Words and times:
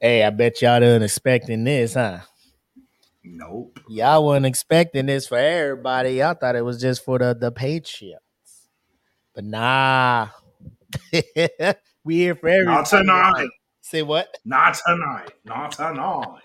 Hey, 0.00 0.22
I 0.22 0.30
bet 0.30 0.62
y'all 0.62 0.80
didn't 0.80 1.02
expecting 1.02 1.64
this, 1.64 1.94
huh? 1.94 2.20
Nope. 3.24 3.78
Y'all 3.88 4.24
wasn't 4.24 4.46
expecting 4.46 5.06
this 5.06 5.26
for 5.26 5.38
everybody. 5.38 6.12
Y'all 6.12 6.34
thought 6.34 6.56
it 6.56 6.64
was 6.64 6.80
just 6.80 7.04
for 7.04 7.18
the 7.18 7.36
the 7.38 7.50
Patriots. 7.50 8.22
But 9.34 9.44
nah. 9.44 10.28
we 12.04 12.16
here 12.16 12.34
for 12.34 12.48
everybody. 12.48 12.76
Not 12.76 12.86
tonight. 12.86 13.48
Say 13.80 14.02
what? 14.02 14.36
Not 14.44 14.78
tonight. 14.86 15.30
Not 15.44 15.72
tonight. 15.72 16.40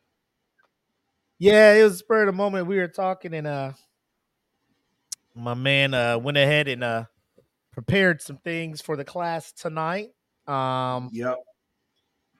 Yeah, 1.38 1.74
it 1.74 1.84
was 1.84 1.94
a 1.94 1.98
spur 1.98 2.22
of 2.22 2.26
the 2.26 2.32
moment. 2.32 2.66
We 2.66 2.78
were 2.78 2.88
talking 2.88 3.32
and 3.32 3.46
uh 3.46 3.72
my 5.34 5.54
man 5.54 5.94
uh 5.94 6.18
went 6.18 6.36
ahead 6.36 6.66
and 6.66 6.82
uh 6.82 7.04
prepared 7.72 8.20
some 8.20 8.38
things 8.38 8.80
for 8.80 8.96
the 8.96 9.04
class 9.04 9.52
tonight. 9.52 10.10
Um 10.48 11.10
yep. 11.12 11.36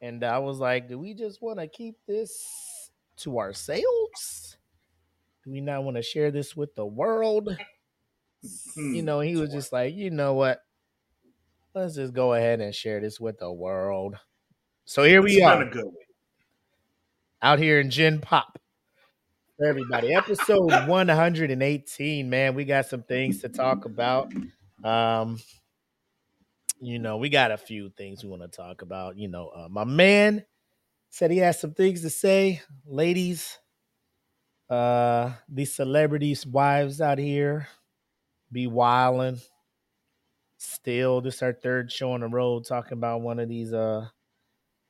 And 0.01 0.23
I 0.25 0.39
was 0.39 0.59
like, 0.59 0.89
do 0.89 0.99
we 0.99 1.15
just 1.15 1.43
want 1.43 1.59
to 1.59 1.67
keep 1.67 1.97
this 2.07 2.91
to 3.19 3.39
ourselves? 3.39 4.57
Do 5.45 5.51
we 5.53 5.61
not 5.61 5.85
want 5.85 5.97
to 5.97 6.03
share 6.03 6.31
this 6.31 6.57
with 6.57 6.75
the 6.75 6.87
world? 6.87 7.57
Hmm. 8.75 8.95
You 8.95 9.03
know, 9.03 9.21
he 9.21 9.37
was 9.37 9.51
just 9.51 9.73
like, 9.73 9.95
you 9.95 10.11
know 10.11 10.35
what? 10.35 10.61
Let's 11.75 11.97
just 11.97 12.13
go 12.13 12.35
ahead 12.35 12.61
and 12.61 12.75
share 12.75 13.01
this 13.01 13.21
with 13.21 13.39
the 13.39 13.53
world. 13.53 14.17
So 14.85 15.03
here 15.03 15.23
we 15.23 15.37
It's 15.37 15.45
are 15.45 15.59
been 15.59 15.69
a 15.69 15.71
good 15.71 15.85
one. 15.85 15.95
out 17.43 17.59
here 17.59 17.81
in 17.81 17.91
Gen 17.91 18.21
Pop. 18.21 18.59
Everybody, 19.65 20.15
episode 20.15 20.71
118, 20.87 22.31
man. 22.31 22.55
We 22.55 22.65
got 22.65 22.87
some 22.87 23.03
things 23.03 23.41
to 23.41 23.49
talk 23.49 23.85
about. 23.87 24.33
Um, 24.85 25.39
you 26.81 26.99
know, 26.99 27.17
we 27.17 27.29
got 27.29 27.51
a 27.51 27.57
few 27.57 27.91
things 27.91 28.23
we 28.23 28.31
want 28.31 28.43
to 28.43 28.49
talk 28.49 28.83
about. 28.83 29.17
You 29.19 29.29
know, 29.29 29.49
uh, 29.49 29.69
my 29.71 29.85
man 29.85 30.45
said 31.11 31.31
he 31.31 31.39
has 31.39 31.61
some 31.61 31.75
things 31.75 32.03
to 32.03 32.11
say. 32.11 32.63
Ladies, 32.87 33.59
uh, 34.71 35.33
these 35.49 35.75
celebrities' 35.75 36.47
wives 36.47 37.01
out 37.01 37.19
here 37.19 37.69
be 38.53 38.67
wilding. 38.67 39.41
Still, 40.59 41.21
this 41.21 41.43
our 41.43 41.53
third 41.53 41.93
show 41.93 42.13
on 42.13 42.21
the 42.21 42.27
road 42.29 42.65
talking 42.67 42.99
about 42.99 43.21
one 43.21 43.39
of 43.39 43.49
these 43.49 43.73
uh 43.73 44.07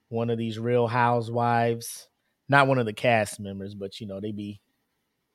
one 0.09 0.31
of 0.31 0.39
these 0.39 0.59
real 0.59 0.87
housewives. 0.87 2.09
Not 2.49 2.67
one 2.67 2.79
of 2.79 2.87
the 2.87 2.95
cast 2.95 3.39
members, 3.41 3.75
but 3.75 4.01
you 4.01 4.07
know, 4.07 4.21
they 4.21 4.33
be 4.33 4.61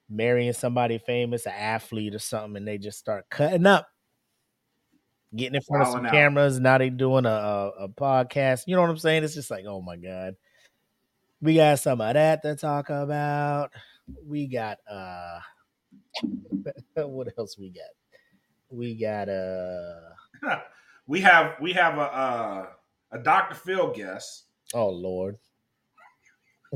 marrying 0.09 0.53
somebody 0.53 0.97
famous, 0.97 1.45
an 1.45 1.53
athlete 1.53 2.15
or 2.15 2.19
something, 2.19 2.57
and 2.57 2.67
they 2.67 2.79
just 2.79 2.97
start 2.97 3.29
cutting 3.29 3.67
up. 3.67 3.87
Getting 5.35 5.55
in 5.55 5.61
front 5.61 5.83
of 5.83 5.91
some 5.91 6.05
cameras. 6.05 6.59
Now 6.59 6.77
they 6.77 6.89
doing 6.89 7.25
a, 7.25 7.29
a, 7.29 7.69
a 7.85 7.89
podcast. 7.89 8.63
You 8.67 8.75
know 8.75 8.81
what 8.81 8.91
I'm 8.91 8.97
saying? 8.97 9.23
It's 9.23 9.33
just 9.33 9.49
like, 9.49 9.65
oh 9.67 9.81
my 9.81 9.97
God. 9.97 10.35
We 11.41 11.55
got 11.55 11.79
some 11.79 11.99
of 12.01 12.13
that 12.13 12.41
to 12.43 12.55
talk 12.55 12.89
about. 12.89 13.71
We 14.25 14.47
got 14.47 14.77
uh 14.89 15.39
what 16.95 17.27
else 17.37 17.57
we 17.57 17.69
got? 17.69 17.89
We 18.69 18.95
got 18.95 19.27
uh 19.29 19.99
we 21.07 21.21
have 21.21 21.55
we 21.59 21.73
have 21.73 21.97
a 21.97 22.01
uh, 22.01 22.65
a 23.11 23.19
Dr. 23.19 23.55
Phil 23.55 23.91
guest 23.91 24.45
oh 24.73 24.89
Lord. 24.89 25.37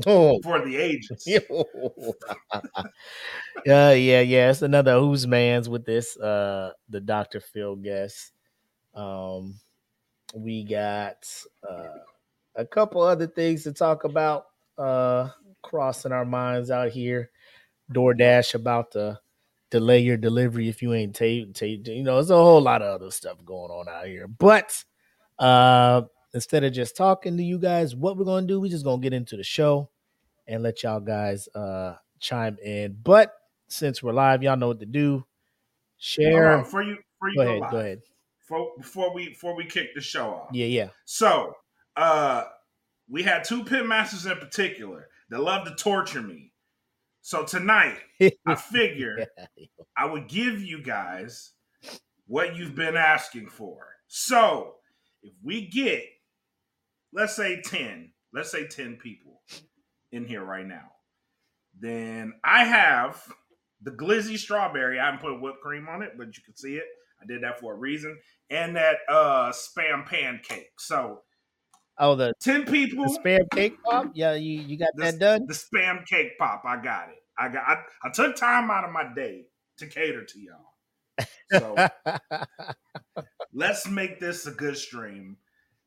Oh 0.06 0.40
for 0.42 0.64
the 0.64 0.76
ages. 0.76 1.24
yeah, 1.26 1.40
yeah, 3.92 4.20
yeah. 4.20 4.50
It's 4.50 4.62
another 4.62 4.96
who's 5.00 5.26
man's 5.26 5.68
with 5.68 5.84
this 5.84 6.16
uh 6.16 6.70
the 6.88 7.00
Dr. 7.00 7.40
Phil 7.40 7.74
guest. 7.74 8.30
Um 8.98 9.60
we 10.34 10.64
got 10.64 11.30
uh 11.68 11.98
a 12.56 12.66
couple 12.66 13.00
other 13.00 13.26
things 13.26 13.62
to 13.62 13.72
talk 13.72 14.04
about 14.04 14.46
uh 14.76 15.28
crossing 15.62 16.12
our 16.12 16.24
minds 16.24 16.70
out 16.70 16.90
here. 16.90 17.30
DoorDash 17.92 18.54
about 18.54 18.92
to 18.92 19.20
delay 19.70 20.00
your 20.00 20.16
delivery 20.16 20.68
if 20.68 20.82
you 20.82 20.94
ain't 20.94 21.14
tape 21.14 21.54
tape 21.54 21.86
you 21.86 22.02
know, 22.02 22.14
there's 22.16 22.30
a 22.30 22.36
whole 22.36 22.60
lot 22.60 22.82
of 22.82 23.00
other 23.00 23.10
stuff 23.10 23.44
going 23.44 23.70
on 23.70 23.88
out 23.88 24.06
here. 24.06 24.26
But 24.26 24.84
uh 25.38 26.02
instead 26.34 26.64
of 26.64 26.72
just 26.72 26.96
talking 26.96 27.36
to 27.36 27.42
you 27.42 27.58
guys, 27.58 27.94
what 27.94 28.16
we're 28.16 28.24
gonna 28.24 28.46
do, 28.46 28.60
we 28.60 28.68
just 28.68 28.84
gonna 28.84 29.00
get 29.00 29.12
into 29.12 29.36
the 29.36 29.44
show 29.44 29.88
and 30.48 30.62
let 30.62 30.82
y'all 30.82 31.00
guys 31.00 31.48
uh 31.54 31.94
chime 32.18 32.58
in. 32.64 32.98
But 33.02 33.32
since 33.68 34.02
we're 34.02 34.12
live, 34.12 34.42
y'all 34.42 34.56
know 34.56 34.68
what 34.68 34.80
to 34.80 34.86
do. 34.86 35.24
Share. 35.98 36.52
on, 36.54 36.62
before 36.64 36.82
you 36.82 36.96
before 36.96 37.30
you 37.30 37.36
Go 37.36 37.44
go, 37.44 37.48
ahead, 37.48 37.60
live, 37.60 37.70
go 37.70 37.78
ahead. 37.78 38.00
Before, 38.48 38.72
before 38.78 39.12
we 39.12 39.28
before 39.28 39.54
we 39.54 39.66
kick 39.66 39.94
the 39.94 40.00
show 40.00 40.30
off. 40.30 40.48
Yeah, 40.52 40.66
yeah. 40.66 40.88
So, 41.04 41.54
uh, 41.96 42.44
we 43.06 43.22
had 43.22 43.44
two 43.44 43.62
pit 43.62 43.86
masters 43.86 44.24
in 44.24 44.38
particular 44.38 45.08
that 45.28 45.40
love 45.40 45.66
to 45.66 45.74
torture 45.74 46.22
me. 46.22 46.52
So 47.20 47.44
tonight, 47.44 47.98
I 48.46 48.54
figure 48.56 49.26
I 49.96 50.06
would 50.06 50.28
give 50.28 50.62
you 50.62 50.82
guys 50.82 51.52
what 52.26 52.56
you've 52.56 52.74
been 52.74 52.96
asking 52.96 53.48
for. 53.48 53.86
So, 54.06 54.76
if 55.22 55.34
we 55.44 55.66
get, 55.66 56.04
let's 57.12 57.36
say 57.36 57.60
10, 57.60 58.12
let's 58.32 58.50
say 58.50 58.66
10 58.66 58.96
people 58.96 59.42
in 60.10 60.24
here 60.24 60.42
right 60.42 60.66
now, 60.66 60.90
then 61.78 62.32
I 62.42 62.64
have 62.64 63.22
the 63.82 63.90
glizzy 63.90 64.38
strawberry. 64.38 64.98
I 64.98 65.04
haven't 65.04 65.20
put 65.20 65.38
whipped 65.38 65.60
cream 65.60 65.86
on 65.86 66.00
it, 66.00 66.12
but 66.16 66.28
you 66.34 66.42
can 66.42 66.56
see 66.56 66.76
it. 66.76 66.86
I 67.20 67.26
did 67.26 67.42
that 67.42 67.58
for 67.60 67.72
a 67.74 67.76
reason. 67.76 68.18
And 68.50 68.76
that 68.76 68.96
uh 69.08 69.50
spam 69.52 70.06
pancake. 70.06 70.70
So, 70.78 71.22
Oh, 72.00 72.14
the, 72.14 72.32
10 72.40 72.64
people. 72.66 73.04
the 73.04 73.18
spam 73.18 73.40
cake 73.52 73.74
pop? 73.82 74.12
Yeah, 74.14 74.34
you, 74.34 74.60
you 74.60 74.78
got 74.78 74.90
This- 74.94 75.12
that 75.12 75.18
done? 75.18 75.46
The 75.48 75.54
spam 75.54 76.06
cake 76.06 76.38
pop, 76.38 76.62
I 76.64 76.76
got 76.82 77.08
it. 77.08 77.16
I 77.36 77.48
got. 77.48 77.62
I, 77.66 77.76
I 78.04 78.10
took 78.10 78.36
time 78.36 78.70
out 78.70 78.84
of 78.84 78.90
my 78.92 79.12
day 79.14 79.46
to 79.78 79.86
cater 79.86 80.24
to 80.24 80.38
y'all. 80.40 81.26
So 81.50 81.88
let's 83.52 83.88
make 83.88 84.20
this 84.20 84.46
a 84.46 84.50
good 84.50 84.76
stream. 84.76 85.36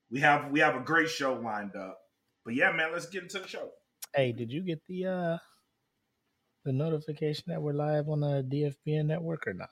We 0.09 0.19
have 0.21 0.51
we 0.51 0.59
have 0.59 0.75
a 0.75 0.79
great 0.81 1.09
show 1.09 1.33
lined 1.35 1.75
up. 1.75 1.97
But 2.45 2.55
yeah, 2.55 2.71
man, 2.71 2.91
let's 2.91 3.05
get 3.07 3.23
into 3.23 3.39
the 3.39 3.47
show. 3.47 3.69
hey, 4.15 4.31
did 4.31 4.51
you 4.51 4.61
get 4.63 4.81
the 4.87 5.05
uh 5.05 5.37
the 6.65 6.73
notification 6.73 7.45
that 7.47 7.61
we're 7.61 7.73
live 7.73 8.07
on 8.09 8.19
the 8.21 8.43
DFPN 8.43 9.05
network 9.05 9.47
or 9.47 9.53
not? 9.53 9.69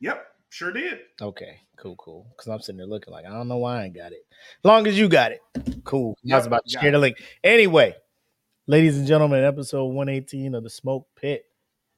Yep, 0.00 0.24
sure 0.48 0.72
did. 0.72 0.98
Okay, 1.20 1.60
cool, 1.76 1.96
cool. 1.96 2.26
Because 2.30 2.48
I'm 2.48 2.60
sitting 2.60 2.78
there 2.78 2.86
looking 2.86 3.12
like 3.12 3.26
I 3.26 3.30
don't 3.30 3.48
know 3.48 3.58
why 3.58 3.82
I 3.82 3.84
ain't 3.84 3.94
got 3.94 4.12
it. 4.12 4.26
long 4.64 4.86
as 4.86 4.98
you 4.98 5.08
got 5.08 5.32
it, 5.32 5.40
cool. 5.84 6.16
I 6.30 6.36
was 6.36 6.46
about 6.46 6.64
to 6.66 6.78
share 6.78 6.88
it. 6.88 6.92
the 6.92 6.98
link. 6.98 7.16
Anyway, 7.44 7.94
ladies 8.66 8.96
and 8.96 9.06
gentlemen, 9.06 9.44
episode 9.44 9.86
118 9.86 10.54
of 10.54 10.62
the 10.62 10.70
Smoke 10.70 11.06
Pit 11.16 11.44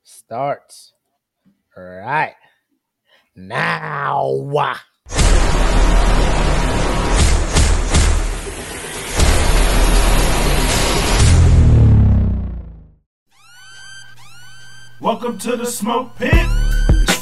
starts 0.03 0.95
right 1.77 2.35
now. 3.35 4.29
Welcome 15.01 15.39
to 15.39 15.57
the 15.57 15.65
smoke 15.65 16.15
pit. 16.17 16.60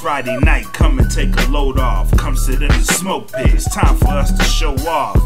Friday 0.00 0.38
night. 0.38 0.64
Come 0.72 1.00
and 1.00 1.10
take 1.10 1.36
a 1.36 1.50
load 1.50 1.78
off. 1.78 2.10
Come 2.16 2.36
sit 2.36 2.62
in 2.62 2.68
the 2.68 2.84
smoke 2.84 3.32
pit. 3.32 3.52
It's 3.52 3.72
time 3.74 3.96
for 3.96 4.08
us 4.08 4.30
to 4.30 4.44
show 4.44 4.74
off. 4.88 5.16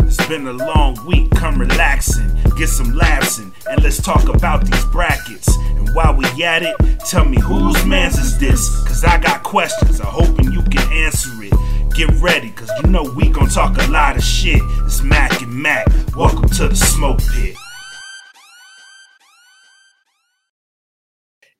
It's 0.00 0.24
been 0.26 0.48
a 0.48 0.52
long 0.52 0.96
week. 1.06 1.30
Come 1.30 1.58
relaxing, 1.60 2.28
get 2.56 2.68
some 2.68 2.94
laughs 2.94 3.38
in, 3.38 3.52
and 3.70 3.82
let's 3.82 4.02
talk 4.02 4.28
about 4.28 4.64
these 4.64 4.84
brackets. 4.86 5.48
And 5.56 5.94
while 5.94 6.14
we 6.14 6.24
at 6.42 6.62
it, 6.62 6.74
tell 7.08 7.24
me 7.24 7.40
whose 7.40 7.84
man's 7.84 8.18
is 8.18 8.38
this? 8.38 8.68
Cause 8.84 9.04
I 9.04 9.18
got 9.18 9.42
questions. 9.44 10.00
I'm 10.00 10.06
hoping 10.06 10.52
you 10.52 10.62
can 10.62 10.92
answer 10.92 11.30
it. 11.42 11.94
Get 11.94 12.10
ready, 12.20 12.50
cause 12.50 12.70
you 12.82 12.90
know 12.90 13.04
we 13.04 13.28
gon' 13.28 13.48
talk 13.48 13.76
a 13.78 13.90
lot 13.90 14.16
of 14.16 14.24
shit. 14.24 14.60
It's 14.84 15.02
Mac 15.02 15.40
and 15.40 15.54
Mac. 15.54 15.86
Welcome 16.16 16.48
to 16.50 16.68
the 16.68 16.76
smoke 16.76 17.20
pit. 17.32 17.54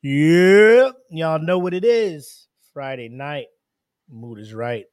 Yep, 0.03 0.95
y'all 1.11 1.39
know 1.39 1.59
what 1.59 1.73
it 1.73 1.85
is. 1.85 2.46
Friday 2.77 3.09
night, 3.09 3.47
mood 4.07 4.39
is 4.39 4.53
right. 4.53 4.85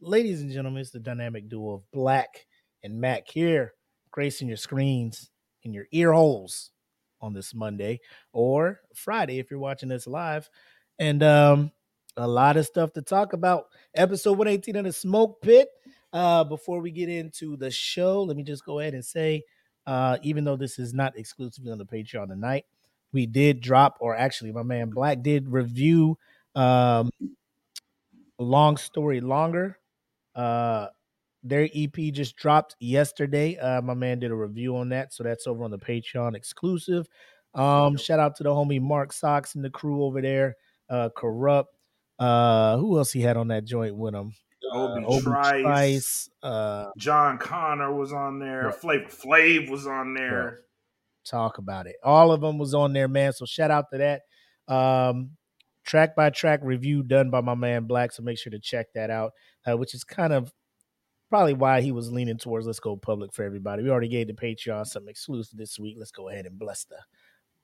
Ladies 0.00 0.40
and 0.40 0.52
gentlemen, 0.52 0.82
it's 0.82 0.92
the 0.92 1.00
dynamic 1.00 1.48
duo 1.48 1.72
of 1.72 1.90
Blak 1.90 2.46
and 2.84 3.00
Mac 3.00 3.26
here, 3.26 3.74
gracing 4.12 4.46
your 4.46 4.56
screens 4.56 5.28
and 5.64 5.74
your 5.74 5.86
ear 5.90 6.12
holes 6.12 6.70
on 7.20 7.32
this 7.32 7.52
Monday 7.52 7.98
or 8.32 8.82
Friday 8.94 9.40
if 9.40 9.50
you're 9.50 9.58
watching 9.58 9.88
this 9.88 10.06
live. 10.06 10.48
And 11.00 11.24
um, 11.24 11.72
a 12.16 12.28
lot 12.28 12.56
of 12.56 12.66
stuff 12.66 12.92
to 12.92 13.02
talk 13.02 13.32
about. 13.32 13.64
Episode 13.96 14.38
118 14.38 14.76
of 14.76 14.84
the 14.84 14.92
Smoke 14.92 15.42
Pit. 15.42 15.70
Uh, 16.12 16.44
before 16.44 16.78
we 16.78 16.92
get 16.92 17.08
into 17.08 17.56
the 17.56 17.72
show, 17.72 18.22
let 18.22 18.36
me 18.36 18.44
just 18.44 18.64
go 18.64 18.78
ahead 18.78 18.94
and 18.94 19.04
say, 19.04 19.42
uh, 19.88 20.18
even 20.22 20.44
though 20.44 20.56
this 20.56 20.78
is 20.78 20.94
not 20.94 21.18
exclusively 21.18 21.72
on 21.72 21.78
the 21.78 21.84
Patreon 21.84 22.28
tonight, 22.28 22.66
we 23.12 23.26
did 23.26 23.60
drop, 23.60 23.96
or 23.98 24.14
actually, 24.14 24.52
my 24.52 24.62
man 24.62 24.90
Blak 24.90 25.24
did 25.24 25.50
review 25.50 26.16
um, 26.58 27.10
Long 28.38 28.76
Story 28.76 29.20
Longer. 29.20 29.78
Uh, 30.34 30.88
their 31.42 31.68
EP 31.74 31.94
just 32.12 32.36
dropped 32.36 32.76
yesterday. 32.80 33.56
Uh, 33.56 33.80
my 33.80 33.94
man 33.94 34.18
did 34.18 34.30
a 34.30 34.34
review 34.34 34.76
on 34.76 34.88
that, 34.90 35.14
so 35.14 35.22
that's 35.22 35.46
over 35.46 35.64
on 35.64 35.70
the 35.70 35.78
Patreon 35.78 36.34
exclusive. 36.34 37.06
Um, 37.54 37.96
shout 37.96 38.18
out 38.18 38.36
to 38.36 38.42
the 38.42 38.50
homie 38.50 38.80
Mark 38.80 39.12
Sox 39.12 39.54
and 39.54 39.64
the 39.64 39.70
crew 39.70 40.04
over 40.04 40.20
there. 40.20 40.56
Uh, 40.90 41.08
Corrupt. 41.16 41.74
Uh, 42.18 42.76
who 42.78 42.98
else 42.98 43.12
he 43.12 43.20
had 43.20 43.36
on 43.36 43.48
that 43.48 43.64
joint 43.64 43.96
with 43.96 44.14
him? 44.14 44.32
Obi, 44.72 45.04
uh, 45.04 45.08
Obi 45.08 45.22
Trice, 45.22 45.62
Trice, 45.62 46.30
uh, 46.42 46.86
John 46.98 47.38
Connor 47.38 47.94
was 47.94 48.12
on 48.12 48.40
there. 48.40 48.64
Right. 48.64 48.74
Flavor 48.74 49.08
Flav 49.08 49.70
was 49.70 49.86
on 49.86 50.14
there. 50.14 50.58
talk 51.24 51.58
about 51.58 51.86
it. 51.86 51.96
All 52.02 52.32
of 52.32 52.40
them 52.40 52.58
was 52.58 52.74
on 52.74 52.92
there, 52.92 53.06
man. 53.06 53.32
So 53.32 53.46
shout 53.46 53.70
out 53.70 53.86
to 53.92 53.98
that. 53.98 54.22
Um, 54.72 55.30
track 55.88 56.14
by 56.14 56.30
track 56.30 56.60
review 56.62 57.02
done 57.02 57.30
by 57.30 57.40
my 57.40 57.54
man 57.54 57.84
Blak. 57.84 58.12
So 58.12 58.22
make 58.22 58.38
sure 58.38 58.50
to 58.50 58.60
check 58.60 58.92
that 58.94 59.10
out, 59.10 59.32
uh, 59.68 59.76
which 59.76 59.94
is 59.94 60.04
kind 60.04 60.32
of 60.32 60.52
probably 61.30 61.54
why 61.54 61.80
he 61.80 61.92
was 61.92 62.12
leaning 62.12 62.38
towards 62.38 62.66
let's 62.66 62.78
go 62.78 62.96
public 62.96 63.32
for 63.32 63.42
everybody. 63.42 63.82
We 63.82 63.90
already 63.90 64.08
gave 64.08 64.28
the 64.28 64.34
Patreon 64.34 64.86
some 64.86 65.08
exclusive 65.08 65.58
this 65.58 65.78
week. 65.78 65.96
Let's 65.98 66.10
go 66.10 66.28
ahead 66.28 66.46
and 66.46 66.58
bless 66.58 66.84
the 66.84 66.98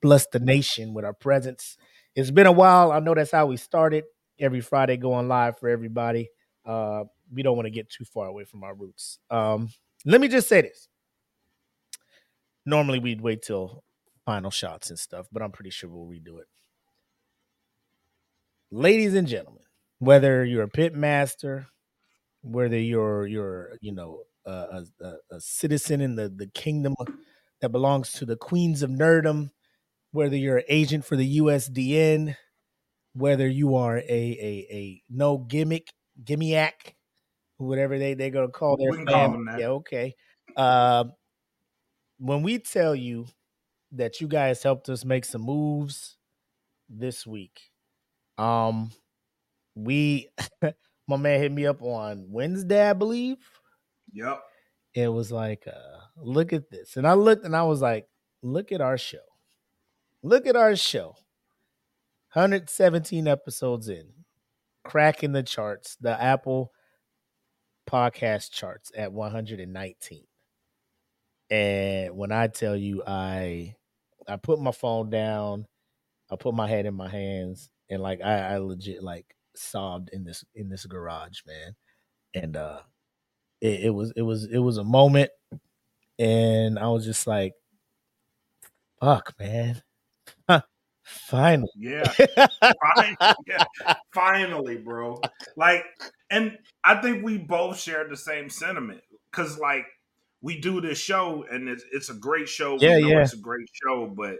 bless 0.01 0.25
the 0.27 0.39
nation 0.39 0.93
with 0.93 1.05
our 1.05 1.13
presence. 1.13 1.77
It's 2.15 2.31
been 2.31 2.47
a 2.47 2.51
while. 2.51 2.91
I 2.91 2.99
know 2.99 3.13
that's 3.13 3.31
how 3.31 3.45
we 3.45 3.57
started. 3.57 4.03
Every 4.39 4.61
Friday 4.61 4.97
going 4.97 5.27
live 5.27 5.59
for 5.59 5.69
everybody. 5.69 6.29
Uh, 6.65 7.05
we 7.31 7.43
don't 7.43 7.55
want 7.55 7.67
to 7.67 7.71
get 7.71 7.89
too 7.89 8.05
far 8.05 8.27
away 8.27 8.43
from 8.43 8.63
our 8.63 8.75
roots. 8.75 9.19
Um, 9.29 9.69
let 10.03 10.19
me 10.19 10.27
just 10.27 10.49
say 10.49 10.61
this. 10.61 10.87
Normally 12.65 12.99
we'd 12.99 13.21
wait 13.21 13.43
till 13.43 13.83
final 14.25 14.51
shots 14.51 14.89
and 14.89 14.97
stuff, 14.97 15.27
but 15.31 15.41
I'm 15.41 15.51
pretty 15.51 15.69
sure 15.69 15.89
we'll 15.89 16.07
redo 16.07 16.39
it. 16.39 16.47
Ladies 18.71 19.13
and 19.13 19.27
gentlemen, 19.27 19.63
whether 19.99 20.43
you're 20.43 20.63
a 20.63 20.69
pit 20.69 20.93
master, 20.95 21.67
whether 22.41 22.77
you're 22.77 23.25
you're 23.27 23.77
you 23.81 23.93
know 23.93 24.23
uh, 24.45 24.81
a, 25.01 25.05
a, 25.05 25.13
a 25.35 25.39
citizen 25.39 26.01
in 26.01 26.15
the 26.15 26.29
the 26.29 26.47
kingdom 26.47 26.95
that 27.61 27.69
belongs 27.69 28.11
to 28.13 28.25
the 28.25 28.35
queens 28.35 28.81
of 28.81 28.89
nerdom, 28.89 29.49
whether 30.11 30.35
you're 30.35 30.57
an 30.57 30.65
agent 30.67 31.05
for 31.05 31.15
the 31.15 31.37
USDN, 31.37 32.35
whether 33.13 33.47
you 33.47 33.75
are 33.75 33.97
a 33.97 34.01
a, 34.01 34.67
a 34.71 35.03
no 35.09 35.37
gimmick 35.37 35.93
gimmiac, 36.23 36.95
whatever 37.57 37.97
they 37.97 38.13
they're 38.13 38.29
gonna 38.31 38.47
call 38.49 38.77
their 38.77 38.91
We 38.91 38.97
can 38.97 39.05
call 39.05 39.15
fam- 39.15 39.31
them 39.31 39.45
that. 39.45 39.59
Yeah, 39.59 39.67
okay. 39.67 40.15
Uh, 40.55 41.05
when 42.17 42.43
we 42.43 42.59
tell 42.59 42.95
you 42.95 43.27
that 43.91 44.21
you 44.21 44.27
guys 44.27 44.63
helped 44.63 44.89
us 44.89 45.05
make 45.05 45.25
some 45.25 45.41
moves 45.41 46.17
this 46.89 47.25
week, 47.27 47.59
um, 48.37 48.91
we 49.75 50.29
my 51.07 51.17
man 51.17 51.39
hit 51.39 51.51
me 51.51 51.65
up 51.65 51.81
on 51.81 52.25
Wednesday, 52.29 52.89
I 52.89 52.93
believe. 52.93 53.37
Yep. 54.13 54.41
It 54.93 55.07
was 55.09 55.31
like, 55.31 55.67
uh, 55.67 55.99
look 56.17 56.53
at 56.53 56.69
this. 56.69 56.95
And 56.95 57.05
I 57.05 57.13
looked 57.13 57.45
and 57.45 57.55
I 57.55 57.63
was 57.63 57.81
like, 57.81 58.07
look 58.41 58.71
at 58.71 58.81
our 58.81 58.97
show. 58.97 59.17
Look 60.23 60.47
at 60.47 60.55
our 60.55 60.75
show. 60.75 61.15
117 62.33 63.27
episodes 63.27 63.87
in, 63.87 64.07
cracking 64.83 65.31
the 65.31 65.43
charts, 65.43 65.95
the 66.01 66.21
Apple 66.21 66.71
podcast 67.89 68.51
charts 68.51 68.91
at 68.95 69.13
119. 69.13 70.23
And 71.49 72.17
when 72.17 72.31
I 72.31 72.47
tell 72.47 72.75
you 72.75 73.03
I 73.05 73.75
I 74.27 74.37
put 74.37 74.59
my 74.59 74.71
phone 74.71 75.09
down, 75.09 75.67
I 76.31 76.35
put 76.35 76.55
my 76.55 76.67
head 76.67 76.85
in 76.85 76.95
my 76.95 77.07
hands, 77.09 77.69
and 77.89 78.01
like 78.01 78.21
I, 78.21 78.53
I 78.53 78.57
legit 78.57 79.03
like 79.03 79.35
sobbed 79.55 80.09
in 80.11 80.23
this 80.23 80.43
in 80.55 80.69
this 80.69 80.85
garage, 80.85 81.39
man. 81.47 81.75
And 82.33 82.57
uh 82.57 82.79
it, 83.61 83.85
it 83.85 83.89
was 83.91 84.13
it 84.15 84.21
was 84.21 84.45
it 84.45 84.59
was 84.59 84.77
a 84.77 84.83
moment 84.83 85.31
and 86.17 86.79
I 86.79 86.87
was 86.87 87.05
just 87.05 87.27
like, 87.27 87.53
fuck, 88.99 89.33
man. 89.39 89.81
Finally. 91.05 91.69
Yeah. 91.77 92.03
Fine. 92.07 93.15
yeah. 93.47 93.93
Finally, 94.13 94.77
bro. 94.77 95.21
Like, 95.55 95.85
and 96.29 96.57
I 96.83 96.95
think 96.95 97.23
we 97.23 97.37
both 97.37 97.79
shared 97.79 98.09
the 98.09 98.17
same 98.17 98.49
sentiment 98.49 99.01
because, 99.29 99.59
like, 99.59 99.85
we 100.41 100.59
do 100.59 100.81
this 100.81 100.97
show 100.97 101.45
and 101.51 101.69
it's, 101.69 101.83
it's 101.91 102.09
a 102.09 102.15
great 102.15 102.49
show. 102.49 102.77
Yeah, 102.79 102.97
yeah. 102.97 103.21
it's 103.21 103.33
a 103.33 103.37
great 103.37 103.69
show, 103.71 104.11
but 104.15 104.37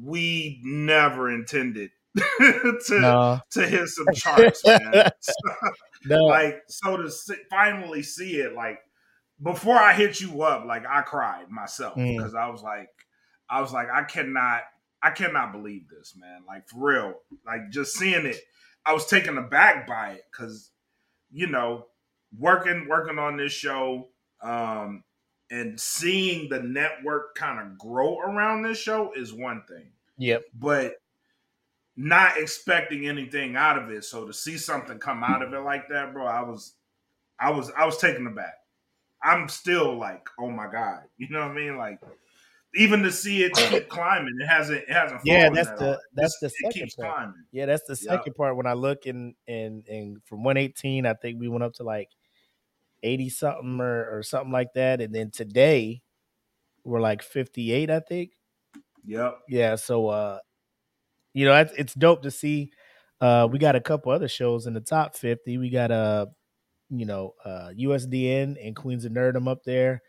we 0.00 0.60
never 0.64 1.30
intended 1.30 1.90
to 2.86 3.00
no, 3.00 3.40
to 3.52 3.66
hit 3.66 3.88
some 3.88 4.06
charts, 4.14 4.64
man. 4.66 5.10
no. 6.04 6.16
like, 6.24 6.62
so 6.68 6.96
to 6.96 7.10
see, 7.10 7.36
finally 7.48 8.02
see 8.02 8.36
it, 8.36 8.54
like, 8.54 8.78
before 9.42 9.76
I 9.76 9.92
hit 9.92 10.20
you 10.20 10.42
up, 10.42 10.64
like, 10.66 10.84
I 10.88 11.02
cried 11.02 11.50
myself 11.50 11.94
Mm. 11.96 12.16
because 12.16 12.34
I 12.34 12.48
was 12.48 12.62
like, 12.62 12.88
I 13.48 13.60
was 13.60 13.72
like, 13.72 13.88
I 13.92 14.02
cannot, 14.04 14.62
I 15.02 15.10
cannot 15.10 15.52
believe 15.52 15.88
this, 15.88 16.14
man. 16.16 16.42
Like, 16.46 16.68
for 16.68 16.88
real. 16.88 17.14
Like, 17.46 17.70
just 17.70 17.94
seeing 17.94 18.26
it, 18.26 18.36
I 18.84 18.92
was 18.92 19.06
taken 19.06 19.38
aback 19.38 19.86
by 19.86 20.12
it 20.12 20.22
because, 20.30 20.70
you 21.30 21.46
know, 21.46 21.86
working 22.38 22.86
working 22.88 23.18
on 23.18 23.36
this 23.36 23.52
show, 23.52 24.08
um, 24.42 25.04
and 25.50 25.80
seeing 25.80 26.48
the 26.48 26.60
network 26.62 27.34
kind 27.34 27.58
of 27.60 27.76
grow 27.78 28.18
around 28.20 28.62
this 28.62 28.78
show 28.78 29.12
is 29.16 29.32
one 29.32 29.62
thing 29.68 29.90
Yep. 30.16 30.44
but 30.54 30.94
not 32.02 32.38
expecting 32.38 33.06
anything 33.06 33.56
out 33.56 33.76
of 33.76 33.90
it. 33.90 34.04
So 34.04 34.26
to 34.26 34.32
see 34.32 34.56
something 34.56 34.98
come 34.98 35.22
out 35.22 35.42
of 35.42 35.52
it 35.52 35.60
like 35.60 35.86
that, 35.90 36.14
bro, 36.14 36.26
I 36.26 36.40
was, 36.40 36.72
I 37.38 37.50
was, 37.50 37.70
I 37.76 37.84
was 37.84 37.98
taken 37.98 38.26
aback. 38.26 38.54
I'm 39.22 39.48
still 39.50 39.98
like, 39.98 40.26
oh 40.38 40.50
my 40.50 40.66
god, 40.70 41.00
you 41.18 41.28
know 41.28 41.40
what 41.40 41.50
I 41.50 41.54
mean? 41.54 41.76
Like, 41.76 42.00
even 42.74 43.02
to 43.02 43.12
see 43.12 43.42
it 43.42 43.52
keep 43.52 43.88
climbing, 43.90 44.34
it 44.40 44.46
hasn't, 44.46 44.78
it 44.78 44.90
hasn't. 44.90 45.20
Yeah, 45.24 45.50
that's 45.50 45.68
the- 45.78 45.90
all. 45.90 45.98
that's 46.14 46.38
the 46.40 46.46
it 46.46 46.52
second 46.52 46.72
keeps 46.72 46.94
part. 46.94 47.14
climbing. 47.14 47.44
Yeah, 47.52 47.66
that's 47.66 47.84
the 47.86 47.96
second 47.96 48.34
part. 48.34 48.56
When 48.56 48.66
I 48.66 48.72
look 48.72 49.04
and 49.04 49.34
and 49.46 49.86
and 49.88 50.22
from 50.24 50.42
118, 50.42 51.04
I 51.04 51.12
think 51.14 51.38
we 51.38 51.48
went 51.48 51.64
up 51.64 51.74
to 51.74 51.82
like 51.82 52.08
80 53.02 53.28
something 53.28 53.80
or, 53.80 54.18
or 54.18 54.22
something 54.22 54.52
like 54.52 54.72
that. 54.74 55.02
And 55.02 55.14
then 55.14 55.30
today 55.30 56.00
we're 56.84 57.00
like 57.00 57.22
58, 57.22 57.90
I 57.90 58.00
think. 58.00 58.30
Yep. 59.04 59.38
Yeah, 59.48 59.74
so 59.76 60.08
uh 60.08 60.38
you 61.34 61.44
know, 61.44 61.54
it's, 61.54 61.72
it's 61.76 61.94
dope 61.94 62.22
to 62.22 62.30
see. 62.30 62.70
Uh 63.20 63.48
we 63.50 63.58
got 63.58 63.76
a 63.76 63.80
couple 63.80 64.12
other 64.12 64.28
shows 64.28 64.66
in 64.66 64.74
the 64.74 64.80
top 64.80 65.14
50. 65.16 65.58
We 65.58 65.70
got 65.70 65.90
uh 65.90 66.26
you 66.88 67.06
know, 67.06 67.34
uh 67.44 67.70
USDN 67.78 68.56
and 68.64 68.74
Queens 68.76 69.04
of 69.04 69.12
Nerdum 69.12 69.48
up 69.48 69.62
there. 69.64 70.02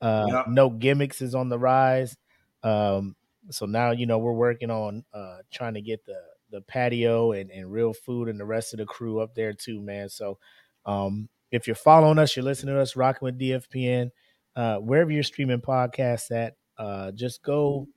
Uh 0.00 0.26
Yep. 0.28 0.46
no 0.48 0.70
gimmicks 0.70 1.20
is 1.22 1.34
on 1.34 1.48
the 1.48 1.58
rise. 1.58 2.16
Um 2.62 3.16
so 3.50 3.66
now 3.66 3.92
you 3.92 4.06
know 4.06 4.18
we're 4.18 4.32
working 4.32 4.70
on 4.70 5.04
uh 5.14 5.38
trying 5.50 5.74
to 5.74 5.80
get 5.82 6.04
the 6.04 6.20
the 6.50 6.60
patio 6.62 7.32
and, 7.32 7.50
and 7.50 7.70
real 7.70 7.92
food 7.92 8.28
and 8.28 8.40
the 8.40 8.44
rest 8.44 8.72
of 8.72 8.78
the 8.78 8.86
crew 8.86 9.20
up 9.20 9.34
there 9.34 9.52
too, 9.52 9.80
man. 9.80 10.08
So 10.08 10.38
um 10.86 11.28
if 11.50 11.66
you're 11.66 11.76
following 11.76 12.18
us, 12.18 12.36
you're 12.36 12.44
listening 12.44 12.74
to 12.74 12.80
us, 12.82 12.94
rocking 12.96 13.24
with 13.24 13.38
DFPN, 13.38 14.10
uh, 14.54 14.76
wherever 14.78 15.10
you're 15.10 15.22
streaming 15.22 15.62
podcasts 15.62 16.30
at, 16.30 16.56
uh, 16.76 17.10
just 17.12 17.42
go 17.42 17.88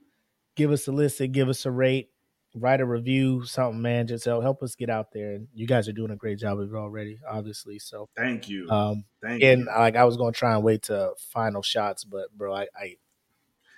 give 0.55 0.71
us 0.71 0.87
a 0.87 0.91
listen, 0.93 1.33
give 1.33 1.49
us 1.49 1.65
a 1.65 1.71
rate, 1.71 2.10
write 2.55 2.81
a 2.81 2.85
review, 2.85 3.45
something, 3.45 3.81
man. 3.81 4.07
Just 4.07 4.25
help, 4.25 4.43
help 4.43 4.63
us 4.63 4.75
get 4.75 4.89
out 4.89 5.07
there. 5.13 5.33
And 5.33 5.47
you 5.53 5.67
guys 5.67 5.87
are 5.87 5.93
doing 5.93 6.11
a 6.11 6.15
great 6.15 6.39
job 6.39 6.59
of 6.59 6.73
it 6.73 6.75
already, 6.75 7.19
obviously. 7.29 7.79
So, 7.79 8.09
Thank 8.15 8.49
you. 8.49 8.69
um, 8.69 9.05
Thank 9.21 9.41
you. 9.41 9.49
and 9.49 9.61
you. 9.61 9.67
like 9.67 9.95
I 9.95 10.03
was 10.03 10.17
gonna 10.17 10.31
try 10.31 10.53
and 10.53 10.63
wait 10.63 10.83
to 10.83 11.11
final 11.17 11.61
shots, 11.61 12.03
but 12.03 12.27
bro, 12.35 12.53
I, 12.53 12.67
I 12.75 12.95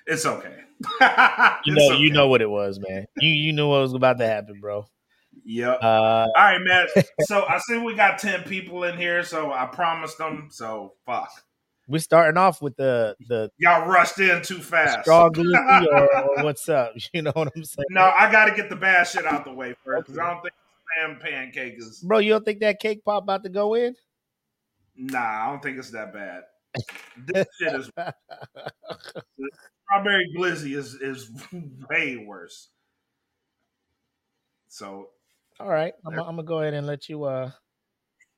It's 0.08 0.26
okay. 0.26 0.56
you 1.66 1.74
know, 1.74 1.92
you 1.92 2.12
know 2.12 2.28
what 2.28 2.42
it 2.42 2.50
was, 2.50 2.80
man. 2.80 3.06
You 3.18 3.30
you 3.30 3.54
knew 3.54 3.70
what 3.70 3.82
was 3.82 3.94
about 3.94 4.18
to 4.20 4.28
happen, 4.28 4.60
bro. 4.60 4.86
Yep. 5.46 5.80
Uh, 5.82 5.86
All 5.86 6.32
right, 6.36 6.62
man. 6.62 6.88
So 7.22 7.44
I 7.48 7.58
see 7.60 7.78
we 7.78 7.96
got 7.96 8.20
10 8.20 8.44
people 8.44 8.84
in 8.84 8.98
here, 8.98 9.24
so 9.24 9.52
I 9.52 9.66
promised 9.66 10.18
them. 10.18 10.50
So 10.52 10.94
fuck. 11.06 11.32
We're 11.88 12.00
starting 12.00 12.38
off 12.38 12.62
with 12.62 12.76
the 12.76 13.16
the 13.28 13.52
Y'all 13.58 13.88
rushed 13.88 14.20
in 14.20 14.42
too 14.42 14.60
fast. 14.60 15.02
straw 15.02 15.30
or 15.38 16.44
what's 16.44 16.68
up? 16.70 16.94
You 17.14 17.24
know 17.24 17.32
what 17.34 17.52
I'm 17.56 17.64
saying? 17.64 17.86
No, 17.90 18.12
I 18.18 18.32
got 18.32 18.46
to 18.46 18.56
get 18.56 18.70
the 18.70 18.76
bad 18.76 19.06
shit 19.06 19.26
out 19.26 19.46
the 19.46 19.54
way 19.54 19.76
first 19.84 20.06
because 20.08 20.20
I 20.20 20.32
don't 20.32 20.42
think 20.42 20.54
spam 20.98 21.20
pancake 21.20 21.76
is. 21.78 22.00
Bro, 22.00 22.20
you 22.20 22.32
don't 22.32 22.46
think 22.46 22.60
that 22.62 22.80
cake 22.80 23.04
pop 23.04 23.24
about 23.24 23.44
to 23.44 23.50
go 23.50 23.74
in? 23.76 23.96
Nah, 24.96 25.20
I 25.20 25.46
don't 25.50 25.62
think 25.62 25.78
it's 25.78 25.92
that 25.92 26.14
bad. 26.14 26.44
This 27.28 27.46
shit 27.60 27.74
is 27.76 27.92
strawberry 29.94 30.34
glizzy 30.36 30.76
is 30.76 30.96
is 30.96 31.30
way 31.90 32.18
worse. 32.18 32.70
So 34.68 35.10
All 35.60 35.70
right, 35.70 35.94
I'm, 36.06 36.14
I'm 36.14 36.26
gonna 36.26 36.44
go 36.44 36.62
ahead 36.62 36.74
and 36.74 36.88
let 36.88 37.10
you 37.10 37.26
uh 37.26 37.52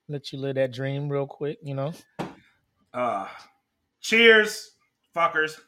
let 0.10 0.34
you 0.34 0.40
live 0.40 0.56
that 0.56 0.74
dream 0.74 1.08
real 1.08 1.28
quick. 1.28 1.60
You 1.64 1.76
know, 1.76 1.94
uh 2.96 3.28
cheers, 4.02 4.72
fuckers. 5.16 5.60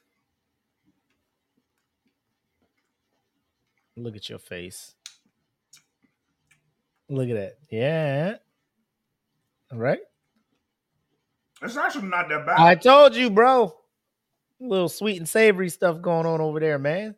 look 3.98 4.16
at 4.16 4.30
your 4.30 4.40
face. 4.40 4.94
Look 7.10 7.30
at 7.30 7.36
that. 7.36 7.58
Yeah. 7.72 8.36
All 9.72 9.80
right. 9.80 10.00
It's 11.62 11.78
actually 11.78 12.08
not 12.08 12.30
that 12.30 12.46
bad. 12.46 12.60
I 12.60 12.76
told 12.76 13.16
you, 13.16 13.30
bro. 13.30 13.74
A 14.62 14.64
little 14.64 14.90
sweet 14.90 15.18
and 15.18 15.28
savory 15.28 15.70
stuff 15.70 16.02
going 16.02 16.26
on 16.26 16.42
over 16.42 16.60
there, 16.60 16.78
man. 16.78 17.16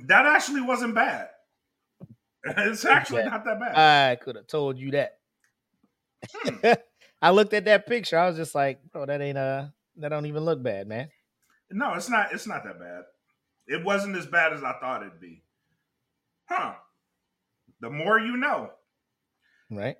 That 0.00 0.26
actually 0.26 0.62
wasn't 0.62 0.94
bad. 0.94 1.28
It's 2.56 2.84
actually 2.84 3.24
not 3.24 3.44
that 3.44 3.60
bad. 3.60 3.76
I 3.76 4.14
could 4.14 4.36
have 4.36 4.46
told 4.46 4.78
you 4.78 4.92
that. 4.92 5.18
Hmm. 6.32 6.72
I 7.20 7.30
looked 7.30 7.52
at 7.54 7.64
that 7.64 7.86
picture. 7.86 8.18
I 8.18 8.26
was 8.28 8.36
just 8.36 8.54
like, 8.54 8.80
bro, 8.92 9.06
that 9.06 9.20
ain't 9.20 9.38
uh 9.38 9.66
that 9.96 10.10
don't 10.10 10.26
even 10.26 10.44
look 10.44 10.62
bad, 10.62 10.86
man. 10.86 11.08
no, 11.70 11.94
it's 11.94 12.08
not. 12.08 12.32
It's 12.32 12.46
not 12.46 12.64
that 12.64 12.78
bad. 12.78 13.02
It 13.66 13.84
wasn't 13.84 14.16
as 14.16 14.26
bad 14.26 14.52
as 14.52 14.62
I 14.62 14.74
thought 14.80 15.02
it'd 15.02 15.20
be. 15.20 15.42
Huh? 16.48 16.74
The 17.80 17.90
more 17.90 18.18
you 18.18 18.36
know. 18.36 18.70
Right? 19.70 19.96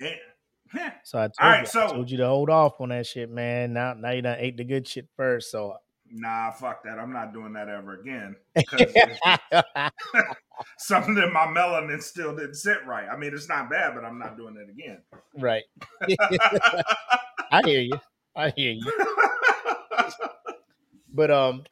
Heh. 0.00 0.90
So 1.04 1.18
I 1.18 1.22
told, 1.22 1.34
All 1.40 1.48
right, 1.50 1.74
you, 1.74 1.80
I 1.80 1.86
told 1.88 2.10
you 2.10 2.16
to 2.18 2.26
hold 2.26 2.48
off 2.48 2.80
on 2.80 2.90
that 2.90 3.06
shit, 3.06 3.28
man. 3.30 3.72
Now 3.72 3.94
now 3.94 4.10
you 4.12 4.22
done 4.22 4.36
ate 4.38 4.56
the 4.56 4.64
good 4.64 4.86
shit 4.86 5.08
first. 5.16 5.50
So 5.50 5.74
Nah, 6.12 6.50
fuck 6.50 6.82
that. 6.84 6.98
I'm 6.98 7.12
not 7.12 7.32
doing 7.32 7.52
that 7.52 7.68
ever 7.68 8.00
again. 8.00 8.36
something 10.78 11.16
in 11.16 11.32
my 11.32 11.46
melanin 11.46 12.02
still 12.02 12.34
didn't 12.34 12.54
sit 12.54 12.78
right. 12.86 13.08
I 13.08 13.16
mean, 13.16 13.32
it's 13.32 13.48
not 13.48 13.70
bad, 13.70 13.94
but 13.94 14.04
I'm 14.04 14.18
not 14.18 14.36
doing 14.36 14.56
it 14.56 14.68
again. 14.68 14.98
right. 15.38 15.62
I 17.52 17.62
hear 17.64 17.80
you. 17.80 17.98
I 18.36 18.50
hear 18.50 18.72
you. 18.72 18.92
But 21.12 21.30
um 21.30 21.64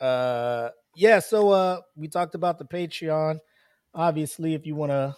uh 0.00 0.70
yeah, 0.96 1.18
so 1.20 1.50
uh 1.50 1.80
we 1.96 2.08
talked 2.08 2.34
about 2.34 2.58
the 2.58 2.64
Patreon. 2.64 3.38
Obviously, 3.94 4.54
if 4.54 4.66
you 4.66 4.74
want 4.74 4.90
to 4.90 5.16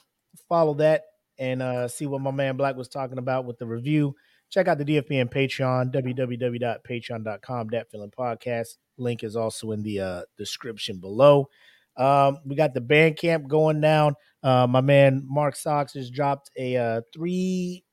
follow 0.48 0.74
that 0.74 1.04
and 1.38 1.62
uh 1.62 1.88
see 1.88 2.06
what 2.06 2.20
my 2.20 2.30
man 2.30 2.56
Blak 2.56 2.76
was 2.76 2.88
talking 2.88 3.18
about 3.18 3.44
with 3.44 3.58
the 3.58 3.66
review, 3.66 4.14
check 4.50 4.68
out 4.68 4.78
the 4.78 4.84
DFPN 4.84 5.32
Patreon, 5.32 5.92
www.patreon.com, 5.92 7.68
that 7.68 7.90
feeling 7.90 8.10
podcast. 8.10 8.76
Link 8.98 9.22
is 9.22 9.36
also 9.36 9.72
in 9.72 9.82
the 9.82 10.00
uh 10.00 10.22
description 10.38 10.98
below. 10.98 11.48
Um, 11.96 12.38
we 12.44 12.56
got 12.56 12.74
the 12.74 12.80
band 12.80 13.16
camp 13.16 13.48
going 13.48 13.80
down. 13.80 14.14
Uh, 14.42 14.66
my 14.66 14.80
man 14.80 15.24
Mark 15.26 15.56
Sox 15.56 15.94
has 15.94 16.10
dropped 16.10 16.50
a 16.56 16.76
uh, 16.76 17.00
three 17.12 17.84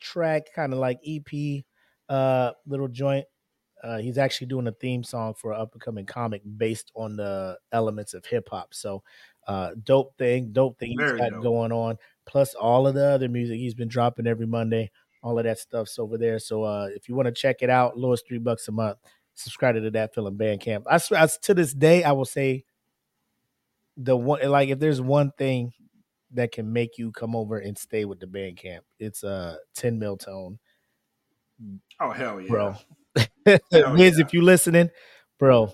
track 0.00 0.46
kind 0.54 0.72
of 0.72 0.78
like 0.78 0.98
EP 1.06 1.64
uh 2.08 2.52
little 2.66 2.88
joint. 2.88 3.26
Uh, 3.82 3.98
he's 3.98 4.18
actually 4.18 4.46
doing 4.46 4.66
a 4.66 4.72
theme 4.72 5.04
song 5.04 5.34
for 5.34 5.52
an 5.52 5.60
up 5.60 5.72
and 5.72 5.80
coming 5.80 6.06
comic 6.06 6.42
based 6.56 6.90
on 6.96 7.16
the 7.16 7.56
elements 7.72 8.12
of 8.14 8.24
hip 8.26 8.48
hop. 8.50 8.74
So, 8.74 9.02
uh, 9.46 9.70
dope 9.84 10.16
thing, 10.18 10.50
dope 10.52 10.78
thing 10.78 10.90
he's 10.90 10.98
Very 10.98 11.18
got 11.18 11.30
dope. 11.30 11.42
going 11.42 11.72
on. 11.72 11.96
Plus 12.26 12.54
all 12.54 12.86
of 12.88 12.94
the 12.94 13.06
other 13.06 13.28
music 13.28 13.56
he's 13.56 13.74
been 13.74 13.88
dropping 13.88 14.26
every 14.26 14.46
Monday. 14.46 14.90
All 15.28 15.38
of 15.38 15.44
that 15.44 15.58
stuff's 15.58 15.98
over 15.98 16.16
there. 16.16 16.38
So, 16.38 16.62
uh, 16.62 16.88
if 16.94 17.08
you 17.08 17.14
want 17.14 17.26
to 17.26 17.32
check 17.32 17.56
it 17.60 17.70
out, 17.70 17.98
lowest 17.98 18.26
three 18.26 18.38
bucks 18.38 18.66
a 18.68 18.72
month. 18.72 18.98
Subscribe 19.34 19.74
to 19.74 19.90
that 19.90 20.14
feeling 20.14 20.36
Bandcamp. 20.36 20.84
I 20.86 21.00
I- 21.16 21.26
to 21.42 21.54
this 21.54 21.74
day, 21.74 22.02
I 22.02 22.12
will 22.12 22.24
say 22.24 22.64
the 23.96 24.16
one 24.16 24.48
like 24.48 24.70
if 24.70 24.78
there's 24.78 25.00
one 25.00 25.32
thing 25.36 25.72
that 26.32 26.52
can 26.52 26.72
make 26.72 26.98
you 26.98 27.12
come 27.12 27.36
over 27.36 27.58
and 27.58 27.76
stay 27.76 28.04
with 28.04 28.20
the 28.20 28.26
Bandcamp, 28.26 28.80
it's 28.98 29.22
a 29.22 29.28
uh, 29.28 29.56
10 29.76 29.98
mil 29.98 30.16
tone 30.16 30.58
oh 32.00 32.10
hell 32.10 32.40
yeah, 32.40 32.48
bro. 32.48 32.74
Wiz, 33.46 33.60
yeah. 33.72 34.24
if 34.24 34.32
you 34.32 34.42
listening, 34.42 34.90
bro, 35.38 35.72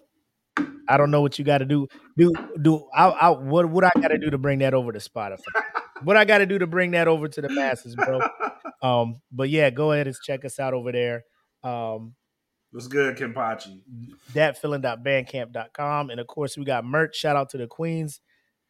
I 0.88 0.96
don't 0.96 1.10
know 1.10 1.20
what 1.20 1.38
you 1.38 1.44
got 1.44 1.58
to 1.58 1.64
do. 1.64 1.88
Do 2.16 2.32
do 2.60 2.86
I, 2.94 3.08
I 3.08 3.28
what 3.30 3.68
what 3.68 3.84
I 3.84 3.90
got 4.00 4.08
to 4.08 4.18
do 4.18 4.30
to 4.30 4.38
bring 4.38 4.60
that 4.60 4.74
over 4.74 4.92
to 4.92 4.98
Spotify? 4.98 5.38
what 6.02 6.16
I 6.16 6.24
got 6.24 6.38
to 6.38 6.46
do 6.46 6.58
to 6.58 6.66
bring 6.66 6.92
that 6.92 7.08
over 7.08 7.28
to 7.28 7.40
the 7.40 7.48
masses, 7.50 7.96
bro? 7.96 8.20
Um, 8.84 9.22
but 9.32 9.48
yeah, 9.48 9.70
go 9.70 9.92
ahead 9.92 10.06
and 10.06 10.16
check 10.22 10.44
us 10.44 10.60
out 10.60 10.74
over 10.74 10.92
there. 10.92 11.24
Um, 11.62 12.14
What's 12.70 12.86
good, 12.86 13.16
Kimpachi? 13.16 13.80
datfeelin.bandcamp.com. 14.34 16.10
And 16.10 16.20
of 16.20 16.26
course, 16.26 16.58
we 16.58 16.64
got 16.64 16.84
merch. 16.84 17.16
Shout 17.16 17.34
out 17.34 17.48
to 17.50 17.58
the 17.58 17.66
Queens. 17.66 18.20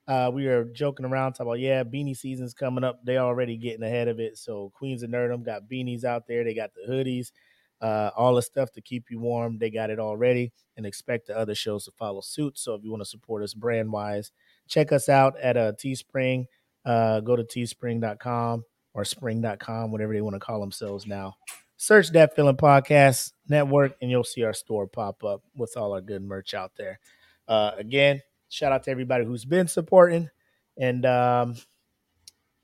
Uh, 0.06 0.30
we 0.33 0.47
are 0.47 0.66
joking 0.66 1.04
around, 1.04 1.33
talking 1.33 1.47
about, 1.49 1.59
yeah, 1.59 1.83
beanie 1.83 2.16
season's 2.16 2.54
coming 2.54 2.85
up. 2.85 3.00
They 3.04 3.18
already 3.18 3.56
getting 3.56 3.83
ahead 3.83 4.06
of 4.06 4.21
it. 4.21 4.38
So 4.38 4.71
Queens 4.75 5.02
of 5.02 5.11
Nerdum 5.11 5.44
got 5.44 5.62
beanies 5.68 6.04
out 6.04 6.28
there. 6.28 6.44
They 6.44 6.54
got 6.54 6.71
the 6.75 6.92
hoodies, 6.92 7.33
uh, 7.80 8.11
all 8.16 8.37
the 8.37 8.42
stuff 8.42 8.71
to 8.73 8.83
keep 8.83 9.11
you 9.11 9.18
warm. 9.18 9.59
They 9.59 9.71
got 9.71 9.90
it 9.90 9.99
already 9.99 10.52
and 10.76 10.87
expect 10.87 11.26
the 11.26 11.37
other 11.37 11.56
shows 11.56 11.87
to 11.87 11.90
follow 11.92 12.21
suit. 12.21 12.56
So 12.56 12.75
if 12.75 12.85
you 12.85 12.90
want 12.90 13.00
to 13.00 13.09
support 13.09 13.42
us 13.42 13.54
brand 13.54 13.90
wise, 13.90 14.30
check 14.68 14.92
us 14.92 15.09
out 15.09 15.40
at 15.40 15.56
uh, 15.56 15.73
Teespring. 15.73 16.44
Uh, 16.85 17.21
go 17.21 17.35
to 17.35 17.42
teespring.com 17.42 18.64
or 18.94 19.04
spring.com, 19.04 19.90
whatever 19.90 20.12
they 20.12 20.20
want 20.20 20.34
to 20.34 20.40
call 20.40 20.60
themselves 20.60 21.06
now. 21.06 21.36
Search 21.76 22.10
that 22.12 22.34
feeling 22.34 22.56
podcast 22.56 23.32
network 23.48 23.96
and 24.00 24.10
you'll 24.10 24.24
see 24.24 24.44
our 24.44 24.54
store 24.54 24.86
pop 24.86 25.22
up 25.24 25.42
with 25.56 25.76
all 25.76 25.92
our 25.92 26.00
good 26.00 26.22
merch 26.22 26.54
out 26.54 26.72
there. 26.76 26.98
Uh, 27.46 27.72
again, 27.76 28.22
shout 28.48 28.72
out 28.72 28.84
to 28.84 28.90
everybody 28.90 29.24
who's 29.24 29.44
been 29.44 29.68
supporting. 29.68 30.30
And 30.78 31.04
um, 31.04 31.56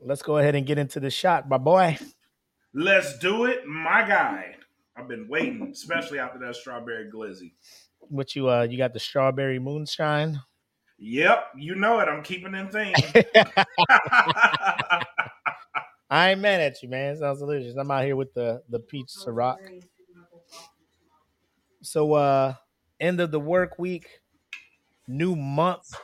let's 0.00 0.22
go 0.22 0.38
ahead 0.38 0.54
and 0.54 0.64
get 0.64 0.78
into 0.78 1.00
the 1.00 1.10
shot, 1.10 1.48
my 1.48 1.58
boy. 1.58 1.98
Let's 2.72 3.18
do 3.18 3.46
it, 3.46 3.66
my 3.66 4.06
guy. 4.06 4.54
I've 4.96 5.08
been 5.08 5.26
waiting, 5.28 5.70
especially 5.72 6.18
after 6.18 6.38
that 6.38 6.54
strawberry 6.54 7.10
glizzy. 7.10 7.52
What 7.98 8.34
you 8.34 8.48
uh 8.48 8.62
you 8.62 8.78
got 8.78 8.92
the 8.92 9.00
strawberry 9.00 9.58
moonshine? 9.58 10.40
Yep, 10.98 11.46
you 11.56 11.74
know 11.74 12.00
it. 12.00 12.08
I'm 12.08 12.22
keeping 12.22 12.54
in 12.54 12.68
theme. 12.68 12.94
I 16.10 16.30
ain't 16.32 16.40
mad 16.40 16.60
at 16.60 16.82
you, 16.82 16.88
man. 16.88 17.16
Sounds 17.16 17.38
delicious. 17.38 17.76
I'm 17.76 17.90
out 17.90 18.04
here 18.04 18.16
with 18.16 18.34
the 18.34 18.62
the 18.68 18.80
peach 18.80 19.08
Ciroc. 19.08 19.58
So 21.82 22.14
uh 22.14 22.54
end 22.98 23.20
of 23.20 23.30
the 23.30 23.40
work 23.40 23.78
week, 23.78 24.20
new 25.06 25.36
month, 25.36 25.94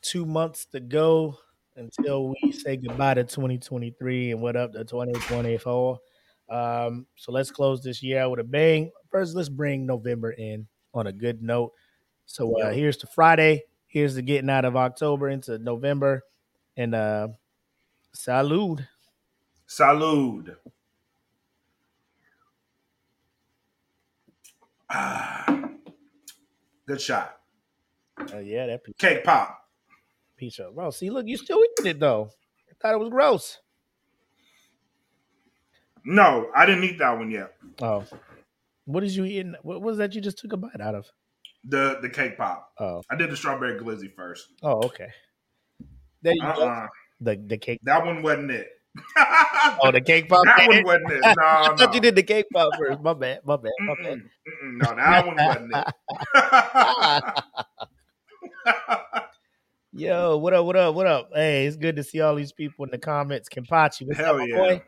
two 0.00 0.24
months 0.24 0.64
to 0.72 0.80
go 0.80 1.36
until 1.76 2.28
we 2.42 2.52
say 2.52 2.76
goodbye 2.78 3.14
to 3.14 3.24
2023 3.24 4.32
and 4.32 4.40
what 4.40 4.56
up 4.56 4.72
to 4.72 4.82
2024. 4.82 5.98
Um, 6.48 7.06
so 7.16 7.32
let's 7.32 7.50
close 7.50 7.82
this 7.82 8.02
year 8.02 8.20
out 8.20 8.30
with 8.30 8.40
a 8.40 8.44
bang. 8.44 8.90
First, 9.10 9.34
let's 9.36 9.50
bring 9.50 9.84
November 9.84 10.30
in 10.30 10.66
on 10.94 11.06
a 11.06 11.12
good 11.12 11.42
note. 11.42 11.72
So 12.24 12.58
uh 12.60 12.72
here's 12.72 12.96
to 12.98 13.06
Friday. 13.06 13.64
Here's 13.88 14.14
the 14.14 14.22
getting 14.22 14.48
out 14.48 14.64
of 14.64 14.74
October 14.74 15.28
into 15.28 15.58
November. 15.58 16.22
And 16.78 16.94
uh 16.94 17.28
salud. 18.16 18.86
Salud. 19.68 20.56
Ah, 24.88 25.68
good 26.86 27.00
shot. 27.00 27.36
Uh, 28.32 28.38
yeah, 28.38 28.66
that 28.66 28.84
peach, 28.84 28.96
Cake 28.98 29.24
pop. 29.24 29.58
peach 30.36 30.60
up. 30.60 30.74
Bro, 30.74 30.90
see, 30.90 31.10
look, 31.10 31.26
you 31.26 31.36
still 31.36 31.62
eating 31.78 31.90
it 31.90 32.00
though. 32.00 32.30
I 32.70 32.74
thought 32.80 32.94
it 32.94 32.98
was 33.00 33.10
gross. 33.10 33.58
No, 36.04 36.50
I 36.54 36.66
didn't 36.66 36.84
eat 36.84 36.98
that 36.98 37.18
one 37.18 37.30
yet. 37.30 37.54
Oh, 37.82 38.04
what 38.84 39.02
is 39.02 39.16
you 39.16 39.24
eating? 39.24 39.54
What 39.62 39.82
was 39.82 39.98
that 39.98 40.14
you 40.14 40.20
just 40.20 40.38
took 40.38 40.52
a 40.52 40.56
bite 40.56 40.80
out 40.80 40.94
of? 40.94 41.06
The 41.64 41.98
the 42.00 42.08
cake 42.08 42.36
pop. 42.38 42.70
Oh, 42.78 43.02
I 43.10 43.16
did 43.16 43.30
the 43.30 43.36
strawberry 43.36 43.78
glizzy 43.80 44.12
first. 44.14 44.48
oh, 44.62 44.84
okay. 44.84 45.08
There 46.22 46.32
you 46.34 46.42
go. 46.42 46.88
The 47.20 47.36
the 47.36 47.56
cake. 47.58 47.80
That 47.82 48.04
one 48.04 48.22
wasn't 48.22 48.50
it. 48.52 48.68
Oh, 49.82 49.90
the 49.92 50.00
cake 50.00 50.28
pop. 50.28 50.44
that 50.46 50.66
one 50.68 50.82
wasn't 50.84 51.10
it. 51.12 51.22
No, 51.36 51.42
I 51.44 51.68
no. 51.68 51.76
thought 51.76 51.94
you 51.94 52.00
did 52.00 52.14
the 52.16 52.22
cake 52.22 52.46
pop 52.52 52.72
first. 52.78 53.00
My 53.02 53.12
bad. 53.12 53.40
My 53.44 53.56
bad. 53.56 53.72
My 53.80 53.94
bad. 54.02 54.18
Mm-mm. 54.18 54.78
No, 54.78 54.94
that 54.96 55.26
one 55.26 55.36
wasn't 55.36 55.72
it. 55.76 55.84
Yo, 59.92 60.36
what 60.38 60.54
up? 60.54 60.64
What 60.64 60.76
up? 60.76 60.94
What 60.94 61.06
up? 61.06 61.30
Hey, 61.34 61.66
it's 61.66 61.76
good 61.76 61.96
to 61.96 62.02
see 62.04 62.20
all 62.20 62.34
these 62.34 62.52
people 62.52 62.84
in 62.84 62.90
the 62.90 62.98
comments. 62.98 63.48
Kimpachi, 63.48 64.06
what's 64.06 64.18
Hell 64.18 64.40
up, 64.40 64.46
yeah. 64.48 64.56
boy? 64.56 64.82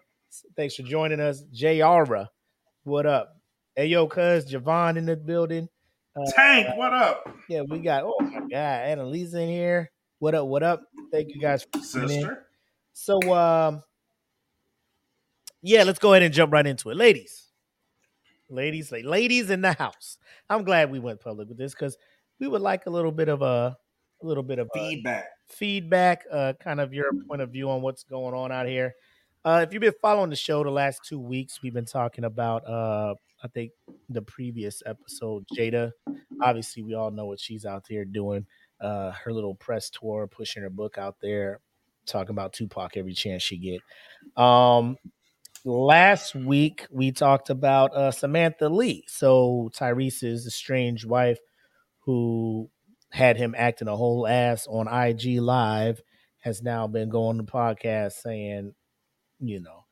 Thanks 0.56 0.74
for 0.74 0.82
joining 0.82 1.20
us. 1.20 1.42
Jara. 1.52 2.28
what 2.84 3.06
up? 3.06 3.36
Hey, 3.74 3.86
yo, 3.86 4.06
cuz 4.06 4.50
Javon 4.50 4.96
in 4.96 5.06
the 5.06 5.16
building. 5.16 5.68
Uh, 6.16 6.30
Tank, 6.34 6.76
what 6.76 6.92
up, 6.92 7.28
Yeah, 7.48 7.62
we 7.68 7.78
got. 7.78 8.02
Oh 8.04 8.20
my 8.20 8.40
God, 8.40 8.50
Annalisa 8.50 9.34
in 9.34 9.48
here. 9.48 9.90
What 10.20 10.34
up? 10.34 10.48
What 10.48 10.64
up? 10.64 10.82
Thank 11.12 11.28
you 11.32 11.40
guys 11.40 11.64
for 11.64 11.80
tuning 11.80 12.22
in. 12.22 12.36
So, 12.92 13.20
um, 13.32 13.82
yeah, 15.62 15.84
let's 15.84 16.00
go 16.00 16.12
ahead 16.12 16.22
and 16.24 16.34
jump 16.34 16.52
right 16.52 16.66
into 16.66 16.90
it, 16.90 16.96
ladies. 16.96 17.46
Ladies, 18.50 18.90
ladies 18.90 19.50
in 19.50 19.60
the 19.60 19.74
house. 19.74 20.18
I'm 20.50 20.64
glad 20.64 20.90
we 20.90 20.98
went 20.98 21.20
public 21.20 21.48
with 21.48 21.58
this 21.58 21.72
because 21.72 21.96
we 22.40 22.48
would 22.48 22.62
like 22.62 22.86
a 22.86 22.90
little 22.90 23.12
bit 23.12 23.28
of 23.28 23.42
a, 23.42 23.76
a 24.22 24.26
little 24.26 24.42
bit 24.42 24.58
of 24.58 24.68
Feedback. 24.74 25.26
feedback, 25.48 26.24
uh, 26.32 26.54
kind 26.60 26.80
of 26.80 26.92
your 26.92 27.10
point 27.28 27.40
of 27.40 27.50
view 27.50 27.70
on 27.70 27.82
what's 27.82 28.02
going 28.02 28.34
on 28.34 28.50
out 28.50 28.66
here. 28.66 28.94
Uh, 29.44 29.64
if 29.64 29.72
you've 29.72 29.82
been 29.82 29.92
following 30.02 30.30
the 30.30 30.36
show 30.36 30.64
the 30.64 30.70
last 30.70 31.00
two 31.06 31.20
weeks, 31.20 31.62
we've 31.62 31.74
been 31.74 31.84
talking 31.84 32.24
about, 32.24 32.66
uh, 32.66 33.14
I 33.44 33.48
think 33.48 33.70
the 34.08 34.22
previous 34.22 34.82
episode, 34.84 35.44
Jada. 35.56 35.92
Obviously, 36.42 36.82
we 36.82 36.94
all 36.94 37.12
know 37.12 37.26
what 37.26 37.38
she's 37.38 37.64
out 37.64 37.84
there 37.88 38.04
doing. 38.04 38.46
Uh, 38.80 39.12
her 39.12 39.32
little 39.32 39.54
press 39.54 39.90
tour, 39.90 40.26
pushing 40.26 40.62
her 40.62 40.70
book 40.70 40.98
out 40.98 41.16
there, 41.20 41.60
talking 42.06 42.30
about 42.30 42.52
Tupac 42.52 42.96
every 42.96 43.12
chance 43.14 43.42
she 43.42 43.56
get. 43.56 44.42
Um, 44.42 44.96
last 45.64 46.34
week 46.34 46.86
we 46.90 47.12
talked 47.12 47.50
about 47.50 47.94
uh, 47.94 48.10
Samantha 48.10 48.68
Lee. 48.68 49.04
So 49.08 49.70
Tyrese's 49.74 50.46
estranged 50.46 51.06
wife, 51.06 51.38
who 52.00 52.70
had 53.10 53.36
him 53.36 53.54
acting 53.56 53.88
a 53.88 53.96
whole 53.96 54.26
ass 54.26 54.66
on 54.66 54.88
IG 54.88 55.40
Live, 55.40 56.02
has 56.40 56.62
now 56.62 56.86
been 56.86 57.08
going 57.08 57.38
to 57.38 57.44
podcast 57.44 58.12
saying, 58.12 58.74
you 59.40 59.60
know, 59.60 59.84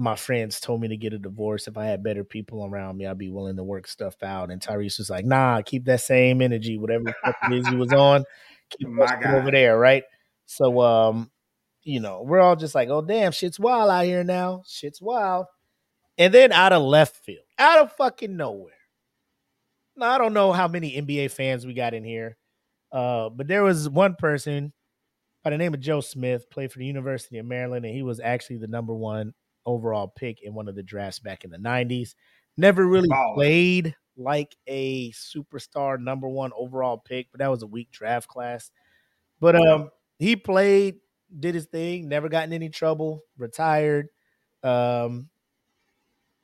my 0.00 0.16
friends 0.16 0.60
told 0.60 0.80
me 0.80 0.88
to 0.88 0.96
get 0.96 1.12
a 1.12 1.18
divorce. 1.18 1.68
If 1.68 1.76
I 1.76 1.84
had 1.84 2.02
better 2.02 2.24
people 2.24 2.64
around 2.64 2.96
me, 2.96 3.06
I'd 3.06 3.18
be 3.18 3.28
willing 3.28 3.56
to 3.56 3.62
work 3.62 3.86
stuff 3.86 4.16
out. 4.22 4.50
And 4.50 4.60
Tyrese 4.60 4.96
was 4.96 5.10
like, 5.10 5.26
nah, 5.26 5.60
keep 5.60 5.84
that 5.84 6.00
same 6.00 6.40
energy, 6.40 6.78
whatever 6.78 7.10
it 7.10 7.52
is 7.52 7.68
he 7.68 7.76
was 7.76 7.92
on, 7.92 8.24
keep 8.70 8.88
my 8.88 9.04
guy 9.06 9.36
over 9.36 9.50
there, 9.50 9.78
right? 9.78 10.02
So 10.46 10.80
um, 10.80 11.30
you 11.82 12.00
know, 12.00 12.22
we're 12.22 12.40
all 12.40 12.56
just 12.56 12.74
like, 12.74 12.88
oh 12.88 13.02
damn, 13.02 13.30
shit's 13.30 13.60
wild 13.60 13.90
out 13.90 14.06
here 14.06 14.24
now. 14.24 14.62
Shit's 14.66 15.02
wild. 15.02 15.44
And 16.16 16.32
then 16.32 16.50
out 16.50 16.72
of 16.72 16.82
left 16.82 17.16
field, 17.16 17.44
out 17.58 17.80
of 17.80 17.92
fucking 17.92 18.36
nowhere. 18.36 18.72
Now 19.96 20.12
I 20.12 20.18
don't 20.18 20.32
know 20.32 20.52
how 20.52 20.66
many 20.66 20.92
NBA 20.92 21.30
fans 21.30 21.66
we 21.66 21.74
got 21.74 21.92
in 21.92 22.04
here. 22.04 22.38
Uh, 22.90 23.28
but 23.28 23.48
there 23.48 23.62
was 23.62 23.86
one 23.86 24.14
person 24.14 24.72
by 25.44 25.50
the 25.50 25.58
name 25.58 25.74
of 25.74 25.80
Joe 25.80 26.00
Smith, 26.00 26.48
played 26.50 26.72
for 26.72 26.78
the 26.78 26.86
University 26.86 27.38
of 27.38 27.46
Maryland, 27.46 27.84
and 27.84 27.94
he 27.94 28.02
was 28.02 28.18
actually 28.18 28.58
the 28.58 28.66
number 28.66 28.94
one 28.94 29.34
overall 29.70 30.08
pick 30.08 30.42
in 30.42 30.54
one 30.54 30.68
of 30.68 30.74
the 30.74 30.82
drafts 30.82 31.18
back 31.18 31.44
in 31.44 31.50
the 31.50 31.58
90s. 31.58 32.14
Never 32.56 32.86
really 32.86 33.08
played 33.34 33.94
like 34.16 34.54
a 34.66 35.10
superstar 35.12 35.98
number 35.98 36.28
one 36.28 36.52
overall 36.56 36.98
pick, 36.98 37.28
but 37.32 37.38
that 37.40 37.50
was 37.50 37.62
a 37.62 37.66
weak 37.66 37.90
draft 37.90 38.28
class. 38.28 38.70
But 39.40 39.56
um 39.56 39.90
he 40.18 40.36
played, 40.36 40.96
did 41.38 41.54
his 41.54 41.64
thing, 41.64 42.08
never 42.08 42.28
got 42.28 42.44
in 42.44 42.52
any 42.52 42.68
trouble, 42.68 43.22
retired, 43.38 44.08
um, 44.62 45.30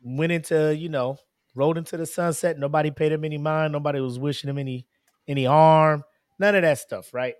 went 0.03 0.33
into, 0.33 0.75
you 0.75 0.89
know, 0.89 1.19
rode 1.55 1.77
into 1.77 1.97
the 1.99 2.07
sunset. 2.07 2.59
Nobody 2.59 2.91
paid 2.91 3.13
him 3.13 3.25
any 3.25 3.37
mind. 3.37 3.73
Nobody 3.73 4.01
was 4.01 4.19
wishing 4.19 4.49
him 4.49 4.59
any 4.59 4.87
any 5.29 5.45
harm. 5.45 6.05
None 6.39 6.55
of 6.55 6.63
that 6.63 6.79
stuff, 6.79 7.13
right? 7.13 7.35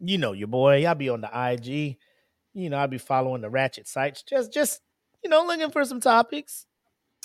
You 0.00 0.18
know 0.18 0.32
your 0.32 0.48
boy. 0.48 0.84
I'll 0.84 0.94
be 0.94 1.08
on 1.08 1.20
the 1.20 1.30
IG. 1.32 1.96
You 2.54 2.70
know, 2.70 2.78
I'll 2.78 2.88
be 2.88 2.98
following 2.98 3.42
the 3.42 3.50
ratchet 3.50 3.88
sites. 3.88 4.22
Just 4.22 4.52
just, 4.52 4.80
you 5.22 5.30
know, 5.30 5.44
looking 5.44 5.70
for 5.70 5.84
some 5.84 6.00
topics. 6.00 6.66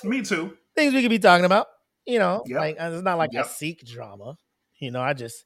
Me 0.03 0.21
too. 0.21 0.57
Things 0.75 0.93
we 0.93 1.01
could 1.01 1.09
be 1.09 1.19
talking 1.19 1.45
about. 1.45 1.67
You 2.05 2.19
know, 2.19 2.43
yep. 2.45 2.59
like 2.59 2.77
uh, 2.79 2.91
it's 2.93 3.03
not 3.03 3.17
like 3.17 3.33
yep. 3.33 3.45
I 3.45 3.47
seek 3.47 3.85
drama. 3.85 4.37
You 4.79 4.91
know, 4.91 5.01
I 5.01 5.13
just 5.13 5.43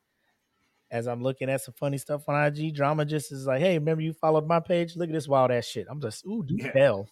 as 0.92 1.08
I'm 1.08 1.24
looking 1.24 1.50
at 1.50 1.62
some 1.62 1.74
funny 1.74 1.98
stuff 1.98 2.28
on 2.28 2.46
IG, 2.46 2.76
drama 2.76 3.06
just 3.06 3.32
is 3.32 3.48
like, 3.48 3.62
hey, 3.62 3.80
remember 3.80 4.04
you 4.04 4.14
followed 4.14 4.46
my 4.46 4.60
page? 4.60 4.96
Look 4.96 5.10
at 5.10 5.14
this 5.14 5.28
wild 5.28 5.50
ass 5.50 5.66
shit. 5.66 5.88
I'm 5.90 6.02
just, 6.02 6.26
ooh, 6.26 6.44
do 6.44 6.56
yeah. 6.58 6.72
hell. 6.74 7.10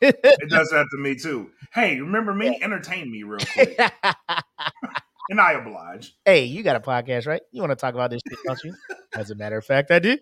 it 0.00 0.50
does 0.50 0.68
that 0.70 0.86
to 0.90 0.98
me 0.98 1.14
too. 1.14 1.50
Hey, 1.72 2.00
remember 2.00 2.34
me? 2.34 2.58
Entertain 2.62 3.10
me 3.10 3.22
real 3.22 3.38
quick. 3.52 3.78
and 5.30 5.40
I 5.40 5.52
oblige. 5.52 6.14
Hey, 6.24 6.44
you 6.44 6.62
got 6.62 6.76
a 6.76 6.80
podcast, 6.80 7.26
right? 7.26 7.40
You 7.52 7.62
want 7.62 7.70
to 7.70 7.76
talk 7.76 7.94
about 7.94 8.10
this 8.10 8.20
shit, 8.28 8.38
don't 8.44 8.62
you? 8.64 8.74
As 9.14 9.30
a 9.30 9.34
matter 9.34 9.56
of 9.56 9.64
fact, 9.64 9.90
I 9.90 10.00
do. 10.00 10.18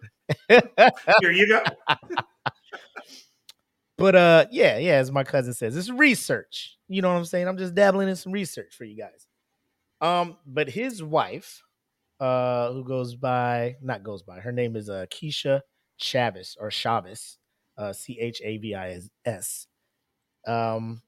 Here 0.49 1.33
you 1.33 1.49
go. 1.49 1.63
but 3.99 4.15
uh, 4.15 4.47
yeah, 4.51 4.79
yeah, 4.79 4.95
as 4.95 5.13
my 5.13 5.25
cousin 5.25 5.53
says, 5.53 5.77
it's 5.77 5.91
research. 5.91 6.79
You 6.89 7.03
know 7.03 7.11
what 7.11 7.19
I'm 7.19 7.25
saying? 7.27 7.49
I'm 7.49 7.59
just 7.59 7.75
dabbling 7.75 8.09
in 8.09 8.17
some 8.17 8.33
research 8.33 8.75
for 8.75 8.85
you 8.85 8.97
guys. 8.97 9.27
Um, 10.01 10.39
but 10.47 10.71
his 10.71 11.03
wife, 11.03 11.63
uh, 12.19 12.73
who 12.73 12.83
goes 12.83 13.15
by 13.15 13.77
not 13.83 14.03
goes 14.03 14.23
by. 14.23 14.41
Her 14.41 14.53
name 14.53 14.75
is 14.75 14.89
uh 14.89 15.05
Kisha 15.11 15.61
Chavis 16.01 16.57
or 16.59 16.71
Chavez, 16.71 17.39
uh, 17.77 17.93
C 17.93 18.19
H 18.19 18.41
A 18.43 18.57
V 18.57 18.75
I 18.75 19.01
S. 19.27 19.67
Um, 20.47 21.03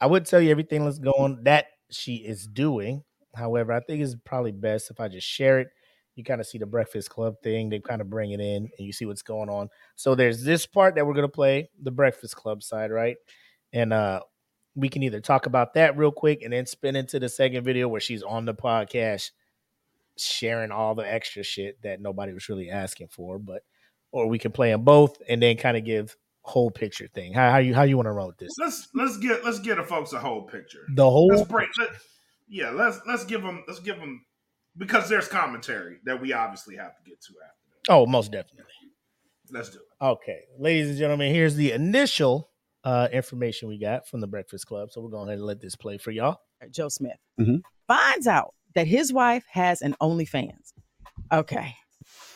I 0.00 0.06
would 0.06 0.24
tell 0.24 0.40
you 0.40 0.50
everything 0.50 0.84
that's 0.84 0.98
going 0.98 1.44
that 1.44 1.66
she 1.92 2.16
is 2.16 2.46
doing. 2.46 3.02
However, 3.34 3.72
I 3.72 3.80
think 3.80 4.02
it's 4.02 4.16
probably 4.24 4.52
best 4.52 4.90
if 4.90 5.00
I 5.00 5.08
just 5.08 5.26
share 5.26 5.60
it. 5.60 5.68
You 6.16 6.24
kind 6.24 6.40
of 6.40 6.46
see 6.46 6.58
the 6.58 6.66
Breakfast 6.66 7.08
Club 7.08 7.36
thing. 7.42 7.70
They 7.70 7.78
kind 7.80 8.00
of 8.02 8.10
bring 8.10 8.32
it 8.32 8.40
in, 8.40 8.68
and 8.76 8.86
you 8.86 8.92
see 8.92 9.06
what's 9.06 9.22
going 9.22 9.48
on. 9.48 9.70
So 9.94 10.14
there's 10.14 10.44
this 10.44 10.66
part 10.66 10.94
that 10.94 11.06
we're 11.06 11.14
gonna 11.14 11.28
play, 11.28 11.70
the 11.82 11.90
Breakfast 11.90 12.36
Club 12.36 12.62
side, 12.62 12.90
right? 12.90 13.16
And 13.72 13.92
uh, 13.92 14.20
we 14.74 14.88
can 14.88 15.02
either 15.02 15.20
talk 15.20 15.46
about 15.46 15.74
that 15.74 15.96
real 15.96 16.12
quick 16.12 16.42
and 16.42 16.52
then 16.52 16.66
spin 16.66 16.96
into 16.96 17.18
the 17.18 17.28
second 17.28 17.64
video 17.64 17.88
where 17.88 18.00
she's 18.00 18.22
on 18.22 18.44
the 18.44 18.54
podcast 18.54 19.30
sharing 20.18 20.70
all 20.70 20.94
the 20.94 21.10
extra 21.10 21.42
shit 21.42 21.80
that 21.82 22.00
nobody 22.00 22.32
was 22.32 22.48
really 22.48 22.70
asking 22.70 23.08
for, 23.08 23.38
but 23.38 23.62
or 24.12 24.26
we 24.26 24.38
can 24.38 24.52
play 24.52 24.70
them 24.70 24.84
both 24.84 25.16
and 25.28 25.42
then 25.42 25.56
kind 25.56 25.76
of 25.76 25.84
give 25.84 26.16
whole 26.42 26.70
picture 26.70 27.08
thing. 27.14 27.32
How, 27.32 27.50
how 27.50 27.58
you 27.58 27.74
how 27.74 27.82
you 27.82 27.96
want 27.96 28.06
to 28.06 28.12
roll 28.12 28.32
this? 28.38 28.50
Let's 28.58 28.88
let's 28.94 29.16
get 29.16 29.44
let's 29.44 29.60
get 29.60 29.76
the 29.76 29.84
folks 29.84 30.12
a 30.12 30.18
whole 30.18 30.42
picture. 30.42 30.86
The 30.94 31.08
whole 31.08 31.28
let's 31.28 31.48
break. 31.48 31.68
Let, 31.78 31.90
yeah, 32.48 32.70
let's 32.70 33.00
let's 33.06 33.24
give 33.24 33.42
them 33.42 33.64
let's 33.66 33.80
give 33.80 33.98
them 33.98 34.24
because 34.76 35.08
there's 35.08 35.28
commentary 35.28 35.98
that 36.04 36.20
we 36.20 36.32
obviously 36.32 36.76
have 36.76 36.96
to 36.96 37.02
get 37.08 37.20
to 37.22 37.32
after. 37.44 37.56
That. 37.86 37.92
Oh, 37.92 38.06
most 38.06 38.32
definitely. 38.32 38.64
Let's 39.50 39.70
do 39.70 39.78
it. 39.78 40.04
Okay, 40.04 40.40
ladies 40.58 40.88
and 40.88 40.98
gentlemen, 40.98 41.32
here's 41.34 41.54
the 41.54 41.72
initial 41.72 42.50
uh, 42.84 43.08
information 43.12 43.68
we 43.68 43.78
got 43.78 44.08
from 44.08 44.20
the 44.20 44.26
Breakfast 44.26 44.66
Club. 44.66 44.90
So 44.90 45.00
we're 45.00 45.10
going 45.10 45.28
ahead 45.28 45.38
and 45.38 45.46
let 45.46 45.60
this 45.60 45.76
play 45.76 45.98
for 45.98 46.10
y'all. 46.10 46.38
Joe 46.70 46.88
Smith 46.88 47.18
mm-hmm. 47.38 47.56
finds 47.86 48.26
out 48.26 48.54
that 48.74 48.86
his 48.86 49.12
wife 49.12 49.44
has 49.50 49.82
an 49.82 49.94
OnlyFans. 50.00 50.72
Okay. 51.32 51.76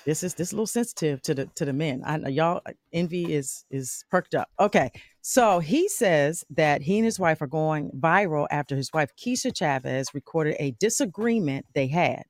This 0.06 0.22
is 0.22 0.34
this 0.34 0.48
is 0.48 0.52
a 0.52 0.56
little 0.56 0.68
sensitive 0.68 1.20
to 1.22 1.34
the 1.34 1.46
to 1.56 1.64
the 1.64 1.72
men. 1.72 2.02
I 2.06 2.16
know 2.16 2.28
y'all 2.28 2.60
envy 2.92 3.34
is 3.34 3.64
is 3.70 4.04
perked 4.08 4.36
up. 4.36 4.48
Okay. 4.60 4.90
So 5.20 5.58
he 5.58 5.88
says 5.88 6.44
that 6.50 6.80
he 6.80 6.98
and 6.98 7.04
his 7.04 7.18
wife 7.18 7.42
are 7.42 7.48
going 7.48 7.90
viral 7.90 8.46
after 8.52 8.76
his 8.76 8.92
wife 8.92 9.10
Kisha 9.18 9.54
Chavez 9.54 10.14
recorded 10.14 10.54
a 10.60 10.70
disagreement 10.78 11.66
they 11.74 11.88
had. 11.88 12.22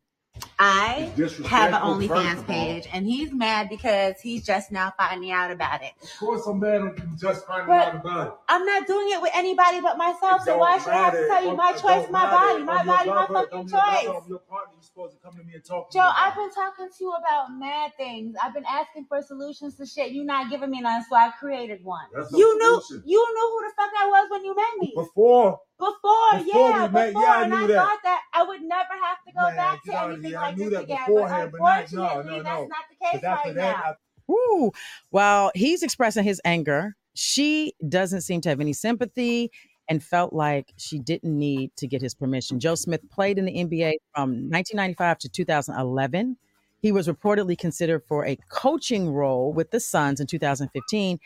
I 0.59 1.13
have 1.47 1.75
an 1.75 1.81
OnlyFans 1.81 2.47
page, 2.47 2.89
and 2.93 3.07
he's 3.07 3.33
mad 3.33 3.69
because 3.69 4.21
he's 4.21 4.45
just 4.45 4.73
now 4.73 4.93
finding 4.97 5.31
out 5.31 5.51
about 5.51 5.83
it. 5.83 5.93
Of 6.03 6.11
course, 6.19 6.47
I'm 6.47 6.61
mad 6.61 6.81
I'm 6.81 7.17
just 7.21 7.47
finding 7.47 7.67
but 7.67 7.89
out 7.89 7.95
about 7.97 8.27
it. 8.29 8.33
I'm 8.49 8.65
not 8.65 8.87
doing 8.87 9.09
it 9.11 9.21
with 9.21 9.33
anybody 9.35 9.81
but 9.81 9.99
myself, 9.99 10.43
so 10.43 10.57
why 10.57 10.79
should 10.79 10.89
I 10.89 10.99
have 10.99 11.13
to 11.13 11.27
tell 11.27 11.45
you 11.45 11.57
my 11.57 11.73
choice, 11.73 12.09
my 12.11 12.31
body, 12.31 12.63
my 12.63 12.85
body, 12.85 13.11
my 13.11 13.27
fucking 13.27 13.69
choice? 13.69 14.29
Your 14.29 14.39
partner, 14.39 14.73
you're 14.75 14.83
supposed 14.83 15.15
to 15.15 15.23
come 15.23 15.37
to 15.37 15.45
me 15.45 15.55
and 15.55 15.65
talk 15.65 15.93
Joe, 15.93 16.11
I've 16.17 16.35
been 16.35 16.51
talking 16.53 16.89
to 16.89 17.05
you 17.05 17.13
about 17.13 17.53
mad 17.53 17.93
things. 17.97 18.35
I've 18.43 18.55
been 18.55 18.65
asking 18.69 19.07
for 19.09 19.21
solutions 19.23 19.77
to 19.77 19.87
shit. 19.87 20.13
You're 20.13 20.25
not 20.25 20.51
giving 20.51 20.71
me 20.71 20.81
none, 20.81 21.05
so 21.09 21.17
I 21.17 21.31
created 21.39 21.85
one. 21.85 22.07
You 22.33 22.59
knew, 22.59 22.83
you 23.05 23.35
knew 23.35 23.51
who 23.53 23.69
the 23.69 23.73
fuck 23.77 23.91
I 23.99 24.07
was 24.07 24.29
when 24.31 24.45
you 24.45 24.55
met 24.57 24.65
me. 24.81 24.93
Before. 24.97 25.61
Before, 25.79 26.39
before 26.39 26.43
yeah, 26.47 26.87
before, 26.87 27.23
yeah, 27.23 27.37
I 27.37 27.45
and 27.45 27.55
I 27.55 27.67
that. 27.67 27.77
thought 27.77 27.99
that 28.05 28.23
I 28.33 28.43
would 28.45 28.63
never 28.63 28.95
have 28.97 29.19
to 29.27 29.33
go 29.33 29.43
Man, 29.43 29.57
back 29.57 29.85
to 29.85 30.03
anything 30.05 30.26
yeah, 30.31 30.41
like 30.41 30.57
this 30.57 30.79
again. 30.79 30.99
But 31.09 31.31
unfortunately, 31.31 31.97
no, 31.97 32.23
no, 32.23 32.37
no. 32.37 32.43
that's 32.43 32.69
not 32.69 32.85
the 32.91 33.19
case 33.19 33.23
right 33.23 33.55
that, 33.55 33.57
now. 33.57 33.83
I- 33.85 33.95
Woo. 34.29 34.73
Well, 35.13 35.53
he's 35.55 35.83
expressing 35.83 36.25
his 36.25 36.41
anger. 36.45 36.97
She 37.15 37.73
doesn't 37.89 38.23
seem 38.23 38.41
to 38.43 38.49
have 38.49 38.61
any 38.61 38.73
sympathy 38.73 39.51
and 39.89 40.03
felt 40.03 40.33
like 40.33 40.73
she 40.77 40.99
didn't 40.99 41.39
need 41.39 41.71
to 41.77 41.87
get 41.87 42.03
his 42.03 42.15
permission. 42.15 42.59
Joe 42.59 42.75
Smith 42.75 43.09
played 43.11 43.39
in 43.39 43.45
the 43.45 43.53
NBA 43.53 43.95
from 44.15 44.31
1995 44.51 45.19
to 45.19 45.29
2011. 45.29 46.37
He 46.83 46.93
was 46.93 47.09
reportedly 47.09 47.57
considered 47.57 48.03
for 48.07 48.27
a 48.27 48.37
coaching 48.51 49.13
role 49.13 49.53
with 49.53 49.71
the 49.71 49.81
Suns 49.81 50.21
in 50.21 50.27
2015 50.27 51.19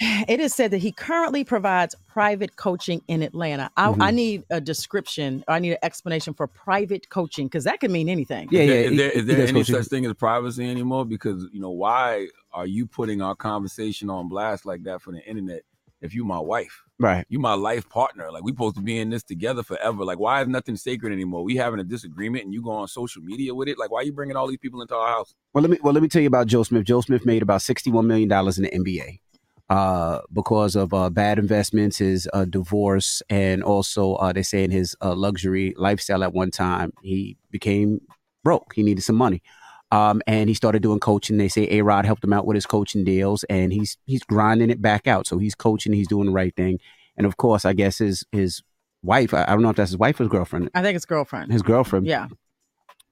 it 0.00 0.40
is 0.40 0.54
said 0.54 0.72
that 0.72 0.78
he 0.78 0.90
currently 0.90 1.44
provides 1.44 1.94
private 2.08 2.56
coaching 2.56 3.02
in 3.06 3.22
Atlanta. 3.22 3.70
I, 3.76 3.88
mm-hmm. 3.88 4.02
I 4.02 4.10
need 4.10 4.44
a 4.50 4.60
description. 4.60 5.44
I 5.46 5.60
need 5.60 5.72
an 5.72 5.78
explanation 5.82 6.34
for 6.34 6.48
private 6.48 7.08
coaching 7.10 7.46
because 7.46 7.64
that 7.64 7.78
could 7.80 7.92
mean 7.92 8.08
anything. 8.08 8.48
Yeah, 8.50 8.62
yeah. 8.62 8.72
Is 8.74 8.96
there, 8.96 9.10
is 9.10 9.26
there 9.26 9.42
any 9.42 9.52
coaching. 9.52 9.74
such 9.76 9.86
thing 9.86 10.06
as 10.06 10.14
privacy 10.14 10.68
anymore? 10.68 11.04
Because 11.04 11.46
you 11.52 11.60
know, 11.60 11.70
why 11.70 12.28
are 12.52 12.66
you 12.66 12.86
putting 12.86 13.22
our 13.22 13.36
conversation 13.36 14.10
on 14.10 14.28
blast 14.28 14.66
like 14.66 14.82
that 14.84 15.00
for 15.00 15.12
the 15.12 15.22
internet? 15.24 15.62
If 16.00 16.12
you 16.12 16.22
my 16.24 16.40
wife, 16.40 16.82
right? 16.98 17.24
You 17.30 17.38
my 17.38 17.54
life 17.54 17.88
partner. 17.88 18.30
Like 18.30 18.42
we 18.42 18.50
supposed 18.50 18.74
to 18.74 18.82
be 18.82 18.98
in 18.98 19.08
this 19.08 19.22
together 19.22 19.62
forever. 19.62 20.04
Like 20.04 20.18
why 20.18 20.42
is 20.42 20.48
nothing 20.48 20.76
sacred 20.76 21.12
anymore? 21.14 21.44
We 21.44 21.56
having 21.56 21.80
a 21.80 21.84
disagreement 21.84 22.44
and 22.44 22.52
you 22.52 22.62
go 22.62 22.72
on 22.72 22.88
social 22.88 23.22
media 23.22 23.54
with 23.54 23.68
it. 23.68 23.78
Like 23.78 23.90
why 23.90 24.00
are 24.00 24.02
you 24.02 24.12
bringing 24.12 24.36
all 24.36 24.48
these 24.48 24.58
people 24.58 24.82
into 24.82 24.94
our 24.94 25.08
house? 25.08 25.34
Well, 25.54 25.62
let 25.62 25.70
me 25.70 25.78
well 25.82 25.94
let 25.94 26.02
me 26.02 26.08
tell 26.08 26.20
you 26.20 26.28
about 26.28 26.46
Joe 26.46 26.62
Smith. 26.62 26.84
Joe 26.84 27.00
Smith 27.00 27.24
made 27.24 27.40
about 27.40 27.62
sixty 27.62 27.90
one 27.90 28.06
million 28.06 28.28
dollars 28.28 28.58
in 28.58 28.64
the 28.64 28.70
NBA 28.70 29.20
uh, 29.70 30.20
because 30.32 30.76
of 30.76 30.92
uh, 30.92 31.10
bad 31.10 31.38
investments, 31.38 31.98
his 31.98 32.28
uh, 32.32 32.44
divorce, 32.44 33.22
and 33.30 33.62
also 33.62 34.14
uh, 34.16 34.32
they 34.32 34.42
say 34.42 34.64
in 34.64 34.70
his 34.70 34.96
uh, 35.02 35.14
luxury 35.14 35.74
lifestyle 35.76 36.22
at 36.22 36.32
one 36.32 36.50
time, 36.50 36.92
he 37.02 37.36
became 37.50 38.00
broke. 38.42 38.74
He 38.74 38.82
needed 38.82 39.02
some 39.02 39.16
money. 39.16 39.42
Um, 39.90 40.22
and 40.26 40.48
he 40.48 40.54
started 40.54 40.82
doing 40.82 40.98
coaching. 40.98 41.36
They 41.36 41.48
say 41.48 41.68
A 41.70 41.82
Rod 41.82 42.04
helped 42.04 42.24
him 42.24 42.32
out 42.32 42.46
with 42.46 42.56
his 42.56 42.66
coaching 42.66 43.04
deals, 43.04 43.44
and 43.44 43.72
he's 43.72 43.96
he's 44.06 44.24
grinding 44.24 44.70
it 44.70 44.82
back 44.82 45.06
out. 45.06 45.26
So 45.26 45.38
he's 45.38 45.54
coaching, 45.54 45.92
he's 45.92 46.08
doing 46.08 46.26
the 46.26 46.32
right 46.32 46.54
thing. 46.54 46.80
And 47.16 47.26
of 47.26 47.36
course, 47.36 47.64
I 47.64 47.74
guess 47.74 47.98
his 47.98 48.24
his 48.32 48.62
wife, 49.02 49.32
I, 49.32 49.44
I 49.44 49.50
don't 49.52 49.62
know 49.62 49.70
if 49.70 49.76
that's 49.76 49.90
his 49.90 49.98
wife 49.98 50.18
or 50.18 50.24
his 50.24 50.30
girlfriend. 50.30 50.70
I 50.74 50.82
think 50.82 50.96
it's 50.96 51.04
girlfriend. 51.04 51.52
His 51.52 51.62
girlfriend. 51.62 52.06
Yeah 52.06 52.28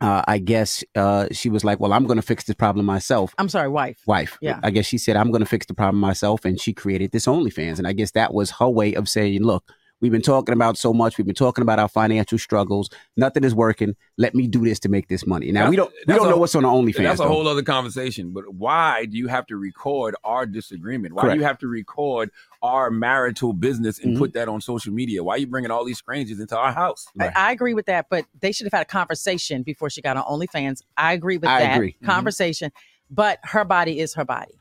uh, 0.03 0.23
I 0.27 0.39
guess 0.39 0.83
uh, 0.95 1.29
she 1.33 1.49
was 1.49 1.65
like, 1.65 1.81
"Well, 1.81 1.93
I'm 1.93 2.07
going 2.07 2.17
to 2.17 2.23
fix 2.23 2.45
this 2.45 2.57
problem 2.57 2.85
myself." 2.85 3.35
I'm 3.39 3.49
sorry, 3.49 3.69
wife. 3.69 4.03
Wife. 4.07 4.37
Yeah. 4.41 4.59
I 4.63 4.71
guess 4.71 4.87
she 4.87 4.99
said, 4.99 5.17
"I'm 5.17 5.31
going 5.31 5.41
to 5.41 5.47
fix 5.47 5.67
the 5.67 5.75
problem 5.75 6.01
myself," 6.01 6.45
and 6.45 6.61
she 6.61 6.73
created 6.73 7.13
this 7.13 7.27
OnlyFans. 7.27 7.79
And 7.79 7.87
I 7.87 7.93
guess 7.93 8.11
that 8.13 8.35
was 8.35 8.51
her 8.53 8.69
way 8.69 8.95
of 8.95 9.09
saying, 9.09 9.43
"Look, 9.43 9.73
we've 10.03 10.13
been 10.13 10.21
talking 10.21 10.53
about 10.53 10.77
so 10.77 10.93
much. 10.93 11.17
We've 11.17 11.25
been 11.27 11.35
talking 11.35 11.63
about 11.63 11.79
our 11.79 11.89
financial 11.89 12.37
struggles. 12.39 12.91
Nothing 13.17 13.45
is 13.45 13.55
working. 13.55 13.97
Let 14.19 14.35
me 14.35 14.47
do 14.47 14.63
this 14.65 14.79
to 14.81 14.91
make 14.91 15.09
this 15.09 15.27
money." 15.27 15.51
Now 15.53 15.71
we 15.71 15.77
don't 15.77 15.91
we 16.07 16.15
don't 16.15 16.27
a- 16.27 16.31
know 16.31 16.37
what's 16.37 16.55
on 16.55 16.65
the 16.65 16.69
OnlyFans. 16.69 17.03
That's 17.05 17.21
a 17.21 17.23
though. 17.23 17.29
whole 17.31 17.49
other 17.49 17.63
conversation. 17.63 18.33
But 18.35 18.53
why 18.53 19.07
do 19.07 19.17
you 19.17 19.29
have 19.29 19.47
to 19.47 19.57
record 19.57 20.15
our 20.25 20.45
disagreement? 20.45 21.15
Why 21.15 21.33
do 21.33 21.39
you 21.39 21.45
have 21.45 21.59
to 21.61 21.69
record 21.69 22.31
our 22.63 22.91
marital 22.91 23.53
business 23.55 23.99
and 23.99 24.17
Mhm. 24.17 24.19
put 24.19 24.33
that 24.35 24.49
on 24.49 24.61
social 24.61 24.93
media? 24.93 25.25
Why 25.25 25.35
are 25.37 25.39
you 25.39 25.47
bringing 25.47 25.71
all 25.71 25.85
these 25.85 25.99
strangers 25.99 26.39
into 26.41 26.59
our 26.59 26.73
house? 26.73 27.07
Right. 27.17 27.33
I, 27.35 27.49
I 27.49 27.53
agree 27.53 27.73
with 27.75 27.87
that, 27.87 28.07
but 28.11 28.27
they 28.41 28.53
should 28.53 28.67
have 28.67 28.73
had 28.73 28.83
a 28.83 28.85
conversation 28.91 29.63
before 29.63 29.89
she 29.89 30.03
got 30.03 30.17
on 30.17 30.25
OnlyFans. 30.25 30.83
I 30.97 31.13
agree 31.15 31.39
with 31.39 31.49
I 31.49 31.61
that 31.61 31.77
agree. 31.77 31.97
Mhm. 32.03 32.07
conversation, 32.07 32.71
but 33.11 33.39
her 33.45 33.65
body 33.65 34.01
is 34.01 34.15
her 34.15 34.25
body. 34.25 34.55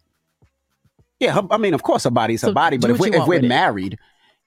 Yeah, 1.19 1.34
her- 1.34 1.47
I 1.51 1.58
mean, 1.58 1.73
of 1.73 1.84
course, 1.84 2.04
her 2.06 2.10
body's 2.10 2.41
her 2.41 2.47
So 2.47 2.54
body. 2.54 2.77
But 2.77 2.89
if 2.91 2.99
we're, 2.99 3.13
if 3.13 3.21
we're 3.21 3.25
with 3.27 3.43
it. 3.43 3.47
married 3.47 3.97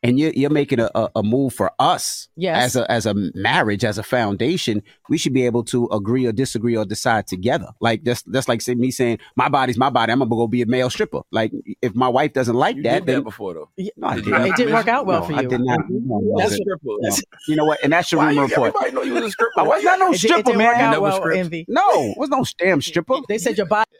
and 0.04 0.18
you're, 0.20 0.32
you're 0.34 0.50
making 0.50 0.78
a, 0.78 0.88
a, 0.94 1.10
a 1.16 1.22
move 1.24 1.52
for 1.54 1.72
us 1.80 2.28
Yes. 2.36 2.64
as 2.64 2.76
a 2.76 2.90
as 2.90 3.06
a 3.06 3.14
marriage, 3.34 3.84
as 3.84 3.98
a 3.98 4.02
foundation, 4.02 4.82
we 5.08 5.18
should 5.18 5.32
be 5.32 5.46
able 5.46 5.64
to 5.64 5.86
agree 5.90 6.26
or 6.26 6.32
disagree 6.32 6.76
or 6.76 6.84
decide 6.84 7.26
together. 7.26 7.68
Like 7.80 8.04
that's 8.04 8.22
that's 8.22 8.46
like 8.48 8.60
say, 8.60 8.74
me 8.74 8.90
saying 8.90 9.18
my 9.34 9.48
body's 9.48 9.78
my 9.78 9.90
body. 9.90 10.12
I'm 10.12 10.18
gonna 10.20 10.28
go 10.28 10.46
be 10.46 10.62
a 10.62 10.66
male 10.66 10.90
stripper. 10.90 11.22
Like 11.32 11.52
if 11.82 11.94
my 11.94 12.08
wife 12.08 12.32
doesn't 12.34 12.54
like 12.54 12.76
You 12.76 12.82
that, 12.84 12.92
did 13.00 13.06
that 13.06 13.12
then 13.12 13.22
before 13.24 13.54
though. 13.54 13.70
no, 13.96 14.06
I 14.08 14.14
Did 14.16 14.24
did 14.24 14.26
you 14.26 14.38
not. 14.38 14.46
it 14.48 14.56
didn't 14.56 14.74
work 14.74 14.88
out 14.88 15.06
well 15.06 15.20
No, 15.20 15.26
for 15.26 15.32
you. 15.32 15.38
I 15.38 15.44
did 15.46 15.60
not. 15.60 15.78
Mm-hmm. 15.80 16.08
No, 16.08 16.18
no, 16.22 16.34
That's 16.38 16.50
no. 16.52 16.56
stripper. 16.56 16.96
No. 17.00 17.16
You 17.48 17.56
know 17.56 17.64
what? 17.64 17.82
And 17.82 17.92
that's 17.92 18.12
your 18.12 18.18
Why 18.20 18.28
rumor 18.28 18.42
you- 18.42 18.48
report. 18.48 18.68
Everybody 18.76 18.92
know 18.94 19.02
you 19.02 19.14
was 19.14 19.24
a 19.24 19.30
stripper. 19.30 19.60
I 19.60 19.62
was 19.62 19.82
not 19.82 19.98
no 19.98 20.10
It, 20.10 20.14
it 20.14 20.18
stripper, 20.18 20.42
didn't 20.42 20.58
work 20.62 20.76
man. 20.76 20.94
out 20.94 21.00
well, 21.02 21.16
script. 21.16 21.38
Envy. 21.38 21.64
No, 21.68 21.88
it 22.10 22.18
was 22.18 22.28
no 22.28 22.44
damn 22.58 22.82
stripper. 22.82 23.14
They 23.28 23.38
said 23.38 23.56
your 23.56 23.66
body. 23.66 23.90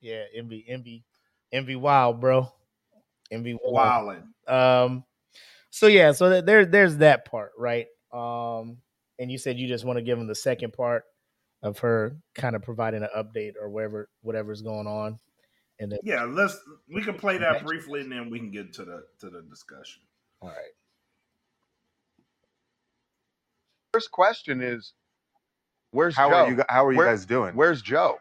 Yeah, 0.00 0.24
envy, 0.34 0.64
envy, 0.68 1.04
envy. 1.52 1.76
Wild, 1.76 2.20
bro. 2.20 2.48
Envy. 3.30 3.56
Wild. 3.62 4.08
Wildin'. 4.08 4.22
Um. 4.48 5.04
So 5.70 5.86
yeah, 5.86 6.12
so 6.12 6.28
th- 6.30 6.44
there, 6.44 6.66
there's 6.66 6.98
that 6.98 7.24
part, 7.24 7.52
right? 7.58 7.86
Um. 8.12 8.78
And 9.18 9.30
you 9.30 9.38
said 9.38 9.58
you 9.58 9.68
just 9.68 9.84
want 9.84 9.98
to 9.98 10.02
give 10.02 10.18
them 10.18 10.26
the 10.26 10.34
second 10.34 10.72
part 10.72 11.04
of 11.62 11.78
her 11.78 12.16
kind 12.34 12.56
of 12.56 12.62
providing 12.62 13.02
an 13.02 13.08
update 13.16 13.52
or 13.60 13.68
whatever, 13.70 14.08
whatever's 14.22 14.62
going 14.62 14.86
on, 14.88 15.18
and 15.78 15.92
then 15.92 15.98
Yeah, 16.02 16.24
let's 16.24 16.58
we 16.92 17.02
can 17.02 17.14
play 17.14 17.38
that 17.38 17.56
Okay. 17.56 17.64
briefly 17.64 18.00
and 18.00 18.10
then 18.10 18.30
we 18.30 18.38
can 18.40 18.50
get 18.50 18.72
to 18.74 18.84
the 18.84 19.04
to 19.20 19.30
the 19.30 19.42
discussion. 19.42 20.02
all 20.40 20.48
right. 20.48 20.72
First 23.92 24.10
question 24.10 24.60
is, 24.62 24.94
where's 25.90 26.16
How 26.16 26.30
Joe? 26.30 26.34
are 26.36 26.50
you? 26.50 26.62
How 26.68 26.86
are 26.86 26.92
you 26.92 26.98
Where- 26.98 27.06
guys 27.08 27.26
doing? 27.26 27.54
Where's 27.54 27.82
Joe? 27.82 28.18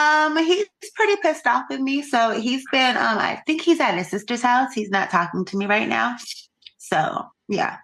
Um, 0.00 0.36
he's 0.38 0.66
pretty 0.94 1.16
pissed 1.20 1.46
off 1.46 1.64
with 1.68 1.80
me. 1.80 2.00
So 2.02 2.30
he's 2.30 2.64
been 2.70 2.96
um 2.96 3.18
I 3.18 3.42
think 3.46 3.60
he's 3.62 3.80
at 3.80 3.96
his 3.96 4.08
sister's 4.08 4.42
house. 4.42 4.72
He's 4.72 4.90
not 4.90 5.10
talking 5.10 5.44
to 5.46 5.56
me 5.56 5.66
right 5.66 5.88
now. 5.88 6.16
So 6.78 7.26
yeah. 7.48 7.78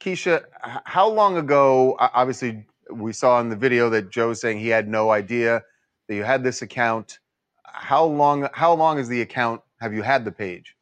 Kisha, 0.00 0.44
how 0.84 1.08
long 1.08 1.36
ago? 1.36 1.96
Obviously, 1.98 2.66
we 2.92 3.12
saw 3.12 3.40
in 3.40 3.48
the 3.48 3.56
video 3.56 3.88
that 3.90 4.10
Joe's 4.10 4.40
saying 4.40 4.58
he 4.58 4.68
had 4.68 4.88
no 4.88 5.10
idea 5.10 5.62
that 6.08 6.14
you 6.14 6.22
had 6.22 6.44
this 6.44 6.62
account. 6.62 7.18
How 7.64 8.04
long? 8.04 8.48
How 8.52 8.74
long 8.74 8.98
is 8.98 9.08
the 9.08 9.22
account? 9.22 9.62
Have 9.80 9.94
you 9.94 10.02
had 10.02 10.24
the 10.24 10.32
page? 10.32 10.76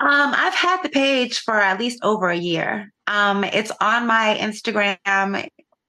Um, 0.00 0.34
I've 0.36 0.54
had 0.54 0.82
the 0.82 0.88
page 0.88 1.40
for 1.40 1.54
at 1.54 1.78
least 1.78 2.00
over 2.02 2.28
a 2.28 2.36
year. 2.36 2.92
Um, 3.06 3.44
it's 3.44 3.70
on 3.80 4.08
my 4.08 4.36
Instagram 4.40 4.98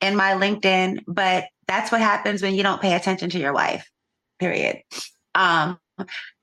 and 0.01 0.17
my 0.17 0.33
LinkedIn, 0.33 0.99
but 1.07 1.45
that's 1.67 1.91
what 1.91 2.01
happens 2.01 2.41
when 2.41 2.55
you 2.55 2.63
don't 2.63 2.81
pay 2.81 2.93
attention 2.93 3.29
to 3.31 3.39
your 3.39 3.53
wife. 3.53 3.89
Period. 4.39 4.81
Um, 5.35 5.79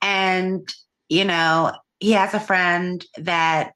and 0.00 0.72
you 1.08 1.24
know, 1.24 1.72
he 1.98 2.12
has 2.12 2.34
a 2.34 2.40
friend 2.40 3.04
that 3.18 3.72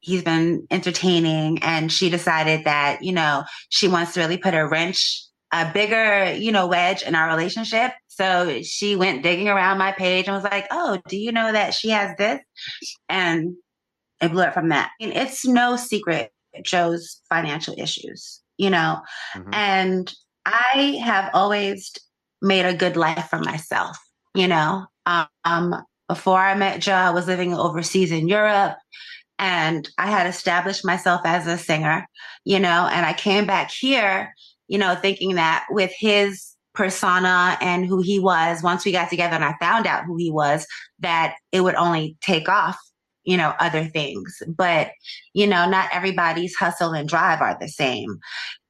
he's 0.00 0.22
been 0.22 0.66
entertaining, 0.70 1.58
and 1.62 1.90
she 1.92 2.10
decided 2.10 2.64
that 2.64 3.02
you 3.02 3.12
know 3.12 3.44
she 3.68 3.88
wants 3.88 4.14
to 4.14 4.20
really 4.20 4.38
put 4.38 4.54
a 4.54 4.66
wrench, 4.66 5.22
a 5.52 5.70
bigger 5.72 6.32
you 6.32 6.52
know 6.52 6.66
wedge 6.66 7.02
in 7.02 7.14
our 7.14 7.28
relationship. 7.28 7.92
So 8.08 8.62
she 8.62 8.96
went 8.96 9.22
digging 9.22 9.48
around 9.48 9.78
my 9.78 9.92
page 9.92 10.26
and 10.26 10.34
was 10.34 10.44
like, 10.44 10.66
"Oh, 10.70 10.98
do 11.08 11.16
you 11.16 11.32
know 11.32 11.52
that 11.52 11.74
she 11.74 11.90
has 11.90 12.16
this?" 12.16 12.40
and 13.08 13.54
it 14.22 14.32
blew 14.32 14.42
up 14.42 14.54
from 14.54 14.70
that. 14.70 14.90
And 15.00 15.12
it's 15.12 15.46
no 15.46 15.76
secret 15.76 16.32
Joe's 16.62 17.20
financial 17.28 17.74
issues, 17.76 18.40
you 18.56 18.70
know, 18.70 19.00
Mhm. 19.34 19.54
and 19.54 20.14
I 20.46 21.00
have 21.04 21.30
always 21.34 21.92
made 22.40 22.64
a 22.64 22.74
good 22.74 22.96
life 22.96 23.26
for 23.28 23.40
myself, 23.40 23.98
you 24.34 24.46
know. 24.46 24.86
Um, 25.44 25.74
before 26.08 26.38
I 26.38 26.54
met 26.54 26.80
Joe, 26.80 26.94
I 26.94 27.10
was 27.10 27.26
living 27.26 27.52
overseas 27.52 28.12
in 28.12 28.28
Europe 28.28 28.76
and 29.38 29.88
I 29.98 30.06
had 30.10 30.26
established 30.26 30.84
myself 30.84 31.22
as 31.24 31.46
a 31.46 31.58
singer, 31.58 32.06
you 32.44 32.60
know, 32.60 32.88
and 32.90 33.04
I 33.04 33.12
came 33.12 33.46
back 33.46 33.70
here, 33.70 34.32
you 34.68 34.78
know, 34.78 34.94
thinking 34.94 35.34
that 35.34 35.66
with 35.70 35.92
his 35.98 36.54
persona 36.74 37.58
and 37.60 37.84
who 37.84 38.02
he 38.02 38.20
was, 38.20 38.62
once 38.62 38.84
we 38.84 38.92
got 38.92 39.10
together 39.10 39.34
and 39.34 39.44
I 39.44 39.54
found 39.60 39.86
out 39.86 40.04
who 40.04 40.16
he 40.16 40.30
was, 40.30 40.66
that 41.00 41.34
it 41.50 41.62
would 41.62 41.74
only 41.74 42.16
take 42.20 42.48
off, 42.48 42.78
you 43.24 43.36
know, 43.36 43.52
other 43.58 43.84
things. 43.84 44.42
But, 44.46 44.90
you 45.34 45.46
know, 45.46 45.68
not 45.68 45.88
everybody's 45.92 46.54
hustle 46.54 46.92
and 46.92 47.08
drive 47.08 47.40
are 47.40 47.56
the 47.60 47.68
same. 47.68 48.18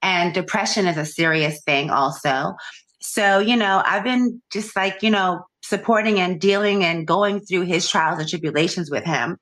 And 0.02 0.34
depression 0.34 0.86
is 0.86 0.96
a 0.96 1.04
serious 1.04 1.62
thing 1.62 1.90
also. 1.90 2.54
So, 3.00 3.38
you 3.38 3.56
know, 3.56 3.82
I've 3.84 4.04
been 4.04 4.42
just 4.52 4.76
like, 4.76 5.02
you 5.02 5.10
know, 5.10 5.44
supporting 5.62 6.20
and 6.20 6.40
dealing 6.40 6.84
and 6.84 7.06
going 7.06 7.40
through 7.40 7.62
his 7.62 7.88
trials 7.88 8.18
and 8.18 8.28
tribulations 8.28 8.90
with 8.90 9.04
him. 9.04 9.38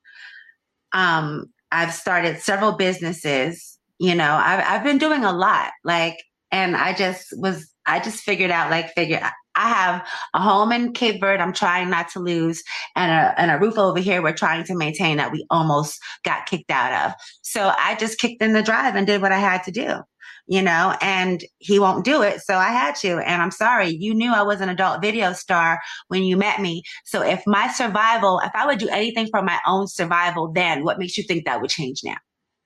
Um, 0.91 1.47
I've 1.71 1.93
started 1.93 2.39
several 2.39 2.73
businesses, 2.73 3.77
you 3.99 4.15
know, 4.15 4.33
I've, 4.33 4.63
I've 4.65 4.83
been 4.83 4.97
doing 4.97 5.23
a 5.23 5.33
lot. 5.33 5.71
Like, 5.83 6.17
and 6.51 6.75
I 6.75 6.93
just 6.93 7.27
was, 7.37 7.69
I 7.85 7.99
just 7.99 8.23
figured 8.23 8.51
out, 8.51 8.71
like, 8.71 8.93
figure, 8.93 9.19
I 9.55 9.69
have 9.69 10.07
a 10.33 10.41
home 10.41 10.71
in 10.71 10.93
Cape 10.93 11.21
Verde 11.21 11.41
I'm 11.41 11.53
trying 11.53 11.89
not 11.89 12.09
to 12.09 12.19
lose, 12.19 12.63
and 12.95 13.11
a, 13.11 13.39
and 13.39 13.51
a 13.51 13.57
roof 13.57 13.77
over 13.77 13.99
here 13.99 14.21
we're 14.21 14.33
trying 14.33 14.63
to 14.65 14.75
maintain 14.75 15.17
that 15.17 15.31
we 15.31 15.45
almost 15.49 15.99
got 16.23 16.45
kicked 16.45 16.71
out 16.71 17.05
of. 17.05 17.13
So 17.41 17.71
I 17.77 17.95
just 17.95 18.19
kicked 18.19 18.41
in 18.41 18.53
the 18.53 18.63
drive 18.63 18.95
and 18.95 19.07
did 19.07 19.21
what 19.21 19.31
I 19.31 19.39
had 19.39 19.63
to 19.63 19.71
do, 19.71 19.99
you 20.47 20.61
know, 20.61 20.95
and 21.01 21.43
he 21.57 21.79
won't 21.79 22.05
do 22.05 22.21
it. 22.21 22.41
So 22.41 22.55
I 22.55 22.69
had 22.69 22.95
to. 22.97 23.17
And 23.17 23.41
I'm 23.41 23.51
sorry, 23.51 23.89
you 23.89 24.13
knew 24.13 24.31
I 24.31 24.43
was 24.43 24.61
an 24.61 24.69
adult 24.69 25.01
video 25.01 25.33
star 25.33 25.81
when 26.07 26.23
you 26.23 26.37
met 26.37 26.61
me. 26.61 26.83
So 27.03 27.21
if 27.21 27.43
my 27.47 27.67
survival, 27.69 28.39
if 28.43 28.51
I 28.53 28.65
would 28.65 28.79
do 28.79 28.89
anything 28.89 29.27
for 29.27 29.41
my 29.41 29.59
own 29.65 29.87
survival, 29.87 30.51
then 30.53 30.83
what 30.83 30.99
makes 30.99 31.17
you 31.17 31.23
think 31.23 31.45
that 31.45 31.61
would 31.61 31.71
change 31.71 32.01
now? 32.03 32.17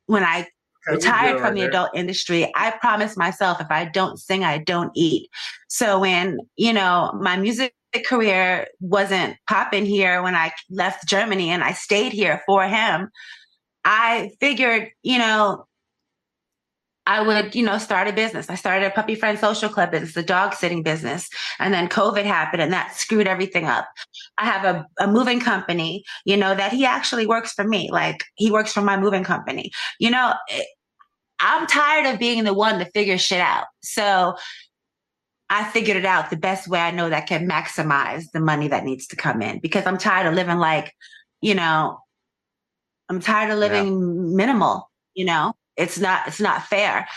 When 0.08 0.24
I 0.24 0.48
retired 0.88 1.34
good 1.34 1.40
from 1.40 1.44
right 1.44 1.54
the 1.54 1.60
there. 1.62 1.70
adult 1.70 1.92
industry, 1.96 2.52
I 2.56 2.72
promised 2.72 3.18
myself 3.18 3.62
if 3.62 3.68
I 3.70 3.86
don't 3.86 4.18
sing, 4.18 4.44
I 4.44 4.58
don't 4.58 4.92
eat. 4.96 5.30
So 5.70 6.00
when, 6.00 6.40
you 6.58 6.74
know, 6.74 7.18
my 7.20 7.38
music 7.38 7.74
career 8.06 8.68
wasn't 8.82 9.36
popping 9.48 9.86
here 9.86 10.22
when 10.22 10.36
I 10.36 10.52
left 10.70 11.08
Germany 11.08 11.50
and 11.50 11.64
I 11.64 11.74
stayed 11.74 12.12
here 12.12 12.42
for 12.46 12.68
him, 12.68 13.10
I 13.86 14.32
figured, 14.40 14.90
you 15.02 15.18
know, 15.18 15.66
I 17.10 17.24
would, 17.24 17.56
you 17.56 17.64
know, 17.64 17.80
start 17.80 18.08
a 18.08 18.14
business. 18.14 18.52
I 18.52 18.56
started 18.56 18.86
a 18.86 18.92
puppy 18.92 19.16
friend 19.16 19.40
social 19.40 19.68
club 19.68 19.90
business, 19.90 20.16
a 20.16 20.22
dog 20.22 20.54
sitting 20.54 20.84
business. 20.84 21.28
And 21.58 21.74
then 21.74 21.90
COVID 21.90 22.24
happened 22.24 22.62
and 22.62 22.72
that 22.72 22.96
screwed 22.96 23.26
everything 23.26 23.66
up. 23.66 23.88
I 24.38 24.46
have 24.46 24.64
a, 24.64 24.86
a 25.00 25.08
moving 25.08 25.40
company, 25.40 26.04
you 26.24 26.38
know, 26.38 26.54
that 26.54 26.72
he 26.72 26.86
actually 26.86 27.26
works 27.26 27.52
for 27.54 27.64
me. 27.64 27.90
Like 27.92 28.24
he 28.36 28.52
works 28.52 28.72
for 28.72 28.82
my 28.82 28.96
moving 28.96 29.24
company. 29.24 29.72
You 30.00 30.12
know, 30.12 30.36
I'm 31.40 31.66
tired 31.66 32.14
of 32.14 32.20
being 32.20 32.44
the 32.44 32.54
one 32.54 32.78
to 32.78 32.86
figure 32.86 33.18
shit 33.18 33.42
out. 33.42 33.66
So 33.82 34.36
I 35.50 35.64
figured 35.64 35.98
it 35.98 36.06
out 36.06 36.30
the 36.30 36.38
best 36.38 36.68
way 36.68 36.80
I 36.80 36.92
know 36.92 37.10
that 37.10 37.26
can 37.26 37.50
maximize 37.50 38.26
the 38.34 38.40
money 38.40 38.68
that 38.68 38.86
needs 38.86 39.08
to 39.08 39.16
come 39.16 39.42
in 39.42 39.58
because 39.58 39.88
I'm 39.88 39.98
tired 39.98 40.28
of 40.28 40.36
living 40.36 40.60
like, 40.60 40.94
you 41.42 41.56
know, 41.56 42.02
I'm 43.10 43.20
tired 43.20 43.52
of 43.52 43.58
living 43.58 44.36
minimal, 44.36 44.92
you 45.16 45.26
know. 45.26 45.56
It's 45.80 45.98
not 45.98 46.28
it's 46.28 46.40
not 46.40 46.64
fair. 46.64 47.08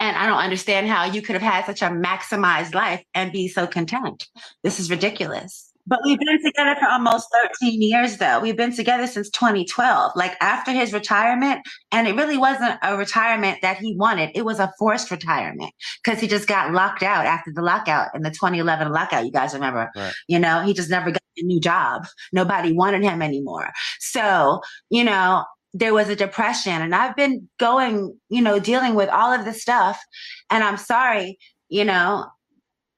And 0.00 0.16
I 0.16 0.26
don't 0.26 0.38
understand 0.38 0.88
how 0.88 1.04
you 1.04 1.22
could 1.22 1.34
have 1.34 1.42
had 1.42 1.66
such 1.66 1.82
a 1.82 1.86
maximized 1.86 2.74
life 2.74 3.02
and 3.14 3.32
be 3.32 3.48
so 3.48 3.66
content. 3.66 4.28
This 4.62 4.78
is 4.80 4.90
ridiculous. 4.90 5.70
But 5.86 6.00
we've 6.04 6.18
been 6.18 6.42
together 6.42 6.76
for 6.80 6.88
almost 6.88 7.28
13 7.60 7.82
years, 7.82 8.16
though. 8.16 8.40
We've 8.40 8.56
been 8.56 8.74
together 8.74 9.06
since 9.06 9.28
2012, 9.30 10.12
like 10.16 10.34
after 10.40 10.72
his 10.72 10.94
retirement. 10.94 11.60
And 11.92 12.08
it 12.08 12.14
really 12.14 12.38
wasn't 12.38 12.78
a 12.82 12.96
retirement 12.96 13.58
that 13.60 13.78
he 13.78 13.94
wanted. 13.94 14.30
It 14.34 14.46
was 14.46 14.60
a 14.60 14.72
forced 14.78 15.10
retirement 15.10 15.72
because 16.02 16.20
he 16.20 16.26
just 16.26 16.48
got 16.48 16.72
locked 16.72 17.02
out 17.02 17.26
after 17.26 17.52
the 17.54 17.60
lockout 17.60 18.14
in 18.14 18.22
the 18.22 18.30
2011 18.30 18.92
lockout. 18.92 19.26
You 19.26 19.32
guys 19.32 19.52
remember? 19.52 19.90
Right. 19.94 20.12
You 20.26 20.38
know, 20.38 20.62
he 20.62 20.72
just 20.72 20.88
never 20.88 21.10
got 21.10 21.22
a 21.36 21.42
new 21.44 21.60
job. 21.60 22.06
Nobody 22.32 22.72
wanted 22.72 23.02
him 23.02 23.20
anymore. 23.20 23.70
So, 24.00 24.62
you 24.88 25.04
know, 25.04 25.44
there 25.74 25.92
was 25.92 26.08
a 26.08 26.16
depression 26.16 26.72
and 26.72 26.94
I've 26.94 27.16
been 27.16 27.48
going, 27.58 28.16
you 28.28 28.40
know, 28.40 28.60
dealing 28.60 28.94
with 28.94 29.08
all 29.08 29.32
of 29.32 29.44
this 29.44 29.60
stuff. 29.60 30.00
And 30.48 30.62
I'm 30.62 30.76
sorry, 30.76 31.38
you 31.68 31.84
know, 31.84 32.26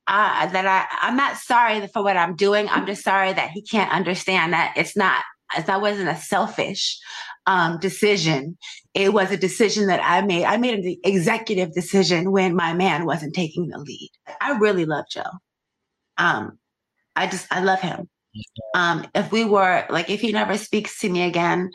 uh, 0.06 0.46
that 0.46 0.66
I, 0.66 0.86
I'm 1.00 1.16
not 1.16 1.38
sorry 1.38 1.84
for 1.88 2.04
what 2.04 2.18
I'm 2.18 2.36
doing. 2.36 2.68
I'm 2.68 2.86
just 2.86 3.02
sorry 3.02 3.32
that 3.32 3.50
he 3.50 3.62
can't 3.62 3.90
understand 3.90 4.52
that 4.52 4.74
it's 4.76 4.96
not, 4.96 5.24
as 5.56 5.64
that 5.64 5.80
wasn't 5.80 6.10
a 6.10 6.16
selfish 6.16 6.98
um, 7.46 7.78
decision. 7.80 8.58
It 8.94 9.12
was 9.12 9.32
a 9.32 9.36
decision 9.36 9.86
that 9.86 10.00
I 10.04 10.20
made. 10.20 10.44
I 10.44 10.58
made 10.58 10.78
an 10.78 10.96
executive 11.02 11.72
decision 11.72 12.30
when 12.30 12.54
my 12.54 12.74
man 12.74 13.06
wasn't 13.06 13.34
taking 13.34 13.68
the 13.68 13.78
lead. 13.78 14.10
I 14.40 14.58
really 14.58 14.84
love 14.84 15.06
Joe. 15.10 15.22
Um, 16.18 16.58
I 17.16 17.26
just, 17.26 17.46
I 17.50 17.60
love 17.60 17.80
him. 17.80 18.08
Um, 18.74 19.06
if 19.14 19.32
we 19.32 19.44
were 19.44 19.86
like, 19.88 20.10
if 20.10 20.20
he 20.20 20.30
never 20.30 20.58
speaks 20.58 21.00
to 21.00 21.08
me 21.08 21.22
again, 21.22 21.70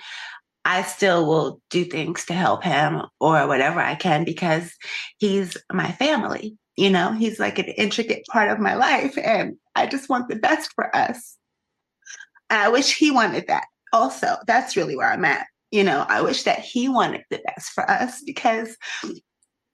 I 0.63 0.83
still 0.83 1.25
will 1.25 1.61
do 1.69 1.85
things 1.85 2.25
to 2.25 2.33
help 2.33 2.63
him 2.63 3.01
or 3.19 3.47
whatever 3.47 3.79
I 3.79 3.95
can 3.95 4.23
because 4.23 4.71
he's 5.17 5.57
my 5.71 5.91
family. 5.91 6.57
You 6.77 6.89
know, 6.89 7.11
he's 7.11 7.39
like 7.39 7.59
an 7.59 7.65
intricate 7.77 8.25
part 8.31 8.49
of 8.49 8.59
my 8.59 8.75
life, 8.75 9.17
and 9.17 9.57
I 9.75 9.87
just 9.87 10.09
want 10.09 10.29
the 10.29 10.37
best 10.37 10.71
for 10.73 10.95
us. 10.95 11.37
I 12.49 12.69
wish 12.69 12.95
he 12.95 13.11
wanted 13.11 13.47
that 13.47 13.65
also. 13.93 14.37
That's 14.47 14.75
really 14.75 14.95
where 14.95 15.11
I'm 15.11 15.25
at. 15.25 15.47
You 15.71 15.83
know, 15.83 16.05
I 16.07 16.21
wish 16.21 16.43
that 16.43 16.59
he 16.59 16.89
wanted 16.89 17.23
the 17.29 17.41
best 17.45 17.71
for 17.71 17.89
us 17.89 18.21
because 18.25 18.75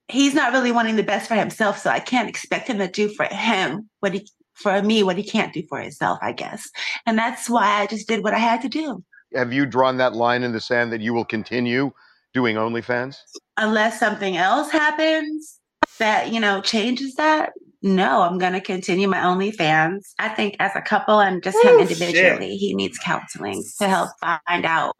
he's 0.08 0.34
not 0.34 0.52
really 0.52 0.72
wanting 0.72 0.96
the 0.96 1.02
best 1.02 1.28
for 1.28 1.34
himself. 1.34 1.78
So 1.78 1.90
I 1.90 2.00
can't 2.00 2.28
expect 2.28 2.68
him 2.68 2.78
to 2.78 2.88
do 2.88 3.08
for 3.08 3.26
him 3.26 3.88
what 4.00 4.14
he, 4.14 4.28
for 4.54 4.80
me, 4.82 5.02
what 5.02 5.16
he 5.16 5.24
can't 5.24 5.52
do 5.52 5.62
for 5.68 5.80
himself, 5.80 6.18
I 6.22 6.32
guess. 6.32 6.68
And 7.06 7.18
that's 7.18 7.48
why 7.48 7.80
I 7.80 7.86
just 7.86 8.08
did 8.08 8.22
what 8.22 8.34
I 8.34 8.38
had 8.38 8.62
to 8.62 8.68
do. 8.68 9.04
Have 9.34 9.52
you 9.52 9.66
drawn 9.66 9.98
that 9.98 10.14
line 10.14 10.42
in 10.42 10.52
the 10.52 10.60
sand 10.60 10.92
that 10.92 11.00
you 11.00 11.12
will 11.12 11.24
continue 11.24 11.92
doing 12.32 12.56
OnlyFans? 12.56 13.16
Unless 13.56 14.00
something 14.00 14.36
else 14.36 14.70
happens 14.70 15.58
that, 15.98 16.32
you 16.32 16.40
know, 16.40 16.60
changes 16.60 17.14
that, 17.14 17.52
no, 17.82 18.22
I'm 18.22 18.38
going 18.38 18.54
to 18.54 18.60
continue 18.60 19.08
my 19.08 19.18
OnlyFans. 19.18 20.12
I 20.18 20.28
think 20.28 20.56
as 20.58 20.72
a 20.74 20.80
couple 20.80 21.20
and 21.20 21.42
just 21.42 21.62
him 21.62 21.74
oh, 21.74 21.80
individually, 21.80 22.52
shit. 22.52 22.60
he 22.60 22.74
needs 22.74 22.98
counseling 22.98 23.62
to 23.78 23.88
help 23.88 24.10
find 24.20 24.64
out 24.64 24.94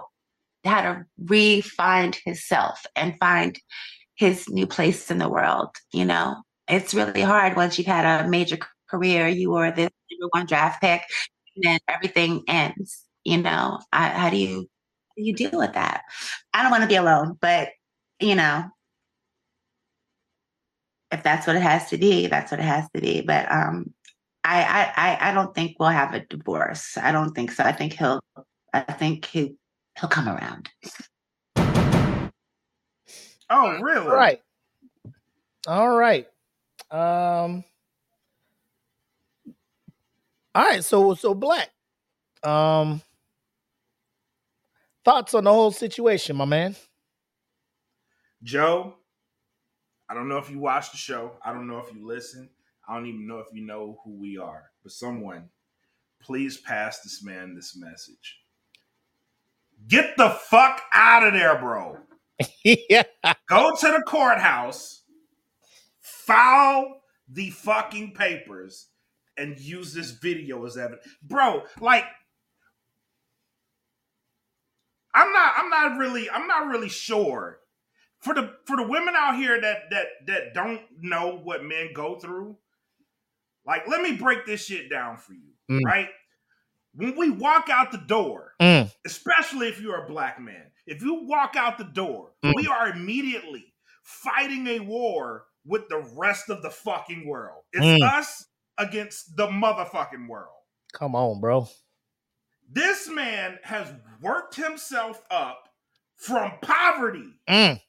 how 0.64 0.82
to 0.82 1.04
re-find 1.24 2.16
himself 2.24 2.84
and 2.94 3.18
find 3.18 3.58
his 4.16 4.48
new 4.48 4.66
place 4.66 5.10
in 5.10 5.18
the 5.18 5.28
world. 5.28 5.70
You 5.92 6.04
know, 6.04 6.36
it's 6.68 6.94
really 6.94 7.22
hard 7.22 7.56
once 7.56 7.78
you've 7.78 7.86
had 7.86 8.24
a 8.24 8.28
major 8.28 8.58
career. 8.90 9.28
You 9.28 9.50
were 9.50 9.70
the 9.70 9.82
number 10.10 10.28
one 10.32 10.46
draft 10.46 10.80
pick, 10.80 11.02
and 11.56 11.64
then 11.64 11.78
everything 11.88 12.42
ends. 12.48 13.04
You 13.28 13.42
know, 13.42 13.78
I, 13.92 14.08
how 14.08 14.30
do 14.30 14.38
you 14.38 14.60
how 14.60 15.14
do 15.16 15.22
you 15.22 15.34
deal 15.34 15.50
with 15.52 15.74
that? 15.74 16.02
I 16.54 16.62
don't 16.62 16.70
want 16.70 16.82
to 16.82 16.88
be 16.88 16.96
alone, 16.96 17.36
but 17.38 17.68
you 18.20 18.34
know, 18.34 18.64
if 21.10 21.22
that's 21.22 21.46
what 21.46 21.56
it 21.56 21.62
has 21.62 21.90
to 21.90 21.98
be, 21.98 22.26
that's 22.26 22.50
what 22.50 22.60
it 22.60 22.64
has 22.64 22.88
to 22.94 23.02
be. 23.02 23.20
But 23.20 23.52
um, 23.52 23.92
I, 24.44 24.92
I, 24.96 25.30
I 25.30 25.34
don't 25.34 25.54
think 25.54 25.76
we'll 25.78 25.90
have 25.90 26.14
a 26.14 26.20
divorce. 26.20 26.96
I 26.96 27.12
don't 27.12 27.34
think 27.34 27.52
so. 27.52 27.64
I 27.64 27.72
think 27.72 27.92
he'll, 27.92 28.20
I 28.72 28.80
think 28.80 29.26
he, 29.26 29.56
he'll 30.00 30.08
come 30.08 30.26
around. 30.28 30.70
Oh, 33.50 33.78
really? 33.80 34.06
All 34.06 34.16
right. 34.16 34.40
All 35.66 35.90
right. 35.90 36.26
Um. 36.90 37.64
All 40.54 40.64
right. 40.64 40.82
So, 40.82 41.14
so 41.14 41.34
Blak. 41.34 41.68
Um. 42.42 43.02
Thoughts 45.08 45.32
on 45.32 45.44
the 45.44 45.50
whole 45.50 45.70
situation, 45.70 46.36
my 46.36 46.44
man? 46.44 46.76
Joe, 48.42 48.92
I 50.06 50.12
don't 50.12 50.28
know 50.28 50.36
if 50.36 50.50
you 50.50 50.58
watch 50.58 50.90
the 50.90 50.98
show. 50.98 51.32
I 51.42 51.54
don't 51.54 51.66
know 51.66 51.78
if 51.78 51.90
you 51.94 52.06
listen. 52.06 52.50
I 52.86 52.94
don't 52.94 53.06
even 53.06 53.26
know 53.26 53.38
if 53.38 53.46
you 53.54 53.64
know 53.64 54.00
who 54.04 54.20
we 54.20 54.36
are. 54.36 54.64
But 54.82 54.92
someone, 54.92 55.48
please 56.20 56.58
pass 56.58 57.00
this 57.00 57.24
man 57.24 57.54
this 57.54 57.74
message. 57.74 58.40
Get 59.86 60.14
the 60.18 60.28
fuck 60.28 60.82
out 60.92 61.26
of 61.26 61.32
there, 61.32 61.58
bro. 61.58 61.96
yeah. 62.62 63.04
Go 63.48 63.74
to 63.80 63.86
the 63.86 64.02
courthouse, 64.06 65.04
file 66.02 67.00
the 67.26 67.48
fucking 67.48 68.12
papers, 68.12 68.88
and 69.38 69.58
use 69.58 69.94
this 69.94 70.10
video 70.10 70.66
as 70.66 70.76
evidence. 70.76 71.06
Bro, 71.22 71.62
like 71.80 72.04
I'm 75.14 75.32
not 75.32 75.52
I'm 75.56 75.70
not 75.70 75.98
really 75.98 76.30
I'm 76.30 76.46
not 76.46 76.68
really 76.68 76.88
sure 76.88 77.60
for 78.20 78.34
the 78.34 78.52
for 78.64 78.76
the 78.76 78.86
women 78.86 79.14
out 79.16 79.36
here 79.36 79.60
that 79.60 79.90
that 79.90 80.06
that 80.26 80.54
don't 80.54 80.80
know 81.00 81.40
what 81.42 81.64
men 81.64 81.90
go 81.94 82.18
through, 82.18 82.56
like 83.66 83.86
let 83.88 84.02
me 84.02 84.12
break 84.12 84.46
this 84.46 84.64
shit 84.64 84.90
down 84.90 85.16
for 85.16 85.34
you, 85.34 85.52
mm. 85.70 85.84
right? 85.84 86.08
When 86.94 87.16
we 87.16 87.30
walk 87.30 87.68
out 87.70 87.92
the 87.92 87.98
door, 87.98 88.54
mm. 88.60 88.90
especially 89.06 89.68
if 89.68 89.80
you're 89.80 90.04
a 90.04 90.08
black 90.08 90.40
man, 90.40 90.64
if 90.86 91.02
you 91.02 91.24
walk 91.24 91.54
out 91.56 91.78
the 91.78 91.84
door, 91.84 92.32
mm. 92.44 92.52
we 92.56 92.66
are 92.66 92.88
immediately 92.88 93.72
fighting 94.02 94.66
a 94.66 94.80
war 94.80 95.44
with 95.64 95.88
the 95.88 96.04
rest 96.16 96.50
of 96.50 96.62
the 96.62 96.70
fucking 96.70 97.26
world. 97.26 97.62
It's 97.72 97.84
mm. 97.84 98.02
us 98.02 98.46
against 98.78 99.36
the 99.36 99.46
motherfucking 99.46 100.28
world. 100.28 100.54
Come 100.92 101.14
on, 101.14 101.40
bro. 101.40 101.68
This 102.68 103.08
man 103.08 103.58
has 103.62 103.92
worked 104.20 104.54
himself 104.54 105.22
up 105.30 105.68
from 106.16 106.52
poverty 106.62 107.34
mm 107.48 107.80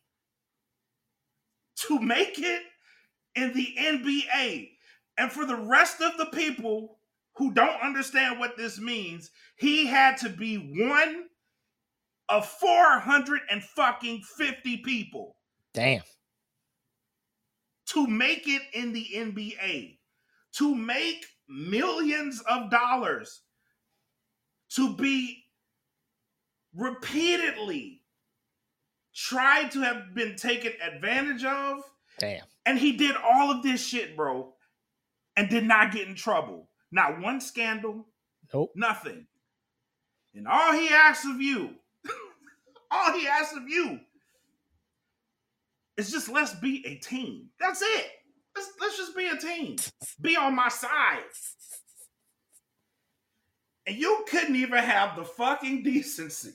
to 1.87 1.99
make 1.99 2.37
it 2.37 2.61
in 3.35 3.53
the 3.53 3.73
NBA. 3.79 4.69
And 5.17 5.31
for 5.31 5.45
the 5.45 5.55
rest 5.55 6.01
of 6.01 6.17
the 6.17 6.25
people 6.27 6.99
who 7.35 7.53
don't 7.53 7.81
understand 7.81 8.39
what 8.39 8.57
this 8.57 8.79
means, 8.79 9.31
he 9.57 9.85
had 9.85 10.17
to 10.17 10.29
be 10.29 10.57
one 10.57 11.25
of 12.27 12.45
400 12.45 13.41
and 13.49 13.63
fucking 13.63 14.21
50 14.37 14.77
people. 14.77 15.35
Damn. 15.73 16.01
To 17.87 18.07
make 18.07 18.47
it 18.47 18.61
in 18.73 18.93
the 18.93 19.07
NBA, 19.15 19.97
to 20.57 20.75
make 20.75 21.25
millions 21.47 22.41
of 22.47 22.69
dollars, 22.69 23.41
to 24.75 24.95
be 24.95 25.45
repeatedly 26.75 28.01
tried 29.15 29.71
to 29.71 29.81
have 29.81 30.13
been 30.13 30.35
taken 30.35 30.73
advantage 30.81 31.43
of. 31.43 31.81
Damn. 32.19 32.43
And 32.65 32.77
he 32.77 32.93
did 32.93 33.15
all 33.15 33.51
of 33.51 33.63
this 33.63 33.85
shit, 33.85 34.15
bro, 34.15 34.53
and 35.35 35.49
did 35.49 35.63
not 35.63 35.91
get 35.91 36.07
in 36.07 36.15
trouble. 36.15 36.69
Not 36.91 37.19
one 37.19 37.41
scandal. 37.41 38.07
Nope. 38.53 38.71
Nothing. 38.75 39.27
And 40.33 40.47
all 40.47 40.73
he 40.73 40.89
asks 40.89 41.25
of 41.25 41.41
you, 41.41 41.75
all 42.91 43.13
he 43.13 43.27
asks 43.27 43.55
of 43.55 43.67
you 43.67 43.99
is 45.97 46.11
just 46.11 46.29
let's 46.29 46.53
be 46.55 46.85
a 46.85 46.95
team. 46.95 47.49
That's 47.59 47.81
it. 47.81 48.07
Let's, 48.55 48.71
let's 48.81 48.97
just 48.97 49.15
be 49.15 49.27
a 49.27 49.37
team. 49.37 49.77
Be 50.21 50.35
on 50.35 50.55
my 50.55 50.69
side. 50.69 51.23
And 53.89 53.97
you 53.97 54.23
couldn't 54.29 54.55
even 54.55 54.83
have 54.83 55.15
the 55.15 55.25
fucking 55.25 55.81
decency 55.81 56.53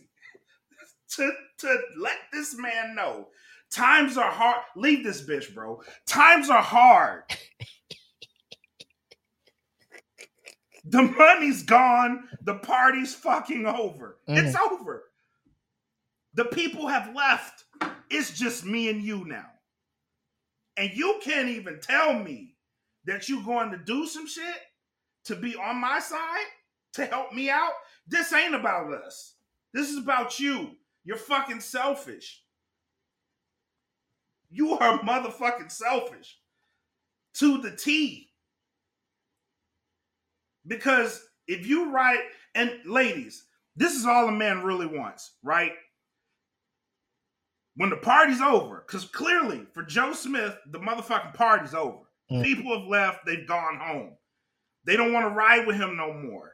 to, 1.17 1.33
to 1.59 1.79
let 1.99 2.17
this 2.33 2.57
man 2.57 2.95
know 2.95 3.27
times 3.73 4.17
are 4.17 4.31
hard. 4.31 4.61
Leave 4.77 5.03
this 5.03 5.27
bitch, 5.27 5.53
bro. 5.53 5.83
Times 6.07 6.49
are 6.49 6.63
hard. 6.63 7.25
the 10.85 11.03
money's 11.03 11.65
gone. 11.65 12.29
The 12.41 12.55
party's 12.55 13.17
fucking 13.17 13.67
over. 13.67 14.19
Mm. 14.29 14.37
It's 14.37 14.57
over. 14.57 15.03
The 16.35 16.45
people 16.45 16.87
have 16.87 17.17
left. 17.17 17.65
It's 18.11 18.39
just 18.39 18.65
me 18.65 18.91
and 18.91 19.03
you 19.03 19.25
now. 19.25 19.51
And 20.77 20.93
you 20.95 21.19
can't 21.21 21.49
even 21.49 21.81
tell 21.81 22.17
me 22.17 22.55
that 23.07 23.29
you're 23.29 23.43
going 23.43 23.73
to 23.73 23.79
do 23.79 24.07
some 24.07 24.29
shit 24.29 24.61
to 25.25 25.35
be 25.35 25.57
on 25.57 25.81
my 25.81 25.99
side 25.99 26.47
to 26.95 27.07
help 27.07 27.33
me 27.33 27.51
out. 27.51 27.73
This 28.07 28.33
ain't 28.33 28.55
about 28.55 28.93
us. 28.93 29.35
This 29.73 29.91
is 29.91 29.99
about 29.99 30.39
you. 30.39 30.71
You're 31.05 31.17
fucking 31.17 31.61
selfish. 31.61 32.43
You 34.51 34.79
are 34.79 35.01
motherfucking 35.01 35.71
selfish 35.71 36.39
to 37.35 37.61
the 37.61 37.73
T. 37.73 38.31
Because 40.67 41.27
if 41.47 41.67
you 41.67 41.91
write, 41.91 42.21
and 42.55 42.73
ladies, 42.87 43.45
this 43.77 43.95
is 43.95 44.07
all 44.07 44.29
a 44.29 44.33
man 44.33 44.63
really 44.63 44.87
wants, 44.87 45.33
right? 45.43 45.73
When 47.77 47.91
the 47.91 47.97
party's 47.97 48.41
over, 48.41 48.85
because 48.87 49.05
clearly 49.07 49.67
for 49.73 49.83
Joe 49.83 50.13
Smith, 50.13 50.57
the 50.71 50.79
motherfucking 50.79 51.35
party's 51.35 51.75
over. 51.75 51.99
Mm. 52.31 52.45
People 52.45 52.79
have 52.79 52.89
left, 52.89 53.27
they've 53.27 53.47
gone 53.47 53.79
home. 53.79 54.13
They 54.87 54.97
don't 54.97 55.13
want 55.13 55.27
to 55.27 55.35
ride 55.35 55.67
with 55.67 55.77
him 55.77 55.97
no 55.97 56.13
more. 56.13 56.54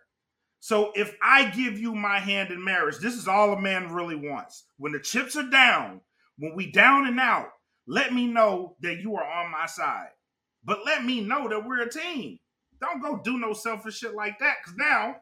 So 0.60 0.92
if 0.94 1.16
I 1.22 1.50
give 1.50 1.78
you 1.78 1.94
my 1.94 2.18
hand 2.18 2.50
in 2.50 2.62
marriage, 2.62 2.98
this 2.98 3.14
is 3.14 3.26
all 3.26 3.52
a 3.52 3.60
man 3.60 3.92
really 3.92 4.14
wants. 4.14 4.64
When 4.76 4.92
the 4.92 5.00
chips 5.00 5.34
are 5.36 5.48
down, 5.48 6.02
when 6.38 6.54
we 6.54 6.70
down 6.70 7.06
and 7.06 7.18
out, 7.18 7.48
let 7.86 8.12
me 8.12 8.26
know 8.26 8.76
that 8.80 9.00
you 9.00 9.16
are 9.16 9.24
on 9.24 9.50
my 9.50 9.66
side. 9.66 10.10
But 10.62 10.84
let 10.84 11.04
me 11.04 11.22
know 11.22 11.48
that 11.48 11.66
we're 11.66 11.82
a 11.82 11.90
team. 11.90 12.38
Don't 12.80 13.02
go 13.02 13.20
do 13.22 13.38
no 13.38 13.54
selfish 13.54 13.98
shit 13.98 14.14
like 14.14 14.38
that. 14.38 14.56
Cause 14.64 14.74
now, 14.76 15.16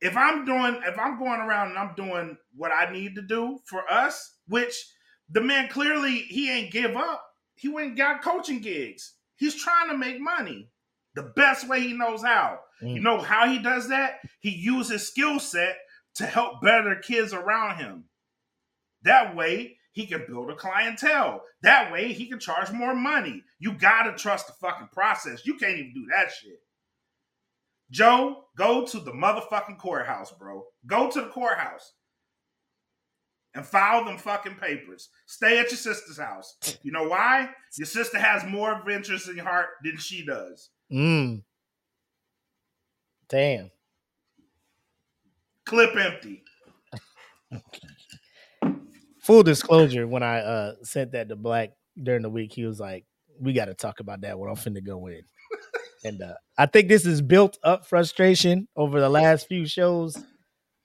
if 0.00 0.16
I'm 0.16 0.46
doing, 0.46 0.80
if 0.86 0.98
I'm 0.98 1.18
going 1.18 1.40
around 1.40 1.70
and 1.70 1.78
I'm 1.78 1.94
doing 1.94 2.38
what 2.56 2.72
I 2.72 2.90
need 2.90 3.14
to 3.16 3.22
do 3.22 3.58
for 3.66 3.82
us, 3.90 4.36
which 4.48 4.74
the 5.28 5.42
man 5.42 5.68
clearly 5.68 6.20
he 6.20 6.50
ain't 6.50 6.72
give 6.72 6.96
up. 6.96 7.22
He 7.54 7.68
went 7.68 7.96
got 7.96 8.22
coaching 8.22 8.60
gigs. 8.60 9.14
He's 9.36 9.54
trying 9.54 9.90
to 9.90 9.96
make 9.96 10.18
money 10.18 10.70
the 11.14 11.32
best 11.36 11.68
way 11.68 11.80
he 11.80 11.92
knows 11.92 12.22
how. 12.22 12.60
Mm. 12.82 12.94
You 12.94 13.00
know 13.00 13.18
how 13.18 13.48
he 13.48 13.58
does 13.58 13.88
that? 13.88 14.20
He 14.40 14.50
uses 14.50 15.06
skill 15.06 15.38
set 15.38 15.76
to 16.16 16.26
help 16.26 16.62
better 16.62 16.96
kids 16.96 17.32
around 17.32 17.78
him. 17.78 18.04
That 19.02 19.34
way, 19.34 19.76
he 19.92 20.06
can 20.06 20.24
build 20.28 20.50
a 20.50 20.54
clientele. 20.54 21.42
That 21.62 21.92
way, 21.92 22.12
he 22.12 22.26
can 22.26 22.38
charge 22.38 22.70
more 22.70 22.94
money. 22.94 23.42
You 23.58 23.72
gotta 23.72 24.12
trust 24.12 24.46
the 24.46 24.52
fucking 24.54 24.88
process. 24.92 25.46
You 25.46 25.54
can't 25.54 25.78
even 25.78 25.94
do 25.94 26.06
that 26.10 26.30
shit. 26.32 26.60
Joe, 27.90 28.44
go 28.56 28.86
to 28.86 29.00
the 29.00 29.10
motherfucking 29.10 29.78
courthouse, 29.78 30.32
bro. 30.32 30.64
Go 30.86 31.10
to 31.10 31.20
the 31.22 31.28
courthouse 31.28 31.92
and 33.54 33.66
file 33.66 34.04
them 34.04 34.16
fucking 34.16 34.54
papers. 34.56 35.08
Stay 35.26 35.58
at 35.58 35.70
your 35.70 35.78
sister's 35.78 36.18
house. 36.18 36.56
You 36.82 36.92
know 36.92 37.08
why? 37.08 37.50
Your 37.76 37.86
sister 37.86 38.18
has 38.18 38.44
more 38.44 38.78
adventures 38.78 39.28
in 39.28 39.36
your 39.36 39.44
heart 39.44 39.68
than 39.82 39.96
she 39.96 40.24
does. 40.24 40.70
Mm. 40.92 41.42
Damn. 43.28 43.70
Clip 45.64 45.94
empty. 45.96 46.42
Full 49.20 49.42
disclosure, 49.42 50.06
when 50.06 50.22
I 50.22 50.38
uh 50.40 50.74
sent 50.82 51.12
that 51.12 51.28
to 51.28 51.36
Blak 51.36 51.72
during 52.02 52.22
the 52.22 52.30
week, 52.30 52.52
he 52.52 52.64
was 52.64 52.80
like, 52.80 53.04
We 53.40 53.52
gotta 53.52 53.74
talk 53.74 54.00
about 54.00 54.22
that 54.22 54.38
when 54.38 54.50
I'm 54.50 54.56
finna 54.56 54.84
go 54.84 55.06
in. 55.06 55.22
and 56.04 56.20
uh 56.22 56.34
I 56.58 56.66
think 56.66 56.88
this 56.88 57.06
is 57.06 57.22
built 57.22 57.58
up 57.62 57.86
frustration 57.86 58.66
over 58.76 59.00
the 59.00 59.08
last 59.08 59.46
few 59.46 59.66
shows 59.66 60.16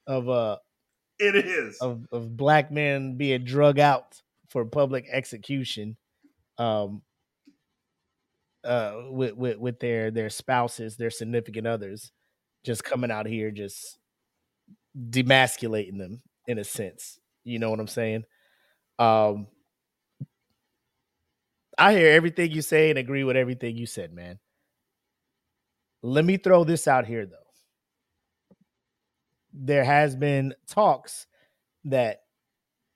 of 0.05 0.29
uh 0.29 0.57
it 1.17 1.35
is 1.35 1.77
of, 1.79 2.05
of 2.11 2.35
black 2.35 2.71
men 2.71 3.15
being 3.17 3.43
drug 3.45 3.79
out 3.79 4.21
for 4.49 4.65
public 4.65 5.05
execution 5.09 5.97
um 6.57 7.01
uh 8.65 9.04
with, 9.10 9.36
with 9.36 9.58
with 9.58 9.80
their 9.80 10.12
their 10.12 10.30
spouses 10.30 10.97
their 10.97 11.10
significant 11.10 11.67
others 11.67 12.12
just 12.65 12.84
coming 12.84 13.12
out 13.12 13.28
here 13.28 13.51
just 13.51 13.99
demasculating 15.10 15.97
them 15.97 16.21
in 16.47 16.58
a 16.58 16.63
sense. 16.63 17.19
You 17.43 17.60
know 17.60 17.69
what 17.69 17.80
i'm 17.80 17.88
saying? 17.88 18.23
Um 18.99 19.47
i 21.78 21.93
hear 21.93 22.10
everything 22.10 22.51
you 22.51 22.62
say 22.62 22.89
and 22.89 22.99
agree 22.99 23.23
with 23.23 23.36
everything 23.36 23.75
you 23.78 23.86
said 23.86 24.13
man. 24.13 24.39
Let 26.01 26.25
me 26.25 26.38
throw 26.38 26.63
this 26.63 26.88
out 26.88 27.06
here 27.06 27.25
though. 27.25 27.38
There 29.54 29.84
has 29.84 30.15
been 30.15 30.54
talks 30.67 31.28
that 31.86 32.21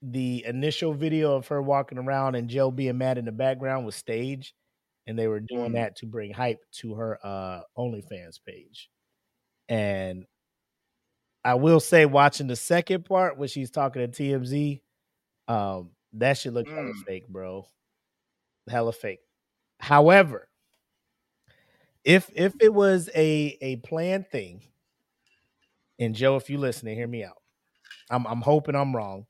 the 0.01 0.45
initial 0.45 0.93
video 0.93 1.35
of 1.35 1.47
her 1.47 1.61
walking 1.61 1.97
around 1.97 2.35
and 2.35 2.49
Joe 2.49 2.71
being 2.71 2.97
mad 2.97 3.17
in 3.17 3.25
the 3.25 3.31
background 3.31 3.85
was 3.85 3.95
staged, 3.95 4.53
and 5.09 5.17
they 5.17 5.27
were 5.27 5.39
doing 5.39 5.71
mm. 5.71 5.73
that 5.73 5.95
to 5.97 6.05
bring 6.05 6.31
hype 6.31 6.63
to 6.71 6.93
her 6.93 7.19
uh 7.23 7.61
OnlyFans 7.77 8.39
page. 8.47 8.89
And 9.67 10.25
I 11.43 11.55
will 11.55 11.79
say, 11.79 12.05
watching 12.05 12.47
the 12.47 12.55
second 12.55 13.05
part 13.05 13.37
when 13.37 13.49
she's 13.49 13.71
talking 13.71 14.09
to 14.09 14.23
TMZ, 14.23 14.81
um, 15.47 15.89
that 16.13 16.37
should 16.37 16.53
look 16.53 16.67
mm. 16.67 16.75
hella 16.75 16.93
fake, 17.05 17.27
bro. 17.27 17.65
Hella 18.69 18.93
fake. 18.93 19.19
However, 19.79 20.47
if 22.03 22.29
if 22.35 22.53
it 22.61 22.73
was 22.73 23.09
a 23.15 23.57
a 23.61 23.77
planned 23.77 24.27
thing 24.29 24.61
and 25.97 26.13
Joe, 26.13 26.35
if 26.35 26.51
you 26.51 26.59
listening, 26.59 26.95
hear 26.95 27.07
me 27.07 27.23
out. 27.23 27.41
I'm 28.11 28.27
I'm 28.27 28.41
hoping 28.41 28.75
I'm 28.75 28.95
wrong. 28.95 29.25